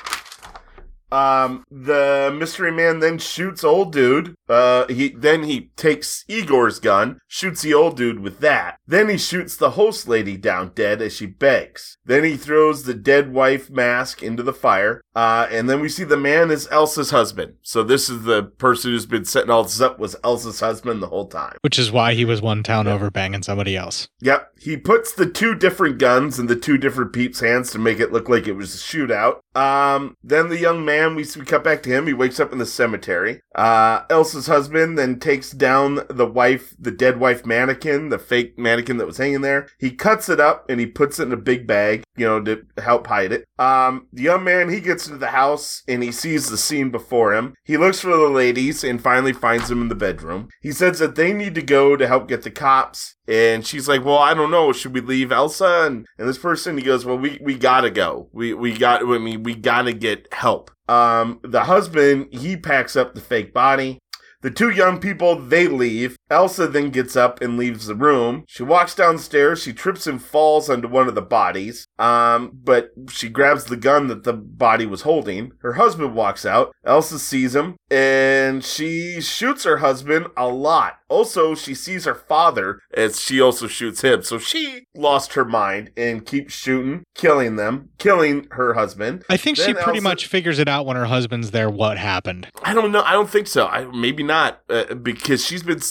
Um, 1.12 1.64
the 1.70 2.34
mystery 2.38 2.72
man 2.72 3.00
then 3.00 3.18
shoots 3.18 3.64
old 3.64 3.92
dude. 3.92 4.36
Uh, 4.52 4.86
he 4.88 5.10
then 5.10 5.44
he 5.44 5.72
takes 5.78 6.26
Igor's 6.28 6.80
gun, 6.80 7.20
shoots 7.28 7.62
the 7.62 7.74
old 7.74 7.96
dude 7.96 8.20
with 8.20 8.40
that. 8.40 8.78
Then 8.86 9.08
he 9.08 9.18
shoots 9.18 9.56
the 9.56 9.72
host 9.72 10.08
lady 10.08 10.36
down 10.36 10.74
dead 10.76 11.02
as 11.02 11.16
she 11.16 11.26
begs. 11.26 11.98
Then 12.06 12.24
he 12.26 12.36
throws 12.36 12.84
the 12.84 12.94
dead 12.94 13.34
wife 13.34 13.70
mask 13.70 14.22
into 14.22 14.44
the 14.44 14.54
fire. 14.54 15.02
Uh, 15.16 15.48
and 15.52 15.70
then 15.70 15.80
we 15.80 15.90
see 15.90 16.04
the 16.04 16.18
man 16.18 16.52
is 16.52 16.68
Elsa's 16.72 17.12
husband. 17.12 17.56
So 17.62 17.84
this 17.84 18.10
is 18.10 18.24
the 18.24 18.44
person 18.44 18.92
who's 18.92 19.06
been 19.06 19.26
setting 19.26 19.50
all 19.50 19.64
this 19.64 19.82
up 19.82 20.00
was 20.00 20.16
Elsa's 20.24 20.60
husband 20.60 21.02
the 21.02 21.08
whole 21.08 21.28
time. 21.28 21.58
Which 21.62 21.80
is 21.80 21.92
why 21.92 22.14
he 22.14 22.26
was 22.26 22.42
one 22.42 22.64
town 22.64 22.88
over 22.88 23.10
banging 23.10 23.44
somebody 23.44 23.76
else. 23.76 24.08
Yep. 24.22 24.52
He 24.60 24.78
puts 24.78 25.14
the 25.14 25.26
two 25.26 25.56
different 25.56 25.98
guns 25.98 26.40
in 26.40 26.48
the 26.48 26.56
two 26.56 26.78
different 26.78 27.14
peeps' 27.14 27.40
hands 27.40 27.72
to 27.72 27.80
make 27.80 28.00
it 28.00 28.12
look 28.12 28.30
like 28.30 28.48
it 28.48 28.54
was 28.54 28.76
a 28.76 28.78
shootout. 28.78 29.40
Um, 29.56 30.16
then 30.24 30.50
the 30.50 30.60
young 30.60 30.86
man, 30.86 31.16
we, 31.16 31.26
we 31.36 31.46
cut 31.46 31.64
back 31.64 31.84
to 31.84 31.90
him. 31.90 32.08
He 32.08 32.14
wakes 32.14 32.40
up 32.40 32.52
in 32.52 32.58
the 32.58 32.66
cemetery. 32.66 33.42
Uh, 33.56 34.04
Elsa's 34.10 34.41
husband 34.48 34.98
then 34.98 35.20
takes 35.20 35.52
down 35.52 36.02
the 36.10 36.26
wife, 36.26 36.76
the 36.80 36.92
dead 36.92 37.20
wife 37.20 37.46
mannequin, 37.46 38.10
the 38.10 38.20
fake 38.20 38.58
mannequin 38.58 38.98
that 38.98 39.08
was 39.08 39.18
hanging 39.18 39.42
there. 39.42 39.68
He 39.80 39.92
cuts 39.92 40.30
it 40.30 40.40
up 40.40 40.70
and 40.70 40.80
he 40.80 40.86
puts 40.86 41.20
it 41.20 41.24
in 41.24 41.34
a 41.34 41.38
big 41.38 41.68
bag, 41.68 42.04
you 42.16 42.26
know, 42.26 42.42
to 42.42 42.66
help 42.82 43.08
hide 43.08 43.32
it. 43.32 43.46
Um, 43.60 44.08
the 44.14 44.24
young 44.24 44.44
man, 44.44 44.70
he 44.70 44.80
gets 44.80 45.08
into 45.08 45.20
the 45.20 45.28
house 45.28 45.84
and 45.88 46.04
he 46.04 46.12
sees 46.12 46.50
the 46.50 46.58
scene 46.58 46.90
before 46.90 47.34
him. 47.34 47.54
He 47.64 47.78
looks 47.78 48.00
for 48.00 48.10
the 48.10 48.30
ladies 48.30 48.84
and 48.84 49.02
finally 49.02 49.34
finds 49.34 49.70
them 49.70 49.82
in 49.82 49.90
the 49.90 49.96
bedroom. 49.96 50.50
He 50.62 50.72
says 50.72 51.00
that 51.00 51.16
they 51.16 51.34
need 51.34 51.56
to 51.56 51.62
go 51.62 51.96
to 51.96 52.08
help 52.08 52.28
get 52.28 52.44
the 52.44 52.52
cops. 52.52 53.16
And 53.28 53.66
she's 53.66 53.88
like, 53.88 54.04
well, 54.04 54.18
I 54.18 54.34
don't 54.34 54.52
know. 54.52 54.74
Should 54.74 54.94
we 54.94 55.02
leave 55.02 55.32
Elsa? 55.32 55.86
And, 55.86 56.06
and 56.18 56.28
this 56.28 56.38
person, 56.38 56.78
he 56.78 56.84
goes, 56.84 57.06
well, 57.06 57.18
we, 57.18 57.40
we 57.42 57.56
gotta 57.56 57.90
go. 57.90 58.28
We, 58.34 58.54
we 58.54 58.78
got, 58.78 59.04
I 59.04 59.18
mean, 59.20 59.44
we 59.44 59.56
gotta 59.56 59.94
get 59.94 60.28
help. 60.34 60.72
Um, 60.90 61.40
the 61.42 61.64
husband, 61.64 62.34
he 62.34 62.58
packs 62.58 62.98
up 62.98 63.16
the 63.16 63.22
fake 63.22 63.54
body. 63.54 64.00
The 64.42 64.52
two 64.52 64.72
young 64.72 65.00
people, 65.00 65.36
they 65.36 65.68
leave. 65.68 66.18
Elsa 66.30 66.68
then 66.68 66.90
gets 66.90 67.16
up 67.16 67.42
and 67.42 67.58
leaves 67.58 67.86
the 67.86 67.96
room. 67.96 68.44
She 68.48 68.64
walks 68.64 68.96
downstairs. 68.96 69.62
She 69.62 69.72
trips 69.72 70.08
and 70.08 70.22
falls 70.22 70.70
onto 70.70 70.88
one 70.88 71.08
of 71.08 71.16
the 71.16 71.22
bodies. 71.22 71.88
Um, 72.00 72.52
but 72.54 72.92
she 73.10 73.30
grabs 73.30 73.66
the 73.66 73.78
gun 73.78 74.08
that 74.08 74.24
the 74.24 74.34
body 74.34 74.86
was 74.86 75.04
holding. 75.04 75.54
Her 75.60 75.74
husband 75.74 76.16
walks 76.16 76.46
out. 76.46 76.74
Elsa 76.84 77.20
sees 77.20 77.56
him 77.56 77.76
and 77.92 78.64
she 78.64 79.22
shoots 79.22 79.64
her 79.64 79.78
husband 79.78 80.28
a 80.36 80.48
lot 80.48 81.01
Also, 81.12 81.56
she 81.56 81.76
sees 81.76 82.06
her 82.06 82.16
father 82.16 82.80
as 82.94 83.20
she 83.20 83.42
also 83.42 83.68
shoots 83.68 84.02
him. 84.02 84.24
So 84.24 84.40
she 84.40 84.86
lost 84.96 85.34
her 85.34 85.44
mind 85.44 85.92
and 85.98 86.26
keeps 86.26 86.54
shooting, 86.54 87.04
killing 87.16 87.58
them, 87.58 87.90
killing 87.98 88.48
her 88.52 88.76
husband. 88.76 89.24
I 89.30 89.36
think 89.36 89.58
she 89.58 89.74
pretty 89.74 89.98
Elsa- 89.98 90.02
much 90.02 90.28
figures 90.28 90.58
it 90.58 90.70
out 90.70 90.86
when 90.86 90.96
her 90.96 91.06
husband's 91.06 91.52
there 91.52 91.70
what 91.70 91.98
happened. 91.98 92.48
I 92.64 92.74
don't 92.74 92.94
know. 92.94 93.02
I 93.04 93.12
don't 93.12 93.30
think 93.30 93.48
so. 93.48 93.68
I 93.68 93.86
maybe 93.86 94.24
not 94.24 94.62
uh, 94.70 94.94
because 94.96 95.46
she's 95.46 95.64
been 95.64 95.82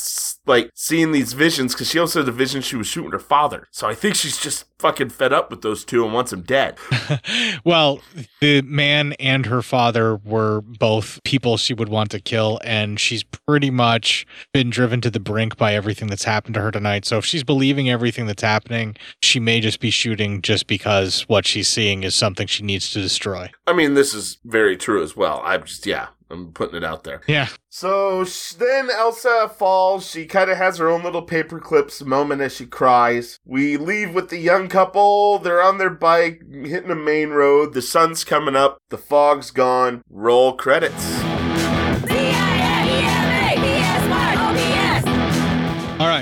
like 0.46 0.70
seeing 0.74 1.12
these 1.12 1.34
visions 1.34 1.74
because 1.74 1.90
she 1.90 1.98
also 1.98 2.20
had 2.20 2.26
the 2.26 2.32
vision 2.32 2.62
she 2.62 2.76
was 2.76 2.86
shooting 2.86 3.10
her 3.10 3.18
father. 3.18 3.68
So 3.70 3.86
I 3.86 3.94
think 3.94 4.14
she's 4.14 4.38
just 4.38 4.64
fucking 4.78 5.10
fed 5.10 5.32
up 5.32 5.50
with 5.50 5.60
those 5.60 5.84
two 5.84 6.02
and 6.04 6.14
wants 6.14 6.32
him 6.32 6.42
dead. 6.42 6.78
Well, 7.64 8.00
the 8.40 8.62
man 8.62 9.12
and 9.20 9.46
her 9.46 9.60
father 9.62 10.16
were 10.16 10.62
both 10.62 11.20
people 11.24 11.56
she 11.56 11.74
would 11.74 11.88
want 11.88 12.10
to 12.12 12.20
kill, 12.20 12.58
and 12.64 12.98
she's 12.98 13.22
pretty 13.22 13.70
much 13.70 14.26
been 14.52 14.70
driven 14.70 15.00
to 15.02 15.09
the 15.10 15.20
brink 15.20 15.56
by 15.56 15.74
everything 15.74 16.08
that's 16.08 16.24
happened 16.24 16.54
to 16.54 16.60
her 16.60 16.70
tonight. 16.70 17.04
So 17.04 17.18
if 17.18 17.24
she's 17.24 17.44
believing 17.44 17.90
everything 17.90 18.26
that's 18.26 18.42
happening, 18.42 18.96
she 19.22 19.40
may 19.40 19.60
just 19.60 19.80
be 19.80 19.90
shooting 19.90 20.42
just 20.42 20.66
because 20.66 21.22
what 21.22 21.46
she's 21.46 21.68
seeing 21.68 22.02
is 22.02 22.14
something 22.14 22.46
she 22.46 22.62
needs 22.62 22.90
to 22.92 23.00
destroy. 23.00 23.50
I 23.66 23.72
mean, 23.72 23.94
this 23.94 24.14
is 24.14 24.38
very 24.44 24.76
true 24.76 25.02
as 25.02 25.16
well. 25.16 25.42
I'm 25.44 25.64
just 25.64 25.86
yeah, 25.86 26.08
I'm 26.30 26.52
putting 26.52 26.76
it 26.76 26.84
out 26.84 27.04
there. 27.04 27.20
Yeah. 27.26 27.48
So 27.68 28.24
sh- 28.24 28.52
then 28.52 28.88
Elsa 28.90 29.50
falls. 29.56 30.08
She 30.08 30.26
kind 30.26 30.50
of 30.50 30.56
has 30.56 30.78
her 30.78 30.88
own 30.88 31.02
little 31.02 31.22
paper 31.22 31.58
clips 31.58 32.02
moment 32.02 32.40
as 32.40 32.54
she 32.56 32.66
cries. 32.66 33.38
We 33.44 33.76
leave 33.76 34.14
with 34.14 34.30
the 34.30 34.38
young 34.38 34.68
couple. 34.68 35.38
They're 35.38 35.62
on 35.62 35.78
their 35.78 35.90
bike, 35.90 36.42
hitting 36.50 36.90
a 36.90 36.96
main 36.96 37.30
road. 37.30 37.74
The 37.74 37.82
sun's 37.82 38.24
coming 38.24 38.56
up. 38.56 38.78
The 38.90 38.98
fog's 38.98 39.50
gone. 39.50 40.02
Roll 40.08 40.54
credits. 40.54 41.19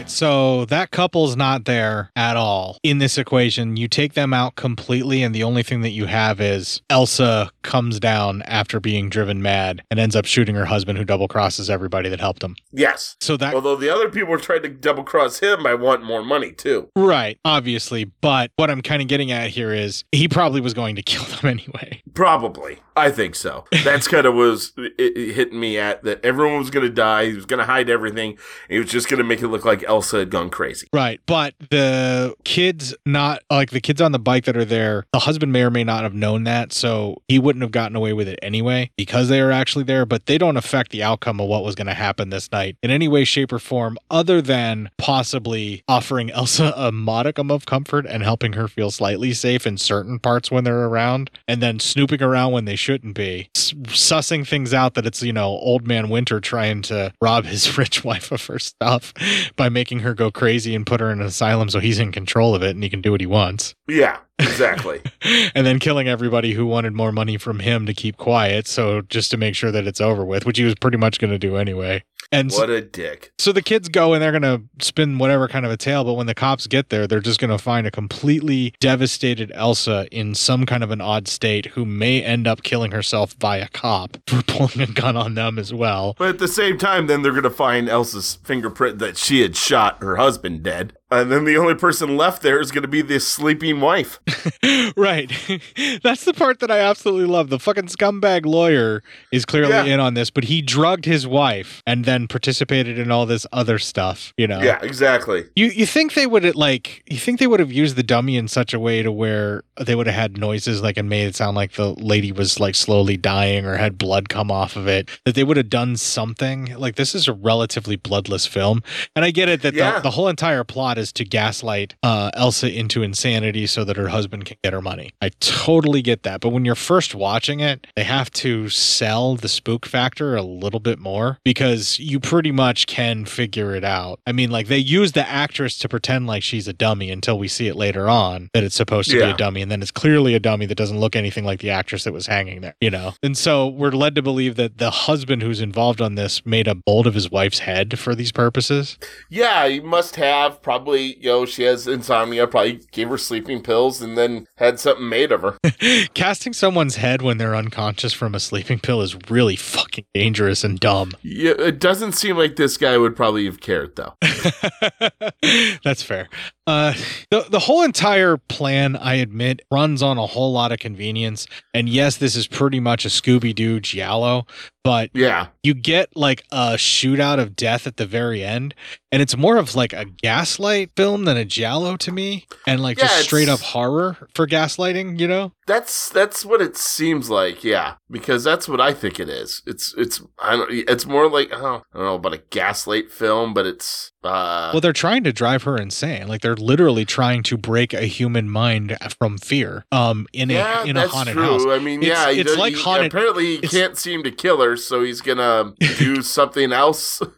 Right, 0.09 0.17
so 0.17 0.65
that 0.67 0.91
couple's 0.91 1.37
not 1.37 1.65
there 1.65 2.11
at 2.17 2.37
all 2.37 2.79
in 2.83 2.99
this 2.99 3.19
equation. 3.19 3.77
You 3.77 3.89
take 3.89 4.15
them 4.15 4.33
out 4.33 4.57
completely, 4.57 5.23
and 5.23 5.35
the 5.35 5.43
only 5.43 5.63
thing 5.63 5.83
that 5.83 5.91
you 5.91 6.07
have 6.07 6.41
is 6.41 6.83
Elsa 6.91 7.51
comes 7.63 8.01
down 8.01 8.43
after 8.43 8.81
being 8.81 9.09
driven 9.09 9.43
mad 9.43 9.83
and 9.91 10.01
ends 10.01 10.17
up 10.17 10.25
shooting 10.25 10.55
her 10.55 10.65
husband, 10.65 10.99
who 10.99 11.05
double 11.05 11.29
crosses 11.29 11.71
everybody 11.71 12.09
that 12.09 12.21
helped 12.21 12.43
him. 12.43 12.57
Yes. 12.73 13.17
So 13.21 13.37
that 13.37 13.55
Although 13.55 13.77
the 13.77 13.93
other 13.93 14.09
people 14.09 14.31
were 14.31 14.39
trying 14.39 14.63
to 14.63 14.69
double 14.69 15.03
cross 15.03 15.41
him 15.41 15.67
I 15.67 15.75
want 15.75 16.03
more 16.03 16.25
money 16.25 16.53
too. 16.53 16.89
Right, 16.97 17.39
obviously. 17.45 18.05
But 18.05 18.51
what 18.57 18.71
I'm 18.71 18.83
kind 18.83 19.03
of 19.03 19.09
getting 19.09 19.31
at 19.31 19.51
here 19.51 19.73
is 19.73 20.05
he 20.13 20.29
probably 20.29 20.61
was 20.61 20.75
going 20.75 20.97
to 20.97 21.03
kill 21.09 21.25
them 21.25 21.47
anyway. 21.47 22.03
Probably. 22.15 22.79
I 22.97 23.11
think 23.13 23.37
so. 23.37 23.65
That's 23.85 24.09
kind 24.09 24.27
of 24.27 24.35
was 24.35 24.73
it, 24.77 24.93
it 24.99 25.35
hitting 25.35 25.61
me 25.61 25.79
at 25.79 26.03
that 26.03 26.25
everyone 26.25 26.59
was 26.59 26.71
going 26.71 26.85
to 26.85 26.93
die. 26.93 27.27
He 27.27 27.35
was 27.35 27.47
going 27.47 27.59
to 27.59 27.65
hide 27.65 27.89
everything. 27.89 28.39
He 28.69 28.79
was 28.79 28.91
just 28.91 29.09
going 29.09 29.19
to 29.19 29.25
make 29.25 29.41
it 29.41 29.49
look 29.49 29.65
like 29.65 29.85
Elsa 29.85 29.98
had 30.01 30.31
gone 30.31 30.51
crazy. 30.51 30.89
Right. 30.93 31.21
But 31.27 31.55
the 31.71 32.35
kids, 32.45 32.95
not 33.05 33.43
like 33.51 33.71
the 33.71 33.81
kids 33.81 34.01
on 34.01 34.13
the 34.13 34.19
bike 34.19 34.45
that 34.45 34.57
are 34.57 34.65
there, 34.65 35.07
the 35.13 35.21
husband 35.21 35.53
may 35.53 35.63
or 35.63 35.71
may 35.71 35.85
not 35.85 36.03
have 36.03 36.15
known 36.15 36.45
that. 36.45 36.73
So 36.73 37.23
he 37.29 37.39
wouldn't 37.39 37.63
have 37.63 37.73
gotten 37.73 37.97
away 37.97 38.13
with 38.13 38.29
it 38.29 38.39
anyway 38.43 38.91
because 38.97 39.29
they 39.29 39.41
are 39.41 39.51
actually 39.51 39.85
there. 39.85 40.07
But 40.07 40.27
they 40.27 40.39
don't 40.39 40.57
affect 40.57 40.91
the 40.91 41.03
outcome 41.03 41.41
of 41.41 41.49
what 41.49 41.65
was 41.65 41.75
going 41.75 41.87
to 41.87 41.95
happen 41.95 42.31
this 42.31 42.51
night 42.53 42.77
in 42.83 42.91
any 42.91 43.09
way, 43.09 43.25
shape, 43.25 43.53
or 43.53 43.59
form, 43.59 43.99
other 44.11 44.41
than 44.41 44.91
possibly 44.99 45.83
offering 45.89 46.31
Elsa 46.31 46.73
a 46.77 46.93
modicum 46.93 47.51
of 47.51 47.67
comfort 47.67 48.07
and 48.07 48.23
helping 48.23 48.53
her 48.55 48.69
feel 48.69 48.91
slightly 48.91 49.33
safe 49.33 49.67
in 49.67 49.77
certain 49.77 50.19
parts 50.19 50.51
when 50.51 50.65
they're 50.65 50.87
around, 50.87 51.31
and 51.47 51.63
then 51.63 51.81
snooping 51.81 52.23
around 52.23 52.53
when 52.53 52.65
they 52.65 52.77
shouldn't 52.77 53.15
be, 53.15 53.49
sussing 53.55 54.47
things 54.47 54.75
out 54.75 54.95
that 54.95 55.07
it's, 55.07 55.23
you 55.23 55.33
know, 55.33 55.47
old 55.47 55.87
man 55.87 56.09
Winter 56.09 56.41
trying 56.41 56.83
to 56.83 57.13
rob 57.21 57.45
his 57.45 57.79
rich 57.79 58.05
wife 58.05 58.31
of 58.31 58.45
her 58.47 58.59
stuff 58.59 59.13
by 59.57 59.69
making 59.69 59.88
her 60.01 60.15
go 60.15 60.31
crazy 60.31 60.75
and 60.75 60.87
put 60.87 61.01
her 61.01 61.11
in 61.11 61.21
an 61.21 61.27
asylum 61.27 61.69
so 61.69 61.81
he's 61.81 61.99
in 61.99 62.13
control 62.13 62.55
of 62.55 62.63
it 62.63 62.71
and 62.71 62.83
he 62.83 62.91
can 62.91 63.01
do 63.01 63.11
what 63.11 63.21
he 63.21 63.27
wants. 63.27 63.75
Yeah, 63.87 64.19
exactly. 64.39 65.01
and 65.55 65.67
then 65.67 65.79
killing 65.79 66.09
everybody 66.09 66.53
who 66.53 66.67
wanted 66.67 66.93
more 66.93 67.13
money 67.13 67.37
from 67.39 67.61
him 67.61 67.87
to 67.87 67.95
keep 67.95 68.17
quiet, 68.17 68.67
so 68.67 69.03
just 69.03 69.31
to 69.31 69.37
make 69.37 69.55
sure 69.55 69.71
that 69.71 69.87
it's 69.87 70.01
over 70.01 70.25
with, 70.25 70.47
which 70.47 70.59
he 70.59 70.65
was 70.65 70.75
pretty 70.75 70.97
much 70.97 71.19
going 71.19 71.31
to 71.31 71.39
do 71.39 71.57
anyway. 71.57 72.05
And 72.31 72.53
so- 72.53 72.61
what 72.61 72.71
a 72.71 72.83
dick. 72.83 73.33
so 73.39 73.53
the 73.53 73.63
kids 73.63 73.89
go 73.89 74.13
and 74.13 74.23
they're 74.23 74.39
going 74.39 74.43
to 74.43 74.63
spin 74.85 75.17
whatever 75.19 75.49
kind 75.49 75.65
of 75.65 75.73
a 75.73 75.77
tale, 75.79 76.05
but 76.05 76.13
when 76.15 76.27
the 76.27 76.35
cops 76.35 76.67
get 76.67 76.91
there, 76.91 77.07
they're 77.07 77.21
just 77.21 77.41
going 77.41 77.51
to 77.51 77.59
find 77.59 77.87
a 77.87 77.91
completely 77.91 78.75
devastated 78.81 79.51
Elsa 79.55 80.07
in 80.13 80.35
some 80.35 80.67
kind 80.67 80.85
of 80.85 80.91
an 80.91 81.01
odd 81.01 81.27
state 81.27 81.67
who 81.67 81.85
may 81.87 82.23
end 82.23 82.47
up 82.47 82.63
killing 82.63 82.91
herself 82.91 83.39
by 83.39 83.57
a 83.57 83.69
cop 83.69 84.19
for 84.27 84.43
pulling 84.43 84.81
a 84.81 84.93
gun 84.93 85.17
on 85.17 85.35
them 85.35 85.59
as 85.59 85.73
well. 85.73 86.15
But 86.19 86.29
at 86.29 86.39
the 86.39 86.49
same 86.49 86.77
time, 86.77 87.07
then 87.07 87.23
they're 87.23 87.33
going 87.33 87.45
to 87.45 87.51
find 87.51 87.89
Elsa's 87.89 88.35
fingerprint 88.45 88.99
that 88.99 89.17
she 89.17 89.41
had 89.41 89.57
shot 89.57 90.03
her 90.03 90.17
husband 90.17 90.63
dead. 90.63 90.93
And 91.11 91.33
then 91.33 91.45
the 91.45 91.57
only 91.57 91.75
person 91.75 92.17
left 92.17 92.43
there 92.43 92.61
is 92.61 92.71
going 92.71 92.83
to 92.83 92.89
be 92.89 93.01
this 93.01 93.27
sleeping 93.27 93.81
wife. 93.81 94.21
right. 94.97 95.31
That's 96.03 96.25
the 96.25 96.35
part 96.35 96.61
that 96.61 96.71
I 96.71 96.81
absolutely 96.81 97.27
love. 97.27 97.49
The 97.49 97.59
fucking 97.59 97.87
scumbag 97.87 98.45
lawyer 98.45 99.03
is 99.33 99.45
clearly 99.45 99.71
Yeah. 99.73 99.85
in 99.85 100.01
on 100.01 100.15
this, 100.15 100.31
but 100.31 100.45
he 100.45 100.61
drugged 100.61 101.05
his 101.07 101.27
wife 101.27 101.83
and 101.87 102.05
then 102.05 102.29
participated 102.29 102.99
in 102.99 103.11
all 103.11 103.25
this 103.27 103.47
other 103.53 103.79
stuff, 103.79 104.33
you 104.37 104.47
know. 104.47 104.61
Yeah, 104.61 104.79
exactly. 104.83 105.47
You 105.57 105.67
you 105.67 105.87
think 105.87 106.15
they 106.15 106.27
would 106.27 106.55
like 106.55 107.03
you 107.11 107.19
think 107.19 107.39
they 107.41 107.47
would 107.47 107.61
have 107.61 107.73
used 107.73 107.97
the 107.97 108.03
dummy 108.03 108.37
in 108.37 108.49
such 108.49 108.75
a 108.75 108.79
way 108.79 109.03
to 109.03 109.11
where 109.11 109.63
they 109.81 109.95
would 109.95 110.07
have 110.07 110.17
had 110.17 110.37
noises 110.39 110.83
like 110.83 110.97
and 110.99 111.09
made 111.09 111.27
it 111.27 111.35
sound 111.37 111.57
like 111.57 111.73
the 111.73 111.91
lady 111.95 112.33
was 112.33 112.61
like 112.61 112.75
slowly 112.75 113.17
dying 113.17 113.65
or 113.65 113.77
had 113.77 113.97
blood 113.97 114.29
come 114.29 114.51
off 114.51 114.77
of 114.77 114.87
it 114.87 115.09
that 115.25 115.35
they 115.35 115.45
would 115.45 115.57
have 115.57 115.71
done 115.71 115.97
something 115.97 116.75
like 116.77 116.97
this 116.97 117.15
is 117.15 117.29
a 117.29 117.33
relatively 117.33 117.97
bloodless 117.97 118.47
film 118.47 118.83
and 119.17 119.25
I 119.25 119.31
get 119.31 119.49
it 119.49 119.63
that 119.63 119.75
Yeah. 119.75 119.97
the, 119.97 120.01
the 120.03 120.11
whole 120.11 120.29
entire 120.29 120.65
plot 120.65 120.98
is 120.99 121.13
to 121.13 121.25
gaslight 121.25 121.95
uh, 122.03 122.31
Elsa 122.35 122.71
into 122.71 123.03
insanity 123.03 123.67
so 123.67 123.85
that 123.85 123.97
her 123.97 124.09
husband 124.09 124.47
can 124.47 124.57
get 124.63 124.73
her 124.73 124.83
money. 124.83 125.11
I 125.21 125.31
totally 125.41 126.03
get 126.03 126.23
that. 126.25 126.41
But 126.41 126.51
when 126.51 126.65
you're 126.65 126.75
first 126.75 127.15
watching 127.15 127.61
it 127.61 127.87
they 127.97 128.05
have 128.05 128.31
to 128.33 128.69
sell 128.69 129.37
the 129.37 129.49
spook 129.49 129.87
factor 129.87 130.37
a 130.37 130.43
little 130.43 130.81
bit 130.81 130.99
more 130.99 131.39
because 131.45 131.99
you 131.99 132.19
pretty 132.21 132.53
much 132.53 132.87
can 132.87 133.25
figure 133.25 133.75
it 133.75 133.85
out. 133.85 134.21
I 134.27 134.33
mean 134.33 134.51
like 134.51 134.69
they 134.69 134.79
use 134.79 135.13
the 135.13 135.29
actress 135.29 135.79
to 135.81 135.89
pretend 135.89 136.27
like 136.27 136.43
she's 136.43 136.69
a 136.69 136.73
dummy 136.73 137.11
until 137.11 137.39
we 137.39 137.49
see 137.49 137.69
it 137.69 137.77
later 137.77 138.09
on 138.09 138.49
that 138.55 138.65
it's 138.65 138.75
supposed 138.75 139.11
to 139.11 139.17
be 139.17 139.23
a 139.23 139.37
dummy 139.37 139.63
and 139.63 139.71
then 139.71 139.83
it's 139.83 139.91
clearly 139.91 140.35
a 140.35 140.41
dummy 140.41 140.67
that 140.67 140.77
doesn't 140.77 140.99
look 140.99 141.15
anything 141.15 141.45
like 141.45 141.61
the 141.61 141.71
actress 141.71 142.05
that 142.05 142.13
was 142.13 142.27
hanging 142.27 142.61
there 142.61 142.75
you 142.81 142.91
know? 142.91 143.15
And 143.23 143.37
so 143.37 143.67
we're 143.67 143.91
led 143.91 144.15
to 144.15 144.23
believe 144.23 144.57
that 144.57 144.79
the 144.79 144.91
husband 144.91 145.43
who's 145.43 145.61
involved 145.61 146.01
on 146.01 146.15
this 146.15 146.45
made 146.47 146.69
a 146.69 146.77
mold 146.87 147.07
of 147.07 147.15
his 147.15 147.31
wife's 147.31 147.61
head 147.61 147.99
for 147.99 148.15
these 148.15 148.33
purposes. 148.33 148.99
Yeah, 149.29 149.65
you 149.67 149.83
must 149.83 150.17
have 150.17 150.63
probably, 150.63 150.88
you 150.97 151.29
know, 151.29 151.47
she 151.47 151.65
has 151.65 151.87
insomnia, 151.87 152.47
probably 152.47 152.81
gave 152.93 153.09
her 153.09 153.19
sleeping 153.19 153.63
pills 153.63 154.01
and 154.01 154.17
then 154.17 154.47
had 154.57 154.81
something 154.81 155.09
made 155.09 155.33
of 155.33 155.43
her. 155.43 155.59
casting 156.15 156.53
someone's 156.53 156.97
head 156.97 157.23
when 157.23 157.39
they're 157.39 157.57
unconscious 157.57 158.13
from 158.13 158.35
a 158.35 158.41
sleeping 158.41 158.79
pill 158.79 159.03
is 159.03 159.17
really 159.29 159.57
fucking 159.57 160.05
dangerous 160.15 160.65
and 160.65 160.81
dumb 160.81 161.13
yeah, 161.23 161.53
it 161.59 161.79
doesn't 161.79 162.13
seem 162.13 162.37
like 162.37 162.57
this 162.57 162.77
guy 162.77 162.97
would 162.97 163.15
probably 163.15 163.45
have 163.45 163.61
cared, 163.61 163.97
though. 163.97 164.15
That's 165.85 166.03
fair. 166.03 166.29
Uh, 166.67 166.95
the 167.31 167.47
the 167.49 167.59
whole 167.59 167.83
entire 167.83 168.37
plan, 168.37 168.97
I 168.97 169.15
admit, 169.15 169.63
runs 169.71 170.03
on 170.03 170.19
a 170.19 170.27
whole 170.27 170.53
lot 170.53 170.73
of 170.73 170.79
convenience. 170.79 171.47
And 171.73 171.89
yes, 171.89 172.17
this 172.17 172.37
is 172.37 172.47
pretty 172.47 172.81
much 172.81 173.05
a 173.05 173.09
Scooby 173.09 173.55
Doo 173.55 173.81
giallo, 173.81 174.47
but 174.89 175.11
yeah, 175.13 175.49
you 175.63 175.75
get 175.75 176.17
like 176.17 176.45
a 176.51 176.77
shootout 176.77 177.39
of 177.39 177.55
death 177.55 177.87
at 177.87 177.99
the 177.99 178.07
very 178.07 178.43
end, 178.43 178.75
and 179.13 179.21
it's 179.21 179.37
more 179.37 179.59
of 179.59 179.75
like 179.75 179.93
a 179.93 180.07
gaslight 180.07 180.93
film 180.97 181.27
than 181.27 181.37
a 181.37 181.45
giallo 181.45 181.99
to 181.99 182.11
me, 182.11 182.47
and 182.67 182.81
like 182.81 182.97
Yeah, 182.97 183.05
just 183.05 183.25
straight 183.25 183.51
up 183.51 183.61
horror 183.61 184.17
for 184.35 184.47
gaslighting. 184.47 185.21
You 185.21 185.29
know? 185.29 185.53
That's 185.67 186.09
that's 186.09 186.43
what 186.43 186.63
it 186.63 186.79
seems 186.79 187.29
like, 187.29 187.63
yeah, 187.63 187.97
because 188.11 188.43
that's 188.43 188.67
what 188.67 188.81
I 188.81 188.95
think 188.95 189.21
it 189.21 189.29
is. 189.29 189.61
It's 189.67 189.95
it's 189.99 190.23
I 190.39 190.57
don't 190.57 190.71
it's 190.73 191.05
more 191.05 191.29
like 191.29 191.51
oh, 191.53 191.83
I 191.93 191.99
don't 191.99 192.07
know 192.07 192.15
about 192.15 192.33
a 192.33 192.43
gaslight 192.49 193.13
film, 193.13 193.53
but 193.53 193.67
it's 193.67 194.13
uh 194.25 194.71
Well, 194.73 194.81
they're 194.81 194.93
trying 194.93 195.25
to 195.25 195.33
drive 195.33 195.63
her 195.63 195.77
insane. 195.77 196.27
Like 196.29 196.41
they're 196.41 196.57
literally 196.57 197.05
trying 197.05 197.43
to 197.45 197.57
break 197.57 197.93
a 197.95 198.03
human 198.03 198.49
mind 198.51 198.97
from 199.19 199.39
fear. 199.39 199.85
Um, 199.93 200.27
in 200.33 200.51
yeah, 200.51 200.83
a 200.83 200.87
in 200.87 200.97
a 200.97 201.07
haunted 201.09 201.35
true. 201.35 201.43
house. 201.43 201.65
I 201.67 201.79
mean, 201.79 202.03
It's- 202.03 202.19
yeah, 202.37 202.41
it's 202.41 202.57
like 202.57 202.75
he- 202.75 202.81
haunted. 202.83 203.13
Apparently, 203.13 203.59
he 203.59 203.69
can't 203.69 203.97
seem 203.97 204.23
to 204.25 204.31
kill 204.31 204.61
her, 204.61 204.77
so 204.77 205.03
he's 205.03 205.21
gonna 205.21 205.73
do 205.99 206.23
something 206.23 206.73
else. 206.73 207.23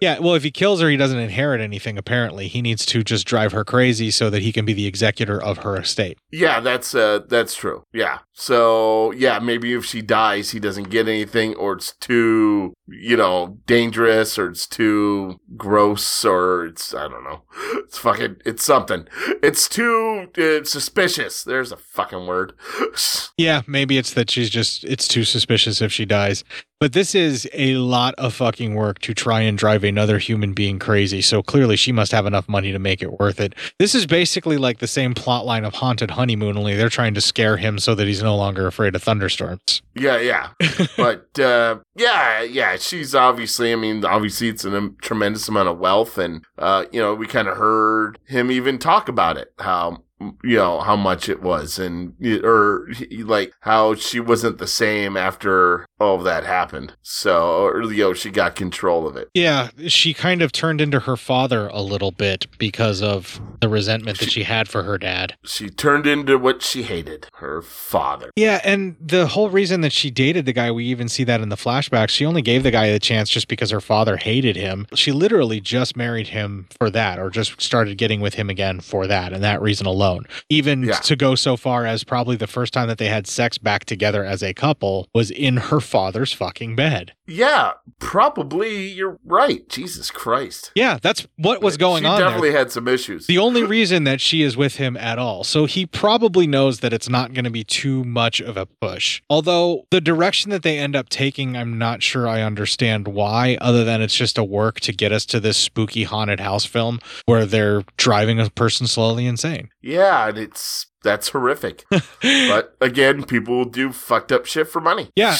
Yeah, 0.00 0.18
well, 0.18 0.34
if 0.34 0.42
he 0.42 0.50
kills 0.50 0.80
her, 0.82 0.90
he 0.90 0.96
doesn't 0.98 1.18
inherit 1.18 1.60
anything. 1.60 1.96
Apparently, 1.96 2.48
he 2.48 2.60
needs 2.60 2.84
to 2.86 3.02
just 3.02 3.26
drive 3.26 3.52
her 3.52 3.64
crazy 3.64 4.10
so 4.10 4.28
that 4.30 4.42
he 4.42 4.52
can 4.52 4.64
be 4.66 4.72
the 4.74 4.86
executor 4.86 5.42
of 5.42 5.58
her 5.58 5.76
estate. 5.76 6.18
yeah, 6.30 6.60
that's 6.60 6.94
uh, 6.94 7.20
that's 7.28 7.54
true. 7.54 7.82
Yeah, 7.94 8.18
so 8.34 9.10
yeah, 9.12 9.38
maybe 9.38 9.72
if 9.72 9.84
she 9.86 10.02
dies, 10.02 10.50
he 10.50 10.60
doesn't 10.60 10.90
get 10.90 11.08
anything, 11.08 11.54
or 11.54 11.74
it's 11.74 11.94
too 11.96 12.74
you 12.86 13.16
know 13.16 13.58
dangerous, 13.66 14.38
or 14.38 14.50
it's 14.50 14.66
too 14.66 15.38
gross, 15.56 16.25
or 16.26 16.66
it's 16.66 16.94
I 16.94 17.08
don't 17.08 17.24
know. 17.24 17.42
It's 17.74 17.98
fucking 17.98 18.36
it's 18.44 18.64
something. 18.64 19.06
It's 19.42 19.68
too 19.68 20.28
suspicious. 20.64 21.44
There's 21.44 21.72
a 21.72 21.76
fucking 21.76 22.26
word. 22.26 22.52
Yeah, 23.38 23.60
maybe 23.66 23.98
it's 23.98 24.14
that 24.14 24.30
she's 24.30 24.48
just 24.48 24.82
it's 24.84 25.06
too 25.06 25.22
suspicious 25.22 25.82
if 25.82 25.92
she 25.92 26.06
dies. 26.06 26.42
But 26.78 26.92
this 26.92 27.14
is 27.14 27.48
a 27.54 27.76
lot 27.76 28.14
of 28.16 28.34
fucking 28.34 28.74
work 28.74 28.98
to 29.00 29.14
try 29.14 29.40
and 29.40 29.56
drive 29.56 29.82
another 29.82 30.18
human 30.18 30.52
being 30.52 30.78
crazy. 30.78 31.22
So 31.22 31.42
clearly 31.42 31.76
she 31.76 31.90
must 31.90 32.12
have 32.12 32.26
enough 32.26 32.50
money 32.50 32.70
to 32.70 32.78
make 32.78 33.02
it 33.02 33.18
worth 33.18 33.40
it. 33.40 33.54
This 33.78 33.94
is 33.94 34.04
basically 34.04 34.58
like 34.58 34.78
the 34.78 34.86
same 34.86 35.14
plot 35.14 35.46
line 35.46 35.64
of 35.64 35.74
Haunted 35.74 36.10
Honeymoon, 36.10 36.58
only 36.58 36.74
they're 36.74 36.90
trying 36.90 37.14
to 37.14 37.22
scare 37.22 37.56
him 37.56 37.78
so 37.78 37.94
that 37.94 38.06
he's 38.06 38.22
no 38.22 38.36
longer 38.36 38.66
afraid 38.66 38.94
of 38.94 39.02
thunderstorms. 39.02 39.80
Yeah, 39.94 40.18
yeah. 40.18 40.50
but 40.98 41.38
uh, 41.38 41.78
yeah, 41.96 42.42
yeah, 42.42 42.76
she's 42.76 43.14
obviously, 43.14 43.72
I 43.72 43.76
mean, 43.76 44.04
obviously 44.04 44.48
it's 44.48 44.66
a 44.66 44.90
tremendous 45.00 45.48
amount 45.48 45.70
of 45.70 45.78
wealth. 45.78 46.18
And, 46.18 46.44
uh, 46.58 46.84
you 46.92 47.00
know, 47.00 47.14
we 47.14 47.26
kind 47.26 47.48
of 47.48 47.56
heard 47.56 48.18
him 48.26 48.50
even 48.50 48.78
talk 48.78 49.08
about 49.08 49.38
it, 49.38 49.52
how 49.58 50.02
you 50.18 50.56
know 50.56 50.80
how 50.80 50.96
much 50.96 51.28
it 51.28 51.42
was 51.42 51.78
and 51.78 52.14
or 52.42 52.88
like 53.18 53.52
how 53.60 53.94
she 53.94 54.18
wasn't 54.18 54.56
the 54.58 54.66
same 54.66 55.16
after 55.16 55.84
all 56.00 56.16
of 56.16 56.24
that 56.24 56.44
happened. 56.44 56.94
So 57.02 57.66
or 57.66 57.82
you 57.92 58.04
know 58.04 58.14
she 58.14 58.30
got 58.30 58.56
control 58.56 59.06
of 59.06 59.16
it. 59.16 59.28
Yeah 59.34 59.68
she 59.88 60.14
kind 60.14 60.40
of 60.40 60.52
turned 60.52 60.80
into 60.80 61.00
her 61.00 61.16
father 61.16 61.68
a 61.68 61.82
little 61.82 62.12
bit 62.12 62.46
because 62.58 63.02
of 63.02 63.40
the 63.60 63.68
resentment 63.68 64.18
that 64.20 64.30
she 64.30 64.44
had 64.44 64.68
for 64.68 64.84
her 64.84 64.96
dad. 64.96 65.36
She 65.44 65.68
turned 65.68 66.06
into 66.06 66.38
what 66.38 66.62
she 66.62 66.82
hated 66.82 67.26
her 67.34 67.60
father. 67.60 68.30
Yeah 68.36 68.60
and 68.64 68.96
the 69.00 69.26
whole 69.26 69.50
reason 69.50 69.82
that 69.82 69.92
she 69.92 70.10
dated 70.10 70.46
the 70.46 70.52
guy 70.54 70.70
we 70.70 70.86
even 70.86 71.08
see 71.08 71.24
that 71.24 71.42
in 71.42 71.50
the 71.50 71.56
flashbacks 71.56 72.10
she 72.10 72.24
only 72.24 72.42
gave 72.42 72.62
the 72.62 72.70
guy 72.70 72.86
a 72.86 72.98
chance 72.98 73.28
just 73.28 73.48
because 73.48 73.70
her 73.70 73.82
father 73.82 74.16
hated 74.16 74.56
him. 74.56 74.86
She 74.94 75.12
literally 75.12 75.60
just 75.60 75.94
married 75.94 76.28
him 76.28 76.68
for 76.78 76.88
that 76.90 77.18
or 77.18 77.28
just 77.28 77.60
started 77.60 77.98
getting 77.98 78.22
with 78.22 78.34
him 78.34 78.48
again 78.48 78.80
for 78.80 79.06
that 79.06 79.34
and 79.34 79.44
that 79.44 79.60
reason 79.60 79.86
alone 79.86 80.05
alone. 80.06 80.26
Even 80.48 80.84
yeah. 80.84 80.96
to 80.96 81.16
go 81.16 81.34
so 81.34 81.56
far 81.56 81.86
as 81.86 82.04
probably 82.04 82.36
the 82.36 82.46
first 82.46 82.72
time 82.72 82.88
that 82.88 82.98
they 82.98 83.08
had 83.08 83.26
sex 83.26 83.58
back 83.58 83.84
together 83.84 84.24
as 84.24 84.42
a 84.42 84.54
couple 84.54 85.08
was 85.14 85.30
in 85.30 85.56
her 85.56 85.80
father's 85.80 86.32
fucking 86.32 86.76
bed. 86.76 87.12
Yeah, 87.26 87.72
probably 87.98 88.86
you're 88.86 89.18
right. 89.24 89.68
Jesus 89.68 90.10
Christ. 90.10 90.70
Yeah, 90.74 90.98
that's 91.02 91.26
what 91.36 91.62
was 91.62 91.76
going 91.76 92.02
she 92.02 92.08
on. 92.08 92.20
Definitely 92.20 92.50
there. 92.50 92.58
had 92.58 92.72
some 92.72 92.86
issues. 92.88 93.26
The 93.26 93.38
only 93.38 93.64
reason 93.64 94.04
that 94.04 94.20
she 94.20 94.42
is 94.42 94.56
with 94.56 94.76
him 94.76 94.96
at 94.96 95.18
all. 95.18 95.44
So 95.44 95.66
he 95.66 95.86
probably 95.86 96.46
knows 96.46 96.80
that 96.80 96.92
it's 96.92 97.08
not 97.08 97.34
going 97.34 97.44
to 97.44 97.50
be 97.50 97.64
too 97.64 98.04
much 98.04 98.40
of 98.40 98.56
a 98.56 98.66
push. 98.66 99.22
Although 99.28 99.86
the 99.90 100.00
direction 100.00 100.50
that 100.50 100.62
they 100.62 100.78
end 100.78 100.94
up 100.94 101.08
taking, 101.08 101.56
I'm 101.56 101.78
not 101.78 102.02
sure 102.02 102.28
I 102.28 102.42
understand 102.42 103.08
why, 103.08 103.58
other 103.60 103.84
than 103.84 104.00
it's 104.02 104.14
just 104.14 104.38
a 104.38 104.44
work 104.44 104.80
to 104.80 104.92
get 104.92 105.12
us 105.12 105.26
to 105.26 105.40
this 105.40 105.56
spooky 105.56 106.04
haunted 106.04 106.40
house 106.40 106.64
film 106.64 107.00
where 107.24 107.44
they're 107.44 107.82
driving 107.96 108.38
a 108.38 108.50
person 108.50 108.86
slowly 108.86 109.26
insane. 109.26 109.70
Yeah, 109.82 110.28
and 110.28 110.38
it's 110.38 110.86
that's 111.06 111.28
horrific. 111.28 111.84
but 112.20 112.76
again, 112.80 113.22
people 113.22 113.64
do 113.64 113.92
fucked 113.92 114.32
up 114.32 114.44
shit 114.44 114.68
for 114.68 114.80
money. 114.80 115.08
Yeah. 115.14 115.36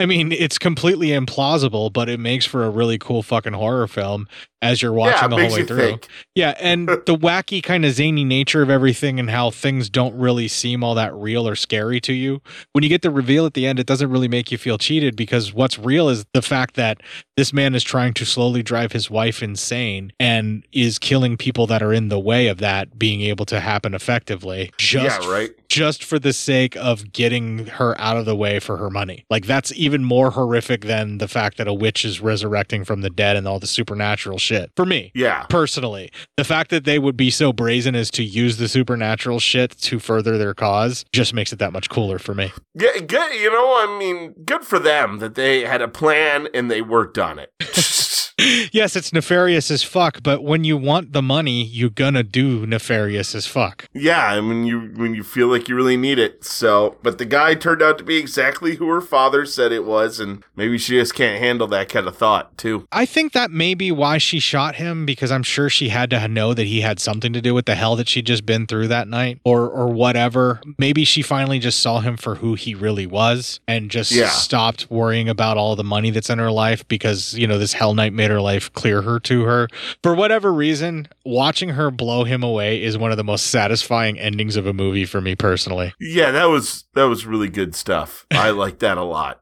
I 0.00 0.06
mean, 0.06 0.32
it's 0.32 0.58
completely 0.58 1.08
implausible, 1.08 1.92
but 1.92 2.08
it 2.08 2.18
makes 2.18 2.44
for 2.44 2.64
a 2.64 2.70
really 2.70 2.98
cool 2.98 3.22
fucking 3.22 3.52
horror 3.52 3.86
film 3.86 4.26
as 4.64 4.80
you're 4.80 4.92
watching 4.92 5.30
yeah, 5.30 5.36
the 5.36 5.36
whole 5.36 5.56
way 5.56 5.64
through. 5.64 5.76
Think. 5.76 6.08
Yeah, 6.34 6.54
and 6.58 6.88
the 7.06 7.14
wacky 7.14 7.62
kind 7.62 7.84
of 7.84 7.92
zany 7.92 8.24
nature 8.24 8.62
of 8.62 8.70
everything 8.70 9.20
and 9.20 9.30
how 9.30 9.50
things 9.50 9.90
don't 9.90 10.16
really 10.16 10.48
seem 10.48 10.82
all 10.82 10.94
that 10.94 11.14
real 11.14 11.46
or 11.46 11.54
scary 11.54 12.00
to 12.00 12.12
you. 12.12 12.40
When 12.72 12.82
you 12.82 12.88
get 12.88 13.02
the 13.02 13.10
reveal 13.10 13.44
at 13.46 13.54
the 13.54 13.66
end, 13.66 13.78
it 13.78 13.86
doesn't 13.86 14.10
really 14.10 14.28
make 14.28 14.50
you 14.50 14.58
feel 14.58 14.78
cheated 14.78 15.16
because 15.16 15.52
what's 15.52 15.78
real 15.78 16.08
is 16.08 16.24
the 16.32 16.42
fact 16.42 16.74
that 16.76 17.02
this 17.36 17.52
man 17.52 17.74
is 17.74 17.84
trying 17.84 18.14
to 18.14 18.24
slowly 18.24 18.62
drive 18.62 18.92
his 18.92 19.10
wife 19.10 19.42
insane 19.42 20.12
and 20.18 20.64
is 20.72 20.98
killing 20.98 21.36
people 21.36 21.66
that 21.66 21.82
are 21.82 21.92
in 21.92 22.08
the 22.08 22.18
way 22.18 22.46
of 22.46 22.58
that 22.58 22.98
being 22.98 23.20
able 23.20 23.44
to 23.46 23.60
happen 23.60 23.92
effectively. 23.92 24.72
Just 24.78 25.22
yeah, 25.22 25.30
right. 25.30 25.50
Just 25.68 26.04
for 26.04 26.18
the 26.18 26.32
sake 26.32 26.76
of 26.76 27.12
getting 27.12 27.66
her 27.66 27.98
out 28.00 28.16
of 28.16 28.24
the 28.24 28.36
way 28.36 28.58
for 28.60 28.76
her 28.76 28.90
money. 28.90 29.24
Like 29.30 29.46
that's 29.46 29.72
even 29.72 30.04
more 30.04 30.30
horrific 30.30 30.82
than 30.82 31.18
the 31.18 31.28
fact 31.28 31.56
that 31.58 31.68
a 31.68 31.74
witch 31.74 32.04
is 32.04 32.20
resurrecting 32.20 32.84
from 32.84 33.00
the 33.00 33.10
dead 33.10 33.36
and 33.36 33.46
all 33.48 33.58
the 33.58 33.66
supernatural 33.66 34.38
shit. 34.38 34.70
For 34.76 34.86
me. 34.86 35.10
Yeah. 35.14 35.44
Personally. 35.44 36.10
The 36.36 36.44
fact 36.44 36.70
that 36.70 36.84
they 36.84 36.98
would 36.98 37.16
be 37.16 37.30
so 37.30 37.52
brazen 37.52 37.94
as 37.94 38.10
to 38.12 38.22
use 38.22 38.56
the 38.56 38.68
supernatural 38.68 39.40
shit 39.40 39.70
to 39.78 39.98
further 39.98 40.38
their 40.38 40.54
cause 40.54 41.04
just 41.12 41.34
makes 41.34 41.52
it 41.52 41.58
that 41.58 41.72
much 41.72 41.88
cooler 41.90 42.18
for 42.18 42.34
me. 42.34 42.52
Yeah, 42.74 42.98
good. 42.98 43.34
You 43.34 43.50
know, 43.50 43.74
I 43.78 43.96
mean, 43.98 44.34
good 44.44 44.64
for 44.64 44.78
them 44.78 45.18
that 45.18 45.34
they 45.34 45.62
had 45.64 45.82
a 45.82 45.88
plan 45.88 46.48
and 46.54 46.70
they 46.70 46.82
worked 46.82 47.18
on 47.18 47.38
it. 47.38 47.50
yes, 48.38 48.96
it's 48.96 49.12
nefarious 49.12 49.70
as 49.70 49.82
fuck, 49.82 50.22
but 50.22 50.42
when 50.42 50.64
you 50.64 50.76
want 50.76 51.12
the 51.12 51.22
money, 51.22 51.64
you're 51.64 51.90
gonna 51.90 52.22
do 52.22 52.66
nefarious 52.66 53.34
as 53.34 53.46
fuck. 53.46 53.86
Yeah, 53.92 54.26
I 54.26 54.40
mean 54.40 54.64
you 54.64 54.80
when 54.96 55.14
you 55.14 55.22
feel 55.22 55.48
like 55.48 55.68
you 55.68 55.76
really 55.76 55.96
need 55.96 56.18
it. 56.18 56.44
So 56.44 56.96
but 57.02 57.18
the 57.18 57.24
guy 57.24 57.54
turned 57.54 57.82
out 57.82 57.98
to 57.98 58.04
be 58.04 58.16
exactly 58.16 58.76
who 58.76 58.88
her 58.88 59.00
father 59.00 59.46
said 59.46 59.70
it 59.70 59.84
was, 59.84 60.18
and 60.18 60.42
maybe 60.56 60.78
she 60.78 60.98
just 60.98 61.14
can't 61.14 61.38
handle 61.38 61.68
that 61.68 61.88
kind 61.88 62.08
of 62.08 62.16
thought 62.16 62.56
too. 62.58 62.88
I 62.90 63.06
think 63.06 63.32
that 63.32 63.50
may 63.50 63.74
be 63.74 63.92
why 63.92 64.18
she 64.18 64.40
shot 64.40 64.76
him, 64.76 65.06
because 65.06 65.30
I'm 65.30 65.44
sure 65.44 65.70
she 65.70 65.90
had 65.90 66.10
to 66.10 66.26
know 66.26 66.54
that 66.54 66.66
he 66.66 66.80
had 66.80 66.98
something 66.98 67.32
to 67.32 67.40
do 67.40 67.54
with 67.54 67.66
the 67.66 67.74
hell 67.74 67.94
that 67.96 68.08
she'd 68.08 68.26
just 68.26 68.44
been 68.44 68.66
through 68.66 68.88
that 68.88 69.06
night, 69.06 69.40
or 69.44 69.68
or 69.68 69.88
whatever. 69.88 70.60
Maybe 70.78 71.04
she 71.04 71.22
finally 71.22 71.60
just 71.60 71.80
saw 71.80 72.00
him 72.00 72.16
for 72.16 72.36
who 72.36 72.54
he 72.54 72.74
really 72.74 73.06
was 73.06 73.60
and 73.68 73.90
just 73.90 74.10
yeah. 74.10 74.28
stopped 74.28 74.90
worrying 74.90 75.28
about 75.28 75.56
all 75.56 75.76
the 75.76 75.84
money 75.84 76.10
that's 76.10 76.30
in 76.30 76.38
her 76.38 76.50
life 76.50 76.86
because, 76.88 77.34
you 77.34 77.46
know, 77.46 77.58
this 77.58 77.72
hell 77.72 77.94
nightmare 77.94 78.23
made 78.24 78.30
her 78.30 78.40
life 78.40 78.72
clear 78.72 79.02
her 79.02 79.20
to 79.20 79.42
her. 79.44 79.68
For 80.02 80.14
whatever 80.14 80.52
reason, 80.52 81.08
watching 81.26 81.70
her 81.70 81.90
blow 81.90 82.24
him 82.24 82.42
away 82.42 82.82
is 82.82 82.96
one 82.96 83.10
of 83.10 83.18
the 83.18 83.24
most 83.24 83.48
satisfying 83.48 84.18
endings 84.18 84.56
of 84.56 84.66
a 84.66 84.72
movie 84.72 85.04
for 85.04 85.20
me 85.20 85.36
personally. 85.36 85.92
Yeah, 86.00 86.30
that 86.30 86.46
was 86.46 86.84
that 86.94 87.04
was 87.04 87.26
really 87.26 87.48
good 87.50 87.74
stuff. 87.74 88.24
I 88.30 88.50
like 88.64 88.78
that 88.78 88.96
a 88.96 89.02
lot. 89.02 89.40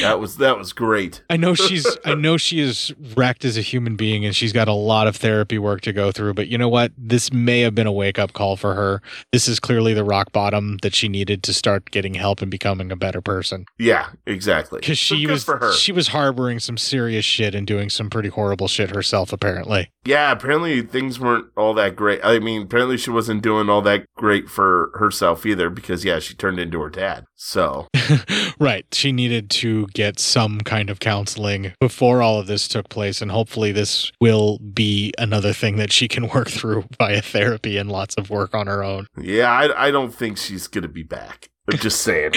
that 0.00 0.20
was 0.20 0.36
that 0.36 0.56
was 0.56 0.72
great. 0.72 1.22
I 1.28 1.36
know 1.36 1.54
she's 1.66 1.86
I 2.04 2.14
know 2.14 2.36
she 2.36 2.60
is 2.60 2.92
wrecked 3.16 3.44
as 3.44 3.56
a 3.56 3.62
human 3.62 3.96
being 3.96 4.24
and 4.24 4.34
she's 4.36 4.52
got 4.52 4.68
a 4.68 4.72
lot 4.72 5.08
of 5.08 5.16
therapy 5.16 5.58
work 5.58 5.80
to 5.82 5.92
go 5.92 6.12
through, 6.12 6.34
but 6.34 6.46
you 6.46 6.56
know 6.56 6.68
what? 6.68 6.92
This 6.96 7.32
may 7.32 7.60
have 7.62 7.74
been 7.74 7.88
a 7.88 7.92
wake-up 7.92 8.32
call 8.32 8.56
for 8.56 8.74
her. 8.74 9.02
This 9.32 9.48
is 9.48 9.58
clearly 9.58 9.92
the 9.92 10.04
rock 10.04 10.30
bottom 10.30 10.78
that 10.82 10.94
she 10.94 11.08
needed 11.08 11.42
to 11.44 11.52
start 11.52 11.90
getting 11.90 12.14
help 12.14 12.42
and 12.42 12.50
becoming 12.50 12.92
a 12.92 12.96
better 12.96 13.20
person. 13.20 13.64
Yeah, 13.78 14.10
exactly. 14.24 14.80
Cuz 14.82 14.98
she 14.98 15.26
was 15.26 15.42
for 15.42 15.58
her. 15.58 15.72
she 15.72 15.90
was 15.90 16.08
harboring 16.08 16.60
some 16.60 16.76
serious 16.78 17.24
shit 17.24 17.54
and 17.54 17.66
doing 17.66 17.90
some 17.90 18.08
pretty 18.10 18.19
horrible 18.28 18.68
shit 18.68 18.94
herself, 18.94 19.32
apparently. 19.32 19.90
Yeah, 20.04 20.32
apparently 20.32 20.82
things 20.82 21.20
weren't 21.20 21.46
all 21.56 21.74
that 21.74 21.96
great. 21.96 22.20
I 22.22 22.38
mean, 22.38 22.62
apparently 22.62 22.96
she 22.96 23.10
wasn't 23.10 23.42
doing 23.42 23.68
all 23.68 23.82
that 23.82 24.06
great 24.16 24.48
for 24.48 24.92
herself 24.94 25.44
either 25.44 25.70
because, 25.70 26.04
yeah, 26.04 26.18
she 26.18 26.34
turned 26.34 26.58
into 26.58 26.80
her 26.80 26.90
dad. 26.90 27.24
So. 27.36 27.88
right. 28.60 28.86
She 28.92 29.12
needed 29.12 29.50
to 29.50 29.86
get 29.88 30.18
some 30.18 30.60
kind 30.60 30.90
of 30.90 31.00
counseling 31.00 31.72
before 31.80 32.22
all 32.22 32.38
of 32.38 32.46
this 32.46 32.68
took 32.68 32.88
place. 32.88 33.20
And 33.20 33.30
hopefully 33.30 33.72
this 33.72 34.10
will 34.20 34.58
be 34.58 35.12
another 35.18 35.52
thing 35.52 35.76
that 35.76 35.92
she 35.92 36.08
can 36.08 36.28
work 36.34 36.48
through 36.48 36.84
via 36.98 37.22
therapy 37.22 37.76
and 37.76 37.90
lots 37.90 38.14
of 38.16 38.30
work 38.30 38.54
on 38.54 38.66
her 38.66 38.82
own. 38.82 39.06
Yeah, 39.20 39.50
I, 39.50 39.88
I 39.88 39.90
don't 39.90 40.14
think 40.14 40.38
she's 40.38 40.66
going 40.66 40.82
to 40.82 40.88
be 40.88 41.02
back. 41.02 41.50
I'm 41.72 41.78
just 41.78 42.02
saying. 42.02 42.32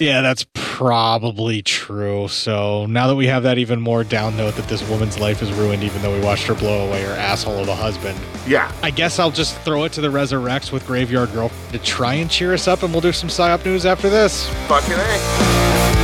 yeah, 0.00 0.20
that's 0.20 0.46
probably 0.54 1.62
true. 1.62 2.28
So 2.28 2.86
now 2.86 3.06
that 3.06 3.14
we 3.14 3.26
have 3.26 3.42
that 3.44 3.58
even 3.58 3.80
more 3.80 4.04
down 4.04 4.36
note 4.36 4.56
that 4.56 4.68
this 4.68 4.86
woman's 4.88 5.18
life 5.18 5.42
is 5.42 5.52
ruined, 5.52 5.82
even 5.82 6.02
though 6.02 6.12
we 6.12 6.24
watched 6.24 6.46
her 6.46 6.54
blow 6.54 6.88
away 6.88 7.02
her 7.02 7.12
asshole 7.12 7.58
of 7.58 7.68
a 7.68 7.74
husband. 7.74 8.18
Yeah. 8.46 8.72
I 8.82 8.90
guess 8.90 9.18
I'll 9.18 9.30
just 9.30 9.56
throw 9.58 9.84
it 9.84 9.92
to 9.92 10.00
the 10.00 10.08
Resurrects 10.08 10.72
with 10.72 10.86
Graveyard 10.86 11.32
Girl 11.32 11.50
to 11.72 11.78
try 11.78 12.14
and 12.14 12.30
cheer 12.30 12.52
us 12.54 12.66
up, 12.66 12.82
and 12.82 12.92
we'll 12.92 13.00
do 13.00 13.12
some 13.12 13.28
psyop 13.28 13.64
news 13.64 13.86
after 13.86 14.08
this. 14.08 14.48
Fucking 14.66 14.94
A. 14.94 14.96
Eh? 14.96 16.01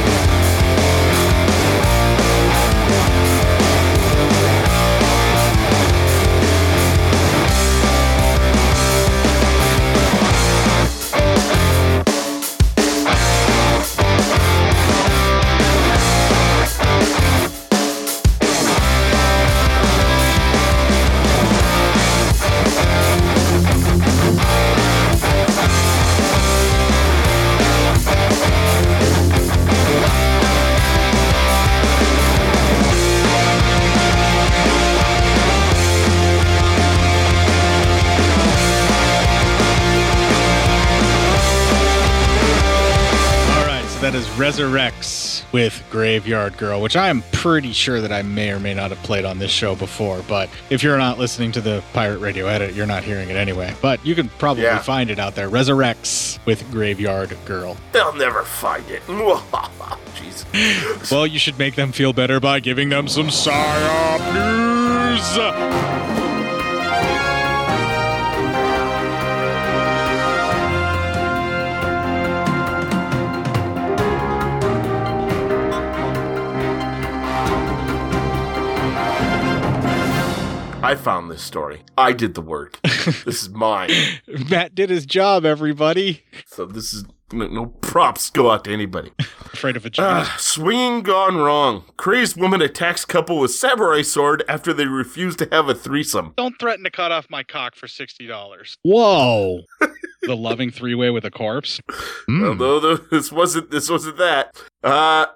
Resurrects 44.49 45.45
with 45.53 45.85
Graveyard 45.91 46.57
Girl, 46.57 46.81
which 46.81 46.97
I 46.97 47.09
am 47.09 47.23
pretty 47.33 47.73
sure 47.75 48.01
that 48.01 48.11
I 48.11 48.23
may 48.23 48.51
or 48.51 48.59
may 48.59 48.73
not 48.73 48.89
have 48.91 49.03
played 49.03 49.27
on 49.27 49.39
this 49.39 49.51
show 49.51 49.75
before. 49.75 50.23
But 50.27 50.49
if 50.71 50.83
you're 50.83 50.97
not 50.97 51.19
listening 51.19 51.53
to 51.53 51.61
the 51.61 51.85
Pirate 51.93 52.21
Radio 52.21 52.47
edit, 52.47 52.75
you're 52.75 52.87
not 52.87 53.05
hearing 53.05 53.29
it 53.29 53.37
anyway. 53.37 53.75
But 53.83 54.05
you 54.07 54.15
can 54.15 54.31
probably 54.39 54.63
Yeah. 54.63 54.79
find 54.79 55.11
it 55.11 55.19
out 55.19 55.35
there. 55.35 55.51
Resurrects 55.51 56.39
with 56.47 56.69
Graveyard 56.71 57.37
Girl. 57.45 57.77
They'll 57.93 58.15
never 58.15 58.43
find 58.43 58.89
it. 58.89 59.03
Jeez. 59.07 61.11
Well, 61.13 61.27
you 61.27 61.39
should 61.39 61.59
make 61.59 61.75
them 61.75 61.93
feel 61.93 62.15
better 62.15 62.41
by 62.41 62.61
giving 62.61 62.89
them 62.89 63.07
some 63.07 63.27
PSYOP 63.29 64.33
news. 64.33 66.18
I 80.81 80.95
found 80.95 81.31
this 81.31 81.43
story. 81.43 81.83
I 81.97 82.13
did 82.13 82.35
the 82.35 82.41
work. 82.41 82.81
this 82.83 83.25
is 83.43 83.49
mine. 83.51 83.91
Matt 84.49 84.75
did 84.75 84.91
his 84.91 85.07
job, 85.07 85.45
everybody. 85.45 86.25
So 86.47 86.67
this 86.67 86.95
is 86.95 87.05
no, 87.33 87.47
no 87.49 87.67
props 87.67 88.31
go 88.31 88.51
out 88.51 88.65
to 88.65 88.73
anybody. 88.73 89.11
Afraid 89.19 89.77
of 89.77 89.85
a 89.85 89.91
Ah, 89.99 90.37
swinging 90.39 91.03
gone 91.03 91.37
wrong. 91.37 91.85
Crazed 91.97 92.41
woman 92.41 92.63
attacks 92.63 93.05
couple 93.05 93.39
with 93.41 93.51
samurai 93.51 94.03
sword 94.03 94.45
after 94.49 94.73
they 94.73 94.87
refuse 94.87 95.35
to 95.37 95.49
have 95.51 95.69
a 95.69 95.75
threesome. 95.75 96.33
Don't 96.37 96.59
threaten 96.61 96.85
to 96.85 96.91
cut 96.91 97.11
off 97.11 97.27
my 97.29 97.43
cock 97.43 97.75
for 97.75 97.87
$60. 97.87 98.77
Whoa. 98.83 99.61
the 100.23 100.37
loving 100.37 100.71
three 100.71 100.95
way 100.95 101.11
with 101.11 101.25
a 101.25 101.31
corpse? 101.31 101.81
Although 102.31 102.81
the, 102.81 103.05
this 103.11 103.33
wasn't 103.33 103.71
this 103.71 103.91
wasn't 103.91 104.17
that. 104.19 104.57
Uh 104.83 105.27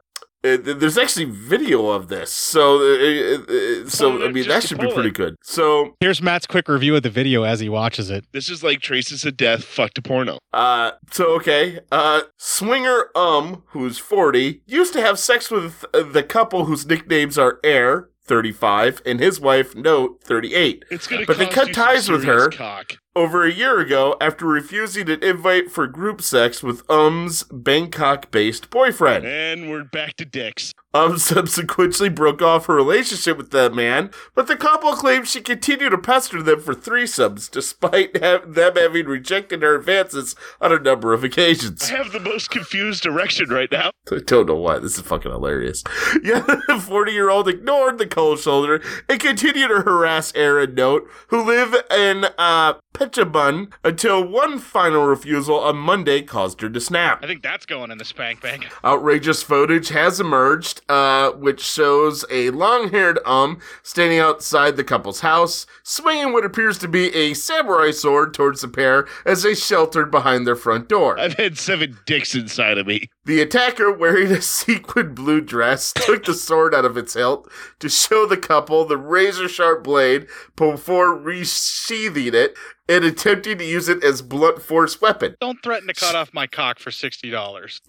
uh, 0.44 0.56
th- 0.56 0.78
there's 0.78 0.98
actually 0.98 1.27
video 1.27 1.89
of 1.89 2.09
this, 2.09 2.32
so 2.32 2.78
uh, 2.78 2.82
uh, 2.82 3.85
uh, 3.85 3.89
so 3.89 4.24
I 4.24 4.32
mean 4.32 4.48
that 4.48 4.62
should 4.64 4.81
be 4.81 4.93
pretty 4.93 5.10
good. 5.10 5.36
So 5.43 5.94
Here's 6.01 6.20
Matt's 6.20 6.47
quick 6.47 6.69
review 6.69 6.97
of 6.97 7.02
the 7.02 7.10
video 7.10 7.44
as 7.44 7.60
he 7.60 7.69
watches 7.69 8.10
it. 8.10 8.24
This 8.32 8.48
is 8.48 8.62
like 8.64 8.81
Traces 8.81 9.24
of 9.24 9.36
Death 9.36 9.64
fucked 9.64 9.98
a 9.98 10.02
porno. 10.02 10.39
Uh, 10.52 10.93
so 11.10 11.35
okay. 11.36 11.81
Uh, 11.90 12.23
swinger 12.39 13.09
um, 13.14 13.62
who's 13.69 13.98
40, 13.98 14.62
used 14.66 14.93
to 14.94 15.01
have 15.01 15.19
sex 15.19 15.51
with 15.51 15.85
uh, 15.94 16.02
the 16.02 16.23
couple 16.23 16.64
whose 16.64 16.86
nicknames 16.86 17.39
are 17.39 17.60
Air, 17.62 18.09
35, 18.24 19.02
and 19.06 19.20
his 19.20 19.40
wife, 19.40 19.74
Note, 19.74 20.23
38. 20.24 20.85
It's 20.90 21.06
gonna 21.06 21.27
but 21.27 21.39
they 21.39 21.47
cut 21.47 21.73
ties 21.73 22.10
with 22.10 22.24
her 22.24 22.51
cock. 22.51 22.94
Over 23.14 23.44
a 23.44 23.52
year 23.52 23.78
ago 23.78 24.16
after 24.20 24.47
refusing 24.47 25.10
an 25.10 25.22
invite 25.22 25.70
for 25.70 25.86
group 25.86 26.22
sex 26.22 26.62
with 26.62 26.89
Um's 26.90 27.44
Bangkok-based 27.44 28.70
boyfriend. 28.70 29.26
And 29.26 29.70
we're 29.70 29.84
back 29.84 30.16
to 30.16 30.24
dicks. 30.24 30.72
Um 30.94 31.16
subsequently 31.32 32.09
broke 32.09 32.43
off 32.43 32.66
her 32.66 32.74
relationship 32.74 33.36
with 33.39 33.51
that 33.52 33.73
man, 33.74 34.10
but 34.35 34.47
the 34.47 34.56
couple 34.56 34.93
claims 34.93 35.31
she 35.31 35.40
continued 35.40 35.90
to 35.90 35.98
pester 35.98 36.43
them 36.43 36.60
for 36.60 36.74
threesomes 36.74 37.51
despite 37.51 38.23
ha- 38.23 38.40
them 38.47 38.77
having 38.77 39.06
rejected 39.06 39.62
her 39.62 39.77
advances 39.77 40.36
on 40.60 40.73
a 40.73 40.78
number 40.78 41.12
of 41.14 41.24
occasions. 41.24 41.90
I 41.90 41.97
have 41.97 42.12
the 42.12 42.20
most 42.20 42.51
confused 42.51 43.06
erection 43.06 43.48
right 43.48 43.70
now. 43.73 43.90
I 44.10 44.19
don't 44.24 44.47
know 44.47 44.56
why. 44.56 44.78
This 44.81 44.97
is 44.97 45.02
fucking 45.02 45.31
hilarious. 45.32 45.82
Yeah, 46.23 46.40
the 46.69 46.78
40 46.78 47.10
year 47.12 47.31
old 47.31 47.48
ignored 47.48 47.98
the 47.98 48.06
cold 48.06 48.39
shoulder 48.39 48.81
and 49.09 49.19
continued 49.19 49.69
to 49.69 49.81
harass 49.81 50.32
Aaron 50.36 50.74
Note, 50.74 51.09
who 51.28 51.43
live 51.43 51.74
in 51.90 52.27
uh, 52.39 52.74
Phetchabun, 52.94 53.73
until 53.82 54.23
one 54.27 54.59
final 54.59 55.06
refusal 55.06 55.59
on 55.59 55.77
Monday 55.78 56.23
caused 56.23 56.60
her 56.60 56.69
to 56.70 56.81
snap. 56.81 57.23
I 57.23 57.27
think 57.27 57.43
that's 57.43 57.66
going 57.66 57.90
in 57.90 57.98
the 57.98 58.05
spank 58.05 58.40
bank. 58.40 58.66
Outrageous 58.85 59.43
footage 59.43 59.89
has 59.89 60.20
emerged, 60.20 60.81
uh, 60.88 61.30
which 61.32 61.60
shows 61.60 62.24
a 62.30 62.50
long 62.50 62.90
haired 62.90 63.18
um 63.24 63.59
standing 63.82 64.18
outside 64.18 64.76
the 64.76 64.84
couple's 64.84 65.20
house, 65.20 65.66
swinging 65.82 66.32
what 66.32 66.44
appears 66.44 66.78
to 66.78 66.88
be 66.88 67.14
a 67.14 67.34
samurai 67.34 67.90
sword 67.90 68.34
towards 68.34 68.60
the 68.62 68.68
pair 68.68 69.06
as 69.24 69.42
they 69.42 69.54
sheltered 69.54 70.10
behind 70.10 70.46
their 70.46 70.56
front 70.56 70.88
door. 70.88 71.18
I've 71.18 71.34
had 71.34 71.59
seven 71.59 71.98
dicks 72.06 72.34
inside 72.34 72.78
of 72.78 72.86
me. 72.86 73.09
The 73.24 73.40
attacker, 73.40 73.92
wearing 73.92 74.32
a 74.32 74.42
sequin 74.42 75.14
blue 75.14 75.40
dress, 75.40 75.92
took 75.92 76.24
the 76.24 76.34
sword 76.34 76.74
out 76.74 76.84
of 76.84 76.96
its 76.96 77.14
hilt 77.14 77.48
to 77.78 77.88
show 77.88 78.26
the 78.26 78.36
couple 78.36 78.84
the 78.84 78.96
razor 78.96 79.48
sharp 79.48 79.84
blade 79.84 80.26
before 80.56 81.16
resheathing 81.16 82.34
it 82.34 82.56
and 82.88 83.04
attempting 83.04 83.58
to 83.58 83.64
use 83.64 83.88
it 83.88 84.02
as 84.02 84.22
blunt 84.22 84.60
force 84.60 85.00
weapon. 85.00 85.36
Don't 85.40 85.62
threaten 85.62 85.86
to 85.86 85.94
cut 85.94 86.14
off 86.16 86.34
my 86.34 86.48
cock 86.48 86.80
for 86.80 86.90
$60. 86.90 87.80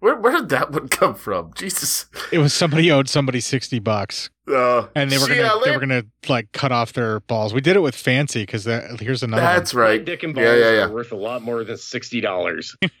Where, 0.00 0.16
where 0.16 0.38
did 0.38 0.48
that 0.48 0.72
one 0.72 0.88
come 0.88 1.14
from? 1.14 1.52
Jesus. 1.54 2.06
It 2.32 2.38
was 2.38 2.52
somebody 2.52 2.90
owed 2.90 3.08
somebody 3.08 3.40
60 3.40 3.78
bucks. 3.78 4.30
Uh, 4.48 4.86
And 4.94 5.10
they 5.10 5.18
were 5.18 5.26
gonna 5.26 5.42
I 5.42 5.60
they 5.64 5.70
were 5.72 5.80
gonna 5.80 6.04
like 6.28 6.52
cut 6.52 6.70
off 6.72 6.92
their 6.92 7.20
balls. 7.20 7.52
We 7.52 7.60
did 7.60 7.74
it 7.76 7.80
with 7.80 7.94
Fancy 7.96 8.42
because 8.42 8.64
here's 9.00 9.22
another. 9.22 9.42
That's 9.42 9.74
one. 9.74 9.82
right. 9.82 10.04
Dick 10.04 10.22
and 10.22 10.34
balls 10.34 10.46
yeah, 10.46 10.70
yeah. 10.72 10.84
are 10.84 10.90
worth 10.90 11.10
a 11.12 11.16
lot 11.16 11.42
more 11.42 11.64
than 11.64 11.76
sixty 11.76 12.20
dollars. 12.20 12.76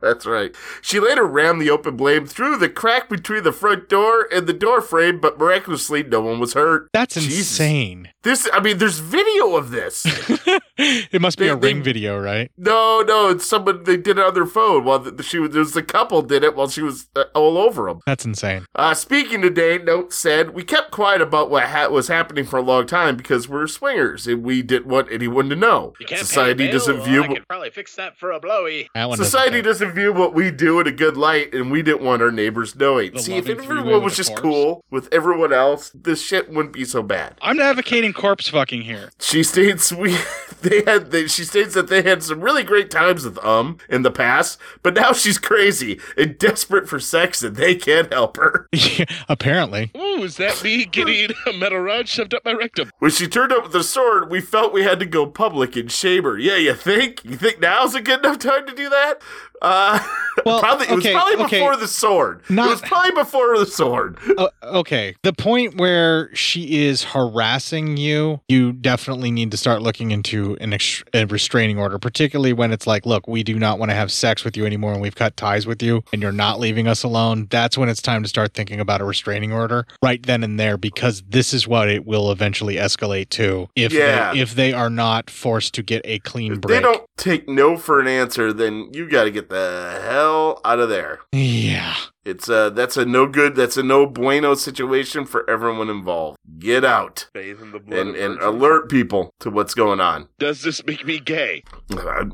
That's 0.00 0.26
right. 0.26 0.54
She 0.80 1.00
later 1.00 1.24
rammed 1.24 1.60
the 1.60 1.70
open 1.70 1.96
blade 1.96 2.28
through 2.28 2.58
the 2.58 2.68
crack 2.68 3.08
between 3.08 3.42
the 3.44 3.52
front 3.52 3.88
door 3.88 4.28
and 4.32 4.46
the 4.46 4.52
door 4.52 4.80
frame, 4.80 5.20
but 5.20 5.38
miraculously, 5.38 6.02
no 6.02 6.20
one 6.20 6.40
was 6.40 6.54
hurt. 6.54 6.88
That's 6.92 7.14
Jesus. 7.14 7.38
insane. 7.38 8.08
This, 8.22 8.48
I 8.52 8.60
mean, 8.60 8.78
there's 8.78 8.98
video 8.98 9.56
of 9.56 9.70
this. 9.70 10.06
It 10.78 11.20
must 11.20 11.38
be 11.38 11.44
They- 11.44 11.50
a 11.50 11.56
they- 11.56 11.68
ring 11.74 11.82
video, 11.82 12.18
right? 12.18 12.50
no, 12.56 13.04
no, 13.06 13.28
it's 13.28 13.46
someone 13.46 13.84
they 13.84 13.96
did 13.98 14.18
it 14.18 14.24
on 14.24 14.34
their 14.34 14.46
phone 14.46 14.84
while 14.84 14.98
the, 14.98 15.22
she 15.22 15.38
was. 15.38 15.50
There 15.50 15.60
was 15.60 15.74
the 15.74 15.82
couple 15.82 16.22
did 16.22 16.42
it 16.42 16.56
while 16.56 16.68
she 16.68 16.80
was 16.82 17.06
uh, 17.14 17.24
all 17.34 17.58
over 17.58 17.84
them. 17.86 18.00
That's 18.06 18.24
insane. 18.24 18.64
Uh, 18.74 18.94
speaking 18.94 19.42
today, 19.42 19.78
Note 19.84 20.12
said, 20.12 20.50
We 20.50 20.64
kept 20.64 20.90
quiet 20.90 21.20
about 21.20 21.50
what 21.50 21.64
ha- 21.64 21.88
was 21.88 22.08
happening 22.08 22.44
for 22.44 22.58
a 22.58 22.62
long 22.62 22.86
time 22.86 23.16
because 23.16 23.48
we're 23.48 23.66
swingers 23.66 24.26
and 24.26 24.42
we 24.42 24.62
didn't 24.62 24.86
want 24.86 25.10
anyone 25.10 25.48
to 25.50 25.56
know. 25.56 25.94
Society 26.08 26.64
pay 26.64 26.68
a 26.68 26.70
bill? 26.70 26.78
doesn't 26.78 26.96
Well, 26.98 27.04
view. 27.06 27.24
I 27.24 27.26
could 27.28 27.48
probably 27.48 27.70
fix 27.70 27.94
that 27.96 28.16
for 28.16 28.32
a 28.32 28.40
blowy. 28.40 28.88
That 28.94 29.08
one 29.08 29.18
doesn't 29.18 29.30
Society 29.30 29.62
doesn't 29.62 29.92
view 29.92 30.12
what 30.12 30.34
we 30.34 30.50
do 30.50 30.80
in 30.80 30.86
a 30.86 30.92
good 30.92 31.16
light, 31.16 31.54
and 31.54 31.70
we 31.70 31.82
didn't 31.82 32.02
want 32.02 32.22
our 32.22 32.30
neighbors 32.30 32.74
knowing. 32.76 33.12
The 33.14 33.20
See, 33.20 33.34
if 33.36 33.48
everyone 33.48 34.02
was 34.02 34.16
just 34.16 34.30
corpse? 34.30 34.42
cool 34.42 34.84
with 34.90 35.08
everyone 35.12 35.52
else, 35.52 35.90
this 35.94 36.22
shit 36.22 36.48
wouldn't 36.50 36.72
be 36.74 36.84
so 36.84 37.02
bad. 37.02 37.38
I'm 37.42 37.60
advocating 37.60 38.12
corpse 38.12 38.48
fucking 38.48 38.82
here. 38.82 39.10
She 39.20 39.42
states 39.42 39.92
we 39.92 40.16
they 40.62 40.82
had 40.84 41.10
they, 41.10 41.26
she 41.26 41.44
states 41.44 41.74
that 41.74 41.88
they 41.88 42.02
had 42.02 42.22
some 42.22 42.40
really 42.40 42.62
great 42.62 42.90
times 42.90 43.24
with 43.24 43.38
um 43.44 43.78
in 43.88 44.02
the 44.02 44.10
past, 44.10 44.58
but 44.82 44.94
now 44.94 45.12
she's 45.12 45.38
crazy 45.38 45.98
and 46.16 46.38
desperate 46.38 46.88
for 46.88 47.00
sex, 47.00 47.42
and 47.42 47.56
they 47.56 47.74
can't 47.74 48.12
help 48.12 48.36
her. 48.36 48.68
Apparently. 49.28 49.71
Ooh, 49.96 50.22
is 50.22 50.36
that 50.36 50.62
me 50.62 50.84
getting 50.84 51.30
a 51.46 51.52
metal 51.52 51.78
rod 51.78 52.08
shoved 52.08 52.34
up 52.34 52.44
my 52.44 52.52
rectum? 52.52 52.90
When 52.98 53.10
she 53.10 53.26
turned 53.26 53.52
up 53.52 53.64
with 53.64 53.72
the 53.72 53.82
sword, 53.82 54.30
we 54.30 54.40
felt 54.40 54.72
we 54.72 54.82
had 54.82 54.98
to 55.00 55.06
go 55.06 55.26
public 55.26 55.76
and 55.76 55.90
shame 55.90 56.24
her. 56.24 56.38
Yeah, 56.38 56.56
you 56.56 56.74
think? 56.74 57.24
You 57.24 57.36
think 57.36 57.60
now's 57.60 57.94
a 57.94 58.00
good 58.00 58.20
enough 58.20 58.38
time 58.38 58.66
to 58.66 58.74
do 58.74 58.88
that? 58.88 59.20
Uh, 59.62 59.98
probably 60.44 60.86
it 60.88 60.94
was 60.94 61.06
probably 61.06 61.44
okay. 61.44 61.58
before 61.60 61.76
the 61.76 61.86
sword. 61.88 62.42
Not- 62.48 62.66
it 62.66 62.70
was 62.70 62.80
probably 62.82 63.12
before 63.12 63.58
the 63.58 63.66
sword. 63.66 64.18
Uh, 64.42 64.48
okay. 64.64 65.14
The 65.22 65.32
point 65.34 65.76
where 65.76 66.34
she 66.34 66.86
is 66.86 67.04
harassing 67.04 67.96
you, 67.98 68.40
you 68.48 68.72
definitely 68.72 69.30
need 69.30 69.50
to 69.50 69.56
start 69.58 69.82
looking 69.82 70.10
into 70.10 70.56
an 70.60 70.72
ex- 70.72 71.04
a 71.12 71.26
restraining 71.26 71.78
order, 71.78 71.98
particularly 71.98 72.54
when 72.54 72.72
it's 72.72 72.86
like, 72.86 73.04
look, 73.04 73.28
we 73.28 73.42
do 73.42 73.58
not 73.58 73.78
want 73.78 73.90
to 73.90 73.94
have 73.94 74.10
sex 74.10 74.42
with 74.42 74.56
you 74.56 74.64
anymore 74.64 74.92
and 74.94 75.02
we've 75.02 75.14
cut 75.14 75.36
ties 75.36 75.66
with 75.66 75.82
you 75.82 76.02
and 76.14 76.22
you're 76.22 76.32
not 76.32 76.58
leaving 76.58 76.88
us 76.88 77.02
alone. 77.04 77.46
That's 77.50 77.76
when 77.76 77.88
it's 77.90 78.00
time 78.02 78.22
to 78.22 78.28
start 78.28 78.54
thinking 78.54 78.80
about 78.80 79.00
a 79.00 79.04
restraining 79.04 79.52
order 79.52 79.86
right 80.02 80.22
then 80.22 80.42
and 80.42 80.58
there 80.58 80.76
because 80.78 81.22
this 81.28 81.52
is 81.52 81.68
what 81.68 81.88
it 81.90 82.06
will 82.06 82.32
eventually 82.32 82.76
escalate 82.76 83.28
to 83.30 83.68
if 83.76 83.92
Yeah. 83.92 84.32
they, 84.32 84.40
if 84.40 84.54
they 84.54 84.72
are 84.72 84.90
not 84.90 85.28
forced 85.30 85.74
to 85.74 85.82
get 85.82 86.00
a 86.04 86.18
clean 86.20 86.54
If 86.54 86.60
break. 86.62 86.78
they 86.78 86.82
don't 86.82 87.04
take 87.18 87.48
no 87.48 87.76
for 87.76 88.00
an 88.00 88.08
answer, 88.08 88.52
then 88.52 88.88
you 88.92 89.08
got 89.08 89.24
to 89.24 89.30
get 89.30 89.50
the 89.52 90.00
hell 90.02 90.60
out 90.64 90.80
of 90.80 90.88
there. 90.88 91.20
Yeah. 91.30 91.94
It's 92.24 92.48
uh 92.48 92.70
that's 92.70 92.96
a 92.96 93.04
no 93.04 93.26
good, 93.26 93.54
that's 93.54 93.76
a 93.76 93.82
no 93.82 94.06
bueno 94.06 94.54
situation 94.54 95.24
for 95.24 95.48
everyone 95.50 95.90
involved. 95.90 96.38
Get 96.58 96.84
out 96.84 97.28
Bathe 97.32 97.60
in 97.60 97.72
the 97.72 97.80
blood 97.80 97.98
and 97.98 98.16
and 98.16 98.40
alert 98.40 98.88
people 98.88 99.34
to 99.40 99.50
what's 99.50 99.74
going 99.74 100.00
on. 100.00 100.28
Does 100.38 100.62
this 100.62 100.84
make 100.86 101.04
me 101.04 101.18
gay? 101.18 101.64
I, 101.90 102.24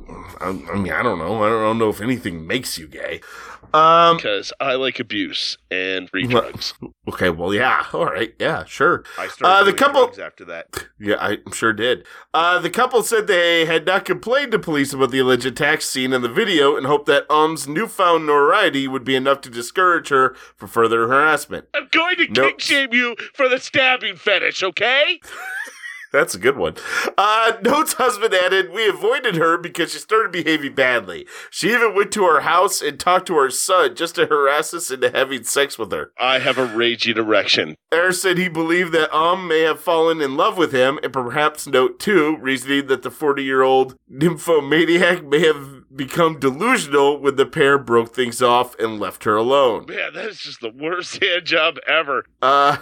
I, 0.41 0.49
I 0.49 0.53
mean, 0.77 0.93
I 0.93 1.03
don't 1.03 1.19
know. 1.19 1.43
I 1.43 1.49
don't 1.49 1.79
know 1.79 1.89
if 1.89 2.01
anything 2.01 2.47
makes 2.47 2.79
you 2.79 2.87
gay. 2.87 3.21
Um, 3.75 4.17
Because 4.17 4.53
I 4.61 4.75
like 4.75 4.99
abuse 4.99 5.59
and 5.71 6.09
free 6.09 6.27
drugs. 6.27 6.75
okay, 7.09 7.29
well, 7.31 7.53
yeah, 7.53 7.85
all 7.93 8.07
right, 8.07 8.35
yeah, 8.39 8.65
sure. 8.65 9.05
I 9.19 9.29
started 9.29 9.55
Uh, 9.57 9.65
the 9.65 9.73
couple, 9.73 10.03
drugs 10.07 10.19
after 10.19 10.45
that. 10.47 10.87
yeah, 10.99 11.17
I 11.21 11.39
sure 11.53 11.73
did. 11.73 12.07
Uh, 12.33 12.59
the 12.59 12.71
couple 12.71 13.03
said 13.03 13.27
they 13.27 13.67
had 13.67 13.85
not 13.87 14.05
complained 14.05 14.53
to 14.53 14.59
police 14.59 14.93
about 14.93 15.11
the 15.11 15.19
alleged 15.19 15.45
attack 15.47 15.83
seen 15.83 16.13
in 16.13 16.23
the 16.23 16.29
video 16.29 16.77
and 16.77 16.87
hoped 16.87 17.07
that 17.07 17.27
Um's 17.31 17.69
newfound 17.69 18.27
notoriety 18.27 18.89
would 18.89 19.05
be 19.05 19.15
enough 19.17 19.41
to 19.43 19.51
discourage 19.51 20.09
her 20.09 20.35
for 20.57 20.67
further 20.67 21.07
harassment. 21.09 21.67
I'm 21.75 21.89
going 21.91 22.17
to 22.17 22.27
Nope. 22.29 22.53
kick 22.53 22.61
shame 22.61 22.93
you 22.93 23.17
for 23.35 23.49
the 23.49 23.59
stabbing 23.59 24.17
fetish, 24.17 24.63
okay? 24.63 25.21
That's 26.13 26.35
a 26.35 26.39
good 26.39 26.57
one. 26.57 26.75
Uh, 27.17 27.53
Note's 27.63 27.95
husband 27.95 28.35
added, 28.35 28.73
We 28.73 28.89
avoided 28.89 29.37
her 29.37 29.59
because 29.59 29.93
she 29.93 29.99
started 29.99 30.33
behaving 30.33 30.75
badly. 30.75 31.27
She 31.51 31.73
even 31.73 31.95
went 31.95 32.13
to 32.13 32.25
our 32.25 32.41
house 32.41 32.81
and 32.81 32.99
talked 32.99 33.27
to 33.29 33.37
our 33.37 33.51
son 33.51 33.95
just 33.95 34.15
to 34.17 34.27
harass 34.27 34.73
us 34.73 34.91
into 34.91 35.11
having 35.11 35.45
sex 35.45 35.79
with 35.79 35.93
her. 35.93 36.13
I 36.19 36.39
have 36.39 36.59
a 36.59 36.67
raging 36.67 37.17
erection. 37.19 37.77
Air 37.93 38.13
said 38.13 38.39
he 38.39 38.49
believed 38.49 38.93
that 38.93 39.15
Um 39.15 39.49
may 39.49 39.61
have 39.61 39.81
fallen 39.81 40.21
in 40.21 40.37
love 40.37 40.57
with 40.57 40.73
him, 40.73 40.99
and 41.03 41.13
perhaps 41.13 41.67
Note 41.67 41.99
too, 41.99 42.37
reasoning 42.41 42.87
that 42.87 43.03
the 43.03 43.11
40 43.11 43.43
year 43.43 43.63
old 43.63 43.97
nymphomaniac 44.09 45.25
may 45.25 45.41
have 45.47 45.85
become 45.95 46.39
delusional 46.39 47.19
when 47.21 47.37
the 47.37 47.47
pair 47.47 47.79
broke 47.79 48.15
things 48.15 48.41
off 48.43 48.79
and 48.79 49.01
left 49.01 49.25
her 49.25 49.37
alone. 49.37 49.87
Man, 49.87 50.15
that 50.15 50.27
is 50.27 50.39
just 50.39 50.61
the 50.61 50.71
worst 50.71 51.23
hand 51.23 51.45
job 51.45 51.77
ever. 51.87 52.25
Uh, 52.41 52.79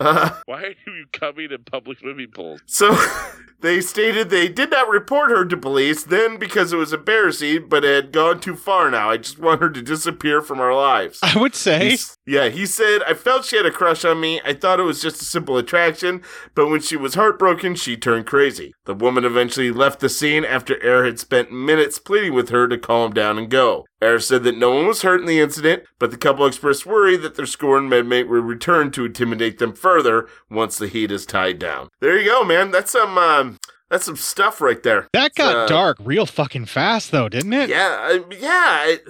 uh, 0.00 0.30
Why 0.46 0.62
are 0.62 0.74
you 0.86 1.06
coming 1.12 1.50
in 1.50 1.64
public 1.64 1.98
swimming 1.98 2.28
pools? 2.32 2.60
So 2.66 2.96
they 3.60 3.80
stated 3.80 4.30
they 4.30 4.48
did 4.48 4.70
not 4.70 4.88
report 4.88 5.30
her 5.30 5.44
to 5.44 5.56
police 5.56 6.04
then 6.04 6.38
because 6.38 6.72
it 6.72 6.76
was 6.76 6.92
embarrassing, 6.92 7.68
but 7.68 7.84
it 7.84 8.04
had 8.04 8.12
gone 8.12 8.40
too 8.40 8.54
far 8.56 8.90
now. 8.90 9.10
I 9.10 9.16
just 9.16 9.38
want 9.38 9.60
her 9.60 9.70
to 9.70 9.82
disappear 9.82 10.40
from 10.40 10.60
our 10.60 10.74
lives. 10.74 11.18
I 11.22 11.38
would 11.38 11.54
say. 11.54 11.90
He's- 11.90 12.16
yeah, 12.28 12.48
he 12.48 12.66
said, 12.66 13.02
I 13.06 13.14
felt 13.14 13.44
she 13.44 13.56
had 13.56 13.66
a 13.66 13.70
crush 13.70 14.04
on 14.04 14.20
me. 14.20 14.40
I 14.44 14.52
thought 14.52 14.80
it 14.80 14.84
was 14.84 15.00
just 15.00 15.22
a 15.22 15.24
simple 15.24 15.56
attraction, 15.58 16.22
but 16.56 16.68
when 16.68 16.80
she 16.80 16.96
was 16.96 17.14
heartbroken, 17.14 17.76
she 17.76 17.96
turned 17.96 18.26
crazy. 18.26 18.72
The 18.84 18.94
woman 18.94 19.24
eventually 19.24 19.70
left 19.70 20.00
the 20.00 20.08
scene 20.08 20.44
after 20.44 20.82
Air 20.82 21.04
had 21.04 21.20
spent 21.20 21.52
minutes 21.52 21.98
pleading 22.00 22.34
with 22.34 22.48
her 22.48 22.66
to 22.66 22.78
calm 22.78 23.12
down 23.12 23.38
and 23.38 23.48
go. 23.48 23.84
Air 24.02 24.18
said 24.20 24.44
that 24.44 24.58
no 24.58 24.74
one 24.74 24.86
was 24.86 25.02
hurt 25.02 25.20
in 25.20 25.26
the 25.26 25.40
incident, 25.40 25.84
but 25.98 26.10
the 26.10 26.18
couple 26.18 26.44
expressed 26.46 26.84
worry 26.84 27.16
that 27.16 27.34
their 27.36 27.46
scorned 27.46 27.90
medmate 27.90 28.28
would 28.28 28.44
return 28.44 28.90
to 28.92 29.06
intimidate 29.06 29.58
them 29.58 29.72
further 29.72 30.28
once 30.50 30.76
the 30.76 30.86
heat 30.88 31.10
is 31.10 31.24
tied 31.24 31.58
down. 31.58 31.88
There 32.00 32.18
you 32.18 32.24
go, 32.30 32.44
man. 32.44 32.70
That's 32.70 32.90
some 32.92 33.16
um, 33.16 33.58
that's 33.88 34.04
some 34.04 34.16
stuff 34.16 34.60
right 34.60 34.82
there. 34.82 35.08
That 35.14 35.34
got 35.34 35.56
Uh, 35.56 35.66
dark 35.66 35.96
real 36.00 36.26
fucking 36.26 36.66
fast, 36.66 37.10
though, 37.10 37.28
didn't 37.30 37.52
it? 37.54 37.70
Yeah, 37.70 37.96
I- 38.00 38.24
yeah. 38.38 38.84
It, 38.86 39.04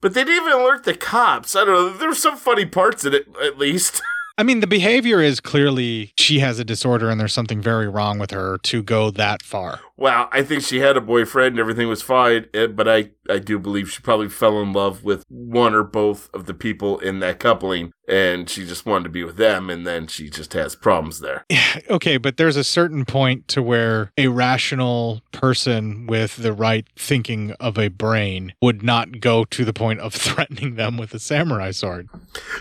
but 0.00 0.14
they 0.14 0.24
didn't 0.24 0.46
even 0.46 0.60
alert 0.60 0.84
the 0.84 0.94
cops. 0.94 1.56
I 1.56 1.64
don't 1.64 1.74
know. 1.74 1.96
There 1.98 2.08
were 2.08 2.14
some 2.14 2.36
funny 2.36 2.64
parts 2.66 3.04
in 3.04 3.12
it, 3.14 3.26
at 3.42 3.58
least. 3.58 4.00
I 4.38 4.42
mean, 4.42 4.60
the 4.60 4.66
behavior 4.66 5.20
is 5.20 5.38
clearly 5.40 6.12
she 6.16 6.38
has 6.38 6.58
a 6.58 6.64
disorder 6.64 7.10
and 7.10 7.20
there's 7.20 7.34
something 7.34 7.60
very 7.60 7.86
wrong 7.88 8.18
with 8.18 8.30
her 8.30 8.56
to 8.62 8.82
go 8.82 9.10
that 9.10 9.42
far. 9.42 9.80
Well, 10.00 10.30
I 10.32 10.42
think 10.42 10.62
she 10.62 10.80
had 10.80 10.96
a 10.96 11.00
boyfriend 11.02 11.52
and 11.52 11.60
everything 11.60 11.86
was 11.86 12.00
fine, 12.00 12.46
eh, 12.54 12.68
but 12.68 12.88
I, 12.88 13.10
I 13.28 13.38
do 13.38 13.58
believe 13.58 13.92
she 13.92 14.00
probably 14.00 14.30
fell 14.30 14.58
in 14.62 14.72
love 14.72 15.04
with 15.04 15.26
one 15.28 15.74
or 15.74 15.82
both 15.82 16.30
of 16.32 16.46
the 16.46 16.54
people 16.54 16.98
in 17.00 17.20
that 17.20 17.38
coupling, 17.38 17.92
and 18.08 18.48
she 18.48 18.64
just 18.64 18.86
wanted 18.86 19.04
to 19.04 19.10
be 19.10 19.24
with 19.24 19.36
them, 19.36 19.68
and 19.68 19.86
then 19.86 20.06
she 20.06 20.30
just 20.30 20.54
has 20.54 20.74
problems 20.74 21.20
there. 21.20 21.44
Okay, 21.88 22.16
but 22.16 22.36
there's 22.36 22.56
a 22.56 22.64
certain 22.64 23.04
point 23.04 23.46
to 23.48 23.62
where 23.62 24.10
a 24.16 24.28
rational 24.28 25.20
person 25.32 26.06
with 26.06 26.36
the 26.36 26.52
right 26.52 26.86
thinking 26.96 27.52
of 27.60 27.78
a 27.78 27.88
brain 27.88 28.54
would 28.62 28.82
not 28.82 29.20
go 29.20 29.44
to 29.44 29.64
the 29.64 29.72
point 29.72 30.00
of 30.00 30.14
threatening 30.14 30.76
them 30.76 30.96
with 30.96 31.12
a 31.12 31.18
samurai 31.18 31.72
sword. 31.72 32.08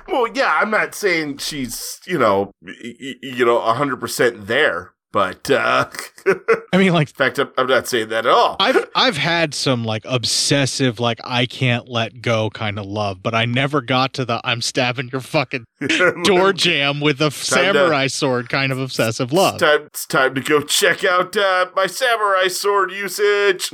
Well, 0.07 0.27
yeah, 0.33 0.57
I'm 0.61 0.71
not 0.71 0.93
saying 0.93 1.37
she's, 1.37 2.01
you 2.05 2.17
know, 2.17 2.51
you 2.61 3.45
know, 3.45 3.59
100% 3.59 4.47
there, 4.47 4.93
but, 5.11 5.49
uh, 5.49 5.89
I 6.73 6.77
mean, 6.77 6.93
like, 6.93 7.09
in 7.09 7.13
fact, 7.15 7.39
I'm, 7.39 7.51
I'm 7.57 7.67
not 7.67 7.87
saying 7.87 8.09
that 8.09 8.25
at 8.25 8.31
all. 8.31 8.57
I've 8.59 8.89
I've 8.95 9.17
had 9.17 9.53
some 9.53 9.83
like 9.83 10.03
obsessive, 10.05 10.99
like 10.99 11.19
I 11.23 11.45
can't 11.45 11.87
let 11.87 12.21
go 12.21 12.49
kind 12.49 12.77
of 12.77 12.85
love, 12.85 13.23
but 13.23 13.33
I 13.33 13.45
never 13.45 13.81
got 13.81 14.13
to 14.15 14.25
the 14.25 14.41
I'm 14.43 14.61
stabbing 14.61 15.09
your 15.11 15.21
fucking 15.21 15.65
door 16.23 16.53
jam 16.53 16.99
with 16.99 17.21
a 17.21 17.31
samurai 17.31 18.07
sword 18.07 18.49
kind 18.49 18.71
of 18.71 18.79
obsessive 18.79 19.31
love. 19.31 19.55
It's 19.55 19.63
time, 19.63 19.81
it's 19.85 20.05
time 20.05 20.35
to 20.35 20.41
go 20.41 20.61
check 20.61 21.03
out 21.03 21.35
uh, 21.35 21.67
my 21.75 21.87
samurai 21.87 22.47
sword 22.47 22.91
usage. 22.91 23.71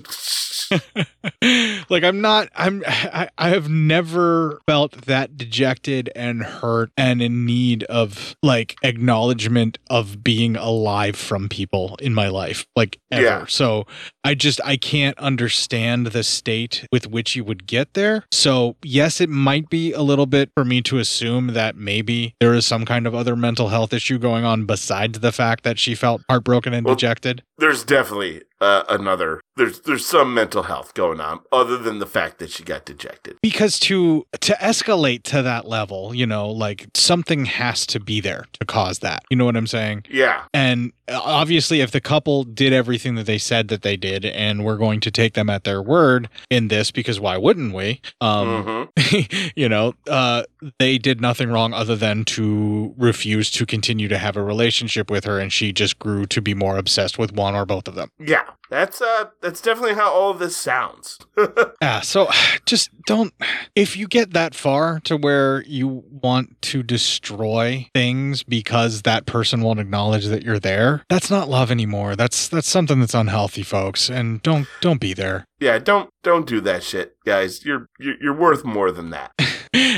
like 1.90 2.04
I'm 2.04 2.22
not 2.22 2.50
I'm 2.56 2.84
I, 2.88 3.30
I 3.38 3.50
have 3.50 3.70
never 3.70 4.62
felt 4.68 5.06
that 5.06 5.38
dejected 5.38 6.10
and 6.16 6.44
hurt 6.44 6.92
and 6.98 7.22
in 7.22 7.46
need 7.46 7.84
of 7.84 8.36
like 8.42 8.76
acknowledgement 8.84 9.78
of 9.90 10.24
being 10.24 10.56
alive 10.56 11.16
from 11.26 11.50
people 11.50 11.98
in 12.02 12.14
my 12.14 12.30
life 12.30 12.66
like 12.76 13.00
ever. 13.12 13.24
Yeah. 13.24 13.46
So 13.48 13.86
I 14.24 14.36
just 14.36 14.62
I 14.64 14.78
can't 14.78 15.18
understand 15.18 16.08
the 16.08 16.24
state 16.24 16.88
with 16.92 17.08
which 17.08 17.36
you 17.36 17.44
would 17.44 17.68
get 17.68 17.94
there. 17.94 18.26
So 18.32 18.76
yes, 18.84 19.20
it 19.20 19.30
might 19.30 19.70
be 19.70 19.92
a 19.94 20.02
little 20.02 20.26
bit 20.26 20.52
for 20.56 20.64
me 20.64 20.82
to 20.84 21.00
assume 21.00 21.48
that 21.48 21.76
maybe 21.76 22.36
there 22.40 22.54
is 22.54 22.66
some 22.66 22.86
kind 22.86 23.08
of 23.08 23.16
other 23.16 23.36
mental 23.36 23.70
health 23.70 23.94
issue 23.94 24.18
going 24.18 24.46
on 24.46 24.66
besides 24.66 25.20
the 25.20 25.32
fact 25.32 25.64
that 25.64 25.80
she 25.80 25.96
felt 25.96 26.22
heartbroken 26.30 26.74
and 26.74 26.86
dejected. 26.86 27.44
There's 27.58 27.84
definitely 27.84 28.44
uh, 28.66 28.84
another. 28.90 29.42
There's 29.58 29.80
there's 29.82 30.06
some 30.06 30.34
mental 30.34 30.64
health 30.64 30.94
going 30.96 31.22
on, 31.22 31.40
other 31.52 31.78
than 31.78 32.00
the 32.00 32.06
fact 32.18 32.40
that 32.40 32.50
she 32.50 32.64
got 32.64 32.84
dejected. 32.86 33.38
because 33.42 33.80
to 33.88 34.26
to 34.42 34.54
escalate 34.54 35.24
to 35.24 35.42
that 35.42 35.64
level 35.68 36.14
you 36.14 36.26
know 36.26 36.50
like 36.50 36.88
something 36.94 37.46
has 37.46 37.86
to 37.86 38.00
be 38.00 38.20
there 38.22 38.46
to 38.60 38.66
cause 38.66 39.00
that 39.00 39.24
you 39.30 39.38
know 39.38 39.46
what 39.46 39.56
i'm 39.56 39.68
saying 39.68 40.04
Yeah. 40.10 40.44
and 40.54 40.92
uh, 41.08 41.20
obviously 41.24 41.82
if 41.82 41.92
the 41.92 42.02
couple 42.02 42.44
did 42.44 42.74
everything 42.74 43.16
that 43.16 43.26
they 43.26 43.38
said 43.38 43.68
that 43.70 43.82
they 43.82 43.98
did 43.98 44.26
and 44.26 44.64
we're 44.66 44.78
going 44.78 45.00
to 45.02 45.12
take 45.12 45.34
them 45.34 45.50
at 45.50 45.64
their 45.64 45.82
word 45.82 46.28
in 46.50 46.68
this 46.70 46.92
because 46.92 47.20
why 47.20 47.38
wouldn't 47.38 47.74
we 47.74 48.02
um 48.22 48.90
you 49.56 49.70
know 49.70 49.94
uh 50.10 50.44
they 50.80 50.98
did 50.98 51.22
nothing 51.22 51.50
wrong 51.50 51.74
other 51.74 51.96
than 51.96 52.24
to 52.26 52.94
refuse 52.98 53.52
to 53.52 53.66
continue 53.66 54.08
to 54.08 54.18
have 54.18 54.36
a 54.38 54.44
relationship 54.44 55.10
with 55.10 55.24
her 55.26 55.40
and 55.40 55.52
she 55.52 55.72
just 55.72 56.00
grew 56.00 56.26
to 56.26 56.42
be 56.42 56.54
more 56.54 56.78
obsessed 56.78 57.18
with 57.18 57.32
one 57.34 57.56
or 57.56 57.66
both 57.66 57.88
of 57.88 57.96
them 57.96 58.10
Yeah. 58.20 58.44
That's 58.70 59.00
uh 59.00 59.26
that's 59.42 59.62
definitely 59.62 59.94
how 59.94 60.12
all 60.12 60.32
of 60.32 60.40
this 60.40 60.58
sounds. 60.58 61.20
Yeah, 61.82 62.00
so 62.02 62.30
just 62.66 62.90
don't 63.06 63.32
if 63.76 63.96
you 63.96 64.08
get 64.08 64.34
that 64.34 64.56
far 64.56 65.00
to 65.02 65.18
where 65.18 65.62
you 65.68 66.04
want 66.10 66.60
to 66.64 66.82
destroy 66.82 67.88
things 67.94 68.42
because 68.42 69.04
that 69.04 69.26
person 69.28 69.62
won't 69.62 69.80
acknowledge 69.80 70.26
that 70.26 70.42
you're 70.44 70.60
there, 70.60 71.04
that's 71.10 71.30
not 71.30 71.48
love 71.48 71.70
anymore. 71.70 72.16
That's 72.16 72.48
that's 72.48 72.68
something 72.68 73.00
that's 73.00 73.14
unhealthy, 73.14 73.62
folks, 73.62 74.10
and 74.10 74.42
don't 74.42 74.68
don't 74.82 75.00
be 75.00 75.14
there. 75.14 75.46
Yeah, 75.60 75.80
don't 75.80 76.10
don't 76.24 76.48
do 76.48 76.62
that 76.62 76.84
shit, 76.84 77.18
guys. 77.26 77.66
You're 77.66 77.88
you're, 78.00 78.16
you're 78.22 78.38
worth 78.38 78.64
more 78.66 78.92
than 78.92 79.10
that. 79.12 79.32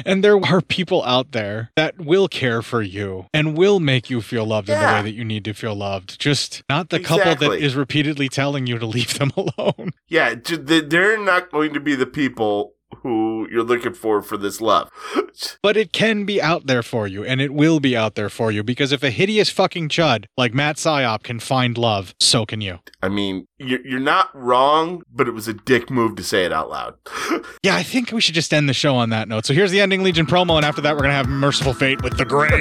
And 0.06 0.24
there 0.24 0.44
are 0.44 0.62
people 0.62 1.04
out 1.04 1.34
there 1.34 1.72
that 1.76 2.00
will 2.00 2.28
care 2.28 2.62
for 2.62 2.82
you 2.82 3.26
and 3.34 3.58
will 3.58 3.80
make 3.80 4.10
you 4.10 4.22
feel 4.22 4.46
loved 4.46 4.70
in 4.70 4.80
the 4.80 4.86
way 4.86 5.02
that 5.04 5.14
you 5.14 5.24
need 5.24 5.46
to 5.46 5.54
feel 5.54 5.76
loved. 5.76 6.20
Just 6.20 6.64
not 6.70 6.90
the 6.90 7.00
couple 7.00 7.36
that 7.36 7.60
is 7.60 7.76
repeatedly 7.76 8.30
telling 8.30 8.66
you 8.68 8.80
to 8.80 8.86
leave 8.86 9.20
them 9.20 9.32
alone. 9.38 9.92
Yeah, 10.08 10.36
they're 10.36 11.20
not 11.20 11.52
going 11.52 11.74
to 11.74 11.80
be 11.80 11.96
the 11.96 12.06
people 12.06 12.74
who 13.02 13.48
you're 13.52 13.64
looking 13.64 13.94
for 13.94 14.22
for 14.22 14.38
this 14.38 14.62
love. 14.62 14.90
But 15.62 15.78
it 15.78 15.94
can 15.94 16.26
be 16.26 16.42
out 16.42 16.66
there 16.66 16.82
for 16.82 17.06
you, 17.08 17.24
and 17.24 17.40
it 17.40 17.54
will 17.54 17.80
be 17.80 17.96
out 17.96 18.16
there 18.16 18.30
for 18.30 18.52
you 18.52 18.64
because 18.64 18.92
if 18.92 19.04
a 19.04 19.12
hideous 19.12 19.52
fucking 19.52 19.90
chud 19.90 20.26
like 20.36 20.54
Matt 20.54 20.78
Psyop 20.78 21.22
can 21.22 21.40
find 21.40 21.78
love, 21.78 22.16
so 22.20 22.44
can 22.46 22.60
you. 22.60 22.80
I 23.04 23.10
mean, 23.10 23.48
you're, 23.60 23.86
you're 23.86 24.00
not 24.00 24.30
wrong, 24.34 25.04
but 25.14 25.28
it 25.28 25.32
was 25.32 25.48
a 25.48 25.54
dick 25.54 25.92
move 25.92 26.16
to 26.16 26.24
say 26.24 26.44
it 26.46 26.52
out 26.54 26.70
loud. 26.70 26.96
Yeah, 27.64 27.76
I 27.76 27.84
think 27.84 28.12
we 28.12 28.22
should 28.22 28.36
just 28.36 28.54
end 28.54 28.70
the 28.70 28.74
show 28.74 28.96
on 28.96 29.10
that 29.10 29.28
note. 29.28 29.46
So 29.46 29.54
here's 29.54 29.72
the 29.72 29.82
ending 29.82 30.02
Legion 30.04 30.26
promo, 30.26 30.56
and 30.56 30.66
after 30.66 30.82
that, 30.82 30.96
we're 30.96 31.02
gonna 31.02 31.14
have 31.14 31.28
Mercyful 31.28 31.74
Fate 31.74 32.02
with 32.02 32.18
the 32.18 32.26
grave. 32.26 32.54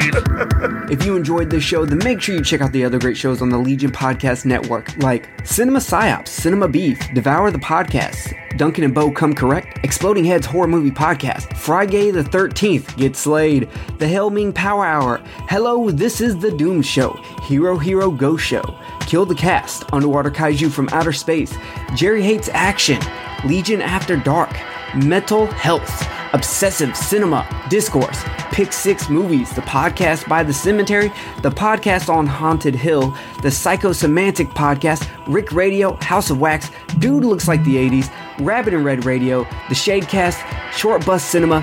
If 0.91 1.05
you 1.05 1.17
enjoyed 1.17 1.51
this 1.51 1.63
show, 1.65 1.85
then 1.85 1.99
make 1.99 2.21
sure 2.21 2.35
you 2.35 2.43
check 2.43 2.61
out 2.61 2.73
the 2.73 2.85
other 2.85 2.99
great 2.99 3.17
shows 3.17 3.41
on 3.43 3.51
the 3.51 3.59
Legion 3.59 3.91
Podcast 3.93 4.45
Network, 4.45 4.97
like 4.99 5.29
Cinema 5.47 5.79
Psyops, 5.79 6.29
Cinema 6.29 6.69
Beef, 6.69 6.99
Devour 7.15 7.51
the 7.51 7.59
Podcast, 7.59 8.33
Duncan 8.57 8.85
and 8.85 8.95
Bo 8.95 9.11
Come 9.11 9.35
Correct, 9.35 9.85
Exploding 9.85 10.25
Heads 10.25 10.47
Horror 10.47 10.67
Movie 10.69 10.91
Podcast, 10.91 11.57
Friday 11.57 12.11
the 12.11 12.23
13th, 12.23 12.97
Get 12.97 13.15
Slayed, 13.15 13.69
The 13.99 14.07
Helming 14.07 14.55
Power 14.55 14.87
Hour, 14.87 15.19
Hello, 15.49 15.91
This 15.91 16.21
is 16.21 16.39
the 16.39 16.51
Doom 16.51 16.81
Show, 16.81 17.13
Hero 17.43 17.77
Hero 17.77 18.11
Go 18.11 18.37
Show, 18.37 18.63
Kill 19.01 19.27
the 19.27 19.35
Cast, 19.35 19.93
Underwater 19.93 20.31
Kaiju 20.31 20.71
from 20.71 20.89
Outer 20.93 21.13
Space, 21.13 21.55
Jerry 21.95 22.23
Hates 22.23 22.49
Action, 22.53 23.01
Legion 23.45 23.83
After 23.83 24.17
Dark, 24.17 24.57
Mental 24.95 25.47
Health, 25.47 26.07
Obsessive 26.33 26.97
Cinema, 26.97 27.47
Discourse, 27.69 28.23
Pick 28.53 28.73
Six 28.73 29.09
Movies, 29.09 29.55
the 29.55 29.61
podcast 29.63 30.29
by 30.29 30.43
The 30.43 30.53
Cemetery, 30.53 31.09
the 31.43 31.51
podcast 31.51 32.09
on 32.09 32.27
Haunted 32.27 32.75
Hill, 32.75 33.11
the 33.43 33.49
Psychosemantic 33.49 34.47
podcast, 34.53 35.09
Rick 35.27 35.53
Radio, 35.53 35.95
House 35.97 36.31
of 36.31 36.41
Wax, 36.41 36.71
Dude 36.99 37.25
Looks 37.25 37.49
Like 37.49 37.63
the 37.65 37.77
80s, 37.77 38.11
Rabbit 38.39 38.75
and 38.75 38.85
Red 38.85 39.05
Radio, 39.05 39.45
the 39.69 39.75
Shadecast, 39.75 40.73
Short 40.73 41.05
Bus 41.07 41.25
Cinema, 41.25 41.63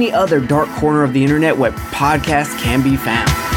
other 0.09 0.39
dark 0.39 0.69
corner 0.69 1.03
of 1.03 1.11
the 1.11 1.21
internet 1.21 1.57
where 1.57 1.71
podcasts 1.91 2.57
can 2.57 2.81
be 2.81 2.95
found. 2.95 3.50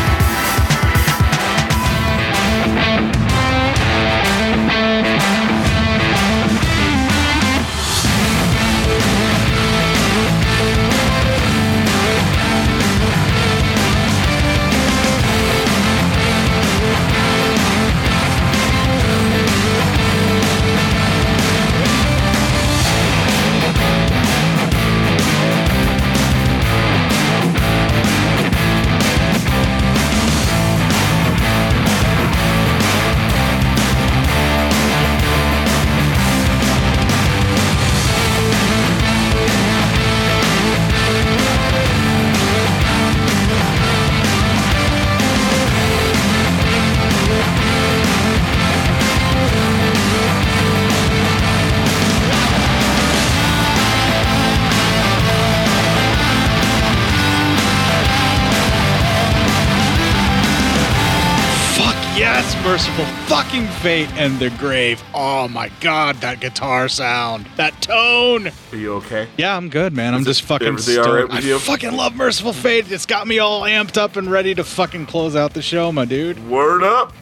Fucking 63.35 63.67
fate 63.83 64.09
and 64.13 64.39
the 64.39 64.49
grave. 64.51 65.03
Oh 65.13 65.49
my 65.49 65.69
god, 65.81 66.15
that 66.19 66.39
guitar 66.39 66.89
sound, 66.89 67.49
that 67.57 67.83
tone. 67.83 68.53
Are 68.71 68.77
you 68.77 68.95
okay? 68.95 69.27
Yeah, 69.37 69.57
I'm 69.57 69.71
good, 69.71 69.93
man. 69.93 70.15
I'm 70.15 70.23
just 70.25 70.43
fucking 70.43 70.71
right 70.71 70.81
stoked. 70.81 71.33
with 71.33 71.45
I 71.45 71.45
you? 71.45 71.59
fucking 71.59 71.97
love 71.97 72.15
Mercyful 72.15 72.53
Fate. 72.53 72.93
It's 72.93 73.07
got 73.07 73.27
me 73.27 73.41
all 73.41 73.63
amped 73.63 73.97
up 73.97 74.15
and 74.15 74.31
ready 74.31 74.55
to 74.55 74.63
fucking 74.63 75.07
close 75.07 75.35
out 75.35 75.53
the 75.53 75.63
show, 75.63 75.91
my 75.91 76.05
dude. 76.05 76.49
Word 76.49 76.85
up. 76.85 77.13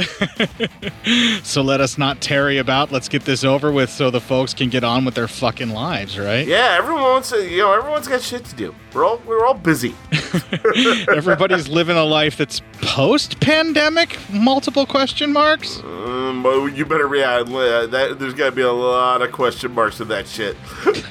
so 1.42 1.62
let 1.62 1.80
us 1.80 1.96
not 1.96 2.20
tarry 2.20 2.58
about. 2.58 2.92
Let's 2.92 3.08
get 3.08 3.24
this 3.24 3.42
over 3.42 3.72
with 3.72 3.88
so 3.88 4.10
the 4.10 4.20
folks 4.20 4.52
can 4.52 4.68
get 4.68 4.84
on 4.84 5.06
with 5.06 5.14
their 5.14 5.28
fucking 5.28 5.70
lives, 5.70 6.18
right? 6.18 6.46
Yeah, 6.46 6.76
everyone 6.78 7.04
wants 7.04 7.30
to, 7.30 7.42
you 7.42 7.62
know, 7.62 7.72
everyone's 7.72 8.06
got 8.06 8.20
shit 8.20 8.44
to 8.44 8.54
do. 8.54 8.74
We're 8.92 9.06
all 9.06 9.22
we're 9.26 9.46
all 9.46 9.54
busy. 9.54 9.94
Everybody's 11.08 11.68
living 11.68 11.96
a 11.96 12.04
life 12.04 12.36
that's 12.36 12.60
post-pandemic. 12.82 14.18
Multiple 14.30 14.84
question 14.84 15.32
marks. 15.32 15.80
Uh, 15.80 16.01
Um, 16.02 16.42
but 16.42 16.66
you 16.70 16.84
better 16.84 17.06
react. 17.06 17.48
That 17.48 18.16
there's 18.18 18.34
got 18.34 18.46
to 18.50 18.56
be 18.56 18.62
a 18.62 18.72
lot 18.72 19.22
of 19.22 19.30
question 19.30 19.72
marks 19.72 19.98
to 19.98 20.04
that 20.06 20.26
shit. 20.26 20.56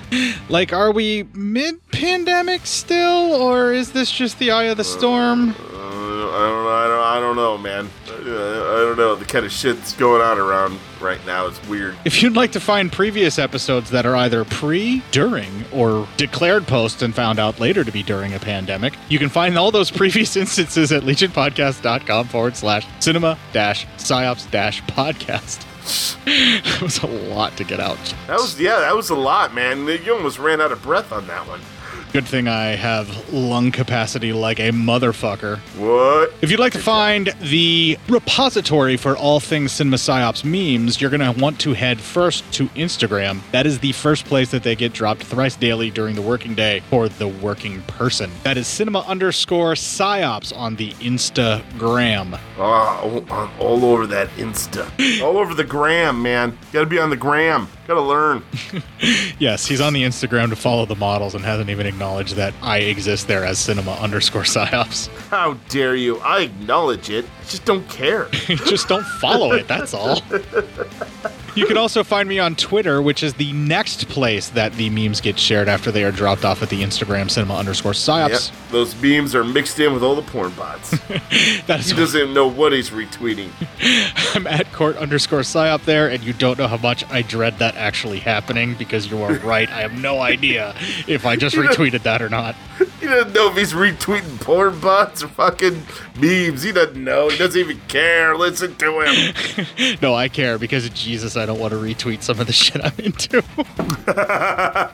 Like, 0.49 0.73
are 0.73 0.91
we 0.91 1.23
mid-pandemic 1.33 2.65
still, 2.65 3.31
or 3.31 3.71
is 3.71 3.93
this 3.93 4.11
just 4.11 4.37
the 4.37 4.51
eye 4.51 4.65
of 4.65 4.75
the 4.75 4.83
storm? 4.83 5.51
Uh, 5.51 5.70
I 6.31 6.47
don't 6.47 6.63
know. 6.63 6.69
I 6.69 6.87
don't. 6.87 7.01
I 7.01 7.19
don't 7.19 7.35
know, 7.35 7.57
man. 7.57 7.89
Uh, 8.07 8.13
I 8.13 8.79
don't 8.85 8.97
know. 8.97 9.15
The 9.15 9.25
kind 9.25 9.45
of 9.45 9.51
shit 9.51 9.75
that's 9.77 9.93
going 9.93 10.21
on 10.21 10.37
around 10.37 10.79
right 10.99 11.23
now 11.25 11.47
is 11.47 11.67
weird. 11.67 11.97
If 12.05 12.21
you'd 12.21 12.35
like 12.35 12.51
to 12.53 12.59
find 12.59 12.91
previous 12.91 13.37
episodes 13.37 13.89
that 13.91 14.05
are 14.05 14.15
either 14.15 14.45
pre, 14.45 15.03
during, 15.11 15.65
or 15.73 16.07
declared 16.17 16.67
post 16.67 17.01
and 17.01 17.13
found 17.13 17.39
out 17.39 17.59
later 17.59 17.83
to 17.83 17.91
be 17.91 18.03
during 18.03 18.33
a 18.33 18.39
pandemic, 18.39 18.93
you 19.09 19.19
can 19.19 19.29
find 19.29 19.57
all 19.57 19.71
those 19.71 19.91
previous 20.01 20.35
instances 20.35 20.91
at 20.91 21.03
legionpodcast.com 21.03 22.27
forward 22.27 22.55
slash 22.55 22.87
cinema 22.99 23.37
dash 23.53 23.85
psyops 23.97 24.49
dash 24.51 24.81
podcast. 24.83 25.65
that 26.25 26.81
was 26.81 26.99
a 26.99 27.07
lot 27.07 27.57
to 27.57 27.63
get 27.63 27.79
out. 27.79 27.97
That 28.27 28.39
was 28.39 28.59
yeah. 28.59 28.79
That 28.79 28.95
was 28.95 29.09
a 29.09 29.15
lot, 29.15 29.53
man. 29.53 29.85
You 29.87 30.13
almost 30.13 30.39
ran 30.39 30.61
out 30.61 30.71
of 30.71 30.81
breath 30.81 31.11
on 31.11 31.27
that 31.27 31.47
one. 31.47 31.59
Good 32.13 32.27
thing 32.27 32.49
I 32.49 32.75
have 32.75 33.31
lung 33.33 33.71
capacity 33.71 34.33
like 34.33 34.59
a 34.59 34.71
motherfucker. 34.71 35.59
What? 35.79 36.33
If 36.41 36.51
you'd 36.51 36.59
like 36.59 36.73
to 36.73 36.79
find 36.79 37.33
the 37.41 37.97
repository 38.09 38.97
for 38.97 39.15
all 39.15 39.39
things 39.39 39.71
Cinema 39.71 39.95
Psyops 39.95 40.43
memes, 40.43 40.99
you're 40.99 41.09
going 41.09 41.33
to 41.33 41.41
want 41.41 41.61
to 41.61 41.71
head 41.71 42.01
first 42.01 42.51
to 42.51 42.67
Instagram. 42.69 43.39
That 43.51 43.65
is 43.65 43.79
the 43.79 43.93
first 43.93 44.25
place 44.25 44.51
that 44.51 44.61
they 44.61 44.75
get 44.75 44.91
dropped 44.91 45.23
thrice 45.23 45.55
daily 45.55 45.89
during 45.89 46.15
the 46.15 46.21
working 46.21 46.53
day 46.53 46.81
for 46.89 47.07
the 47.07 47.29
working 47.29 47.81
person. 47.83 48.29
That 48.43 48.57
is 48.57 48.67
cinema 48.67 49.05
underscore 49.07 49.75
Psyops 49.75 50.53
on 50.57 50.75
the 50.75 50.91
Instagram. 50.95 52.37
Ah, 52.57 52.99
oh, 53.03 53.25
all, 53.29 53.49
all 53.57 53.85
over 53.85 54.05
that 54.07 54.27
Insta. 54.31 55.21
all 55.23 55.37
over 55.37 55.53
the 55.53 55.63
gram, 55.63 56.21
man. 56.21 56.57
Got 56.73 56.81
to 56.81 56.85
be 56.87 56.99
on 56.99 57.09
the 57.09 57.15
gram. 57.15 57.69
Got 57.87 57.93
to 57.93 58.01
learn. 58.01 58.43
Yes, 59.39 59.65
he's 59.65 59.81
on 59.81 59.93
the 59.93 60.03
Instagram 60.03 60.49
to 60.49 60.55
follow 60.55 60.85
the 60.85 60.95
models 60.95 61.33
and 61.33 61.43
hasn't 61.43 61.71
even 61.71 61.87
acknowledged 62.01 62.35
that 62.35 62.55
I 62.63 62.79
exist 62.79 63.27
there 63.27 63.45
as 63.45 63.59
cinema 63.59 63.91
underscore 63.91 64.41
Psyops. 64.41 65.07
How 65.29 65.53
dare 65.69 65.95
you? 65.95 66.17
I 66.21 66.41
acknowledge 66.41 67.11
it. 67.11 67.25
I 67.25 67.43
just 67.43 67.63
don't 67.63 67.87
care. 67.89 68.27
Just 68.65 68.87
don't 68.87 69.05
follow 69.05 69.51
it, 69.51 69.67
that's 69.67 69.93
all. 69.93 70.19
You 71.55 71.65
can 71.65 71.77
also 71.77 72.03
find 72.03 72.29
me 72.29 72.39
on 72.39 72.55
Twitter, 72.55 73.01
which 73.01 73.23
is 73.23 73.33
the 73.33 73.51
next 73.53 74.07
place 74.07 74.49
that 74.49 74.73
the 74.73 74.89
memes 74.89 75.19
get 75.21 75.37
shared 75.37 75.67
after 75.67 75.91
they 75.91 76.03
are 76.03 76.11
dropped 76.11 76.45
off 76.45 76.61
at 76.61 76.69
the 76.69 76.81
Instagram 76.81 77.29
cinema 77.29 77.55
underscore 77.55 77.91
psyops. 77.91 78.51
Yep, 78.51 78.71
those 78.71 78.93
beams 78.93 79.35
are 79.35 79.43
mixed 79.43 79.79
in 79.79 79.93
with 79.93 80.03
all 80.03 80.15
the 80.15 80.21
porn 80.21 80.51
bots. 80.51 80.97
He 81.31 81.93
doesn't 81.93 82.33
know 82.33 82.47
what 82.47 82.73
he's 82.73 82.89
retweeting. 82.89 83.49
I'm 84.35 84.45
at 84.47 84.71
court 84.73 84.97
underscore 84.97 85.41
psyop 85.41 85.83
there, 85.85 86.09
and 86.09 86.23
you 86.23 86.33
don't 86.33 86.57
know 86.57 86.67
how 86.67 86.77
much 86.77 87.03
I 87.09 87.21
dread 87.21 87.59
that 87.59 87.75
actually 87.75 88.19
happening 88.19 88.75
because 88.75 89.09
you 89.09 89.21
are 89.21 89.33
right. 89.39 89.69
I 89.69 89.81
have 89.81 89.93
no 89.93 90.19
idea 90.19 90.75
if 91.07 91.25
I 91.25 91.35
just 91.35 91.55
retweeted 91.57 92.03
that 92.03 92.21
or 92.21 92.29
not. 92.29 92.55
He 92.99 93.07
doesn't 93.07 93.33
know 93.33 93.49
if 93.49 93.57
he's 93.57 93.73
retweeting 93.73 94.39
porn 94.41 94.79
bots 94.79 95.23
or 95.23 95.27
fucking 95.29 95.83
memes. 96.19 96.63
He 96.63 96.71
doesn't 96.71 97.01
know. 97.01 97.29
He 97.29 97.37
doesn't 97.37 97.59
even 97.59 97.79
care. 97.87 98.35
Listen 98.35 98.75
to 98.75 99.01
him. 99.01 99.97
No, 100.01 100.13
I 100.13 100.27
care 100.29 100.57
because 100.57 100.87
Jesus, 100.89 101.35
I 101.41 101.45
don't 101.45 101.59
want 101.59 101.71
to 101.73 101.79
retweet 101.79 102.21
some 102.21 102.39
of 102.39 102.47
the 102.47 102.53
shit 102.61 102.83
I'm 102.83 102.93
into. 102.97 103.43
I 104.07 104.91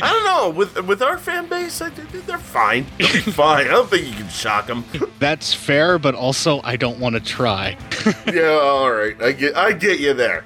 don't 0.00 0.24
know. 0.24 0.50
With 0.50 0.80
with 0.86 1.02
our 1.02 1.18
fan 1.18 1.48
base, 1.48 1.80
I, 1.80 1.90
they're 1.90 2.38
fine. 2.38 2.86
They'll 2.98 3.12
be 3.12 3.18
fine. 3.32 3.66
I 3.66 3.70
don't 3.70 3.88
think 3.88 4.06
you 4.06 4.14
can 4.14 4.28
shock 4.28 4.66
them. 4.66 4.84
That's 5.18 5.54
fair, 5.54 5.98
but 5.98 6.14
also 6.14 6.60
I 6.64 6.76
don't 6.76 6.98
want 6.98 7.14
to 7.14 7.20
try. 7.20 7.76
yeah, 8.32 8.58
all 8.62 8.90
right. 8.92 9.20
I 9.22 9.32
get 9.32 9.56
I 9.56 9.72
get 9.72 10.00
you 10.00 10.14
there. 10.14 10.44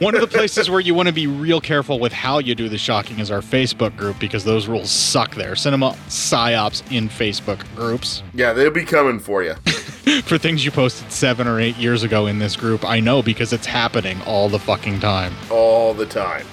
One 0.00 0.14
of 0.14 0.20
the 0.20 0.26
places 0.26 0.68
where 0.70 0.80
you 0.80 0.94
want 0.94 1.08
to 1.08 1.14
be 1.14 1.26
real 1.26 1.60
careful 1.60 1.98
with 1.98 2.12
how 2.12 2.38
you 2.38 2.54
do 2.54 2.68
the 2.68 2.78
shocking 2.78 3.18
is 3.18 3.30
our 3.30 3.40
Facebook 3.40 3.96
group 3.96 4.18
because 4.18 4.44
those 4.44 4.66
rules 4.68 4.90
suck 4.90 5.34
there. 5.34 5.56
Cinema 5.56 5.92
psyops 6.08 6.82
in 6.92 7.08
Facebook 7.08 7.64
groups. 7.74 8.22
Yeah, 8.34 8.52
they'll 8.52 8.70
be 8.70 8.84
coming 8.84 9.18
for 9.18 9.42
you. 9.42 9.54
For 10.22 10.38
things 10.38 10.64
you 10.64 10.70
posted 10.70 11.12
seven 11.12 11.46
or 11.46 11.60
eight 11.60 11.76
years 11.76 12.02
ago 12.02 12.26
in 12.26 12.38
this 12.38 12.56
group, 12.56 12.84
I 12.84 12.98
know 13.00 13.22
because 13.22 13.52
it's 13.52 13.66
happening 13.66 14.20
all 14.22 14.48
the 14.48 14.58
fucking 14.58 14.87
time. 14.96 15.34
All 15.50 15.92
the 15.92 16.06
time. 16.06 16.46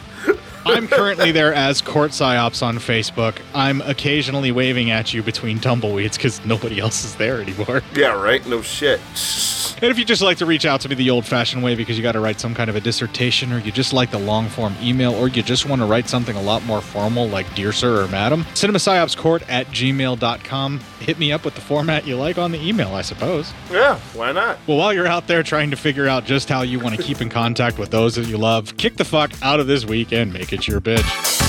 I'm 0.65 0.87
currently 0.87 1.31
there 1.31 1.53
as 1.53 1.81
Court 1.81 2.11
Psyops 2.11 2.63
on 2.63 2.77
Facebook. 2.77 3.39
I'm 3.53 3.81
occasionally 3.81 4.51
waving 4.51 4.89
at 4.89 5.13
you 5.13 5.21
between 5.21 5.59
tumbleweeds 5.59 6.17
because 6.17 6.43
nobody 6.43 6.79
else 6.79 7.03
is 7.05 7.15
there 7.15 7.41
anymore. 7.41 7.81
Yeah, 7.95 8.21
right? 8.21 8.45
No 8.47 8.61
shit. 8.61 8.99
And 9.81 9.91
if 9.91 9.99
you 9.99 10.05
just 10.05 10.21
like 10.21 10.37
to 10.37 10.45
reach 10.45 10.65
out 10.65 10.79
to 10.81 10.89
me 10.89 10.95
the 10.95 11.09
old 11.09 11.25
fashioned 11.25 11.61
way 11.61 11.75
because 11.75 11.97
you 11.97 12.03
got 12.03 12.13
to 12.13 12.21
write 12.21 12.39
some 12.39 12.55
kind 12.55 12.69
of 12.69 12.77
a 12.77 12.79
dissertation, 12.79 13.51
or 13.51 13.59
you 13.59 13.73
just 13.73 13.91
like 13.91 14.09
the 14.09 14.17
long 14.17 14.47
form 14.47 14.73
email, 14.81 15.13
or 15.13 15.27
you 15.27 15.43
just 15.43 15.65
want 15.67 15.81
to 15.81 15.85
write 15.85 16.07
something 16.07 16.35
a 16.37 16.41
lot 16.41 16.63
more 16.63 16.79
formal 16.79 17.27
like 17.27 17.53
Dear 17.55 17.73
Sir 17.73 18.01
or 18.01 18.07
Madam, 18.07 18.45
cinemapsyopscourt 18.53 19.43
at 19.49 19.67
gmail.com. 19.67 20.79
Hit 21.01 21.19
me 21.19 21.33
up 21.33 21.43
with 21.43 21.55
the 21.55 21.61
format 21.61 22.07
you 22.07 22.15
like 22.15 22.37
on 22.37 22.51
the 22.53 22.67
email, 22.67 22.95
I 22.95 23.01
suppose. 23.01 23.53
Yeah, 23.69 23.99
why 24.13 24.31
not? 24.31 24.59
Well, 24.65 24.77
while 24.77 24.93
you're 24.93 25.07
out 25.07 25.27
there 25.27 25.43
trying 25.43 25.71
to 25.71 25.77
figure 25.77 26.07
out 26.07 26.23
just 26.25 26.47
how 26.47 26.61
you 26.61 26.79
want 26.79 26.95
to 26.95 27.03
keep 27.03 27.21
in 27.21 27.27
contact 27.29 27.77
with 27.77 27.91
those 27.91 28.15
that 28.15 28.27
you 28.27 28.37
love, 28.37 28.77
kick 28.77 28.95
the 28.95 29.05
fuck 29.05 29.31
out 29.41 29.59
of 29.59 29.67
this 29.67 29.83
week 29.85 30.13
and 30.13 30.31
make 30.31 30.53
it 30.53 30.54
your 30.63 30.79
bitch. 30.79 31.44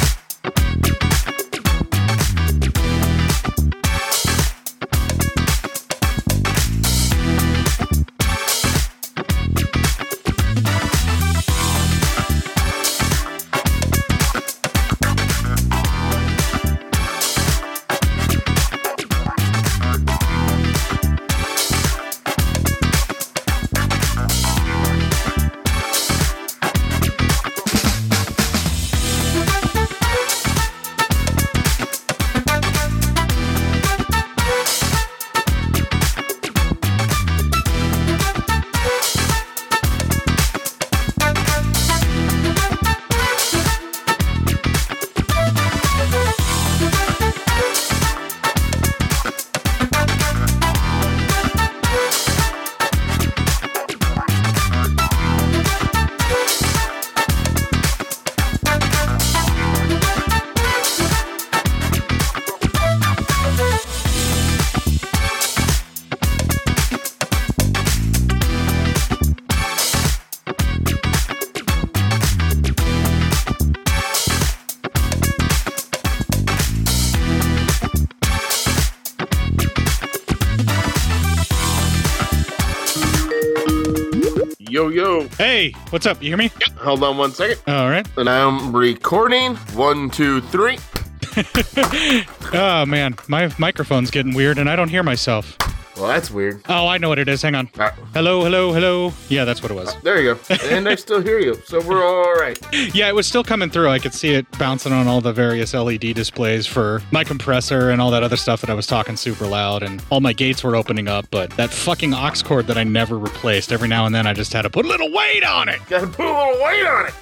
What's 85.96 86.04
up? 86.04 86.22
You 86.22 86.28
hear 86.28 86.36
me? 86.36 86.50
Yep. 86.60 86.76
Hold 86.80 87.02
on 87.02 87.16
one 87.16 87.32
second. 87.32 87.58
All 87.66 87.88
right. 87.88 88.06
And 88.18 88.28
I'm 88.28 88.76
recording. 88.76 89.56
One, 89.72 90.10
two, 90.10 90.42
three. 90.42 90.78
Oh 92.52 92.86
man, 92.86 93.16
my 93.28 93.52
microphone's 93.58 94.10
getting 94.10 94.32
weird 94.32 94.56
and 94.58 94.70
I 94.70 94.76
don't 94.76 94.88
hear 94.88 95.02
myself. 95.02 95.56
Well, 95.96 96.08
that's 96.08 96.30
weird. 96.30 96.62
Oh, 96.68 96.86
I 96.86 96.98
know 96.98 97.08
what 97.08 97.18
it 97.18 97.28
is. 97.28 97.40
Hang 97.42 97.54
on. 97.54 97.70
Uh, 97.78 97.90
hello, 98.12 98.44
hello, 98.44 98.72
hello. 98.72 99.12
Yeah, 99.28 99.44
that's 99.44 99.62
what 99.62 99.70
it 99.70 99.74
was. 99.74 99.94
There 100.02 100.20
you 100.20 100.34
go. 100.34 100.54
And 100.64 100.88
I 100.88 100.94
still 100.94 101.22
hear 101.22 101.38
you, 101.38 101.54
so 101.64 101.80
we're 101.80 102.04
all 102.04 102.34
right. 102.34 102.58
Yeah, 102.94 103.08
it 103.08 103.14
was 103.14 103.26
still 103.26 103.42
coming 103.44 103.68
through. 103.68 103.88
I 103.88 103.98
could 103.98 104.14
see 104.14 104.34
it 104.34 104.46
bouncing 104.58 104.92
on 104.92 105.06
all 105.06 105.20
the 105.20 105.32
various 105.32 105.74
LED 105.74 106.14
displays 106.14 106.66
for 106.66 107.02
my 107.10 107.24
compressor 107.24 107.90
and 107.90 108.00
all 108.00 108.10
that 108.10 108.22
other 108.22 108.36
stuff 108.36 108.60
that 108.60 108.70
I 108.70 108.74
was 108.74 108.86
talking 108.86 109.16
super 109.16 109.46
loud, 109.46 109.82
and 109.82 110.02
all 110.10 110.20
my 110.20 110.32
gates 110.32 110.62
were 110.62 110.76
opening 110.76 111.08
up. 111.08 111.26
But 111.30 111.50
that 111.52 111.70
fucking 111.70 112.14
aux 112.14 112.42
cord 112.44 112.66
that 112.68 112.78
I 112.78 112.84
never 112.84 113.18
replaced, 113.18 113.72
every 113.72 113.88
now 113.88 114.06
and 114.06 114.14
then 114.14 114.26
I 114.26 114.34
just 114.34 114.52
had 114.52 114.62
to 114.62 114.70
put 114.70 114.84
a 114.84 114.88
little 114.88 115.10
weight 115.12 115.44
on 115.44 115.68
it. 115.68 115.80
Gotta 115.88 116.06
put 116.06 116.26
a 116.26 116.32
little 116.32 116.64
weight 116.64 116.86
on 116.86 117.06
it. 117.06 117.14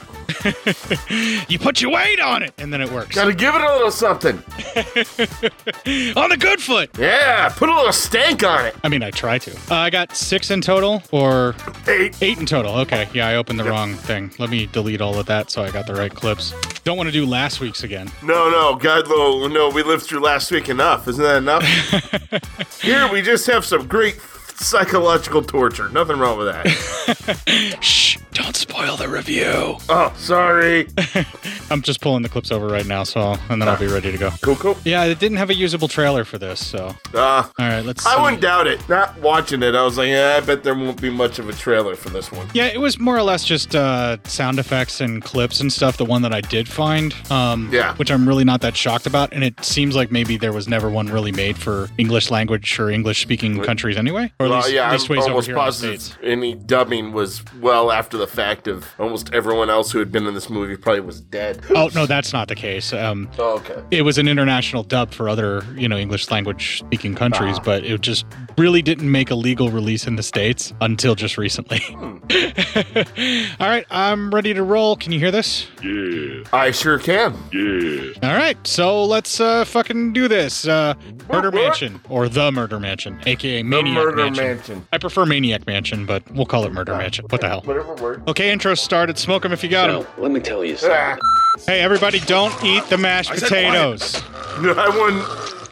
you 1.49 1.59
put 1.59 1.81
your 1.81 1.93
weight 1.93 2.21
on 2.21 2.43
it, 2.43 2.53
and 2.59 2.73
then 2.73 2.81
it 2.81 2.91
works. 2.91 3.15
Gotta 3.15 3.35
give 3.35 3.55
it 3.55 3.61
a 3.61 3.73
little 3.73 3.91
something. 3.91 4.37
on 6.17 6.31
the 6.31 6.37
good 6.39 6.61
foot. 6.61 6.91
Yeah, 6.99 7.49
put 7.51 7.69
a 7.69 7.75
little 7.75 7.93
stank 7.93 8.43
on 8.43 8.67
it. 8.67 8.75
I 8.85 8.89
mean, 8.89 9.03
I 9.03 9.11
try 9.11 9.39
to. 9.39 9.51
Uh, 9.71 9.75
I 9.75 9.91
got 9.91 10.17
six 10.17 10.51
in 10.51 10.61
total, 10.61 11.03
or 11.13 11.55
eight. 11.89 12.17
Eight 12.23 12.39
in 12.39 12.47
total. 12.47 12.75
Okay. 12.79 13.09
Yeah, 13.13 13.29
I 13.29 13.37
opened 13.37 13.61
the 13.61 13.65
wrong 13.65 13.95
thing. 13.95 14.33
Let 14.39 14.51
me 14.51 14.67
delete 14.67 15.01
all 15.01 15.19
of 15.19 15.27
that 15.27 15.51
so 15.51 15.63
I 15.63 15.71
got 15.71 15.87
the 15.87 15.95
right 15.95 16.15
clips. 16.15 16.53
Don't 16.85 16.97
want 16.97 17.09
to 17.09 17.13
do 17.13 17.27
last 17.27 17.61
week's 17.61 17.83
again. 17.83 18.11
No, 18.23 18.51
no, 18.51 18.75
God, 18.77 19.09
no, 19.09 19.47
no, 19.49 19.71
we 19.71 19.83
lived 19.83 20.05
through 20.05 20.21
last 20.21 20.51
week 20.51 20.69
enough. 20.69 21.09
Isn't 21.09 21.23
that 21.23 21.37
enough? 21.39 21.63
Here, 22.83 23.11
we 23.13 23.23
just 23.23 23.47
have 23.47 23.65
some 23.65 23.87
great 23.87 24.21
psychological 24.57 25.43
torture. 25.43 25.89
Nothing 25.89 26.19
wrong 26.19 26.39
with 26.39 26.49
that. 26.49 27.79
Shh, 27.83 28.19
don't 28.35 28.57
spoil 28.57 28.97
the 28.97 29.09
review. 29.09 29.77
Oh, 29.89 30.13
sorry. 30.17 30.89
I'm 31.71 31.83
just 31.83 32.01
pulling 32.01 32.23
the 32.23 32.29
clips 32.29 32.51
over 32.51 32.67
right 32.67 32.85
now, 32.85 33.05
so 33.05 33.21
I'll, 33.21 33.41
and 33.49 33.63
then 33.63 33.69
I'll 33.69 33.79
be 33.79 33.87
ready 33.87 34.11
to 34.11 34.19
go. 34.19 34.31
Cool, 34.43 34.57
cool. 34.57 34.77
Yeah, 34.85 35.05
it 35.05 35.21
didn't 35.21 35.39
have 35.39 35.51
a 35.51 35.55
usable 35.55 35.87
trailer 35.87 36.25
for 36.25 36.37
this, 36.37 36.65
so. 36.65 36.95
Uh, 37.15 37.19
all 37.19 37.51
right, 37.59 37.81
let's. 37.85 38.05
I 38.05 38.17
see. 38.17 38.23
wouldn't 38.23 38.43
doubt 38.43 38.67
it. 38.67 38.87
Not 38.89 39.19
watching 39.21 39.63
it, 39.63 39.75
I 39.77 39.85
was 39.85 39.97
like, 39.97 40.09
yeah, 40.09 40.39
I 40.43 40.45
bet 40.45 40.65
there 40.65 40.75
won't 40.75 41.01
be 41.01 41.11
much 41.11 41.39
of 41.39 41.49
a 41.49 41.53
trailer 41.53 41.95
for 41.95 42.11
this 42.11 42.33
one. 42.33 42.49
Yeah, 42.55 42.67
it 42.67 42.81
was 42.81 42.99
more 42.99 43.17
or 43.17 43.23
less 43.23 43.45
just 43.45 43.77
uh, 43.77 44.19
sound 44.25 44.59
effects 44.59 45.01
and 45.01 45.23
clips 45.23 45.61
and 45.61 45.73
stuff. 45.73 45.97
The 45.97 46.05
one 46.05 46.23
that 46.23 46.33
I 46.35 46.41
did 46.41 46.69
find, 46.69 47.15
um, 47.31 47.71
Yeah. 47.73 47.95
which 47.97 48.11
I'm 48.11 48.27
really 48.27 48.45
not 48.45 48.61
that 48.63 48.77
shocked 48.77 49.07
about, 49.07 49.33
and 49.33 49.45
it 49.45 49.65
seems 49.65 49.95
like 49.95 50.11
maybe 50.11 50.37
there 50.37 50.53
was 50.53 50.67
never 50.67 50.91
one 50.91 51.07
really 51.07 51.33
made 51.33 51.57
for 51.57 51.89
English 51.99 52.31
language 52.33 52.79
or 52.81 52.91
English 52.91 53.23
speaking 53.23 53.63
countries 53.63 53.97
anyway, 53.97 54.33
or 54.41 54.47
at 54.47 54.51
Well, 54.51 54.59
least, 54.59 54.73
yeah, 54.73 54.87
at 54.89 54.93
least 54.93 55.09
I'm 55.09 55.17
ways 55.17 55.25
over 55.25 55.31
almost 55.31 55.47
here 55.47 55.55
in 55.55 55.59
the 55.61 55.65
positive 55.65 56.19
any 56.25 56.55
dubbing 56.55 57.13
was 57.13 57.43
well 57.61 57.93
after 57.93 58.17
the 58.17 58.24
fact 58.27 58.67
of 58.69 58.87
almost 58.99 59.33
everyone 59.33 59.71
else 59.71 59.91
who 59.93 59.99
had 59.99 60.11
been 60.13 60.27
in 60.27 60.35
this 60.35 60.49
movie 60.51 60.77
probably 60.77 61.01
was 61.01 61.21
dead. 61.21 61.61
Oh 61.75 61.91
no, 61.95 62.07
that's 62.07 62.33
not 62.33 62.49
the 62.49 62.55
case. 62.55 62.93
Um, 62.93 63.29
Oh, 63.39 63.57
okay. 63.57 63.83
it 63.91 64.03
was 64.03 64.17
an 64.19 64.29
international 64.29 64.83
dub 64.85 65.13
for 65.13 65.29
other, 65.29 65.63
you 65.77 65.89
know, 65.89 65.97
English 65.97 66.31
language 66.31 66.79
speaking 66.79 67.15
countries, 67.15 67.57
Ah. 67.59 67.63
but 67.65 67.85
it 67.85 68.01
just 68.01 68.25
really 68.57 68.81
didn't 68.83 69.11
make 69.11 69.31
a 69.31 69.35
legal 69.35 69.71
release 69.71 70.07
in 70.07 70.17
the 70.17 70.23
states 70.23 70.73
until 70.81 71.15
just 71.15 71.37
recently. 71.39 71.81
Hmm. 71.95 72.19
All 73.61 73.69
right, 73.69 73.87
I'm 73.91 74.31
ready 74.33 74.55
to 74.55 74.63
roll. 74.63 74.97
Can 74.97 75.13
you 75.13 75.19
hear 75.19 75.31
this? 75.31 75.67
Yeah. 75.83 76.43
I 76.53 76.71
sure 76.71 76.99
can. 76.99 77.35
Yeah. 77.53 78.13
All 78.29 78.37
right, 78.37 78.57
so 78.67 79.05
let's 79.05 79.41
uh, 79.41 79.65
fucking 79.65 80.13
do 80.13 80.29
this. 80.29 80.67
Uh, 80.67 80.95
Murder 81.31 81.51
Mansion 81.53 82.01
or 82.09 82.29
the 82.29 82.51
Murder 82.53 82.79
Mansion, 82.81 83.21
aka 83.27 83.63
Maniac 83.63 83.95
Murder 83.95 84.17
Mansion. 84.17 84.45
Mansion. 84.45 84.87
I 84.93 84.99
prefer 84.99 85.25
Maniac 85.27 85.67
Mansion, 85.67 86.07
but 86.07 86.29
we'll 86.33 86.47
call 86.47 86.65
it 86.65 86.73
Murder 86.73 86.97
Mansion. 86.97 87.27
What 87.29 87.41
the 87.41 87.49
hell? 87.49 87.63
Whatever 87.65 87.95
works. 88.19 88.31
Okay, 88.31 88.51
intro 88.53 88.75
started. 88.75 89.19
Smoke 89.19 89.45
'em 89.45 89.53
if 89.53 89.63
you 89.63 89.69
got 89.69 89.91
'em. 89.91 90.03
So, 90.03 90.09
let 90.19 90.31
me 90.31 90.41
tell 90.41 90.65
you 90.65 90.75
ah. 90.75 90.79
something. 90.79 91.19
Hey, 91.67 91.81
everybody, 91.81 92.21
don't 92.21 92.53
eat 92.65 92.85
the 92.85 92.99
mashed 92.99 93.31
I 93.31 93.37
said 93.37 93.49
potatoes. 93.49 94.23
I 94.59 94.89
wouldn't. 94.89 95.25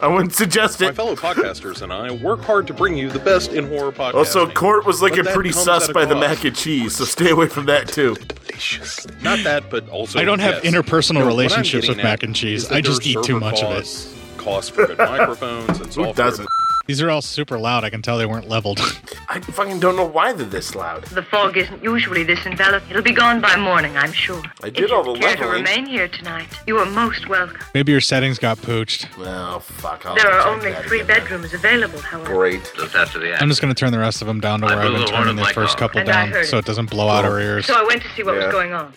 I 0.03 0.09
wouldn't 0.09 0.35
suggest 0.35 0.81
My 0.81 0.89
it. 0.89 0.97
fellow 0.97 1.15
podcasters 1.15 1.81
and 1.81 1.93
I 1.93 2.11
work 2.11 2.41
hard 2.43 2.67
to 2.67 2.75
bring 2.75 2.97
you 2.97 3.09
the 3.09 3.21
best 3.21 3.53
in 3.53 3.69
horror 3.69 3.93
podcasting. 3.93 4.15
Also, 4.15 4.51
Court 4.51 4.85
was 4.85 5.01
looking 5.01 5.23
that 5.23 5.33
pretty 5.33 5.51
comes 5.53 5.65
sus 5.65 5.85
at 5.85 5.91
a 5.91 5.93
by 5.95 6.05
the 6.05 6.15
cost. 6.17 6.29
mac 6.29 6.45
and 6.45 6.57
cheese, 6.57 6.97
so 6.97 7.05
stay 7.05 7.31
away 7.31 7.47
from 7.47 7.67
that 7.67 7.87
too. 7.87 8.17
Delicious. 8.49 9.07
Not 9.23 9.45
that, 9.45 9.71
but 9.71 9.89
also 9.91 10.19
I 10.19 10.25
don't 10.25 10.41
have 10.41 10.65
yes. 10.65 10.75
interpersonal 10.75 11.15
No, 11.15 11.21
what 11.21 11.23
I'm 11.23 11.29
relationships 11.29 11.87
getting 11.87 11.99
with 11.99 12.05
mac 12.05 12.23
at 12.25 12.25
and 12.25 12.35
cheese. 12.35 12.67
that 12.67 12.75
I 12.75 12.81
just 12.81 13.03
there 13.05 13.11
eat 13.13 13.15
too 13.25 13.35
server 13.35 13.41
much 13.41 13.63
of 13.63 13.71
it. 13.71 13.75
costs, 13.83 14.15
Costs 14.39 14.71
for 14.71 14.87
good 14.87 14.99
microphones 14.99 15.79
and 15.79 15.93
software. 15.93 16.07
Who 16.07 16.13
doesn't? 16.15 16.49
These 16.93 17.01
are 17.01 17.09
all 17.09 17.23
super 17.23 17.59
loud. 17.59 17.85
I 17.85 17.89
can 17.89 18.03
tell 18.03 18.19
they 18.19 18.27
weren't 18.27 18.51
leveled. 18.51 18.79
I 19.31 19.41
fucking 19.41 19.81
don't 19.81 19.97
know 19.97 20.05
why 20.05 20.35
they're 20.35 20.45
this 20.45 20.75
loud. 20.75 21.05
The 21.05 21.23
fog 21.23 21.57
isn't 21.57 21.83
usually 21.83 22.23
this 22.23 22.45
enveloped. 22.45 22.91
It'll 22.91 23.01
be 23.01 23.15
gone 23.15 23.41
by 23.41 23.57
morning, 23.57 23.97
I'm 23.97 24.13
sure. 24.13 24.43
I 24.63 24.69
did 24.69 24.93
all 24.93 25.03
the 25.03 25.19
Care 25.19 25.37
to 25.37 25.47
remain 25.47 25.87
here 25.87 26.07
tonight? 26.07 26.49
You 26.67 26.77
are 26.77 26.85
most 26.85 27.31
welcome. 27.31 27.57
Maybe 27.73 27.93
your 27.93 28.03
settings 28.03 28.39
got 28.39 28.59
pooched. 28.59 29.07
Oh 29.17 29.61
fuck! 29.61 30.05
I'll 30.05 30.17
there 30.17 30.31
are 30.31 30.47
only 30.55 30.75
three 30.87 31.03
bedrooms 31.03 31.55
available, 31.55 31.99
however. 31.99 32.35
Great. 32.35 32.71
Just 32.77 32.95
after 32.95 33.19
the 33.19 33.41
I'm 33.43 33.49
just 33.49 33.63
going 33.63 33.73
to 33.75 33.81
turn 33.81 33.91
the 33.93 33.99
rest 33.99 34.21
of 34.21 34.27
them 34.29 34.39
down 34.41 34.61
to 34.61 34.67
where 34.67 34.77
I've 34.81 34.89
blew 34.91 34.99
been 34.99 35.07
the 35.07 35.13
turning 35.13 35.29
of 35.31 35.37
the 35.37 35.43
my 35.45 35.53
first 35.55 35.79
car. 35.79 35.89
couple 35.89 36.01
And 36.03 36.11
I 36.11 36.13
down 36.13 36.29
heard 36.33 36.45
so 36.45 36.59
it 36.59 36.67
doesn't 36.67 36.91
blow 36.91 37.09
out 37.09 37.25
our 37.25 37.41
ears. 37.41 37.65
So 37.65 37.73
I 37.73 37.85
went 37.85 38.03
to 38.03 38.09
see 38.11 38.23
what 38.23 38.35
Yeah. 38.35 38.45
was 38.49 38.53
going 38.53 38.75
on. 38.75 38.93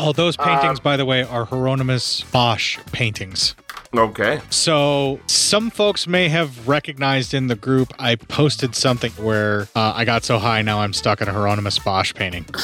All 0.00 0.12
those 0.12 0.36
Uh, 0.36 0.42
paintings, 0.44 0.80
by 0.80 0.96
the 0.96 1.04
way, 1.06 1.22
are 1.22 1.44
Hieronymus 1.44 2.22
Bosch 2.32 2.76
paintings. 2.90 3.54
Okay. 3.94 4.40
So 4.50 5.20
some 5.26 5.70
folks 5.70 6.06
may 6.06 6.28
have 6.28 6.66
recognized 6.68 7.34
in 7.34 7.46
the 7.46 7.56
group 7.56 7.92
I 7.98 8.16
posted 8.16 8.74
something 8.74 9.12
where 9.12 9.68
uh, 9.74 9.92
I 9.94 10.04
got 10.04 10.24
so 10.24 10.38
high 10.38 10.62
now 10.62 10.80
I'm 10.80 10.92
stuck 10.92 11.20
in 11.20 11.28
a 11.28 11.32
Hieronymus 11.32 11.78
Bosch 11.78 12.14
painting. 12.14 12.46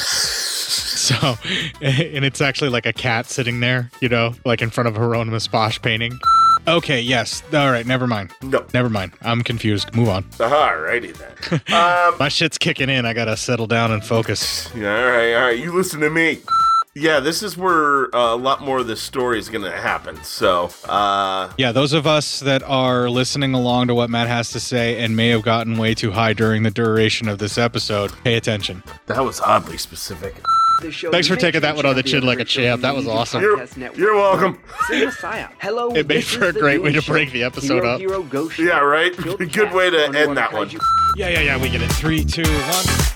So, 1.03 1.15
and 1.81 2.23
it's 2.23 2.39
actually 2.39 2.69
like 2.69 2.85
a 2.85 2.93
cat 2.93 3.25
sitting 3.25 3.59
there, 3.59 3.91
you 3.99 4.07
know, 4.07 4.35
like 4.45 4.61
in 4.61 4.69
front 4.69 4.87
of 4.87 4.95
a 4.95 4.99
Hieronymus 4.99 5.47
Bosch 5.47 5.79
painting. 5.81 6.17
Okay, 6.65 7.01
yes. 7.01 7.43
All 7.53 7.71
right, 7.71 7.85
never 7.85 8.07
mind. 8.07 8.31
No. 8.41 8.65
Never 8.73 8.89
mind. 8.89 9.11
I'm 9.21 9.43
confused. 9.43 9.93
Move 9.93 10.07
on. 10.07 10.23
Alrighty 10.23 11.13
then. 11.13 11.59
um. 11.75 12.17
My 12.19 12.29
shit's 12.29 12.57
kicking 12.57 12.89
in. 12.89 13.05
I 13.05 13.13
gotta 13.13 13.35
settle 13.35 13.67
down 13.67 13.91
and 13.91 14.03
focus. 14.03 14.69
Yeah. 14.73 14.95
All 14.95 15.11
right. 15.11 15.33
All 15.33 15.41
right. 15.41 15.59
You 15.59 15.75
listen 15.75 15.99
to 15.99 16.09
me. 16.09 16.39
Yeah, 16.95 17.19
this 17.19 17.41
is 17.41 17.57
where 17.57 18.15
uh, 18.15 18.35
a 18.35 18.37
lot 18.37 18.61
more 18.61 18.77
of 18.77 18.85
this 18.85 19.01
story 19.01 19.39
is 19.39 19.49
going 19.49 19.63
to 19.63 19.71
happen. 19.71 20.23
So, 20.23 20.69
uh, 20.87 21.51
Yeah, 21.57 21.71
those 21.71 21.91
of 21.91 22.05
us 22.05 22.39
that 22.41 22.61
are 22.61 23.09
listening 23.09 23.55
along 23.55 23.87
to 23.87 23.95
what 23.95 24.11
Matt 24.11 24.27
has 24.27 24.51
to 24.51 24.59
say 24.59 25.03
and 25.03 25.15
may 25.15 25.29
have 25.29 25.41
gotten 25.41 25.77
way 25.79 25.95
too 25.95 26.11
high 26.11 26.33
during 26.33 26.61
the 26.61 26.69
duration 26.69 27.27
of 27.27 27.39
this 27.39 27.57
episode, 27.57 28.11
pay 28.23 28.35
attention. 28.35 28.83
that 29.07 29.23
was 29.23 29.41
oddly 29.41 29.77
specific. 29.77 30.35
Thanks 30.81 31.27
for 31.27 31.35
taking 31.35 31.61
that 31.61 31.75
one 31.75 31.85
on 31.85 31.95
the 31.95 32.03
chin 32.03 32.23
like 32.23 32.39
a 32.39 32.45
champ. 32.45 32.81
That 32.81 32.93
was 32.93 33.07
awesome. 33.07 33.41
You're, 33.41 33.65
you're 33.95 34.15
welcome. 34.15 34.59
Cinema 34.87 35.11
Psyop. 35.11 35.51
Hello. 35.61 35.95
It 35.95 36.07
made 36.07 36.25
for 36.25 36.45
a 36.45 36.53
great 36.53 36.83
way 36.83 36.91
to 36.91 37.01
break 37.01 37.31
the 37.31 37.43
episode 37.43 37.83
Hero, 37.99 38.23
up. 38.23 38.29
Hero, 38.29 38.49
Yeah, 38.59 38.79
right? 38.79 39.15
Good 39.17 39.71
way 39.71 39.89
to 39.89 40.05
end 40.15 40.35
that 40.35 40.51
one. 40.51 40.69
Yeah, 41.15 41.29
yeah, 41.29 41.39
yeah. 41.39 41.61
We 41.61 41.69
get 41.69 41.81
it. 41.81 41.91
Three, 41.91 42.25
two, 42.25 42.43
one. 42.43 43.12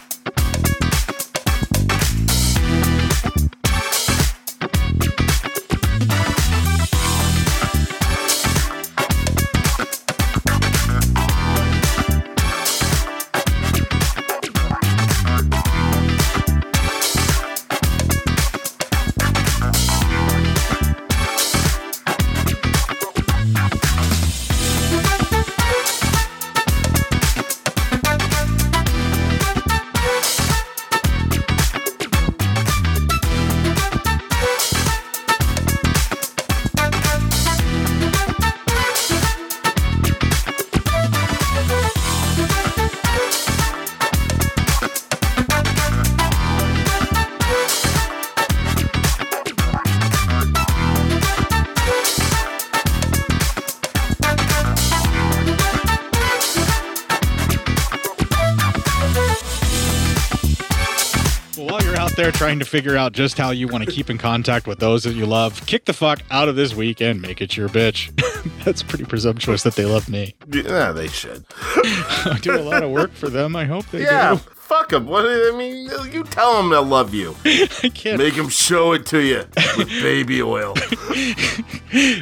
There 62.27 62.31
trying 62.33 62.59
to 62.59 62.65
figure 62.65 62.97
out 62.97 63.13
just 63.13 63.37
how 63.37 63.51
you 63.51 63.69
want 63.69 63.85
to 63.85 63.89
keep 63.89 64.09
in 64.09 64.17
contact 64.17 64.67
with 64.67 64.79
those 64.79 65.05
that 65.05 65.13
you 65.13 65.25
love, 65.25 65.65
kick 65.65 65.85
the 65.85 65.93
fuck 65.93 66.19
out 66.29 66.49
of 66.49 66.57
this 66.57 66.75
week 66.75 66.99
and 67.01 67.21
make 67.21 67.39
it 67.41 67.55
your 67.55 67.69
bitch. 67.69 68.11
That's 68.65 68.83
pretty 68.83 69.05
presumptuous 69.05 69.63
that 69.63 69.75
they 69.75 69.85
love 69.85 70.09
me. 70.09 70.35
Yeah, 70.51 70.91
they 70.91 71.07
should. 71.07 71.45
I 71.61 72.37
do 72.41 72.59
a 72.59 72.63
lot 72.63 72.83
of 72.83 72.91
work 72.91 73.13
for 73.13 73.29
them. 73.29 73.55
I 73.55 73.63
hope 73.63 73.85
they 73.91 74.01
Yeah, 74.03 74.31
do. 74.31 74.37
fuck 74.39 74.89
them. 74.89 75.05
What 75.05 75.23
I 75.25 75.55
mean, 75.57 75.89
you 76.11 76.25
tell 76.25 76.57
them 76.57 76.69
they 76.69 76.75
love 76.77 77.13
you. 77.13 77.33
I 77.45 77.89
can't. 77.93 78.17
Make 78.17 78.35
them 78.35 78.49
show 78.49 78.91
it 78.91 79.05
to 79.05 79.19
you 79.21 79.45
with 79.77 79.87
baby 79.87 80.41
oil. 80.41 80.73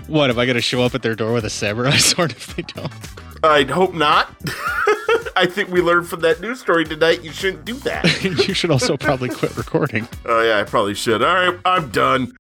What 0.06 0.30
am 0.30 0.38
I 0.38 0.46
going 0.46 0.54
to 0.56 0.62
show 0.62 0.84
up 0.84 0.94
at 0.94 1.02
their 1.02 1.16
door 1.16 1.34
with 1.34 1.46
a 1.46 1.50
samurai 1.50 1.98
sword 1.98 2.30
if 2.34 2.56
they 2.56 2.62
don't? 2.62 2.94
I'd 3.44 3.72
hope 3.72 3.96
not. 3.96 4.30
I 5.36 5.46
think 5.46 5.70
we 5.70 5.82
learned 5.82 6.08
from 6.08 6.22
that 6.22 6.40
news 6.42 6.60
story 6.60 6.86
tonight 6.86 7.24
you 7.24 7.32
shouldn't 7.32 7.66
do 7.66 7.76
that. 7.80 8.24
you 8.48 8.54
should 8.54 8.72
also 8.72 8.98
probably 8.98 9.30
quit 9.30 9.56
recording. 9.58 10.08
Oh 10.26 10.42
yeah, 10.42 10.60
I 10.60 10.64
probably 10.64 10.94
should. 10.94 11.22
All 11.22 11.34
right, 11.34 11.60
I'm 11.66 11.90
done. 11.90 12.34